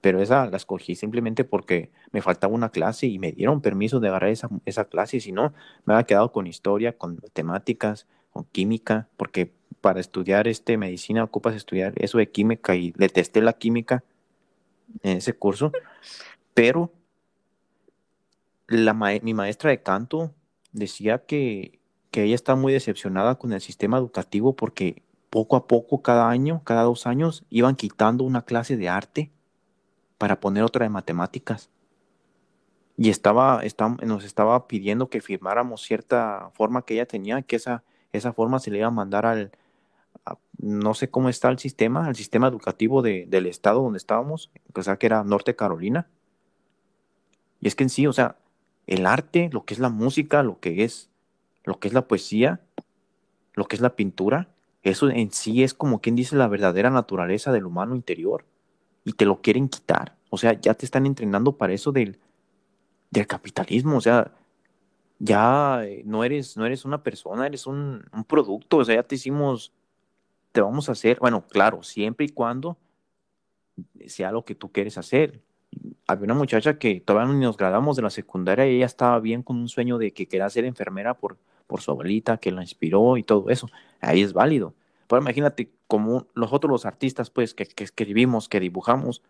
Pero 0.00 0.22
esa 0.22 0.46
la 0.46 0.56
escogí 0.56 0.94
simplemente 0.94 1.44
porque 1.44 1.90
me 2.12 2.22
faltaba 2.22 2.54
una 2.54 2.70
clase 2.70 3.06
y 3.06 3.18
me 3.18 3.32
dieron 3.32 3.60
permiso 3.60 4.00
de 4.00 4.08
agarrar 4.08 4.30
esa, 4.30 4.48
esa 4.64 4.86
clase, 4.86 5.20
si 5.20 5.32
no, 5.32 5.52
me 5.84 5.94
había 5.94 6.06
quedado 6.06 6.32
con 6.32 6.46
historia, 6.46 6.96
con 6.96 7.16
matemáticas, 7.22 8.06
química, 8.44 9.08
porque 9.16 9.52
para 9.80 10.00
estudiar 10.00 10.48
este 10.48 10.76
medicina 10.76 11.24
ocupas 11.24 11.54
estudiar 11.54 11.92
eso 11.96 12.18
de 12.18 12.30
química 12.30 12.74
y 12.74 12.92
le 12.96 13.08
testé 13.08 13.40
la 13.40 13.52
química 13.52 14.04
en 15.02 15.18
ese 15.18 15.32
curso, 15.32 15.72
pero 16.54 16.92
la 18.68 18.94
mi 18.94 19.34
maestra 19.34 19.70
de 19.70 19.82
canto 19.82 20.32
decía 20.72 21.24
que, 21.24 21.78
que 22.10 22.24
ella 22.24 22.34
está 22.34 22.56
muy 22.56 22.72
decepcionada 22.72 23.36
con 23.36 23.52
el 23.52 23.60
sistema 23.60 23.98
educativo 23.98 24.54
porque 24.56 25.02
poco 25.30 25.56
a 25.56 25.66
poco, 25.66 26.02
cada 26.02 26.28
año, 26.28 26.62
cada 26.64 26.82
dos 26.82 27.06
años, 27.06 27.44
iban 27.50 27.76
quitando 27.76 28.24
una 28.24 28.42
clase 28.42 28.76
de 28.76 28.88
arte 28.88 29.30
para 30.18 30.40
poner 30.40 30.62
otra 30.62 30.84
de 30.84 30.90
matemáticas. 30.90 31.70
Y 32.96 33.10
estaba, 33.10 33.62
nos 34.02 34.24
estaba 34.24 34.66
pidiendo 34.66 35.10
que 35.10 35.20
firmáramos 35.20 35.82
cierta 35.82 36.50
forma 36.54 36.82
que 36.82 36.94
ella 36.94 37.06
tenía, 37.06 37.42
que 37.42 37.56
esa, 37.56 37.84
esa 38.12 38.32
forma 38.32 38.58
se 38.58 38.70
le 38.70 38.78
iba 38.78 38.88
a 38.88 38.90
mandar 38.90 39.26
al, 39.26 39.52
no 40.58 40.94
sé 40.94 41.10
cómo 41.10 41.28
está 41.28 41.48
el 41.48 41.58
sistema, 41.58 42.08
el 42.08 42.16
sistema 42.16 42.48
educativo 42.48 43.02
del 43.02 43.46
estado 43.46 43.82
donde 43.82 43.98
estábamos, 43.98 44.50
o 44.74 44.82
sea, 44.82 44.96
que 44.96 45.06
era 45.06 45.22
Norte 45.24 45.54
Carolina. 45.54 46.08
Y 47.60 47.68
es 47.68 47.74
que 47.74 47.84
en 47.84 47.90
sí, 47.90 48.06
o 48.06 48.12
sea, 48.12 48.36
el 48.86 49.06
arte, 49.06 49.50
lo 49.52 49.64
que 49.64 49.74
es 49.74 49.80
la 49.80 49.88
música, 49.88 50.42
lo 50.42 50.60
que 50.60 50.84
es, 50.84 51.10
lo 51.64 51.78
que 51.78 51.88
es 51.88 51.94
la 51.94 52.06
poesía, 52.06 52.60
lo 53.54 53.66
que 53.66 53.76
es 53.76 53.82
la 53.82 53.96
pintura, 53.96 54.48
eso 54.82 55.08
en 55.10 55.32
sí 55.32 55.62
es 55.62 55.74
como 55.74 56.00
quien 56.00 56.14
dice 56.16 56.36
la 56.36 56.48
verdadera 56.48 56.90
naturaleza 56.90 57.52
del 57.52 57.66
humano 57.66 57.96
interior. 57.96 58.44
Y 59.04 59.12
te 59.12 59.24
lo 59.24 59.40
quieren 59.40 59.68
quitar. 59.68 60.16
O 60.30 60.38
sea, 60.38 60.52
ya 60.52 60.74
te 60.74 60.84
están 60.84 61.06
entrenando 61.06 61.56
para 61.56 61.72
eso 61.72 61.92
del, 61.92 62.18
del 63.10 63.26
capitalismo. 63.26 63.96
O 63.96 64.00
sea, 64.00 64.32
ya 65.18 65.84
eh, 65.84 66.02
no 66.04 66.24
eres, 66.24 66.56
no 66.56 66.66
eres 66.66 66.84
una 66.84 67.02
persona, 67.02 67.46
eres 67.46 67.66
un, 67.66 68.04
un 68.12 68.24
producto. 68.24 68.78
O 68.78 68.84
sea, 68.84 68.96
ya 68.96 69.02
te 69.02 69.14
hicimos 69.16 69.72
te 70.56 70.62
vamos 70.62 70.88
a 70.88 70.92
hacer, 70.92 71.18
bueno, 71.20 71.46
claro, 71.46 71.82
siempre 71.82 72.24
y 72.24 72.30
cuando 72.30 72.78
sea 74.06 74.32
lo 74.32 74.46
que 74.46 74.54
tú 74.54 74.72
quieres 74.72 74.96
hacer. 74.96 75.42
Había 76.06 76.24
una 76.24 76.34
muchacha 76.34 76.78
que 76.78 76.98
todavía 77.02 77.30
no 77.30 77.38
nos 77.38 77.58
graduamos 77.58 77.94
de 77.96 78.02
la 78.02 78.08
secundaria 78.08 78.66
y 78.66 78.76
ella 78.76 78.86
estaba 78.86 79.20
bien 79.20 79.42
con 79.42 79.58
un 79.58 79.68
sueño 79.68 79.98
de 79.98 80.14
que 80.14 80.26
quería 80.26 80.48
ser 80.48 80.64
enfermera 80.64 81.12
por, 81.12 81.36
por 81.66 81.82
su 81.82 81.90
abuelita, 81.90 82.38
que 82.38 82.52
la 82.52 82.62
inspiró 82.62 83.18
y 83.18 83.22
todo 83.22 83.50
eso. 83.50 83.68
Ahí 84.00 84.22
es 84.22 84.32
válido. 84.32 84.72
Pero 85.06 85.20
imagínate, 85.20 85.70
como 85.86 86.26
nosotros 86.34 86.70
los 86.70 86.86
artistas, 86.86 87.28
pues, 87.28 87.52
que, 87.52 87.66
que 87.66 87.84
escribimos, 87.84 88.48
que 88.48 88.58
dibujamos, 88.58 89.20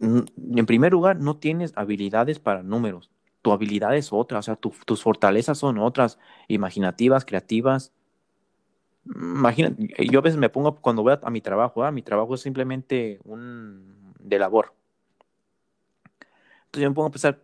en 0.00 0.66
primer 0.66 0.92
lugar, 0.92 1.20
no 1.20 1.36
tienes 1.36 1.74
habilidades 1.76 2.38
para 2.38 2.62
números. 2.62 3.10
Tu 3.48 3.52
habilidad 3.54 3.96
es 3.96 4.12
otra, 4.12 4.40
o 4.40 4.42
sea, 4.42 4.56
tus 4.56 5.02
fortalezas 5.02 5.56
son 5.56 5.78
otras, 5.78 6.18
imaginativas, 6.48 7.24
creativas, 7.24 7.92
Imagínate, 9.14 9.88
yo 10.10 10.18
a 10.18 10.22
veces 10.22 10.38
me 10.38 10.50
pongo 10.50 10.76
cuando 10.76 11.02
voy 11.02 11.14
a, 11.20 11.30
mi 11.30 11.40
trabajo, 11.40 11.90
mi 11.92 12.02
trabajo 12.02 12.34
es 12.34 12.42
simplemente 12.42 13.20
un 13.24 14.14
de 14.18 14.38
labor. 14.38 14.74
Entonces 16.66 16.82
yo 16.82 16.90
me 16.90 16.94
pongo 16.94 17.08
a 17.08 17.12
pensar, 17.12 17.42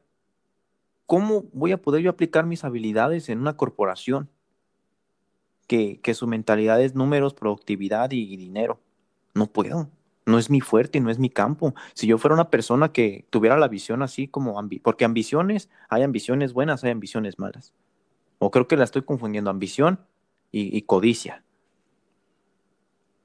¿cómo 1.07 1.45
voy 1.53 1.73
a 1.73 1.81
poder 1.81 2.03
yo 2.03 2.11
aplicar 2.11 2.45
mis 2.45 2.65
habilidades 2.65 3.29
en 3.29 3.41
una 3.41 3.57
corporación 3.57 4.29
que 5.67 6.15
su 6.15 6.27
mentalidad 6.27 6.83
es 6.83 6.95
números, 6.95 7.33
productividad 7.33 8.11
y, 8.13 8.37
dinero? 8.37 8.79
No 9.33 9.47
puedo, 9.47 9.89
no 10.27 10.39
es 10.39 10.51
mi 10.51 10.61
fuerte, 10.61 11.01
no 11.01 11.11
es 11.11 11.19
mi 11.19 11.31
campo. 11.31 11.75
Si 11.95 12.07
yo 12.07 12.19
fuera 12.19 12.35
una 12.35 12.51
persona 12.51 12.93
que 12.93 13.27
tuviera 13.31 13.57
la 13.59 13.69
visión 13.69 14.03
así 14.03 14.29
como, 14.29 14.57
porque 14.83 15.05
ambiciones, 15.05 15.71
hay 15.89 16.03
ambiciones 16.03 16.53
buenas, 16.53 16.85
hay 16.85 16.91
ambiciones 16.91 17.39
malas. 17.39 17.75
O 18.39 18.51
creo 18.51 18.67
que 18.67 18.77
la 18.77 18.85
estoy 18.85 19.03
confundiendo, 19.03 19.51
ambición 19.51 20.01
y 20.51 20.83
codicia. 20.83 21.45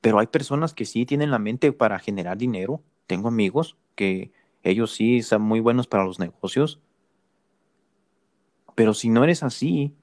Pero 0.02 0.20
hay 0.20 0.28
personas 0.28 0.74
que 0.74 0.86
sí 0.86 1.06
tienen 1.06 1.32
la 1.32 1.40
mente 1.40 1.72
para 1.72 2.00
generar 2.00 2.38
dinero. 2.38 2.82
Tengo 3.08 3.28
amigos 3.28 3.78
que 3.96 4.32
ellos 4.64 4.92
sí 4.94 5.22
son 5.22 5.42
muy 5.42 5.60
buenos 5.60 5.88
para 5.88 6.06
los 6.06 6.20
negocios. 6.20 6.80
Pero 8.76 8.94
si 8.94 9.10
no 9.10 9.24
eres 9.24 9.44
así, 9.44 9.94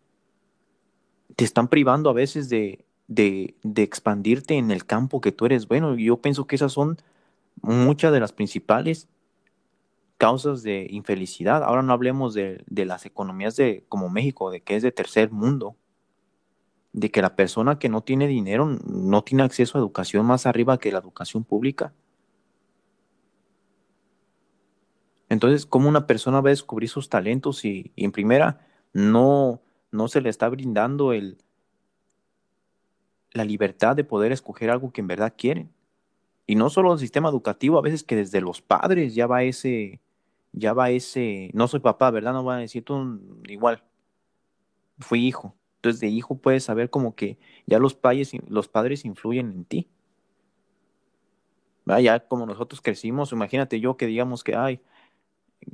te 1.35 1.45
están 1.45 1.69
privando 1.69 2.11
a 2.11 2.13
veces 2.13 2.49
de, 2.49 2.86
de, 3.09 3.57
expandirte 3.77 4.55
en 4.55 4.71
el 4.71 4.87
campo 4.87 5.21
que 5.21 5.33
tú 5.33 5.47
eres 5.47 5.69
bueno. 5.69 5.95
Yo 5.97 6.21
pienso 6.21 6.47
que 6.47 6.57
esas 6.57 6.73
son 6.73 6.99
muchas 7.63 8.13
de 8.13 8.21
las 8.21 8.33
principales 8.33 9.09
causas 10.19 10.63
de 10.63 10.87
infelicidad. 10.91 11.63
Ahora 11.63 11.83
no 11.83 11.93
hablemos 11.93 12.35
de, 12.35 12.65
de 12.67 12.85
las 12.87 13.07
economías 13.07 13.57
de 13.57 13.85
como 13.89 14.09
México, 14.09 14.51
de 14.51 14.63
que 14.63 14.77
es 14.77 14.83
de 14.83 14.93
tercer 14.93 15.31
mundo 15.31 15.77
de 16.97 17.11
que 17.11 17.21
la 17.21 17.37
persona 17.37 17.79
que 17.79 17.91
no 17.91 18.01
tiene 18.01 18.27
dinero 18.27 18.79
no 18.87 19.23
tiene 19.23 19.43
acceso 19.43 19.77
a 19.77 19.81
educación 19.83 20.25
más 20.25 20.47
arriba 20.47 20.79
que 20.79 20.91
la 20.91 20.99
educación 20.99 21.45
pública. 21.45 21.93
Entonces, 25.29 25.67
¿cómo 25.67 25.91
una 25.91 26.07
persona 26.07 26.41
va 26.41 26.49
a 26.49 26.57
descubrir 26.57 26.89
sus 26.89 27.11
talentos 27.11 27.67
y, 27.67 27.93
en 27.97 28.13
primera 28.13 28.67
no, 28.95 29.61
no 29.91 30.09
se 30.09 30.23
le 30.23 30.31
está 30.31 30.49
brindando 30.49 31.13
el, 31.13 31.37
la 33.37 33.45
libertad 33.45 33.97
de 33.97 34.05
poder 34.05 34.33
escoger 34.33 34.71
algo 34.71 34.93
que 34.93 35.01
en 35.01 35.07
verdad 35.09 35.35
quieren? 35.37 35.71
Y 36.47 36.55
no 36.55 36.71
solo 36.71 36.93
el 36.93 36.99
sistema 36.99 37.29
educativo, 37.29 37.79
a 37.79 37.83
veces 37.83 38.05
que 38.05 38.17
desde 38.17 38.41
los 38.41 38.63
padres 38.63 39.15
ya 39.15 39.27
va 39.27 39.43
ese, 39.43 40.01
ya 40.53 40.73
va 40.73 40.91
ese, 40.91 41.51
no 41.55 41.69
soy 41.69 41.81
papá, 41.81 42.11
¿verdad? 42.11 42.33
No 42.33 42.45
van 42.45 42.59
a 42.59 42.61
decir 42.63 42.85
tú 42.85 43.21
igual, 43.49 43.83
fui 44.99 45.27
hijo 45.27 45.57
entonces 45.87 46.01
de 46.01 46.09
hijo 46.09 46.37
puedes 46.37 46.65
saber 46.65 46.91
como 46.91 47.15
que 47.15 47.39
ya 47.67 47.79
los 47.79 47.95
padres, 47.95 48.33
los 48.49 48.67
padres 48.67 49.05
influyen 49.05 49.53
en 49.53 49.65
ti. 49.65 49.89
Ya 51.87 52.19
como 52.27 52.45
nosotros 52.47 52.81
crecimos, 52.81 53.31
imagínate 53.31 53.79
yo 53.79 53.97
que 53.97 54.07
digamos 54.07 54.43
que, 54.43 54.57
ay, 54.57 54.81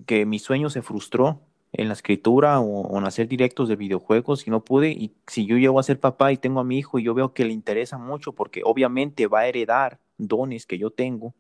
que 0.04 0.26
mi 0.26 0.38
sueño 0.38 0.68
se 0.68 0.82
frustró 0.82 1.40
en 1.72 1.88
la 1.88 1.94
escritura 1.94 2.60
o, 2.60 2.98
en 2.98 3.04
hacer 3.06 3.28
directos 3.28 3.68
de 3.68 3.76
videojuegos 3.76 4.46
y 4.46 4.50
no 4.50 4.64
pude, 4.64 4.90
y 4.90 5.12
si 5.26 5.46
yo 5.46 5.56
llego 5.56 5.80
a 5.80 5.82
ser 5.82 5.98
papá 6.00 6.32
y 6.32 6.36
tengo 6.36 6.60
a 6.60 6.64
mi 6.64 6.78
hijo 6.78 6.98
y 6.98 7.04
yo 7.04 7.14
veo 7.14 7.32
que 7.32 7.44
le 7.44 7.52
interesa 7.52 7.98
mucho 7.98 8.32
porque 8.32 8.62
obviamente 8.64 9.26
va 9.26 9.40
a 9.40 9.46
heredar 9.46 9.98
dones 10.18 10.66
que 10.66 10.78
yo 10.78 10.90
tengo, 10.90 11.34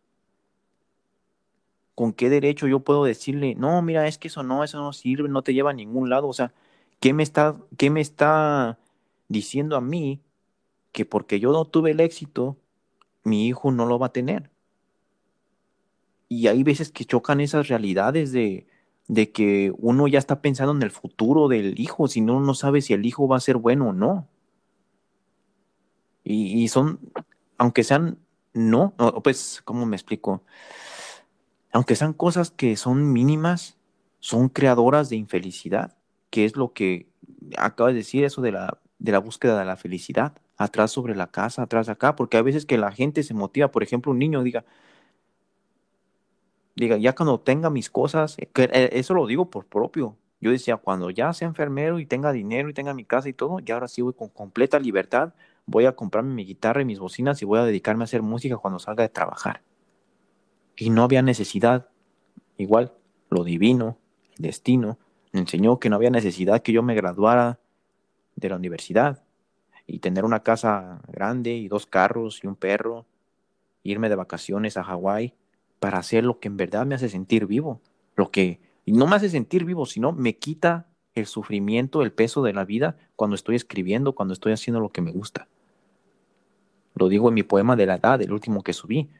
¿con 1.94 2.12
qué 2.12 2.30
derecho 2.30 2.66
yo 2.66 2.80
puedo 2.80 3.04
decirle, 3.04 3.54
no, 3.54 3.82
mira, 3.82 4.08
es 4.08 4.18
que 4.18 4.28
eso 4.28 4.42
no, 4.42 4.64
eso 4.64 4.78
no 4.78 4.92
sirve, 4.92 5.28
no 5.28 5.42
te 5.42 5.54
lleva 5.54 5.70
a 5.70 5.74
ningún 5.74 6.08
lado? 6.08 6.28
O 6.28 6.32
sea, 6.32 6.52
¿Qué 7.02 7.12
me 7.12 7.24
está, 7.24 7.56
qué 7.78 7.90
me 7.90 8.00
está 8.00 8.78
diciendo 9.26 9.76
a 9.76 9.80
mí 9.80 10.20
que 10.92 11.04
porque 11.04 11.40
yo 11.40 11.50
no 11.50 11.64
tuve 11.64 11.90
el 11.90 11.98
éxito, 11.98 12.56
mi 13.24 13.48
hijo 13.48 13.72
no 13.72 13.86
lo 13.86 13.98
va 13.98 14.06
a 14.06 14.12
tener? 14.12 14.50
Y 16.28 16.46
hay 16.46 16.62
veces 16.62 16.92
que 16.92 17.04
chocan 17.04 17.40
esas 17.40 17.66
realidades 17.66 18.30
de, 18.30 18.68
de 19.12 19.30
que 19.30 19.72
uno 19.76 20.08
ya 20.08 20.18
está 20.18 20.40
pensando 20.40 20.72
en 20.72 20.82
el 20.82 20.90
futuro 20.90 21.48
del 21.48 21.78
hijo, 21.78 22.08
si 22.08 22.22
no, 22.22 22.40
no 22.40 22.54
sabe 22.54 22.80
si 22.80 22.94
el 22.94 23.04
hijo 23.04 23.28
va 23.28 23.36
a 23.36 23.40
ser 23.40 23.56
bueno 23.56 23.90
o 23.90 23.92
no. 23.92 24.28
Y, 26.24 26.68
son, 26.68 27.00
aunque 27.58 27.84
sean, 27.84 28.18
no, 28.54 28.94
pues, 29.22 29.60
¿cómo 29.64 29.86
me 29.86 29.96
explico? 29.96 30.44
Aunque 31.72 31.96
sean 31.96 32.12
cosas 32.14 32.50
que 32.50 32.76
son 32.76 33.12
mínimas, 33.12 33.76
son 34.20 34.48
creadoras 34.48 35.08
de 35.10 35.16
infelicidad 35.16 35.96
que 36.32 36.46
es 36.46 36.56
lo 36.56 36.72
que 36.72 37.08
acabas 37.58 37.92
de 37.92 37.98
decir, 37.98 38.24
eso 38.24 38.40
de 38.40 38.52
la, 38.52 38.78
de 38.98 39.12
la 39.12 39.18
búsqueda 39.18 39.58
de 39.58 39.66
la 39.66 39.76
felicidad, 39.76 40.32
atrás 40.56 40.90
sobre 40.90 41.14
la 41.14 41.26
casa, 41.26 41.60
atrás 41.60 41.90
acá, 41.90 42.16
porque 42.16 42.38
a 42.38 42.42
veces 42.42 42.64
que 42.64 42.78
la 42.78 42.90
gente 42.90 43.22
se 43.22 43.34
motiva, 43.34 43.70
por 43.70 43.82
ejemplo, 43.82 44.12
un 44.12 44.18
niño 44.18 44.42
diga, 44.42 44.64
diga, 46.74 46.96
ya 46.96 47.14
cuando 47.14 47.40
tenga 47.40 47.70
mis 47.70 47.90
cosas, 47.90 48.38
eh, 48.38 48.48
eh, 48.54 48.90
eso 48.92 49.14
lo 49.14 49.26
digo 49.26 49.50
por 49.50 49.66
propio. 49.66 50.16
Yo 50.40 50.50
decía, 50.50 50.76
cuando 50.76 51.10
ya 51.10 51.32
sea 51.32 51.46
enfermero 51.46 52.00
y 52.00 52.06
tenga 52.06 52.32
dinero 52.32 52.68
y 52.68 52.74
tenga 52.74 52.94
mi 52.94 53.04
casa 53.04 53.28
y 53.28 53.32
todo, 53.32 53.60
ya 53.60 53.74
ahora 53.74 53.88
sí 53.88 54.02
voy 54.02 54.12
con 54.12 54.28
completa 54.28 54.78
libertad, 54.78 55.34
voy 55.66 55.86
a 55.86 55.92
comprarme 55.92 56.34
mi 56.34 56.44
guitarra 56.44 56.82
y 56.82 56.84
mis 56.84 56.98
bocinas 56.98 57.40
y 57.42 57.44
voy 57.44 57.60
a 57.60 57.64
dedicarme 57.64 58.02
a 58.02 58.06
hacer 58.06 58.22
música 58.22 58.56
cuando 58.56 58.78
salga 58.78 59.02
de 59.02 59.08
trabajar. 59.08 59.62
Y 60.76 60.90
no 60.90 61.04
había 61.04 61.22
necesidad, 61.22 61.88
igual, 62.56 62.92
lo 63.30 63.44
divino, 63.44 63.98
el 64.36 64.42
destino, 64.42 64.98
me 65.32 65.40
enseñó 65.40 65.78
que 65.78 65.88
no 65.88 65.96
había 65.96 66.10
necesidad 66.10 66.62
que 66.62 66.72
yo 66.72 66.82
me 66.82 66.94
graduara 66.94 67.60
de 68.34 68.48
la 68.48 68.56
universidad 68.56 69.22
y 69.86 70.00
tener 70.00 70.24
una 70.24 70.40
casa 70.40 71.00
grande 71.08 71.52
y 71.52 71.68
dos 71.68 71.86
carros 71.86 72.42
y 72.42 72.46
un 72.46 72.56
perro 72.56 73.06
irme 73.82 74.08
de 74.08 74.16
vacaciones 74.16 74.76
a 74.76 74.84
Hawái 74.84 75.34
para 75.82 75.98
hacer 75.98 76.22
lo 76.22 76.38
que 76.38 76.46
en 76.46 76.56
verdad 76.56 76.86
me 76.86 76.94
hace 76.94 77.08
sentir 77.08 77.46
vivo, 77.46 77.80
lo 78.14 78.30
que 78.30 78.60
no 78.86 79.08
me 79.08 79.16
hace 79.16 79.28
sentir 79.28 79.64
vivo, 79.64 79.84
sino 79.84 80.12
me 80.12 80.36
quita 80.36 80.86
el 81.16 81.26
sufrimiento, 81.26 82.02
el 82.02 82.12
peso 82.12 82.40
de 82.44 82.52
la 82.52 82.64
vida 82.64 82.96
cuando 83.16 83.34
estoy 83.34 83.56
escribiendo, 83.56 84.12
cuando 84.14 84.32
estoy 84.32 84.52
haciendo 84.52 84.78
lo 84.78 84.90
que 84.90 85.00
me 85.00 85.10
gusta. 85.10 85.48
Lo 86.94 87.08
digo 87.08 87.30
en 87.30 87.34
mi 87.34 87.42
poema 87.42 87.74
de 87.74 87.86
la 87.86 87.96
edad, 87.96 88.22
el 88.22 88.32
último 88.32 88.62
que 88.62 88.74
subí. 88.74 89.10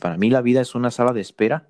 Para 0.00 0.16
mí 0.16 0.30
la 0.30 0.42
vida 0.42 0.60
es 0.60 0.76
una 0.76 0.92
sala 0.92 1.12
de 1.12 1.20
espera 1.20 1.66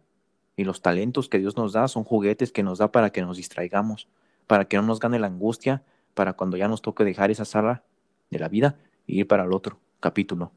y 0.55 0.65
los 0.65 0.83
talentos 0.83 1.31
que 1.31 1.39
Dios 1.39 1.57
nos 1.57 1.73
da 1.73 1.89
son 1.89 2.05
juguetes 2.05 2.53
que 2.53 2.62
nos 2.62 2.77
da 2.77 2.93
para 2.93 3.09
que 3.09 3.23
nos 3.23 3.39
distraigamos, 3.39 4.07
para 4.47 4.66
que 4.66 4.77
no 4.77 4.83
nos 4.83 5.01
gane 5.01 5.19
la 5.19 5.29
angustia, 5.29 5.83
para 6.12 6.35
cuando 6.35 6.59
ya 6.59 6.69
nos 6.69 6.83
toque 6.83 7.05
dejar 7.05 7.31
esa 7.31 7.47
sala 7.47 7.85
de 8.29 8.39
la 8.39 8.49
vida 8.49 8.77
y 9.07 9.20
ir 9.20 9.27
para 9.27 9.45
el 9.45 9.53
otro 9.55 9.79
capítulo. 9.99 10.53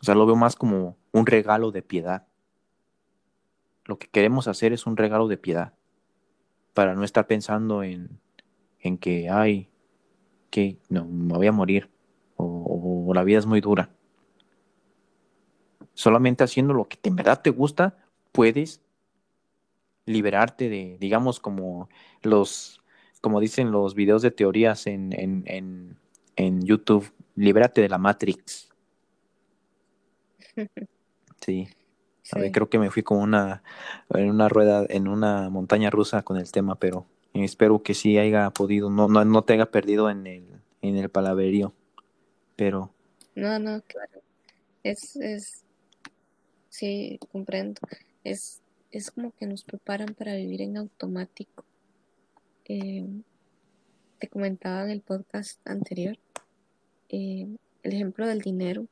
O 0.00 0.04
sea, 0.04 0.14
lo 0.14 0.26
veo 0.26 0.36
más 0.36 0.56
como 0.56 0.96
un 1.12 1.26
regalo 1.26 1.70
de 1.70 1.82
piedad. 1.82 2.26
Lo 3.84 3.98
que 3.98 4.08
queremos 4.08 4.48
hacer 4.48 4.72
es 4.72 4.86
un 4.86 4.96
regalo 4.96 5.28
de 5.28 5.36
piedad 5.36 5.74
para 6.74 6.94
no 6.94 7.04
estar 7.04 7.26
pensando 7.26 7.82
en, 7.82 8.20
en 8.78 8.96
que, 8.98 9.28
ay, 9.28 9.68
que 10.50 10.78
no, 10.88 11.04
me 11.04 11.34
voy 11.34 11.46
a 11.46 11.52
morir 11.52 11.90
o, 12.36 13.12
la 13.14 13.24
vida 13.24 13.38
es 13.38 13.46
muy 13.46 13.60
dura. 13.60 13.90
Solamente 15.94 16.44
haciendo 16.44 16.72
lo 16.72 16.86
que 16.88 16.98
en 17.02 17.16
verdad 17.16 17.42
te 17.42 17.50
gusta, 17.50 17.98
puedes 18.32 18.80
liberarte 20.06 20.68
de, 20.68 20.96
digamos, 20.98 21.40
como 21.40 21.88
los, 22.22 22.82
como 23.20 23.40
dicen 23.40 23.72
los 23.72 23.94
videos 23.94 24.22
de 24.22 24.30
teorías 24.30 24.86
en, 24.86 25.12
en, 25.12 25.42
en, 25.46 25.98
en 26.36 26.62
YouTube, 26.62 27.12
libérate 27.34 27.80
de 27.82 27.88
la 27.88 27.98
Matrix. 27.98 28.69
Sí. 31.40 31.68
A 32.32 32.38
ver, 32.38 32.52
creo 32.52 32.68
que 32.68 32.78
me 32.78 32.90
fui 32.90 33.02
como 33.02 33.22
una, 33.22 33.62
en 34.10 34.30
una 34.30 34.48
rueda, 34.48 34.86
en 34.88 35.08
una 35.08 35.50
montaña 35.50 35.90
rusa 35.90 36.22
con 36.22 36.36
el 36.36 36.50
tema, 36.52 36.76
pero 36.76 37.06
espero 37.34 37.82
que 37.82 37.94
sí 37.94 38.18
haya 38.18 38.50
podido, 38.50 38.90
no, 38.90 39.08
no, 39.08 39.24
no 39.24 39.42
te 39.42 39.54
haya 39.54 39.70
perdido 39.70 40.10
en 40.10 40.26
el, 40.26 40.44
en 40.82 40.96
el 40.96 41.08
palaverío. 41.08 41.72
Pero. 42.56 42.92
No, 43.34 43.58
no, 43.58 43.80
claro. 43.82 44.22
Es, 44.82 45.16
es, 45.16 45.64
sí, 46.68 47.18
comprendo. 47.32 47.80
Es, 48.22 48.60
es 48.92 49.10
como 49.10 49.32
que 49.32 49.46
nos 49.46 49.64
preparan 49.64 50.14
para 50.14 50.34
vivir 50.36 50.62
en 50.62 50.76
automático. 50.76 51.64
Eh, 52.66 53.06
te 54.18 54.28
comentaba 54.28 54.84
en 54.84 54.90
el 54.90 55.00
podcast 55.00 55.58
anterior 55.66 56.16
eh, 57.08 57.48
el 57.82 57.92
ejemplo 57.92 58.26
del 58.26 58.40
dinero. 58.40 58.86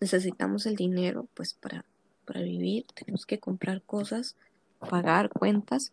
Necesitamos 0.00 0.66
el 0.66 0.76
dinero 0.76 1.28
pues 1.34 1.54
para 1.54 1.84
para 2.30 2.42
vivir, 2.42 2.86
tenemos 2.94 3.26
que 3.26 3.40
comprar 3.40 3.82
cosas, 3.82 4.36
pagar 4.88 5.30
cuentas 5.30 5.90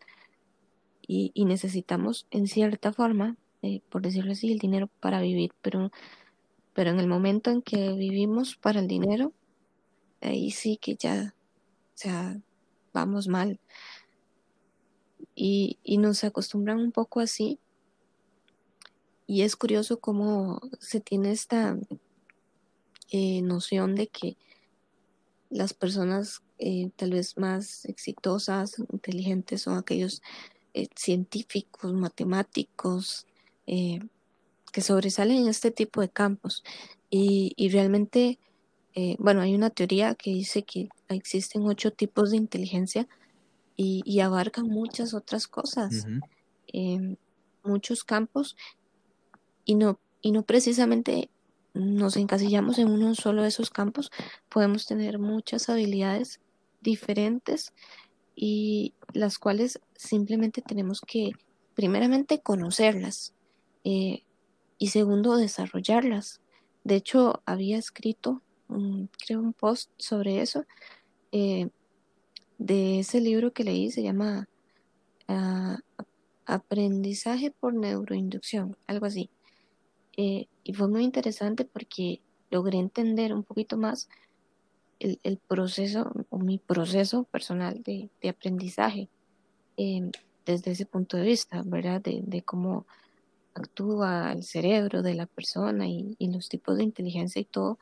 y, 1.08 1.32
necesitamos 1.46 2.28
en 2.30 2.48
cierta 2.48 2.94
forma, 2.94 3.38
eh, 3.64 3.82
por 3.90 4.04
decirlo 4.04 4.34
así, 4.34 4.52
el 4.52 4.60
dinero 4.60 4.88
para 5.00 5.20
vivir, 5.20 5.54
pero, 5.64 5.92
pero 6.74 6.92
en 6.92 7.00
el 7.00 7.08
momento 7.08 7.50
en 7.50 7.64
que 7.64 7.94
vivimos 7.94 8.56
para 8.56 8.82
el 8.82 8.88
dinero, 8.88 9.34
ahí 10.22 10.52
sí 10.52 10.78
que 10.78 10.96
ya, 10.96 11.34
o 11.96 11.98
sea, 11.98 12.40
vamos 12.94 13.28
mal. 13.28 13.60
Y, 15.34 15.80
y 15.82 15.98
nos 15.98 16.24
acostumbran 16.24 16.78
un 16.78 16.92
poco 16.92 17.20
así. 17.20 17.60
Y 19.26 19.42
es 19.42 19.56
curioso 19.56 20.00
cómo 20.00 20.62
se 20.80 21.00
tiene 21.00 21.32
esta 21.32 21.80
eh, 23.10 23.42
noción 23.42 23.96
de 23.96 24.08
que 24.08 24.38
las 25.50 25.74
personas 25.74 26.42
eh, 26.60 26.90
tal 26.96 27.12
vez 27.12 27.38
más 27.38 27.86
exitosas, 27.86 28.80
inteligentes, 28.92 29.62
son 29.62 29.78
aquellos 29.78 30.22
eh, 30.74 30.88
científicos, 30.96 31.94
matemáticos, 31.94 33.26
que 33.66 34.82
sobresalen 34.82 35.40
en 35.40 35.48
este 35.50 35.72
tipo 35.72 36.00
de 36.00 36.08
campos. 36.08 36.64
Y, 37.10 37.54
realmente, 37.70 38.40
bueno, 39.20 39.42
hay 39.42 39.54
una 39.54 39.70
teoría 39.70 40.16
que 40.16 40.30
dice 40.32 40.64
que 40.64 40.88
existen 41.10 41.64
ocho 41.64 41.92
tipos 41.92 42.32
de 42.32 42.38
inteligencia 42.38 43.10
y, 43.76 44.20
abarcan 44.22 44.68
muchas 44.68 45.14
otras 45.14 45.48
cosas, 45.48 46.06
muchos 47.64 48.06
campos, 48.06 48.56
y 49.66 49.76
no, 49.76 50.00
y 50.22 50.32
no 50.32 50.44
precisamente 50.44 51.30
nos 51.78 52.18
encasillamos 52.18 52.80
en 52.80 52.90
uno 52.90 53.16
solo 53.16 53.44
de 53.44 53.50
esos 53.50 53.70
campos, 53.70 54.12
podemos 54.50 54.86
tener 54.86 55.20
muchas 55.20 55.70
habilidades 55.70 56.40
diferentes 56.82 57.74
y 58.36 58.94
las 59.14 59.40
cuales 59.40 59.80
simplemente 59.96 60.62
tenemos 60.62 61.02
que, 61.02 61.32
primeramente, 61.74 62.40
conocerlas 62.40 63.34
eh, 63.84 64.24
y 64.78 64.88
segundo, 64.88 65.38
desarrollarlas. 65.38 66.42
De 66.84 66.96
hecho, 66.96 67.42
había 67.46 67.78
escrito, 67.78 68.42
creo, 69.26 69.40
un 69.40 69.54
post 69.54 69.90
sobre 69.98 70.42
eso, 70.42 70.66
eh, 71.32 71.70
de 72.58 73.00
ese 73.00 73.22
libro 73.22 73.54
que 73.54 73.64
leí, 73.64 73.92
se 73.92 74.04
llama 74.04 74.48
ah, 75.28 75.80
Aprendizaje 76.46 77.52
por 77.52 77.74
Neuroinducción, 77.74 78.78
algo 78.88 79.06
así. 79.06 79.30
Eh, 80.16 80.48
y 80.68 80.74
fue 80.74 80.90
muy 80.90 81.06
interesante 81.06 81.64
porque 81.64 82.22
logré 82.52 82.78
entender 82.78 83.34
un 83.34 83.44
poquito 83.44 83.78
más 83.78 84.10
el, 85.00 85.38
proceso 85.48 86.12
o 86.30 86.40
mi 86.40 86.58
proceso 86.58 87.24
personal 87.24 87.82
de, 87.84 88.10
aprendizaje 88.28 89.08
em, 89.78 90.12
desde 90.46 90.72
ese 90.72 90.86
punto 90.86 91.16
de 91.16 91.24
vista, 91.24 91.64
¿verdad? 91.66 92.02
De, 92.02 92.42
cómo 92.44 92.86
actúa 93.54 94.34
el 94.34 94.44
cerebro 94.44 95.02
de 95.04 95.14
la 95.14 95.26
persona 95.26 95.88
y, 95.88 96.18
los 96.20 96.50
tipos 96.50 96.76
de 96.76 96.84
inteligencia 96.84 97.40
y 97.42 97.46
todo, 97.46 97.80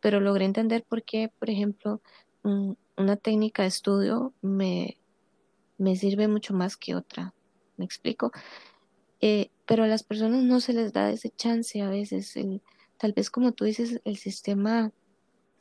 pero 0.00 0.20
logré 0.20 0.44
entender 0.44 0.84
por 0.84 1.04
qué, 1.04 1.32
por 1.38 1.48
ejemplo, 1.48 2.02
una 2.42 3.16
técnica 3.16 3.62
de 3.62 3.68
estudio 3.68 4.34
me, 4.42 4.98
me 5.78 5.96
sirve 5.96 6.28
mucho 6.28 6.52
más 6.52 6.76
que 6.76 6.94
otra. 6.94 7.32
¿Me 7.78 7.86
explico? 7.86 8.32
Eh, 9.20 9.50
pero 9.66 9.84
a 9.84 9.86
las 9.86 10.02
personas 10.02 10.42
no 10.42 10.60
se 10.60 10.72
les 10.72 10.92
da 10.92 11.10
ese 11.10 11.30
chance 11.30 11.80
a 11.82 11.90
veces. 11.90 12.36
El, 12.36 12.62
tal 12.96 13.12
vez 13.12 13.30
como 13.30 13.52
tú 13.52 13.64
dices, 13.64 14.00
el 14.04 14.16
sistema 14.16 14.92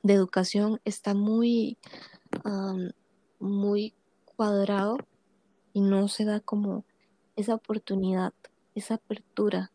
de 0.03 0.13
educación 0.13 0.79
está 0.85 1.13
muy, 1.13 1.77
muy 3.39 3.93
cuadrado 4.23 4.97
y 5.73 5.81
no 5.81 6.07
se 6.07 6.25
da 6.25 6.39
como 6.39 6.85
esa 7.35 7.55
oportunidad, 7.55 8.33
esa 8.75 8.95
apertura. 8.95 9.71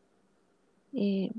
Eh, 0.92 1.30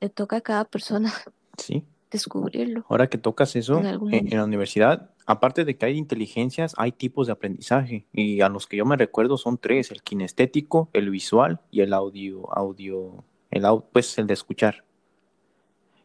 le 0.00 0.08
toca 0.08 0.36
a 0.36 0.40
cada 0.40 0.64
persona 0.64 1.12
sí. 1.58 1.84
descubrirlo. 2.10 2.84
Ahora 2.88 3.08
que 3.08 3.18
tocas 3.18 3.56
eso, 3.56 3.78
en, 3.78 4.30
la 4.30 4.44
universidad, 4.44 5.10
aparte 5.26 5.64
de 5.64 5.76
que 5.76 5.86
hay 5.86 5.98
inteligencias, 5.98 6.74
hay 6.78 6.92
tipos 6.92 7.26
de 7.26 7.32
aprendizaje. 7.32 8.06
Y 8.12 8.40
a 8.40 8.48
los 8.48 8.66
que 8.66 8.76
yo 8.76 8.86
me 8.86 8.96
recuerdo 8.96 9.36
son 9.36 9.58
tres, 9.58 9.90
el 9.90 10.02
kinestético, 10.02 10.88
el 10.92 11.10
visual 11.10 11.60
y 11.70 11.80
el 11.80 11.92
audio, 11.92 12.50
audio, 12.56 13.24
el 13.50 13.64
pues 13.92 14.16
el 14.18 14.28
de 14.28 14.34
escuchar. 14.34 14.84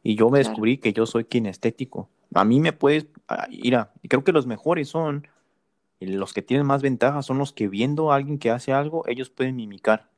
Y 0.04 0.16
yo 0.16 0.30
me 0.30 0.40
descubrí 0.40 0.80
que 0.80 0.94
yo 0.94 1.06
soy 1.06 1.26
kinestético. 1.26 2.10
A 2.34 2.44
mí 2.44 2.60
me 2.60 2.74
puedes, 2.74 3.06
mira, 3.50 3.92
creo 4.08 4.24
que 4.24 4.32
los 4.32 4.48
mejores 4.48 4.90
son, 4.90 5.28
los 6.00 6.34
que 6.34 6.42
tienen 6.42 6.66
más 6.66 6.82
ventajas 6.82 7.28
son 7.28 7.38
los 7.38 7.54
que 7.54 7.68
viendo 7.68 8.12
a 8.12 8.16
alguien 8.16 8.40
que 8.40 8.50
hace 8.50 8.74
algo, 8.74 9.08
ellos 9.08 9.30
pueden 9.30 9.56
mimicar. 9.56 10.10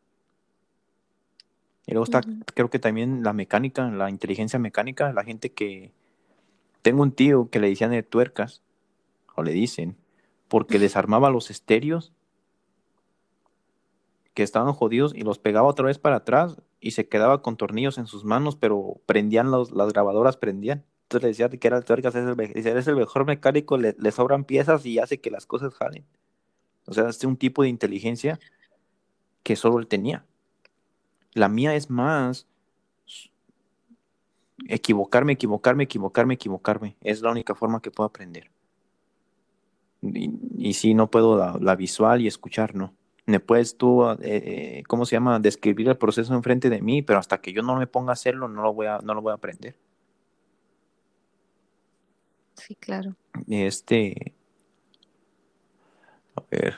Y 1.85 1.91
luego 1.91 2.05
está, 2.05 2.21
creo 2.53 2.69
que 2.69 2.80
también 2.80 3.23
la 3.23 3.34
mecánica, 3.34 3.89
la 3.89 4.09
inteligencia 4.09 4.57
mecánica, 4.57 5.11
la 5.11 5.25
gente 5.25 5.51
que... 5.51 5.91
Tengo 6.81 7.01
un 7.01 7.13
tío 7.13 7.49
que 7.49 7.59
le 7.59 7.69
decían 7.69 7.91
de 7.91 8.03
tuercas, 8.03 8.61
o 9.35 9.43
le 9.43 9.51
dicen, 9.51 9.97
porque 10.47 10.80
desarmaba 10.80 11.30
los 11.30 11.49
estéreos 11.49 12.14
que 14.34 14.43
estaban 14.43 14.73
jodidos 14.73 15.14
y 15.15 15.22
los 15.22 15.39
pegaba 15.39 15.68
otra 15.68 15.85
vez 15.85 15.99
para 15.99 16.18
atrás 16.18 16.61
y 16.80 16.91
se 16.91 17.07
quedaba 17.07 17.41
con 17.41 17.57
tornillos 17.57 17.97
en 17.97 18.07
sus 18.07 18.26
manos, 18.26 18.55
pero 18.55 19.01
prendían 19.05 19.51
los, 19.51 19.72
las 19.72 19.93
grabadoras, 19.93 20.38
prendían. 20.38 20.85
Entonces 21.03 21.23
le 21.23 21.27
decía 21.30 21.49
que 21.49 21.68
era 21.68 21.77
el 21.77 21.84
es 21.84 22.65
el, 22.65 22.77
es 22.77 22.88
el 22.88 22.95
mejor 22.95 23.26
mecánico, 23.26 23.77
le, 23.77 23.95
le, 23.97 24.11
sobran 24.11 24.45
piezas 24.45 24.85
y 24.85 24.99
hace 24.99 25.22
que 25.22 25.30
las 25.30 25.45
cosas 25.45 25.73
jalen. 25.76 26.05
O 26.85 26.93
sea, 26.93 27.07
es 27.07 27.23
un 27.23 27.38
tipo 27.38 27.64
de 27.64 27.69
inteligencia 27.69 28.39
que 29.43 29.55
solo 29.55 29.80
él 29.80 29.88
tenía. 29.88 30.26
La 31.34 31.49
mía 31.49 31.76
es 31.76 31.89
más 31.89 32.47
equivocarme, 34.68 35.34
equivocarme, 35.34 35.84
equivocarme, 35.84 36.34
equivocarme. 36.35 36.97
Es 37.01 37.22
la 37.22 37.31
única 37.31 37.55
forma 37.55 37.81
que 37.81 37.91
puedo 37.91 38.07
aprender. 38.07 38.49
Y, 40.03 40.73
si 40.73 40.93
no 40.93 41.09
puedo 41.09 41.59
la, 41.59 41.75
visual 41.75 42.21
y 42.21 42.27
escuchar, 42.27 42.75
¿no? 42.75 42.93
Me 43.25 43.39
puedes 43.39 43.77
tú, 43.77 44.03
eh, 44.05 44.17
eh, 44.21 44.84
¿cómo 44.88 45.05
se 45.05 45.15
llama? 45.15 45.39
Describir 45.39 45.88
el 45.88 45.97
proceso 45.97 46.34
enfrente 46.34 46.69
de 46.69 46.81
mí, 46.81 47.01
pero 47.01 47.19
hasta 47.19 47.39
que 47.39 47.53
yo 47.53 47.61
no 47.61 47.77
me 47.77 47.88
ponga 47.88 48.11
a 48.11 48.13
hacerlo, 48.13 48.49
no 48.49 48.61
lo 48.61 48.73
voy 48.73 48.88
a, 48.88 48.99
no 48.99 49.13
lo 49.13 49.21
voy 49.21 49.31
a 49.31 49.35
aprender. 49.35 49.75
Sí, 52.55 52.75
claro. 52.75 53.15
Este. 53.47 54.34
A 56.35 56.43
ver. 56.51 56.75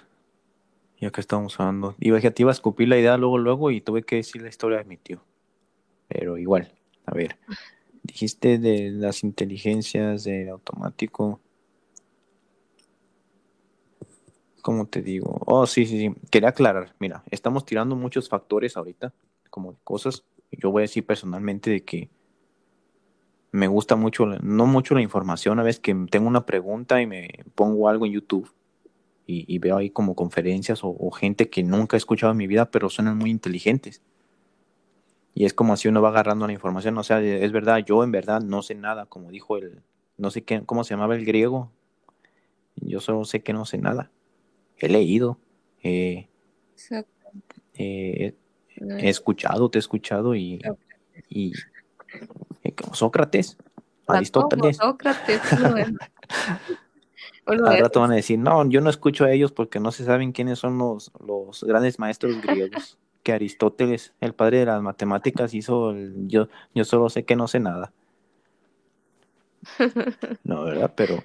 Ya 0.99 1.11
que 1.11 1.21
estamos 1.21 1.59
hablando. 1.59 1.95
Iba, 1.99 2.19
te 2.19 2.41
iba 2.41 2.51
a 2.51 2.53
escupir 2.53 2.87
la 2.87 2.97
idea 2.97 3.17
luego, 3.17 3.37
luego 3.37 3.71
y 3.71 3.81
tuve 3.81 4.03
que 4.03 4.17
decir 4.17 4.41
la 4.41 4.49
historia 4.49 4.77
de 4.77 4.85
mi 4.85 4.97
tío. 4.97 5.23
Pero 6.07 6.37
igual. 6.37 6.71
A 7.05 7.13
ver. 7.13 7.37
Dijiste 8.03 8.59
de 8.59 8.91
las 8.91 9.23
inteligencias 9.23 10.23
de 10.23 10.49
automático. 10.49 11.41
¿Cómo 14.65 14.87
te 14.87 15.03
digo? 15.03 15.43
Oh, 15.45 15.67
sí, 15.67 15.85
sí, 15.85 15.99
sí. 15.99 16.15
Quería 16.31 16.49
aclarar. 16.49 16.95
Mira, 16.97 17.23
estamos 17.29 17.67
tirando 17.67 17.95
muchos 17.95 18.29
factores 18.29 18.75
ahorita, 18.75 19.13
como 19.51 19.75
cosas. 19.83 20.23
Yo 20.49 20.71
voy 20.71 20.79
a 20.79 20.89
decir 20.89 21.05
personalmente 21.05 21.69
de 21.69 21.83
que 21.83 22.09
me 23.51 23.67
gusta 23.67 23.95
mucho, 23.95 24.25
no 24.25 24.65
mucho 24.65 24.95
la 24.95 25.03
información, 25.03 25.59
a 25.59 25.63
veces 25.63 25.79
que 25.79 25.93
tengo 26.09 26.27
una 26.27 26.47
pregunta 26.47 26.99
y 26.99 27.05
me 27.05 27.29
pongo 27.53 27.89
algo 27.89 28.07
en 28.07 28.13
YouTube 28.13 28.51
y, 29.27 29.59
veo 29.59 29.77
ahí 29.77 29.91
como 29.91 30.15
conferencias 30.15 30.79
o, 30.81 31.11
gente 31.11 31.47
que 31.47 31.61
nunca 31.61 31.95
he 31.95 31.99
escuchado 31.99 32.31
en 32.31 32.37
mi 32.37 32.47
vida, 32.47 32.71
pero 32.71 32.89
suenan 32.89 33.19
muy 33.19 33.29
inteligentes. 33.29 34.01
Y 35.35 35.45
es 35.45 35.53
como 35.53 35.73
así 35.73 35.89
uno 35.89 36.01
va 36.01 36.09
agarrando 36.09 36.47
la 36.47 36.53
información, 36.53 36.97
o 36.97 37.03
sea, 37.03 37.21
es 37.21 37.51
verdad, 37.51 37.85
yo 37.85 38.03
en 38.03 38.11
verdad 38.11 38.41
no 38.41 38.63
sé 38.63 38.73
nada, 38.73 39.05
como 39.05 39.29
dijo 39.29 39.57
el, 39.57 39.83
no 40.17 40.31
sé 40.31 40.43
qué, 40.43 40.63
cómo 40.65 40.83
se 40.83 40.95
llamaba 40.95 41.15
el 41.15 41.23
griego, 41.23 41.71
yo 42.77 42.99
solo 42.99 43.25
sé 43.25 43.43
que 43.43 43.53
no 43.53 43.65
sé 43.65 43.77
nada. 43.77 44.09
He 44.77 44.89
leído, 44.89 45.37
he 45.81 46.27
escuchado, 48.77 49.69
te 49.69 49.77
he 49.77 49.79
escuchado 49.79 50.35
y, 50.35 50.61
y 51.29 51.53
Sócrates, 52.93 53.57
Aristóteles. 54.07 54.77
Sócrates, 54.77 55.41
Al 57.45 57.79
rato 57.79 57.99
van 58.01 58.11
a 58.11 58.15
decir, 58.15 58.39
no, 58.39 58.67
yo 58.67 58.81
no 58.81 58.89
escucho 58.89 59.25
a 59.25 59.31
ellos 59.31 59.51
porque 59.51 59.79
no 59.79 59.91
se 59.91 60.03
saben 60.03 60.31
quiénes 60.31 60.57
son 60.57 60.79
los, 60.79 61.11
los 61.25 61.63
grandes 61.63 61.99
maestros 61.99 62.41
griegos. 62.41 62.97
que 63.23 63.33
Aristóteles, 63.33 64.13
el 64.21 64.33
padre 64.33 64.59
de 64.59 64.65
las 64.67 64.81
matemáticas, 64.81 65.53
hizo 65.55 65.91
el, 65.91 66.27
yo, 66.27 66.47
yo 66.75 66.85
solo 66.85 67.09
sé 67.09 67.25
que 67.25 67.35
no 67.35 67.47
sé 67.47 67.59
nada. 67.59 67.91
No, 70.43 70.63
¿verdad? 70.63 70.93
Pero, 70.95 71.23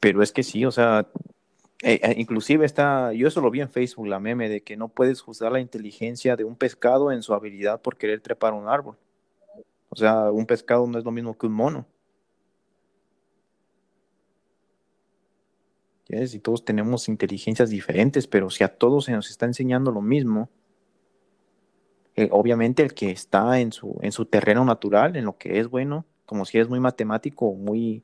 pero 0.00 0.22
es 0.22 0.32
que 0.32 0.42
sí, 0.42 0.64
o 0.64 0.72
sea, 0.72 1.06
eh, 1.82 2.00
eh, 2.02 2.14
inclusive 2.18 2.66
está, 2.66 3.12
yo 3.12 3.28
eso 3.28 3.40
lo 3.40 3.50
vi 3.50 3.60
en 3.60 3.70
Facebook, 3.70 4.06
la 4.06 4.20
meme 4.20 4.48
de 4.48 4.62
que 4.62 4.76
no 4.76 4.88
puedes 4.88 5.20
juzgar 5.20 5.52
la 5.52 5.60
inteligencia 5.60 6.36
de 6.36 6.44
un 6.44 6.56
pescado 6.56 7.10
en 7.12 7.22
su 7.22 7.32
habilidad 7.34 7.80
por 7.80 7.96
querer 7.96 8.20
trepar 8.20 8.52
un 8.52 8.68
árbol. 8.68 8.96
O 9.88 9.96
sea, 9.96 10.30
un 10.30 10.46
pescado 10.46 10.86
no 10.86 10.98
es 10.98 11.04
lo 11.04 11.10
mismo 11.10 11.36
que 11.36 11.46
un 11.46 11.54
mono. 11.54 11.86
Y 16.12 16.40
todos 16.40 16.64
tenemos 16.64 17.08
inteligencias 17.08 17.70
diferentes, 17.70 18.26
pero 18.26 18.50
si 18.50 18.64
a 18.64 18.68
todos 18.68 19.04
se 19.04 19.12
nos 19.12 19.30
está 19.30 19.46
enseñando 19.46 19.92
lo 19.92 20.00
mismo, 20.00 20.50
eh, 22.16 22.28
obviamente 22.32 22.82
el 22.82 22.94
que 22.94 23.10
está 23.10 23.60
en 23.60 23.70
su, 23.70 23.96
en 24.02 24.10
su 24.10 24.26
terreno 24.26 24.64
natural, 24.64 25.14
en 25.14 25.24
lo 25.24 25.38
que 25.38 25.60
es 25.60 25.68
bueno, 25.68 26.04
como 26.26 26.44
si 26.44 26.58
es 26.58 26.68
muy 26.68 26.80
matemático, 26.80 27.54
muy... 27.54 28.02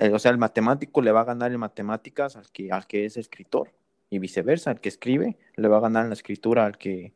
Eh, 0.00 0.12
o 0.12 0.18
sea, 0.18 0.30
el 0.30 0.38
matemático 0.38 1.02
le 1.02 1.12
va 1.12 1.20
a 1.20 1.24
ganar 1.24 1.52
en 1.52 1.60
matemáticas 1.60 2.36
al 2.36 2.50
que, 2.50 2.70
al 2.72 2.86
que 2.86 3.04
es 3.04 3.16
escritor, 3.16 3.72
y 4.10 4.18
viceversa, 4.18 4.70
el 4.70 4.80
que 4.80 4.88
escribe 4.88 5.36
le 5.56 5.68
va 5.68 5.78
a 5.78 5.80
ganar 5.80 6.04
en 6.04 6.10
la 6.10 6.14
escritura 6.14 6.64
al 6.64 6.78
que, 6.78 7.12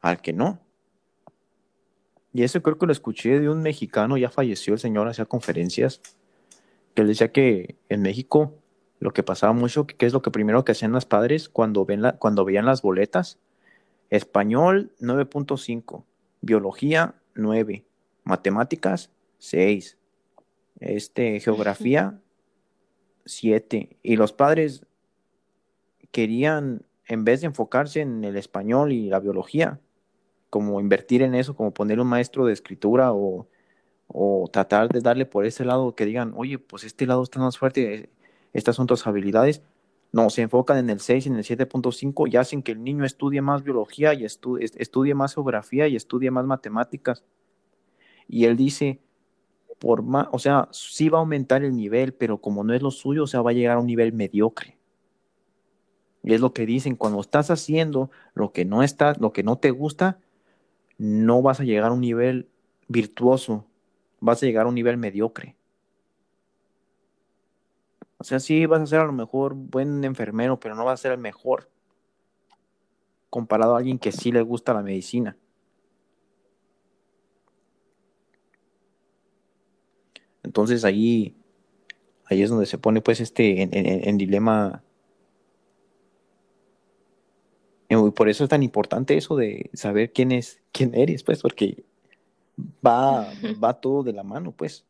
al 0.00 0.20
que 0.20 0.32
no. 0.32 0.60
Y 2.32 2.42
eso 2.42 2.62
creo 2.62 2.78
que 2.78 2.86
lo 2.86 2.92
escuché 2.92 3.38
de 3.40 3.48
un 3.48 3.62
mexicano, 3.62 4.16
ya 4.16 4.30
falleció 4.30 4.74
el 4.74 4.80
señor, 4.80 5.06
hacía 5.08 5.26
conferencias, 5.26 6.00
que 6.94 7.02
él 7.02 7.08
decía 7.08 7.30
que 7.30 7.76
en 7.88 8.02
México 8.02 8.58
lo 9.00 9.12
que 9.12 9.22
pasaba 9.22 9.52
mucho, 9.52 9.86
que, 9.86 10.06
es 10.06 10.12
lo 10.12 10.22
que 10.22 10.30
primero 10.30 10.64
que 10.64 10.72
hacían 10.72 10.92
los 10.92 11.06
padres 11.06 11.48
cuando, 11.48 11.84
ven 11.84 12.02
la, 12.02 12.18
cuando 12.18 12.44
veían 12.44 12.66
las 12.66 12.82
boletas, 12.82 13.38
español 14.10 14.92
9.5, 15.00 16.04
biología 16.40 17.14
9, 17.34 17.84
matemáticas 18.24 19.10
6, 19.38 19.98
este, 20.82 21.40
geografía 21.40 22.20
7, 23.24 23.98
y 24.02 24.16
los 24.16 24.32
padres 24.32 24.86
querían, 26.10 26.84
en 27.06 27.24
vez 27.24 27.40
de 27.40 27.48
enfocarse 27.48 28.00
en 28.00 28.24
el 28.24 28.36
español 28.36 28.92
y 28.92 29.08
la 29.08 29.20
biología, 29.20 29.80
como 30.52 30.80
invertir 30.80 31.22
en 31.22 31.34
eso, 31.34 31.56
como 31.56 31.72
poner 31.72 31.98
un 31.98 32.08
maestro 32.08 32.44
de 32.44 32.52
escritura 32.52 33.12
o, 33.14 33.48
tratar 34.52 34.90
de 34.90 35.00
darle 35.00 35.24
por 35.24 35.46
ese 35.46 35.64
lado 35.64 35.94
que 35.94 36.04
digan, 36.04 36.34
oye, 36.36 36.58
pues 36.58 36.84
este 36.84 37.06
lado 37.06 37.22
está 37.22 37.40
más 37.40 37.56
fuerte, 37.56 38.10
estas 38.52 38.76
son 38.76 38.86
tus 38.86 39.06
habilidades. 39.06 39.62
No, 40.12 40.28
se 40.28 40.42
enfocan 40.42 40.76
en 40.76 40.90
el 40.90 41.00
6 41.00 41.24
y 41.24 41.28
en 41.30 41.36
el 41.36 41.44
7.5 41.44 42.30
y 42.30 42.36
hacen 42.36 42.62
que 42.62 42.72
el 42.72 42.84
niño 42.84 43.06
estudie 43.06 43.40
más 43.40 43.62
biología 43.62 44.12
y 44.12 44.26
estudie, 44.26 45.14
más 45.14 45.34
geografía 45.34 45.88
y 45.88 45.96
estudie 45.96 46.30
más 46.30 46.44
matemáticas. 46.44 47.24
Y 48.28 48.44
él 48.44 48.54
dice, 48.54 49.00
por 49.82 50.04
más, 50.04 50.28
o 50.30 50.38
sea, 50.38 50.68
sí 50.70 51.08
va 51.08 51.18
a 51.18 51.22
aumentar 51.22 51.64
el 51.64 51.74
nivel, 51.74 52.14
pero 52.14 52.40
como 52.40 52.62
no 52.62 52.72
es 52.72 52.82
lo 52.82 52.92
suyo, 52.92 53.24
o 53.24 53.26
sea, 53.26 53.42
va 53.42 53.50
a 53.50 53.52
llegar 53.52 53.78
a 53.78 53.80
un 53.80 53.86
nivel 53.88 54.12
mediocre. 54.12 54.78
Y 56.22 56.34
es 56.34 56.40
lo 56.40 56.52
que 56.52 56.66
dicen, 56.66 56.94
cuando 56.94 57.20
estás 57.20 57.50
haciendo 57.50 58.08
lo 58.32 58.52
que 58.52 58.64
no 58.64 58.84
está, 58.84 59.14
lo 59.18 59.32
que 59.32 59.42
no 59.42 59.58
te 59.58 59.72
gusta, 59.72 60.20
no 60.98 61.42
vas 61.42 61.58
a 61.58 61.64
llegar 61.64 61.90
a 61.90 61.94
un 61.94 62.00
nivel 62.00 62.48
virtuoso, 62.86 63.66
vas 64.20 64.40
a 64.40 64.46
llegar 64.46 64.66
a 64.66 64.68
un 64.68 64.76
nivel 64.76 64.98
mediocre. 64.98 65.56
O 68.18 68.22
sea, 68.22 68.38
sí 68.38 68.66
vas 68.66 68.82
a 68.82 68.86
ser 68.86 69.00
a 69.00 69.06
lo 69.06 69.12
mejor 69.12 69.54
buen 69.54 70.04
enfermero, 70.04 70.60
pero 70.60 70.76
no 70.76 70.84
vas 70.84 71.00
a 71.00 71.02
ser 71.02 71.10
el 71.10 71.18
mejor 71.18 71.68
comparado 73.30 73.74
a 73.74 73.78
alguien 73.78 73.98
que 73.98 74.12
sí 74.12 74.30
le 74.30 74.42
gusta 74.42 74.74
la 74.74 74.82
medicina. 74.82 75.36
Entonces 80.52 80.84
ahí, 80.84 81.34
ahí 82.26 82.42
es 82.42 82.50
donde 82.50 82.66
se 82.66 82.76
pone 82.76 83.00
pues 83.00 83.20
este 83.20 83.62
en 83.62 84.18
dilema 84.18 84.82
y 87.92 88.10
por 88.12 88.28
eso 88.28 88.44
es 88.44 88.50
tan 88.50 88.62
importante 88.62 89.16
eso 89.16 89.36
de 89.36 89.70
saber 89.74 90.12
quién 90.12 90.32
es, 90.32 90.62
quién 90.72 90.94
eres, 90.94 91.22
pues, 91.22 91.42
porque 91.42 91.84
va, 92.84 93.30
va 93.62 93.80
todo 93.80 94.02
de 94.02 94.12
la 94.12 94.22
mano, 94.22 94.52
pues. 94.52 94.84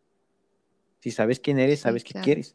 Si 1.00 1.10
sabes 1.10 1.40
quién 1.40 1.58
eres, 1.58 1.80
sabes 1.80 2.04
qué 2.04 2.14
quieres. 2.20 2.54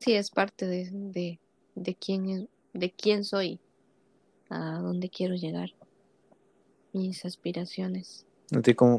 Sí, 0.00 0.12
es 0.12 0.30
parte 0.30 0.66
de, 0.66 1.38
de, 1.74 1.94
quién 1.94 2.28
es, 2.28 2.44
de 2.74 2.90
quién 2.90 3.24
soy, 3.24 3.60
a 4.50 4.78
dónde 4.80 5.08
quiero 5.08 5.36
llegar, 5.36 5.70
mis 6.92 7.24
aspiraciones. 7.24 8.27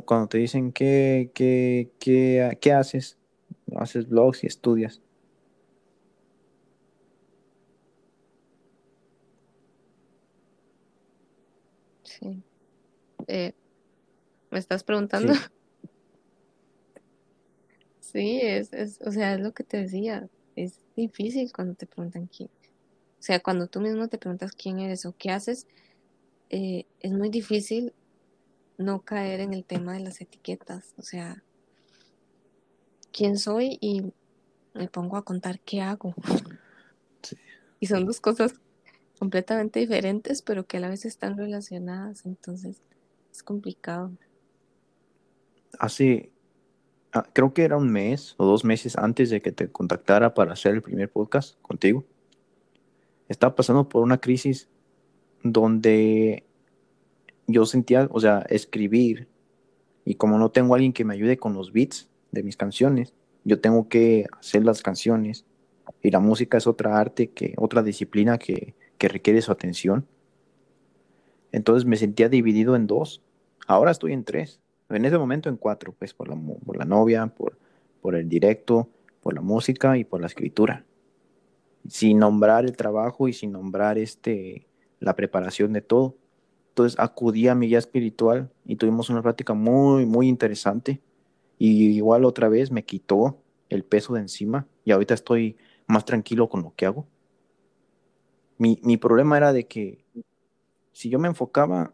Cuando 0.05 0.27
te 0.27 0.37
dicen 0.37 0.71
qué, 0.71 1.31
qué, 1.33 1.89
qué, 1.99 2.57
qué 2.61 2.71
haces, 2.73 3.17
haces 3.75 4.07
blogs 4.07 4.43
y 4.43 4.47
estudias. 4.47 5.01
Eh, 13.27 13.53
¿Me 14.51 14.59
estás 14.59 14.83
preguntando? 14.83 15.33
Sí. 17.99 18.39
es, 18.41 18.73
es, 18.73 18.99
o 19.05 19.11
sea, 19.11 19.35
es 19.35 19.39
lo 19.39 19.51
que 19.51 19.63
te 19.63 19.77
decía. 19.77 20.27
Es 20.55 20.79
difícil 20.95 21.51
cuando 21.53 21.75
te 21.75 21.85
preguntan 21.85 22.25
quién. 22.25 22.49
O 23.19 23.21
sea, 23.21 23.39
cuando 23.39 23.67
tú 23.67 23.81
mismo 23.81 24.07
te 24.07 24.17
preguntas 24.17 24.53
quién 24.53 24.79
eres 24.79 25.05
o 25.05 25.13
qué 25.15 25.29
haces, 25.29 25.67
eh, 26.49 26.85
es 27.01 27.11
muy 27.11 27.29
difícil 27.29 27.93
no 28.79 29.01
caer 29.01 29.41
en 29.41 29.53
el 29.53 29.65
tema 29.65 29.93
de 29.93 29.99
las 29.99 30.21
etiquetas. 30.21 30.95
O 30.97 31.03
sea, 31.03 31.43
quién 33.11 33.37
soy 33.37 33.77
y 33.81 34.11
me 34.73 34.87
pongo 34.87 35.17
a 35.17 35.23
contar 35.23 35.59
qué 35.59 35.81
hago. 35.81 36.15
Y 37.79 37.87
son 37.87 38.05
dos 38.05 38.19
cosas 38.19 38.55
completamente 39.19 39.79
diferentes, 39.79 40.41
pero 40.41 40.65
que 40.65 40.77
a 40.77 40.79
la 40.79 40.89
vez 40.89 41.05
están 41.05 41.37
relacionadas, 41.37 42.25
entonces 42.25 42.81
es 43.31 43.43
complicado. 43.43 44.11
Hace, 45.77 46.31
ah, 47.11 47.27
creo 47.33 47.53
que 47.53 47.63
era 47.63 47.77
un 47.77 47.91
mes 47.91 48.33
o 48.37 48.45
dos 48.45 48.63
meses 48.63 48.97
antes 48.97 49.29
de 49.29 49.41
que 49.41 49.51
te 49.51 49.69
contactara 49.69 50.33
para 50.33 50.53
hacer 50.53 50.73
el 50.73 50.81
primer 50.81 51.11
podcast 51.11 51.59
contigo, 51.61 52.05
estaba 53.27 53.55
pasando 53.55 53.87
por 53.89 54.03
una 54.03 54.19
crisis 54.19 54.69
donde 55.43 56.48
yo 57.51 57.65
sentía, 57.65 58.07
o 58.11 58.19
sea, 58.19 58.45
escribir, 58.49 59.27
y 60.05 60.15
como 60.15 60.37
no 60.37 60.49
tengo 60.51 60.75
alguien 60.75 60.93
que 60.93 61.05
me 61.05 61.13
ayude 61.13 61.37
con 61.37 61.53
los 61.53 61.71
beats 61.71 62.09
de 62.31 62.43
mis 62.43 62.57
canciones, 62.57 63.13
yo 63.43 63.59
tengo 63.59 63.87
que 63.89 64.25
hacer 64.39 64.63
las 64.63 64.81
canciones, 64.81 65.45
y 66.01 66.11
la 66.11 66.19
música 66.19 66.57
es 66.57 66.67
otra 66.67 66.99
arte, 66.99 67.31
que 67.31 67.53
otra 67.57 67.83
disciplina 67.83 68.37
que 68.37 68.75
que 68.99 69.07
requiere 69.07 69.41
su 69.41 69.51
atención. 69.51 70.05
Entonces 71.51 71.85
me 71.85 71.95
sentía 71.95 72.29
dividido 72.29 72.75
en 72.75 72.85
dos. 72.85 73.23
Ahora 73.65 73.89
estoy 73.89 74.13
en 74.13 74.23
tres, 74.23 74.59
en 74.89 75.05
ese 75.05 75.17
momento 75.17 75.49
en 75.49 75.57
cuatro, 75.57 75.95
pues 75.97 76.13
por 76.13 76.27
la, 76.27 76.35
por 76.35 76.77
la 76.77 76.85
novia, 76.85 77.25
por, 77.27 77.57
por 78.01 78.15
el 78.15 78.29
directo, 78.29 78.89
por 79.21 79.33
la 79.33 79.41
música 79.41 79.97
y 79.97 80.03
por 80.03 80.21
la 80.21 80.27
escritura. 80.27 80.85
Sin 81.87 82.19
nombrar 82.19 82.65
el 82.65 82.75
trabajo 82.75 83.27
y 83.27 83.33
sin 83.33 83.53
nombrar 83.53 83.97
este, 83.97 84.67
la 84.99 85.15
preparación 85.15 85.73
de 85.73 85.81
todo. 85.81 86.15
Entonces 86.79 86.97
acudí 86.97 87.49
a 87.49 87.55
mi 87.55 87.67
guía 87.67 87.77
espiritual 87.77 88.49
y 88.63 88.77
tuvimos 88.77 89.09
una 89.09 89.21
práctica 89.21 89.53
muy, 89.53 90.05
muy 90.05 90.29
interesante. 90.29 91.01
Y 91.57 91.89
igual 91.89 92.23
otra 92.23 92.47
vez 92.47 92.71
me 92.71 92.85
quitó 92.85 93.37
el 93.67 93.83
peso 93.83 94.13
de 94.13 94.21
encima 94.21 94.65
y 94.85 94.91
ahorita 94.91 95.13
estoy 95.13 95.57
más 95.87 96.05
tranquilo 96.05 96.47
con 96.47 96.63
lo 96.63 96.73
que 96.77 96.85
hago. 96.85 97.05
Mi, 98.57 98.79
mi 98.81 98.95
problema 98.95 99.35
era 99.35 99.51
de 99.51 99.67
que 99.67 100.05
si 100.93 101.09
yo 101.09 101.19
me 101.19 101.27
enfocaba, 101.27 101.91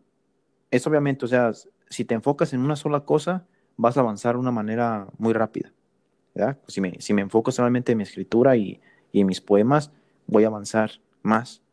es 0.69 0.85
obviamente, 0.85 1.25
o 1.25 1.27
sea, 1.27 1.51
si 1.89 2.05
te 2.05 2.13
enfocas 2.13 2.53
en 2.53 2.59
una 2.59 2.75
sola 2.75 3.05
cosa, 3.05 3.47
vas 3.77 3.97
a 3.97 4.01
avanzar 4.01 4.35
de 4.35 4.41
una 4.41 4.51
manera 4.51 5.07
muy 5.17 5.33
rápida. 5.33 5.73
¿verdad? 6.35 6.59
Si, 6.67 6.79
me, 6.79 6.93
si 6.99 7.11
me 7.15 7.23
enfoco 7.23 7.51
solamente 7.51 7.93
en 7.93 7.97
mi 7.97 8.03
escritura 8.03 8.55
y, 8.55 8.79
y 9.11 9.21
en 9.21 9.25
mis 9.25 9.41
poemas, 9.41 9.91
voy 10.27 10.43
a 10.43 10.47
avanzar 10.47 10.91
más. 11.23 11.63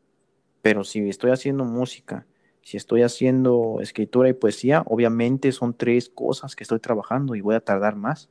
Pero 0.63 0.83
si 0.83 1.11
estoy 1.11 1.31
haciendo 1.31 1.67
música, 1.67 2.25
si 2.63 2.77
estoy 2.77 3.03
haciendo 3.03 3.79
escritura 3.81 4.29
y 4.29 4.35
poesía, 4.35 4.83
obviamente 4.87 5.51
son 5.53 5.75
tres 5.75 6.09
cosas 6.09 6.55
que 6.55 6.65
estoy 6.65 6.79
trabajando 6.79 7.35
y 7.35 7.41
voy 7.41 7.57
a 7.57 7.61
tardar 7.61 7.97
más. 7.97 8.31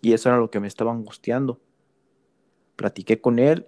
Y 0.00 0.12
eso 0.12 0.28
era 0.28 0.38
lo 0.38 0.50
que 0.50 0.60
me 0.60 0.68
estaba 0.68 0.92
angustiando. 0.92 1.60
Platiqué 2.76 3.20
con 3.20 3.38
él 3.38 3.66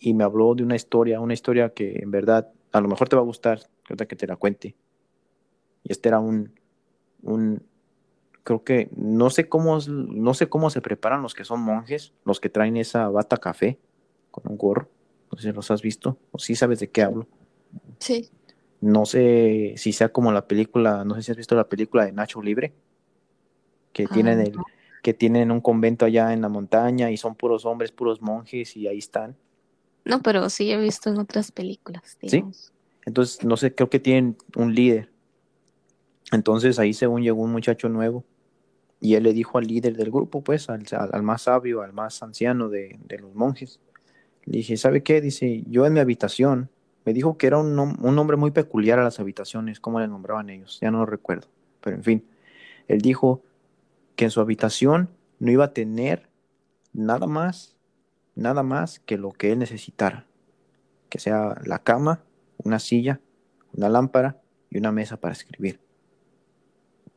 y 0.00 0.14
me 0.14 0.24
habló 0.24 0.54
de 0.54 0.62
una 0.62 0.74
historia, 0.74 1.20
una 1.20 1.34
historia 1.34 1.70
que 1.70 2.00
en 2.02 2.10
verdad 2.10 2.50
a 2.72 2.80
lo 2.80 2.88
mejor 2.88 3.08
te 3.08 3.16
va 3.16 3.22
a 3.22 3.26
gustar, 3.26 3.60
que 3.84 4.16
te 4.16 4.26
la 4.26 4.36
cuente. 4.36 4.74
Y 5.84 5.92
este 5.92 6.08
era 6.08 6.18
un, 6.18 6.58
un 7.22 7.62
creo 8.42 8.64
que 8.64 8.88
no 8.96 9.30
sé 9.30 9.48
cómo 9.48 9.78
no 9.86 10.34
sé 10.34 10.48
cómo 10.48 10.70
se 10.70 10.80
preparan 10.80 11.22
los 11.22 11.34
que 11.34 11.44
son 11.44 11.60
monjes, 11.60 12.12
los 12.24 12.40
que 12.40 12.48
traen 12.48 12.76
esa 12.76 13.08
bata 13.08 13.36
café 13.36 13.78
con 14.30 14.44
un 14.50 14.56
gorro. 14.56 14.88
No 15.30 15.38
sé 15.38 15.48
si 15.48 15.52
los 15.54 15.70
has 15.70 15.82
visto 15.82 16.18
o 16.30 16.38
si 16.38 16.54
sabes 16.54 16.80
de 16.80 16.90
qué 16.90 17.02
hablo. 17.02 17.26
Sí. 17.98 18.30
No 18.82 19.06
sé 19.06 19.72
si 19.78 19.92
sea 19.92 20.10
como 20.10 20.30
la 20.32 20.46
película, 20.46 21.04
no 21.04 21.14
sé 21.14 21.22
si 21.22 21.30
has 21.30 21.38
visto 21.38 21.54
la 21.54 21.68
película 21.68 22.04
de 22.04 22.12
Nacho 22.12 22.42
Libre, 22.42 22.74
que 23.94 24.06
tienen 24.06 24.40
el, 24.40 24.54
que 25.02 25.14
tienen 25.14 25.50
un 25.50 25.60
convento 25.60 26.04
allá 26.04 26.32
en 26.32 26.42
la 26.42 26.48
montaña 26.48 27.10
y 27.10 27.16
son 27.16 27.34
puros 27.34 27.64
hombres, 27.64 27.92
puros 27.92 28.20
monjes 28.20 28.76
y 28.76 28.88
ahí 28.88 28.98
están. 28.98 29.36
No, 30.04 30.20
pero 30.20 30.50
sí 30.50 30.70
he 30.70 30.76
visto 30.76 31.10
en 31.10 31.18
otras 31.18 31.52
películas. 31.52 32.18
Sí. 32.26 32.44
Entonces, 33.06 33.44
no 33.44 33.56
sé, 33.56 33.74
creo 33.74 33.88
que 33.88 34.00
tienen 34.00 34.36
un 34.56 34.74
líder. 34.74 35.10
Entonces 36.32 36.78
ahí 36.78 36.92
según 36.92 37.22
llegó 37.22 37.42
un 37.42 37.52
muchacho 37.52 37.88
nuevo 37.88 38.24
y 39.00 39.14
él 39.14 39.24
le 39.24 39.32
dijo 39.32 39.58
al 39.58 39.66
líder 39.66 39.96
del 39.96 40.10
grupo, 40.10 40.42
pues, 40.42 40.70
al, 40.70 40.84
al 40.90 41.22
más 41.22 41.42
sabio, 41.42 41.82
al 41.82 41.92
más 41.92 42.22
anciano 42.22 42.68
de, 42.68 42.98
de, 43.04 43.18
los 43.18 43.34
monjes, 43.34 43.80
le 44.44 44.58
dije, 44.58 44.76
¿sabe 44.76 45.02
qué? 45.02 45.20
Dice, 45.20 45.64
yo 45.66 45.84
en 45.86 45.92
mi 45.92 46.00
habitación, 46.00 46.70
me 47.04 47.12
dijo 47.12 47.36
que 47.36 47.46
era 47.46 47.58
un, 47.58 47.78
un 47.78 48.14
nombre 48.14 48.36
muy 48.36 48.50
peculiar 48.50 48.98
a 48.98 49.04
las 49.04 49.18
habitaciones, 49.18 49.80
¿cómo 49.80 50.00
le 50.00 50.08
nombraban 50.08 50.50
ellos? 50.50 50.78
Ya 50.80 50.90
no 50.90 50.98
lo 50.98 51.06
recuerdo, 51.06 51.48
pero 51.80 51.96
en 51.96 52.04
fin, 52.04 52.24
él 52.88 53.00
dijo 53.00 53.42
que 54.16 54.24
en 54.24 54.30
su 54.30 54.40
habitación 54.40 55.08
no 55.38 55.50
iba 55.50 55.64
a 55.64 55.72
tener 55.72 56.28
nada 56.92 57.26
más, 57.26 57.76
nada 58.34 58.62
más 58.62 59.00
que 59.00 59.18
lo 59.18 59.32
que 59.32 59.52
él 59.52 59.58
necesitara, 59.58 60.26
que 61.08 61.18
sea 61.18 61.56
la 61.64 61.80
cama, 61.80 62.22
una 62.58 62.78
silla, 62.78 63.20
una 63.72 63.88
lámpara 63.88 64.40
y 64.70 64.78
una 64.78 64.92
mesa 64.92 65.16
para 65.16 65.32
escribir. 65.32 65.80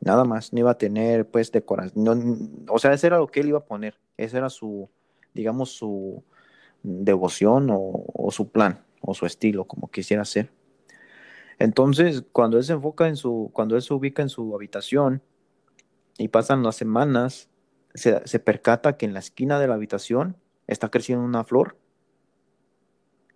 Nada 0.00 0.24
más, 0.24 0.52
no 0.52 0.60
iba 0.60 0.72
a 0.72 0.78
tener 0.78 1.28
pues 1.28 1.52
decoración, 1.52 2.64
o 2.68 2.78
sea, 2.78 2.92
ese 2.92 3.06
era 3.06 3.18
lo 3.18 3.28
que 3.28 3.40
él 3.40 3.48
iba 3.48 3.58
a 3.58 3.64
poner, 3.64 3.98
ese 4.16 4.38
era 4.38 4.50
su, 4.50 4.88
digamos, 5.32 5.70
su 5.70 6.22
devoción 6.82 7.68
o 7.70 8.28
su 8.30 8.50
plan 8.50 8.85
su 9.14 9.26
estilo, 9.26 9.64
como 9.64 9.90
quisiera 9.90 10.24
ser. 10.24 10.50
Entonces, 11.58 12.24
cuando 12.32 12.58
él 12.58 12.64
se 12.64 12.74
enfoca 12.74 13.08
en 13.08 13.16
su, 13.16 13.50
cuando 13.52 13.76
él 13.76 13.82
se 13.82 13.94
ubica 13.94 14.22
en 14.22 14.28
su 14.28 14.54
habitación 14.54 15.22
y 16.18 16.28
pasan 16.28 16.62
las 16.62 16.76
semanas, 16.76 17.48
se, 17.94 18.26
se, 18.26 18.38
percata 18.38 18.96
que 18.96 19.06
en 19.06 19.14
la 19.14 19.20
esquina 19.20 19.58
de 19.58 19.68
la 19.68 19.74
habitación 19.74 20.36
está 20.66 20.90
creciendo 20.90 21.24
una 21.24 21.44
flor 21.44 21.78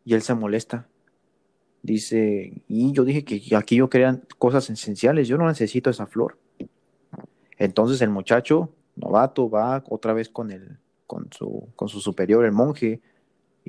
y 0.05 0.15
él 0.15 0.23
se 0.23 0.35
molesta. 0.35 0.89
Dice, 1.83 2.63
y 2.69 2.93
yo 2.93 3.05
dije 3.05 3.25
que 3.25 3.57
aquí 3.57 3.77
yo 3.77 3.89
quería 3.89 4.21
cosas 4.37 4.69
esenciales, 4.69 5.29
yo 5.29 5.39
no 5.39 5.47
necesito 5.47 5.89
esa 5.89 6.07
flor. 6.07 6.39
Entonces 7.57 8.03
el 8.03 8.11
muchacho 8.11 8.75
novato 8.97 9.49
va 9.49 9.83
otra 9.89 10.13
vez 10.13 10.29
con, 10.29 10.51
el, 10.51 10.79
con, 11.07 11.29
su, 11.33 11.69
con 11.77 11.89
su 11.89 12.01
superior, 12.01 12.45
el 12.45 12.53
monje, 12.53 13.01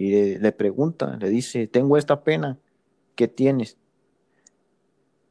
y 0.02 0.40
le, 0.40 0.52
pregunta, 0.52 1.15
le 1.18 1.30
dice, 1.30 1.68
tengo 1.68 1.95
esta 1.95 2.23
pena, 2.23 2.57
¿qué 3.14 3.28
tienes? 3.28 3.78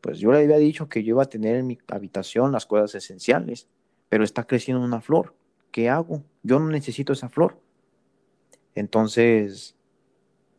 Pues 0.01 0.21
yo 0.21 0.31
le 0.31 0.45
había 0.45 0.59
dicho 0.59 0.89
que 0.89 1.03
yo 1.03 1.15
iba 1.17 1.25
a 1.25 1.29
tener 1.29 1.57
en 1.57 1.67
mi 1.67 1.77
habitación 1.89 2.53
las 2.53 2.67
cosas 2.67 2.95
esenciales, 2.95 3.67
pero 4.09 4.23
está 4.23 4.47
creciendo 4.47 4.85
una 4.85 5.01
flor, 5.01 5.35
¿qué 5.73 5.89
hago? 5.89 6.23
Yo 6.45 6.61
no 6.61 6.69
necesito 6.69 7.13
esa 7.13 7.29
flor. 7.29 7.61
Entonces 8.77 9.75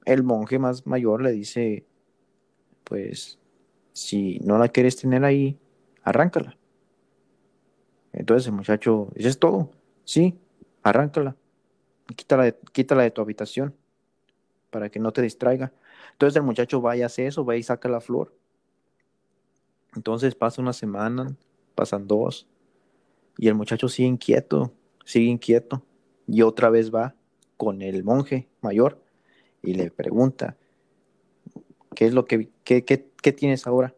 el 0.03 0.23
monje 0.23 0.59
más 0.59 0.85
mayor 0.85 1.21
le 1.21 1.31
dice, 1.31 1.85
pues 2.83 3.39
si 3.93 4.39
no 4.39 4.57
la 4.57 4.67
quieres 4.67 4.97
tener 4.97 5.23
ahí, 5.23 5.57
arráncala. 6.03 6.57
Entonces 8.11 8.47
el 8.47 8.53
muchacho, 8.55 9.07
¿eso 9.15 9.29
es 9.29 9.39
todo? 9.39 9.71
Sí, 10.03 10.37
arráncala. 10.83 11.37
Quítala 12.13 12.51
quítala 12.73 13.03
de 13.03 13.11
tu 13.11 13.21
habitación 13.21 13.73
para 14.71 14.89
que 14.89 14.99
no 14.99 15.13
te 15.13 15.21
distraiga. 15.21 15.71
Entonces 16.13 16.35
el 16.37 16.43
muchacho 16.43 16.81
va 16.81 16.97
y 16.97 17.03
hace 17.03 17.27
eso, 17.27 17.45
va 17.45 17.55
y 17.55 17.63
saca 17.63 17.87
la 17.87 18.01
flor. 18.01 18.33
Entonces 19.95 20.33
pasa 20.33 20.61
una 20.61 20.73
semana, 20.73 21.35
pasan 21.75 22.07
dos, 22.07 22.47
y 23.37 23.47
el 23.47 23.55
muchacho 23.55 23.87
sigue 23.87 24.07
inquieto, 24.07 24.73
sigue 25.05 25.29
inquieto, 25.29 25.83
y 26.27 26.41
otra 26.41 26.69
vez 26.69 26.93
va 26.93 27.13
con 27.57 27.81
el 27.81 28.03
monje 28.03 28.47
mayor 28.61 28.99
y 29.61 29.73
le 29.73 29.91
pregunta, 29.91 30.57
¿qué 31.93 32.05
es 32.05 32.13
lo 32.13 32.25
que, 32.25 32.49
qué, 32.63 32.83
qué, 32.83 33.09
qué 33.21 33.31
tienes 33.31 33.67
ahora? 33.67 33.93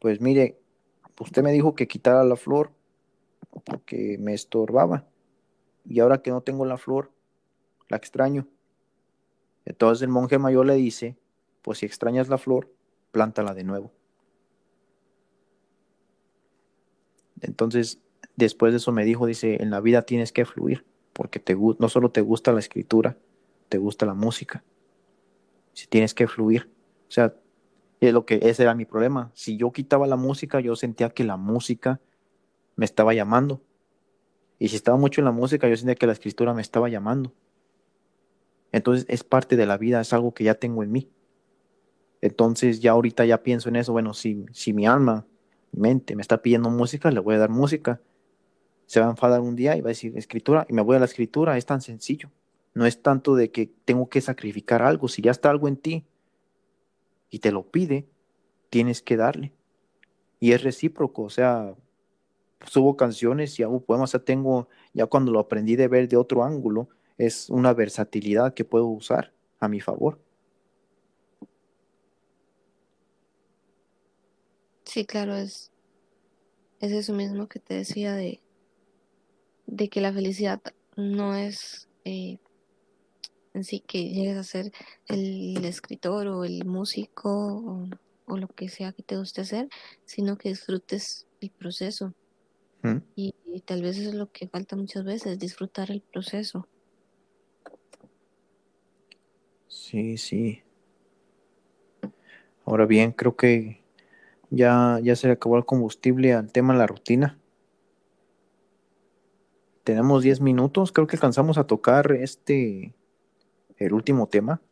Pues 0.00 0.20
mire, 0.20 0.58
usted 1.20 1.42
me 1.42 1.52
dijo 1.52 1.74
que 1.74 1.86
quitara 1.86 2.24
la 2.24 2.36
flor 2.36 2.72
porque 3.64 4.16
me 4.18 4.34
estorbaba. 4.34 5.06
Y 5.86 6.00
ahora 6.00 6.22
que 6.22 6.30
no 6.30 6.40
tengo 6.40 6.64
la 6.64 6.78
flor, 6.78 7.12
la 7.88 7.96
extraño. 7.96 8.46
Entonces 9.64 10.02
el 10.02 10.08
monje 10.08 10.38
mayor 10.38 10.66
le 10.66 10.74
dice, 10.74 11.16
pues 11.62 11.78
si 11.78 11.86
extrañas 11.86 12.28
la 12.28 12.38
flor, 12.38 12.70
plántala 13.10 13.54
de 13.54 13.64
nuevo. 13.64 13.92
Entonces, 17.40 18.00
después 18.36 18.72
de 18.72 18.78
eso 18.78 18.92
me 18.92 19.04
dijo, 19.04 19.26
dice, 19.26 19.62
en 19.62 19.70
la 19.70 19.80
vida 19.80 20.02
tienes 20.02 20.32
que 20.32 20.44
fluir, 20.44 20.84
porque 21.12 21.40
te, 21.40 21.54
no 21.54 21.88
solo 21.88 22.10
te 22.10 22.20
gusta 22.20 22.52
la 22.52 22.60
escritura, 22.60 23.16
te 23.68 23.78
gusta 23.78 24.06
la 24.06 24.14
música. 24.14 24.64
Si 25.72 25.86
tienes 25.86 26.14
que 26.14 26.26
fluir. 26.26 26.70
O 27.08 27.10
sea, 27.10 27.34
es 28.00 28.12
lo 28.12 28.26
que 28.26 28.40
ese 28.42 28.62
era 28.62 28.74
mi 28.74 28.84
problema. 28.84 29.30
Si 29.34 29.56
yo 29.56 29.72
quitaba 29.72 30.06
la 30.06 30.16
música, 30.16 30.60
yo 30.60 30.76
sentía 30.76 31.10
que 31.10 31.24
la 31.24 31.36
música 31.36 32.00
me 32.76 32.84
estaba 32.84 33.14
llamando. 33.14 33.62
Y 34.58 34.68
si 34.68 34.76
estaba 34.76 34.96
mucho 34.96 35.20
en 35.20 35.26
la 35.26 35.32
música, 35.32 35.68
yo 35.68 35.76
sentía 35.76 35.94
que 35.94 36.06
la 36.06 36.12
escritura 36.12 36.54
me 36.54 36.62
estaba 36.62 36.88
llamando. 36.88 37.32
Entonces 38.74 39.06
es 39.08 39.22
parte 39.22 39.56
de 39.56 39.66
la 39.66 39.78
vida, 39.78 40.00
es 40.00 40.12
algo 40.12 40.34
que 40.34 40.42
ya 40.42 40.56
tengo 40.56 40.82
en 40.82 40.90
mí. 40.90 41.08
Entonces 42.20 42.80
ya 42.80 42.90
ahorita 42.90 43.24
ya 43.24 43.40
pienso 43.44 43.68
en 43.68 43.76
eso, 43.76 43.92
bueno, 43.92 44.14
si, 44.14 44.46
si 44.50 44.72
mi 44.72 44.84
alma, 44.84 45.28
mi 45.70 45.82
mente 45.82 46.16
me 46.16 46.22
está 46.22 46.42
pidiendo 46.42 46.70
música, 46.70 47.12
le 47.12 47.20
voy 47.20 47.36
a 47.36 47.38
dar 47.38 47.50
música. 47.50 48.00
Se 48.86 48.98
va 48.98 49.06
a 49.06 49.10
enfadar 49.10 49.42
un 49.42 49.54
día 49.54 49.76
y 49.76 49.80
va 49.80 49.90
a 49.90 49.94
decir 49.94 50.18
escritura 50.18 50.66
y 50.68 50.72
me 50.72 50.82
voy 50.82 50.96
a 50.96 50.98
la 50.98 51.04
escritura, 51.04 51.56
es 51.56 51.66
tan 51.66 51.82
sencillo. 51.82 52.32
No 52.74 52.84
es 52.84 53.00
tanto 53.00 53.36
de 53.36 53.52
que 53.52 53.72
tengo 53.84 54.08
que 54.08 54.20
sacrificar 54.20 54.82
algo, 54.82 55.06
si 55.06 55.22
ya 55.22 55.30
está 55.30 55.50
algo 55.50 55.68
en 55.68 55.76
ti 55.76 56.04
y 57.30 57.38
te 57.38 57.52
lo 57.52 57.70
pide, 57.70 58.08
tienes 58.70 59.02
que 59.02 59.16
darle. 59.16 59.52
Y 60.40 60.50
es 60.50 60.64
recíproco, 60.64 61.22
o 61.22 61.30
sea, 61.30 61.76
subo 62.66 62.96
canciones 62.96 63.56
y 63.60 63.62
hago 63.62 63.84
poemas, 63.84 64.10
sea, 64.10 64.24
tengo, 64.24 64.68
ya 64.92 65.06
cuando 65.06 65.30
lo 65.30 65.38
aprendí 65.38 65.76
de 65.76 65.86
ver 65.86 66.08
de 66.08 66.16
otro 66.16 66.42
ángulo, 66.42 66.88
es 67.18 67.50
una 67.50 67.72
versatilidad 67.72 68.54
que 68.54 68.64
puedo 68.64 68.86
usar 68.86 69.32
a 69.60 69.68
mi 69.68 69.80
favor. 69.80 70.20
Sí, 74.84 75.04
claro, 75.04 75.34
es, 75.34 75.72
es 76.80 76.92
eso 76.92 77.14
mismo 77.14 77.48
que 77.48 77.58
te 77.58 77.74
decía 77.74 78.14
de, 78.14 78.40
de 79.66 79.88
que 79.88 80.00
la 80.00 80.12
felicidad 80.12 80.60
no 80.96 81.34
es 81.34 81.88
eh, 82.04 82.38
en 83.54 83.64
sí 83.64 83.80
que 83.80 84.10
llegues 84.10 84.36
a 84.36 84.44
ser 84.44 84.72
el 85.06 85.64
escritor 85.64 86.26
o 86.26 86.44
el 86.44 86.64
músico 86.64 87.30
o, 87.30 87.88
o, 88.26 88.36
lo 88.36 88.48
que 88.48 88.68
sea 88.68 88.92
que 88.92 89.02
te 89.02 89.16
guste 89.16 89.40
hacer, 89.40 89.68
sino 90.04 90.36
que 90.36 90.50
disfrutes 90.50 91.26
el 91.40 91.50
proceso. 91.50 92.14
¿Mm? 92.82 92.98
Y, 93.16 93.34
y 93.46 93.60
tal 93.60 93.82
vez 93.82 93.96
eso 93.96 94.10
es 94.10 94.14
lo 94.14 94.30
que 94.30 94.48
falta 94.48 94.76
muchas 94.76 95.04
veces, 95.04 95.38
disfrutar 95.38 95.90
el 95.90 96.02
proceso. 96.02 96.68
Sí, 99.84 100.16
sí. 100.16 100.62
Ahora 102.64 102.86
bien, 102.86 103.12
creo 103.12 103.36
que 103.36 103.84
ya, 104.48 104.98
ya 105.02 105.14
se 105.14 105.26
le 105.26 105.34
acabó 105.34 105.58
el 105.58 105.66
combustible 105.66 106.32
al 106.32 106.50
tema 106.50 106.72
de 106.72 106.78
la 106.78 106.86
rutina. 106.86 107.38
Tenemos 109.84 110.22
10 110.22 110.40
minutos, 110.40 110.90
creo 110.90 111.06
que 111.06 111.16
alcanzamos 111.16 111.58
a 111.58 111.66
tocar 111.66 112.12
este, 112.12 112.94
el 113.76 113.92
último 113.92 114.26
tema, 114.26 114.62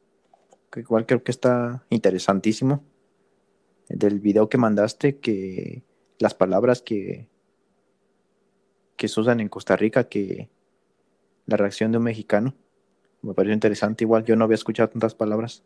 que 0.70 0.80
igual 0.80 1.04
creo 1.04 1.22
que 1.22 1.30
está 1.30 1.84
interesantísimo, 1.90 2.82
el 3.90 3.98
del 3.98 4.18
video 4.18 4.48
que 4.48 4.56
mandaste, 4.56 5.18
que 5.18 5.82
las 6.20 6.32
palabras 6.32 6.80
que, 6.80 7.28
que 8.96 9.08
se 9.08 9.20
usan 9.20 9.40
en 9.40 9.50
Costa 9.50 9.76
Rica, 9.76 10.08
que 10.08 10.48
la 11.44 11.58
reacción 11.58 11.92
de 11.92 11.98
un 11.98 12.04
mexicano, 12.04 12.54
me 13.22 13.34
pareció 13.34 13.54
interesante, 13.54 14.04
igual 14.04 14.24
yo 14.24 14.36
no 14.36 14.44
había 14.44 14.56
escuchado 14.56 14.88
tantas 14.90 15.14
palabras 15.14 15.62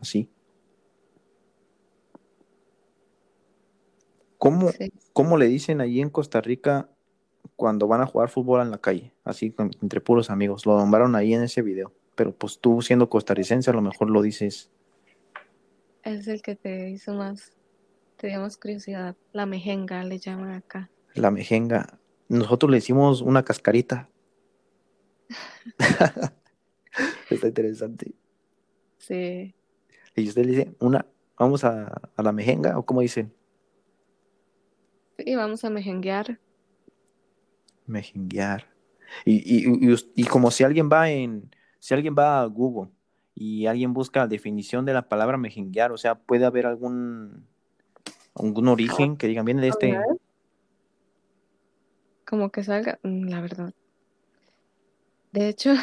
así. 0.00 0.30
¿Cómo, 4.38 4.70
Sí. 4.70 4.92
¿Cómo 5.12 5.38
le 5.38 5.46
dicen 5.46 5.80
allí 5.80 6.00
en 6.00 6.10
Costa 6.10 6.40
Rica 6.40 6.90
cuando 7.56 7.86
van 7.88 8.02
a 8.02 8.06
jugar 8.06 8.28
fútbol 8.28 8.60
en 8.60 8.70
la 8.70 8.78
calle? 8.78 9.12
Así, 9.24 9.54
entre 9.80 10.00
puros 10.00 10.28
amigos. 10.30 10.66
Lo 10.66 10.76
nombraron 10.76 11.14
ahí 11.14 11.32
en 11.32 11.42
ese 11.42 11.62
video. 11.62 11.92
Pero 12.14 12.34
pues 12.34 12.58
tú 12.60 12.82
siendo 12.82 13.08
costarricense 13.08 13.70
a 13.70 13.74
lo 13.74 13.82
mejor 13.82 14.10
lo 14.10 14.22
dices 14.22 14.70
Es 16.02 16.26
el 16.28 16.42
que 16.42 16.54
te 16.56 16.90
hizo 16.90 17.14
más, 17.14 17.52
te 18.16 18.28
dio 18.28 18.40
más 18.40 18.56
curiosidad. 18.56 19.16
La 19.32 19.46
mejenga 19.46 20.04
le 20.04 20.18
llaman 20.18 20.52
acá. 20.52 20.90
la 21.14 21.30
mejenga. 21.30 21.98
Nosotros 22.28 22.70
le 22.70 22.78
hicimos 22.78 23.22
una 23.22 23.44
cascarita. 23.44 24.08
Está 27.30 27.48
interesante. 27.48 28.14
Sí, 28.98 29.54
Y 30.16 30.28
usted 30.28 30.44
le 30.44 30.50
dice, 30.52 30.76
una, 30.80 31.06
vamos 31.38 31.64
a, 31.64 31.86
a 32.16 32.22
la 32.22 32.32
mejenga, 32.32 32.78
o 32.78 32.84
cómo 32.86 33.00
dicen, 33.02 33.32
sí, 35.18 35.34
vamos 35.36 35.64
a 35.64 35.70
mejenguear. 35.70 36.40
mejenguear. 37.86 38.66
Y, 39.24 39.36
y, 39.44 39.92
y, 39.92 39.96
y 40.16 40.24
como 40.24 40.50
si 40.50 40.64
alguien 40.64 40.88
va 40.92 41.10
en, 41.10 41.50
si 41.78 41.94
alguien 41.94 42.14
va 42.18 42.42
a 42.42 42.46
Google 42.46 42.90
y 43.34 43.66
alguien 43.66 43.92
busca 43.94 44.20
la 44.20 44.26
definición 44.28 44.84
de 44.84 44.94
la 44.94 45.08
palabra 45.08 45.38
mejenguear, 45.38 45.92
o 45.92 45.98
sea, 45.98 46.16
puede 46.16 46.44
haber 46.46 46.66
algún, 46.66 47.46
algún 48.34 48.68
origen 48.68 49.16
que 49.16 49.28
digan, 49.28 49.44
viene 49.44 49.62
de 49.62 49.68
este, 49.68 50.06
Como 52.26 52.50
que 52.50 52.62
salga, 52.64 52.98
mm, 53.02 53.28
la 53.28 53.40
verdad. 53.40 53.74
De 55.32 55.48
hecho, 55.48 55.74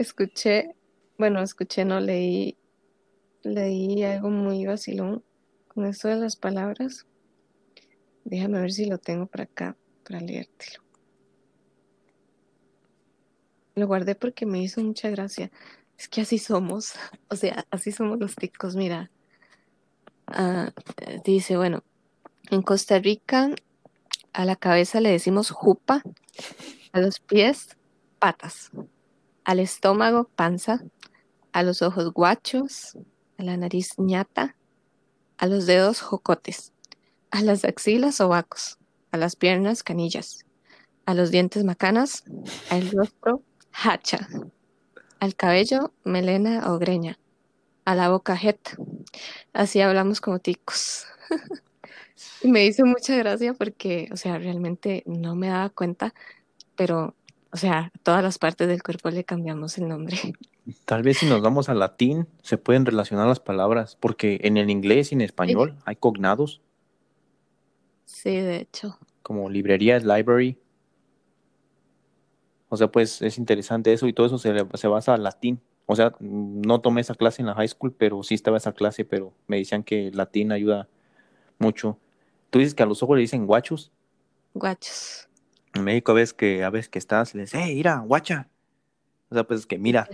escuché, 0.00 0.74
bueno, 1.18 1.42
escuché, 1.42 1.84
no 1.84 2.00
leí, 2.00 2.56
leí 3.42 4.02
algo 4.02 4.30
muy 4.30 4.64
vacilón 4.64 5.22
con 5.68 5.84
esto 5.84 6.08
de 6.08 6.16
las 6.16 6.36
palabras. 6.36 7.06
Déjame 8.24 8.60
ver 8.60 8.72
si 8.72 8.86
lo 8.86 8.98
tengo 8.98 9.26
por 9.26 9.42
acá 9.42 9.76
para 10.04 10.20
leértelo. 10.20 10.82
Lo 13.74 13.86
guardé 13.86 14.14
porque 14.14 14.46
me 14.46 14.62
hizo 14.62 14.82
mucha 14.82 15.10
gracia. 15.10 15.50
Es 15.98 16.08
que 16.08 16.22
así 16.22 16.38
somos, 16.38 16.94
o 17.28 17.36
sea, 17.36 17.66
así 17.70 17.92
somos 17.92 18.18
los 18.18 18.34
ticos, 18.36 18.76
mira. 18.76 19.10
Ah, 20.26 20.72
dice, 21.24 21.56
bueno, 21.56 21.82
en 22.50 22.62
Costa 22.62 22.98
Rica 22.98 23.50
a 24.32 24.44
la 24.44 24.56
cabeza 24.56 25.00
le 25.00 25.10
decimos 25.10 25.50
jupa, 25.50 26.02
a 26.92 27.00
los 27.00 27.20
pies 27.20 27.76
patas, 28.18 28.70
al 29.44 29.60
estómago 29.60 30.24
panza, 30.34 30.82
a 31.52 31.62
los 31.62 31.82
ojos 31.82 32.12
guachos, 32.12 32.96
a 33.38 33.42
la 33.42 33.56
nariz 33.56 33.90
ñata, 33.98 34.56
a 35.38 35.46
los 35.46 35.66
dedos 35.66 36.00
jocotes, 36.00 36.72
a 37.30 37.42
las 37.42 37.64
axilas 37.64 38.16
sobacos, 38.16 38.78
a 39.12 39.16
las 39.16 39.36
piernas 39.36 39.82
canillas, 39.82 40.44
a 41.06 41.14
los 41.14 41.30
dientes 41.30 41.64
macanas, 41.64 42.24
al 42.70 42.90
rostro 42.90 43.42
hacha, 43.72 44.28
al 45.18 45.34
cabello 45.34 45.92
melena 46.04 46.72
o 46.72 46.78
greña, 46.78 47.18
a 47.84 47.94
la 47.94 48.10
boca 48.10 48.36
jeta. 48.36 48.72
Así 49.52 49.80
hablamos 49.80 50.20
como 50.20 50.38
ticos. 50.38 51.06
Me 52.42 52.66
hizo 52.66 52.84
mucha 52.84 53.16
gracia 53.16 53.54
porque, 53.54 54.08
o 54.12 54.16
sea, 54.16 54.38
realmente 54.38 55.02
no 55.06 55.34
me 55.34 55.48
daba 55.48 55.70
cuenta, 55.70 56.14
pero, 56.76 57.14
o 57.52 57.56
sea, 57.56 57.90
todas 58.02 58.22
las 58.22 58.38
partes 58.38 58.68
del 58.68 58.82
cuerpo 58.82 59.10
le 59.10 59.24
cambiamos 59.24 59.76
el 59.78 59.88
nombre. 59.88 60.16
tal 60.84 61.02
vez 61.02 61.18
si 61.18 61.26
nos 61.26 61.40
vamos 61.42 61.68
al 61.68 61.78
latín 61.78 62.26
se 62.42 62.58
pueden 62.58 62.86
relacionar 62.86 63.26
las 63.26 63.40
palabras, 63.40 63.96
porque 63.98 64.40
en 64.42 64.56
el 64.56 64.70
inglés 64.70 65.10
y 65.12 65.14
en 65.16 65.20
español 65.22 65.76
hay 65.84 65.96
cognados, 65.96 66.60
Sí, 68.04 68.30
de 68.30 68.56
hecho. 68.56 68.98
como 69.22 69.48
librería 69.48 69.96
es 69.96 70.04
library. 70.04 70.58
O 72.68 72.76
sea, 72.76 72.88
pues 72.90 73.22
es 73.22 73.38
interesante 73.38 73.92
eso 73.92 74.06
y 74.08 74.12
todo 74.12 74.26
eso 74.26 74.38
se, 74.38 74.52
se 74.74 74.88
basa 74.88 75.14
al 75.14 75.22
latín. 75.22 75.60
O 75.86 75.96
sea, 75.96 76.14
no 76.20 76.80
tomé 76.80 77.00
esa 77.00 77.14
clase 77.14 77.42
en 77.42 77.46
la 77.46 77.54
high 77.54 77.68
school, 77.68 77.92
pero 77.92 78.22
sí 78.22 78.34
estaba 78.34 78.56
esa 78.58 78.72
clase, 78.72 79.04
pero 79.04 79.32
me 79.46 79.56
decían 79.58 79.82
que 79.82 80.08
el 80.08 80.16
latín 80.16 80.52
ayuda 80.52 80.88
mucho. 81.58 81.98
Tú 82.50 82.58
dices 82.58 82.74
que 82.74 82.82
a 82.82 82.86
los 82.86 83.02
ojos 83.02 83.16
le 83.16 83.22
dicen 83.22 83.46
guachos. 83.46 83.90
Guachos. 84.54 85.28
En 85.74 85.84
México 85.84 86.12
a 86.12 86.14
veces 86.16 86.32
que, 86.34 86.64
a 86.64 86.70
veces 86.70 86.88
que 86.88 86.98
estás, 86.98 87.34
le 87.34 87.42
dices, 87.42 87.60
hey, 87.62 87.74
mira, 87.76 87.98
guacha. 87.98 88.48
O 89.28 89.34
sea, 89.34 89.44
pues 89.44 89.66
que 89.66 89.78
mira. 89.78 90.08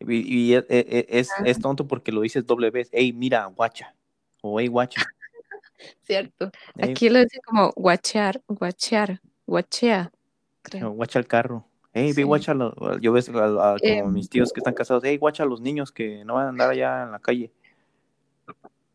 Y, 0.00 0.50
y 0.50 0.54
es, 0.54 0.64
es- 0.68 1.06
es- 1.08 1.30
es 1.44 1.58
tonto 1.60 1.86
porque 1.86 2.12
lo 2.12 2.20
dices 2.20 2.46
doble 2.46 2.70
vez, 2.70 2.88
hey, 2.92 3.12
mira, 3.12 3.44
guacha. 3.46 3.94
O 4.42 4.58
hey, 4.60 4.66
guacha. 4.68 5.00
Cierto. 6.02 6.50
Hey, 6.76 6.90
Aquí 6.90 7.08
lo 7.08 7.20
dicen 7.20 7.40
como 7.46 7.70
guachear, 7.76 8.42
guachear, 8.48 9.20
guachea, 9.46 10.10
creo. 10.62 10.90
guacha 10.90 11.18
el 11.20 11.26
carro. 11.26 11.64
Hey, 11.92 12.12
Sí. 12.12 12.22
guacha. 12.22 12.54
Yo 13.00 13.12
ves 13.12 13.28
a- 13.28 13.74
a- 13.74 13.78
como 13.78 13.92
Eh, 13.92 14.04
mis 14.04 14.28
tíos 14.28 14.52
que 14.52 14.60
están 14.60 14.74
casados, 14.74 15.02
hey, 15.04 15.16
guacha 15.16 15.44
a 15.44 15.46
los 15.46 15.60
niños 15.60 15.92
que 15.92 16.24
no 16.24 16.34
van 16.34 16.46
a 16.46 16.48
andar 16.50 16.70
allá 16.70 17.04
en 17.04 17.12
la 17.12 17.18
calle. 17.20 17.52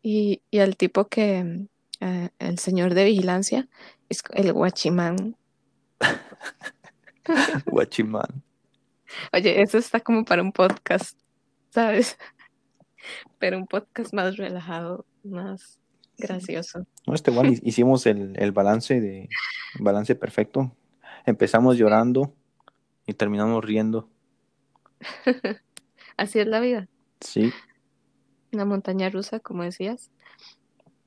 Y, 0.02 0.42
y 0.50 0.58
al 0.58 0.76
tipo 0.76 1.06
que, 1.06 1.66
eh, 2.00 2.28
el 2.38 2.58
señor 2.58 2.92
de 2.94 3.04
vigilancia, 3.04 3.68
es 4.08 4.22
el 4.34 4.52
guachimán. 4.52 5.36
Guachimán. 7.66 8.42
Oye, 9.32 9.62
eso 9.62 9.78
está 9.78 10.00
como 10.00 10.24
para 10.24 10.42
un 10.42 10.52
podcast, 10.52 11.18
¿sabes? 11.70 12.18
Pero 13.38 13.58
un 13.58 13.66
podcast 13.66 14.12
más 14.12 14.36
relajado, 14.36 15.06
más 15.22 15.78
gracioso. 16.18 16.86
No, 17.06 17.14
este 17.14 17.30
igual 17.30 17.48
hi- 17.48 17.60
hicimos 17.64 18.06
el, 18.06 18.32
el 18.36 18.52
balance 18.52 19.00
de 19.00 19.28
balance 19.78 20.14
perfecto. 20.14 20.74
Empezamos 21.26 21.76
llorando 21.76 22.34
y 23.06 23.14
terminamos 23.14 23.64
riendo. 23.64 24.08
Así 26.16 26.38
es 26.38 26.46
la 26.46 26.60
vida. 26.60 26.88
Sí, 27.20 27.52
Una 28.52 28.64
montaña 28.64 29.08
rusa, 29.10 29.40
como 29.40 29.62
decías. 29.62 30.10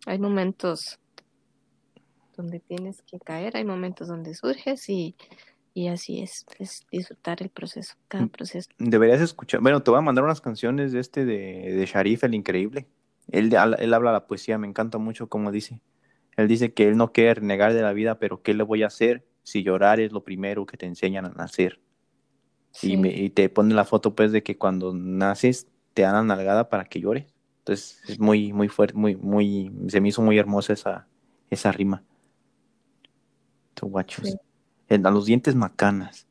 Hay 0.06 0.20
momentos 0.20 1.00
donde 2.38 2.60
tienes 2.62 3.02
que 3.02 3.20
caer, 3.20 3.58
hay 3.58 3.66
momentos 3.66 4.08
donde 4.08 4.34
surges 4.34 4.88
y, 4.90 5.16
y 5.74 5.90
así 5.90 6.22
es, 6.22 6.46
es 6.60 6.86
disfrutar 6.92 7.42
el 7.42 7.50
proceso, 7.50 7.96
cada 8.08 8.26
Mm. 8.26 8.30
proceso. 8.30 8.70
deberías 8.80 9.22
escuchar. 9.22 9.60
Bueno, 9.62 9.84
te 9.84 9.92
voy 9.92 9.98
a 9.98 10.02
mandar 10.02 10.24
unas 10.24 10.40
canciones 10.42 10.92
de 10.94 11.00
este 11.00 11.26
de, 11.26 11.74
de 11.76 11.86
Sharif 11.86 12.24
el 12.24 12.36
Increíble. 12.36 12.88
Él, 13.30 13.54
él 13.80 13.94
habla 13.94 14.12
la 14.14 14.28
poesía, 14.28 14.58
me 14.58 14.68
encanta 14.68 14.98
mucho 14.98 15.28
como 15.28 15.52
dice. 15.52 15.82
Él 16.38 16.48
dice 16.48 16.74
que 16.74 16.88
él 16.88 16.98
no 16.98 17.12
quiere 17.12 17.34
renegar 17.36 17.74
de 17.74 17.82
la 17.82 17.94
vida, 17.94 18.20
pero 18.20 18.42
¿qué 18.42 18.54
le 18.54 18.64
voy 18.64 18.84
a 18.84 18.88
hacer 18.88 19.26
si 19.44 19.64
llorar 19.64 20.00
es 20.00 20.12
lo 20.12 20.24
primero 20.24 20.66
que 20.66 20.78
te 20.78 20.86
enseñan 20.86 21.26
a 21.26 21.30
nacer? 21.30 21.80
Y, 22.74 22.78
Sí, 22.80 22.98
me- 22.98 23.10
y 23.10 23.30
te 23.30 23.50
pone 23.50 23.74
la 23.74 23.86
foto 23.86 24.14
pues 24.16 24.32
de 24.32 24.44
que 24.44 24.58
cuando 24.58 24.94
naces 24.94 25.68
te 25.94 26.04
dan 26.04 26.14
la 26.14 26.36
nalgada 26.36 26.70
para 26.70 26.86
que 26.86 27.00
llores. 27.00 27.26
Entonces 27.60 28.00
es 28.08 28.20
muy, 28.20 28.54
muy 28.54 28.68
fuerte, 28.70 28.94
muy, 28.96 29.16
muy, 29.16 29.72
se 29.88 30.00
me 30.00 30.10
hizo 30.10 30.22
muy 30.22 30.38
hermosa 30.38 30.74
esa, 30.74 31.08
esa 31.50 31.72
rima. 31.72 32.04
Estos 33.78 33.92
guachos. 33.92 34.26
Sí. 34.90 34.96
A 35.04 35.12
los 35.12 35.26
dientes 35.26 35.56
macanas. 35.56 36.28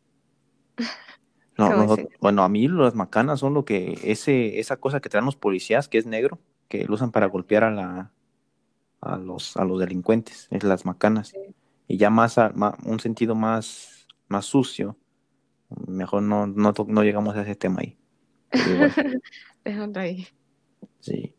No, 1.59 1.69
¿Cómo 1.71 1.83
nosotros- 1.85 2.09
bueno, 2.21 2.43
a 2.43 2.51
mí 2.51 2.69
las 2.69 2.95
macanas 2.95 3.41
son 3.41 3.55
lo 3.55 3.65
que, 3.65 3.99
ese, 4.05 4.59
esa 4.61 4.77
cosa 4.77 5.01
que 5.01 5.09
traen 5.09 5.25
los 5.25 5.37
policías, 5.37 5.89
que 5.89 5.97
es 5.97 6.05
negro, 6.05 6.39
que 6.69 6.85
lo 6.85 6.93
usan 6.93 7.13
para 7.13 7.25
golpear 7.29 7.65
a 7.65 7.71
la, 7.71 8.13
a 9.01 9.17
los, 9.17 9.57
a 9.57 9.65
los 9.65 9.81
delincuentes, 9.81 10.49
es 10.51 10.65
las 10.65 10.85
macanas. 10.85 11.29
Sí. 11.29 11.39
Y 11.89 11.97
ya 11.97 12.11
más, 12.11 12.37
a- 12.37 12.53
un 12.85 13.01
sentido 13.01 13.35
más, 13.35 14.07
más 14.29 14.45
sucio, 14.45 14.99
mejor 15.87 16.25
no, 16.25 16.47
no, 16.47 16.75
no 16.89 17.03
llegamos 17.03 17.35
a 17.37 17.41
ese 17.41 17.55
tema 17.57 17.81
ahí. 17.81 17.97
Déjalo 19.65 19.93
ahí. 19.99 20.29
sí. 21.01 21.35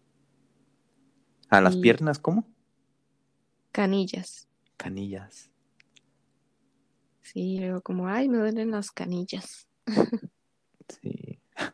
A 1.49 1.61
las 1.61 1.75
Y- 1.75 1.81
piernas, 1.81 2.17
¿cómo? 2.17 2.47
Canillas. 3.71 4.47
Canillas. 4.77 5.51
Sí, 7.33 7.59
luego 7.59 7.81
como, 7.81 8.07
ay, 8.07 8.29
me 8.29 8.37
duelen 8.37 8.71
las 8.71 8.91
canillas. 8.91 9.67
Sí. 10.89 11.39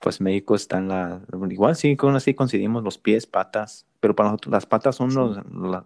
Pues 0.00 0.20
México 0.20 0.54
está 0.54 0.78
en 0.78 0.88
la... 0.88 1.22
Igual 1.50 1.76
sí, 1.76 1.96
con 1.96 2.16
así 2.16 2.32
coincidimos 2.32 2.82
los 2.84 2.96
pies, 2.96 3.26
patas, 3.26 3.86
pero 4.00 4.14
para 4.14 4.30
nosotros 4.30 4.52
las 4.52 4.64
patas 4.64 4.96
son 4.96 5.12
los, 5.12 5.38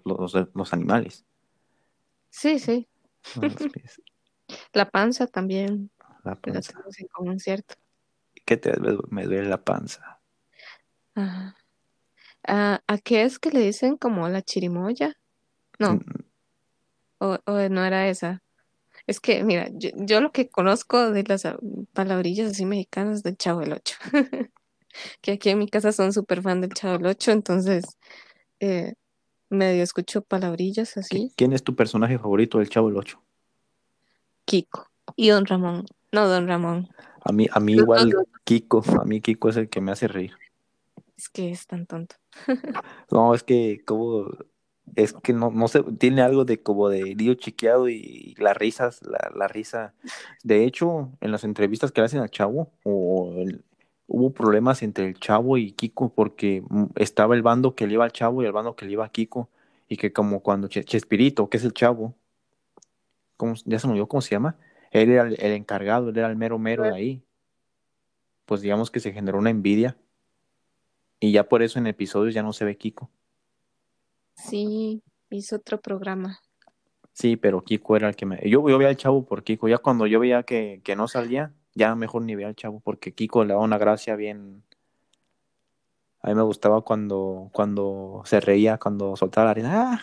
los, 0.05 0.49
los 0.55 0.73
animales. 0.73 1.24
Sí, 2.31 2.59
sí. 2.59 2.89
La 4.74 4.89
panza 4.89 5.27
también. 5.27 5.91
La 6.24 6.35
panza. 6.37 6.74
común, 7.12 7.41
¿cierto? 7.41 7.74
¿Qué 8.45 8.57
te? 8.57 8.73
Me 9.09 9.24
duele 9.24 9.49
la 9.49 9.65
panza. 9.65 10.20
Ajá. 11.15 11.57
Ah, 12.47 12.81
¿a 12.87 12.99
qué 12.99 13.23
es 13.23 13.39
que 13.39 13.51
le 13.51 13.61
dicen 13.61 13.97
como 13.97 14.29
la 14.29 14.43
chirimoya? 14.43 15.15
No, 15.79 15.95
Mm, 15.95 16.01
o, 17.19 17.39
o 17.47 17.69
no 17.69 17.85
era 17.85 18.09
esa. 18.09 18.41
Es 19.07 19.20
que, 19.20 19.43
mira, 19.45 19.69
yo, 19.73 19.91
yo 19.97 20.20
lo 20.20 20.33
que 20.33 20.49
conozco 20.49 21.11
de 21.11 21.24
las 21.24 21.45
ah, 21.45 21.59
palabrillas 21.93 22.53
así 22.53 22.65
mexicanas 22.65 23.23
del 23.23 23.37
Chavo 23.37 23.61
del 23.61 23.73
Ocho, 23.74 23.97
que 25.20 25.33
aquí 25.33 25.51
en 25.51 25.59
mi 25.59 25.69
casa 25.69 25.93
son 25.93 26.12
súper 26.12 26.43
fan 26.43 26.61
del 26.61 26.73
Chavo 26.73 26.99
del 26.99 27.07
Ocho, 27.07 27.33
entonces 27.33 27.85
eh, 28.61 28.95
medio 29.51 29.83
escucho 29.83 30.23
palabrillas 30.23 30.95
¿qui- 30.97 31.01
así. 31.01 31.33
¿Quién 31.37 31.53
es 31.53 31.62
tu 31.62 31.74
personaje 31.74 32.19
favorito 32.19 32.59
del 32.59 32.69
Chavo 32.69 32.89
el 32.89 32.97
8? 32.97 33.20
Kiko 34.45 34.87
y 35.16 35.29
Don 35.31 35.47
Ramón. 35.47 35.87
No, 36.12 36.29
Don 36.29 36.47
Ramón. 36.47 36.89
A 37.24 37.33
mí, 37.33 37.47
a 37.53 37.61
mí 37.61 37.74
igual 37.74 38.12
Kiko, 38.45 38.83
a 39.01 39.05
mí 39.05 39.20
Kiko 39.20 39.49
es 39.49 39.57
el 39.57 39.69
que 39.69 39.81
me 39.81 39.93
hace 39.93 40.09
reír. 40.09 40.33
Es 41.16 41.29
que 41.29 41.51
es 41.51 41.66
tan 41.66 41.87
tonto. 41.87 42.16
No, 43.11 43.35
es 43.35 43.43
que 43.43 43.83
como, 43.85 44.27
es 44.96 45.12
que 45.14 45.32
no, 45.32 45.50
no 45.50 45.68
sé, 45.68 45.82
tiene 45.98 46.22
algo 46.22 46.44
de 46.44 46.62
como 46.62 46.88
de 46.88 47.14
lío 47.14 47.34
chiqueado 47.34 47.88
y 47.88 48.34
las 48.38 48.56
risas, 48.56 49.00
la, 49.02 49.30
la 49.34 49.48
risa. 49.48 49.94
De 50.42 50.64
hecho, 50.64 51.10
en 51.20 51.32
las 51.32 51.44
entrevistas 51.44 51.92
que 51.92 52.00
le 52.00 52.06
hacen 52.06 52.20
al 52.20 52.30
chavo, 52.30 52.70
o 52.84 53.34
el- 53.38 53.64
hubo 54.06 54.30
problemas 54.32 54.82
entre 54.82 55.06
el 55.06 55.14
chavo 55.18 55.56
y 55.56 55.72
Kiko 55.72 56.12
porque 56.12 56.62
mm, 56.68 56.84
estaba 56.96 57.34
el 57.34 57.42
bando 57.42 57.74
que 57.74 57.86
le 57.86 57.94
iba 57.94 58.04
al 58.04 58.12
chavo 58.12 58.42
y 58.42 58.46
el 58.46 58.52
bando 58.52 58.76
que 58.76 58.84
le 58.84 58.92
iba 58.92 59.04
a 59.06 59.09
Kiko. 59.10 59.48
Y 59.88 59.96
que 59.96 60.12
como 60.12 60.40
cuando 60.40 60.68
Che- 60.68 60.84
Chespirito, 60.84 61.48
que 61.48 61.56
es 61.59 61.64
el 61.64 61.72
chavo, 61.72 62.14
¿cómo, 63.36 63.54
ya 63.64 63.78
se 63.78 63.86
me 63.86 63.92
olvidó 63.92 64.09
cómo 64.09 64.20
se 64.20 64.30
llama, 64.30 64.56
él 64.90 65.10
era 65.10 65.22
el, 65.24 65.40
el 65.40 65.52
encargado, 65.52 66.09
él 66.10 66.16
era 66.18 66.28
el 66.28 66.36
mero 66.36 66.59
mero 66.59 66.82
de 66.84 66.94
ahí. 66.94 67.22
Pues 68.46 68.60
digamos 68.60 68.90
que 68.90 69.00
se 69.00 69.12
generó 69.12 69.38
una 69.38 69.50
envidia. 69.50 69.96
Y 71.20 71.32
ya 71.32 71.44
por 71.48 71.62
eso 71.62 71.78
en 71.78 71.86
episodios 71.86 72.34
ya 72.34 72.42
no 72.42 72.52
se 72.52 72.64
ve 72.64 72.76
Kiko. 72.76 73.09
Sí, 74.44 75.02
hizo 75.31 75.56
otro 75.56 75.81
programa. 75.81 76.40
Sí, 77.12 77.36
pero 77.36 77.62
Kiko 77.62 77.97
era 77.97 78.09
el 78.09 78.16
que 78.16 78.27
me... 78.27 78.39
Yo, 78.48 78.69
yo 78.69 78.78
veía 78.78 78.89
al 78.89 78.97
chavo 78.97 79.24
por 79.24 79.44
Kiko. 79.44 79.69
Ya 79.69 79.78
cuando 79.78 80.06
yo 80.06 80.19
veía 80.20 80.43
que, 80.43 80.81
que 80.82 80.97
no 80.97 81.09
salía, 81.09 81.52
ya 81.74 81.94
mejor 81.94 82.23
ni 82.23 82.35
veía 82.35 82.48
al 82.48 82.56
chavo 82.56 82.81
porque 82.81 83.12
Kiko 83.14 83.44
le 83.44 83.52
daba 83.52 83.64
una 83.64 83.78
gracia 83.78 84.16
bien... 84.16 84.64
A 86.20 86.28
mí 86.28 86.35
me 86.35 86.43
gustaba 86.43 86.82
cuando, 86.82 87.51
cuando 87.52 88.23
se 88.24 88.40
reía, 88.40 88.78
cuando 88.78 89.16
soltaba 89.16 89.48
la 89.48 89.55
risa. 89.55 90.01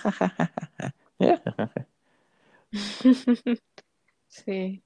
Sí. 4.30 4.84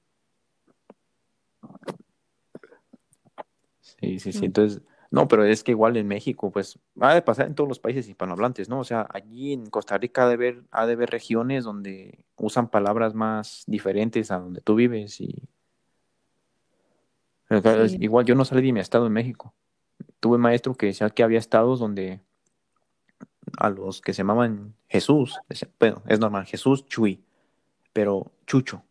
Sí, 4.00 4.18
sí, 4.18 4.32
sí. 4.32 4.40
Mm. 4.40 4.44
Entonces, 4.44 4.82
no, 5.14 5.28
pero 5.28 5.44
es 5.44 5.62
que 5.62 5.72
igual 5.72 5.96
en 5.96 6.06
México, 6.06 6.50
pues, 6.50 6.78
ha 7.00 7.14
de 7.14 7.22
pasar 7.22 7.46
en 7.46 7.54
todos 7.54 7.68
los 7.68 7.78
países 7.78 8.08
hispanohablantes, 8.08 8.68
¿no? 8.68 8.80
O 8.80 8.84
sea, 8.84 9.06
allí 9.10 9.52
en 9.52 9.66
Costa 9.66 9.96
Rica 9.98 10.24
ha 10.24 10.28
de 10.28 10.34
haber, 10.34 10.62
ha 10.70 10.86
de 10.86 10.94
haber 10.94 11.10
regiones 11.10 11.64
donde 11.64 12.24
usan 12.36 12.68
palabras 12.68 13.14
más 13.14 13.64
diferentes 13.66 14.30
a 14.30 14.38
donde 14.38 14.60
tú 14.60 14.74
vives 14.74 15.20
y... 15.20 15.48
Sí. 17.48 17.98
Igual 18.00 18.24
yo 18.24 18.34
no 18.34 18.44
salí 18.44 18.66
de 18.66 18.72
mi 18.72 18.80
estado 18.80 19.06
en 19.06 19.12
México. 19.12 19.54
Tuve 20.18 20.38
maestro 20.38 20.74
que 20.74 20.86
decía 20.86 21.10
que 21.10 21.22
había 21.22 21.38
estados 21.38 21.78
donde 21.78 22.20
a 23.58 23.70
los 23.70 24.00
que 24.00 24.12
se 24.12 24.18
llamaban 24.18 24.74
Jesús, 24.88 25.38
decía, 25.48 25.68
bueno, 25.78 26.02
es 26.08 26.18
normal, 26.18 26.46
Jesús 26.46 26.86
Chuy, 26.86 27.22
pero 27.92 28.32
Chucho, 28.46 28.82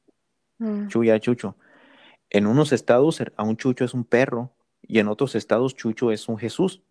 Mm, 0.63 0.87
Chuy 0.87 1.09
a 1.09 1.19
Chucho. 1.19 1.55
En 2.29 2.47
unos 2.47 2.71
estados 2.71 3.21
a 3.35 3.43
un 3.43 3.57
Chucho 3.57 3.85
es 3.85 3.93
un 3.93 4.05
perro 4.05 4.51
y 4.83 4.99
en 4.99 5.07
otros 5.07 5.35
estados 5.35 5.75
Chucho 5.75 6.11
es 6.11 6.27
un 6.27 6.37
Jesús. 6.37 6.81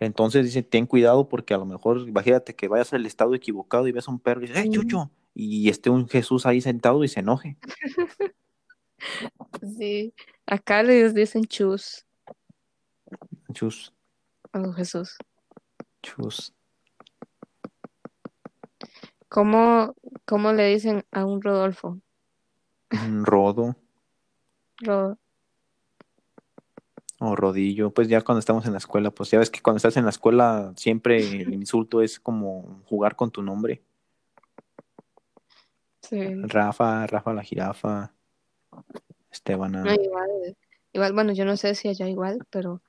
Entonces 0.00 0.44
dice, 0.44 0.62
ten 0.62 0.86
cuidado 0.86 1.28
porque 1.28 1.54
a 1.54 1.58
lo 1.58 1.64
mejor, 1.66 2.00
imagínate 2.08 2.54
que 2.56 2.66
vayas 2.68 2.92
al 2.92 3.06
estado 3.06 3.34
equivocado 3.34 3.86
y 3.86 3.92
ves 3.92 4.08
a 4.08 4.10
un 4.10 4.18
perro 4.18 4.40
y 4.42 4.46
dices, 4.48 4.64
¡eh, 4.64 4.68
Mm. 4.68 4.72
Chucho! 4.72 5.10
Y 5.34 5.68
esté 5.68 5.90
un 5.90 6.08
Jesús 6.08 6.46
ahí 6.46 6.60
sentado 6.60 7.02
y 7.04 7.08
se 7.08 7.20
enoje. 7.20 7.56
Sí, 9.76 10.14
acá 10.46 10.82
les 10.82 11.14
dicen 11.14 11.44
chus 11.44 12.06
Chus, 13.52 13.92
a 14.52 14.58
los 14.58 14.74
Jesús. 14.76 15.16
chus. 16.02 16.54
¿Cómo, 19.28 19.94
cómo 20.24 20.52
le 20.52 20.68
dicen 20.68 21.04
a 21.10 21.24
un 21.24 21.42
Rodolfo? 21.42 22.00
Un 22.92 23.24
Rodo 23.26 23.76
Ro- 24.78 25.18
o 27.30 27.36
rodillo. 27.36 27.90
Pues 27.90 28.08
ya 28.08 28.20
cuando 28.22 28.40
estamos 28.40 28.66
en 28.66 28.72
la 28.72 28.78
escuela, 28.78 29.10
pues 29.10 29.30
ya 29.30 29.38
ves 29.38 29.50
que 29.50 29.60
cuando 29.60 29.78
estás 29.78 29.96
en 29.96 30.04
la 30.04 30.10
escuela 30.10 30.72
siempre 30.76 31.18
el 31.18 31.52
insulto 31.54 32.02
es 32.02 32.20
como 32.20 32.82
jugar 32.86 33.16
con 33.16 33.30
tu 33.30 33.42
nombre. 33.42 33.82
sí. 36.00 36.18
Rafa, 36.42 37.06
Rafa 37.06 37.32
la 37.32 37.42
jirafa, 37.42 38.12
Estebana. 39.30 39.82
No, 39.82 39.92
igual, 39.92 40.56
igual, 40.92 41.12
bueno, 41.12 41.32
yo 41.32 41.44
no 41.44 41.56
sé 41.56 41.74
si 41.74 41.88
allá 41.88 42.08
igual, 42.08 42.38
pero 42.50 42.80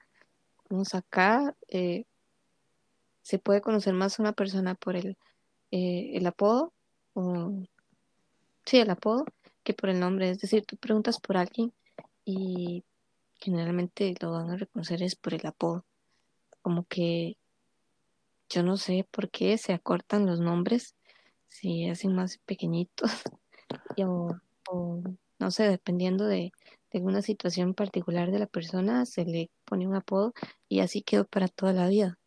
vamos 0.70 0.94
acá, 0.96 1.56
eh, 1.68 2.06
se 3.22 3.40
puede 3.40 3.62
conocer 3.62 3.94
más 3.94 4.20
a 4.20 4.24
una 4.24 4.34
persona 4.34 4.76
por 4.76 4.96
el, 4.96 5.18
eh, 5.72 6.12
el 6.14 6.28
apodo, 6.28 6.72
o 7.14 7.64
sí, 8.66 8.78
el 8.78 8.90
apodo, 8.90 9.26
que 9.64 9.74
por 9.74 9.90
el 9.90 10.00
nombre. 10.00 10.30
Es 10.30 10.40
decir, 10.40 10.66
tú 10.66 10.78
preguntas 10.78 11.20
por 11.20 11.38
alguien 11.38 11.74
y 12.24 12.84
generalmente 13.38 14.14
lo 14.22 14.32
van 14.32 14.50
a 14.50 14.58
reconocer 14.58 15.04
es 15.04 15.16
por 15.16 15.34
el 15.34 15.46
apodo. 15.46 15.86
Como 16.62 16.86
que 16.86 17.38
yo 18.50 18.64
no 18.64 18.78
sé 18.78 19.08
por 19.10 19.30
qué 19.30 19.58
se 19.58 19.74
acortan 19.74 20.26
los 20.26 20.40
nombres, 20.40 20.96
se 21.48 21.90
hacen 21.90 22.16
más 22.16 22.38
pequeñitos, 22.40 23.12
o, 23.98 25.02
no 25.40 25.52
sé, 25.52 25.70
dependiendo 25.70 26.26
de, 26.26 26.52
de 26.92 27.00
alguna 27.00 27.22
situación 27.22 27.74
particular 27.74 28.32
de 28.32 28.40
la 28.40 28.48
persona, 28.48 29.06
se 29.06 29.26
le 29.26 29.50
pone 29.66 29.88
un 29.88 29.96
apodo 29.96 30.34
y 30.70 30.80
así 30.80 31.02
quedó 31.02 31.26
para 31.26 31.48
toda 31.48 31.74
la 31.74 31.88
vida. 31.88 32.18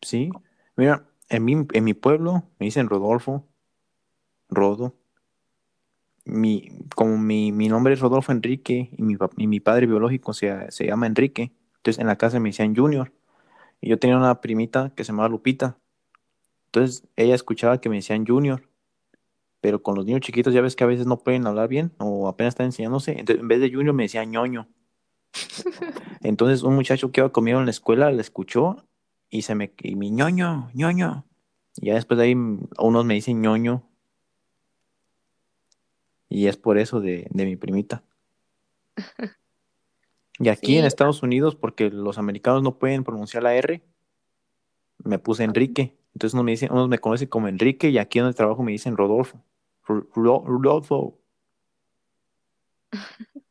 Sí, 0.00 0.30
mira, 0.76 1.08
en 1.28 1.44
mi, 1.44 1.54
en 1.72 1.84
mi 1.84 1.94
pueblo 1.94 2.44
me 2.58 2.66
dicen 2.66 2.88
Rodolfo, 2.88 3.46
Rodo. 4.48 4.94
Mi, 6.24 6.68
como 6.94 7.18
mi, 7.18 7.52
mi 7.52 7.68
nombre 7.68 7.94
es 7.94 8.00
Rodolfo 8.00 8.32
Enrique 8.32 8.90
y 8.96 9.02
mi, 9.02 9.16
y 9.36 9.46
mi 9.46 9.60
padre 9.60 9.86
biológico 9.86 10.32
se, 10.32 10.70
se 10.70 10.86
llama 10.86 11.06
Enrique, 11.06 11.52
entonces 11.82 12.00
en 12.00 12.06
la 12.06 12.16
casa 12.16 12.38
me 12.38 12.50
decían 12.50 12.76
Junior. 12.76 13.12
Y 13.80 13.88
yo 13.90 13.98
tenía 13.98 14.16
una 14.16 14.40
primita 14.40 14.92
que 14.94 15.02
se 15.02 15.08
llamaba 15.10 15.28
Lupita. 15.28 15.76
Entonces 16.66 17.08
ella 17.16 17.34
escuchaba 17.34 17.80
que 17.80 17.88
me 17.88 17.96
decían 17.96 18.24
Junior. 18.24 18.68
Pero 19.60 19.82
con 19.82 19.96
los 19.96 20.06
niños 20.06 20.20
chiquitos 20.20 20.54
ya 20.54 20.60
ves 20.60 20.76
que 20.76 20.84
a 20.84 20.86
veces 20.86 21.06
no 21.06 21.18
pueden 21.18 21.46
hablar 21.46 21.68
bien 21.68 21.92
o 21.98 22.28
apenas 22.28 22.52
están 22.54 22.66
enseñándose. 22.66 23.18
Entonces 23.18 23.40
en 23.40 23.48
vez 23.48 23.60
de 23.60 23.72
Junior 23.72 23.94
me 23.94 24.04
decía 24.04 24.24
ñoño. 24.24 24.68
Entonces 26.22 26.62
un 26.62 26.76
muchacho 26.76 27.10
que 27.10 27.20
iba 27.20 27.32
conmigo 27.32 27.58
en 27.58 27.64
la 27.64 27.72
escuela 27.72 28.12
le 28.12 28.20
escuchó 28.20 28.84
y 29.28 29.42
se 29.42 29.56
me 29.56 29.72
y 29.80 29.96
mi 29.96 30.12
ñoño, 30.12 30.70
ñoño. 30.72 31.26
Y 31.76 31.86
ya 31.86 31.94
después 31.94 32.18
de 32.18 32.24
ahí 32.24 32.34
unos 32.34 33.04
me 33.04 33.14
dicen 33.14 33.40
ñoño. 33.40 33.82
Y 36.32 36.46
es 36.46 36.56
por 36.56 36.78
eso 36.78 37.00
de, 37.00 37.26
de 37.30 37.44
mi 37.44 37.56
primita. 37.56 38.02
Y 40.38 40.48
aquí 40.48 40.78
en. 40.78 40.86
Estados 40.86 41.22
Unidos, 41.22 41.54
porque 41.54 41.90
los 41.90 42.16
americanos 42.16 42.62
no 42.62 42.78
pueden 42.78 43.04
pronunciar 43.04 43.42
la 43.42 43.54
R, 43.54 43.82
me 45.04 45.18
puse 45.18 45.44
Enrique. 45.44 45.94
Entonces 46.14 46.32
unos 46.32 46.44
me 46.44 46.52
dicen, 46.52 46.72
unos 46.72 46.88
me 46.88 46.98
conocen 46.98 47.28
como 47.28 47.48
Enrique 47.48 47.90
y 47.90 47.98
aquí 47.98 48.18
en 48.18 48.26
el 48.26 48.34
trabajo 48.34 48.62
me 48.62 48.72
dicen 48.72 48.96
Rodolfo. 48.96 49.42
Rodolfo. 49.84 51.18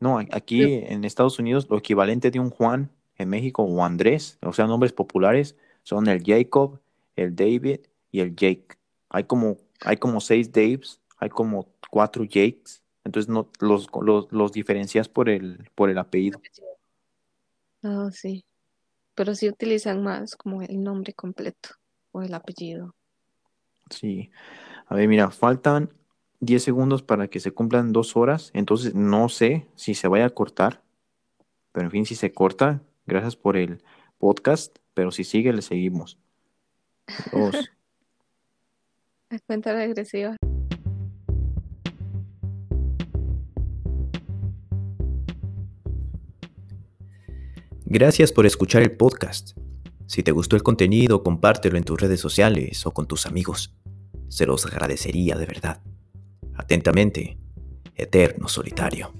No, 0.00 0.18
aquí 0.18 0.62
en 0.62 1.04
Estados 1.04 1.40
Unidos 1.40 1.66
lo 1.68 1.76
equivalente 1.76 2.30
de 2.30 2.38
un 2.38 2.50
Juan 2.50 2.88
en 3.16 3.30
México 3.30 3.64
o 3.64 3.84
Andrés, 3.84 4.38
o 4.42 4.52
sea, 4.52 4.68
nombres 4.68 4.92
populares, 4.92 5.56
son 5.82 6.06
el 6.06 6.22
Jacob, 6.24 6.78
el 7.16 7.34
David 7.34 7.80
y 8.12 8.20
el 8.20 8.36
Jake. 8.36 8.78
Hay 9.08 9.24
como, 9.24 9.56
hay 9.80 9.96
como 9.96 10.20
seis 10.20 10.52
Daves, 10.52 11.00
hay 11.18 11.28
como 11.28 11.68
cuatro 11.90 12.24
Jakes, 12.24 12.82
entonces 13.04 13.28
no, 13.28 13.50
los, 13.60 13.88
los, 14.02 14.30
los 14.30 14.52
diferencias 14.52 15.08
por 15.08 15.28
el, 15.28 15.70
por 15.74 15.90
el 15.90 15.98
apellido. 15.98 16.40
Ah, 17.82 18.10
sí. 18.12 18.44
Pero 19.14 19.34
sí 19.34 19.48
utilizan 19.48 20.02
más 20.02 20.36
como 20.36 20.62
el 20.62 20.82
nombre 20.82 21.12
completo. 21.14 21.70
o 22.12 22.22
el 22.22 22.34
apellido. 22.34 22.94
Sí. 23.90 24.30
A 24.86 24.94
ver, 24.94 25.08
mira, 25.08 25.30
faltan 25.30 25.92
10 26.40 26.62
segundos 26.62 27.02
para 27.02 27.28
que 27.28 27.40
se 27.40 27.52
cumplan 27.52 27.92
dos 27.92 28.16
horas, 28.16 28.50
entonces 28.54 28.94
no 28.94 29.28
sé 29.28 29.66
si 29.74 29.94
se 29.94 30.08
vaya 30.08 30.26
a 30.26 30.30
cortar, 30.30 30.82
pero 31.72 31.86
en 31.86 31.90
fin, 31.90 32.06
si 32.06 32.14
se 32.14 32.32
corta, 32.32 32.82
gracias 33.06 33.36
por 33.36 33.56
el 33.56 33.82
podcast, 34.18 34.78
pero 34.94 35.10
si 35.10 35.24
sigue, 35.24 35.52
le 35.52 35.62
seguimos. 35.62 36.18
Dos. 37.32 37.70
Cuenta 39.46 39.72
regresiva. 39.74 40.36
Gracias 47.84 48.32
por 48.32 48.46
escuchar 48.46 48.82
el 48.82 48.96
podcast. 48.96 49.56
Si 50.06 50.22
te 50.22 50.32
gustó 50.32 50.56
el 50.56 50.62
contenido, 50.62 51.22
compártelo 51.22 51.76
en 51.76 51.84
tus 51.84 52.00
redes 52.00 52.20
sociales 52.20 52.84
o 52.86 52.92
con 52.92 53.06
tus 53.06 53.26
amigos. 53.26 53.74
Se 54.28 54.46
los 54.46 54.66
agradecería 54.66 55.36
de 55.36 55.46
verdad. 55.46 55.82
Atentamente, 56.54 57.38
Eterno 57.94 58.48
Solitario. 58.48 59.12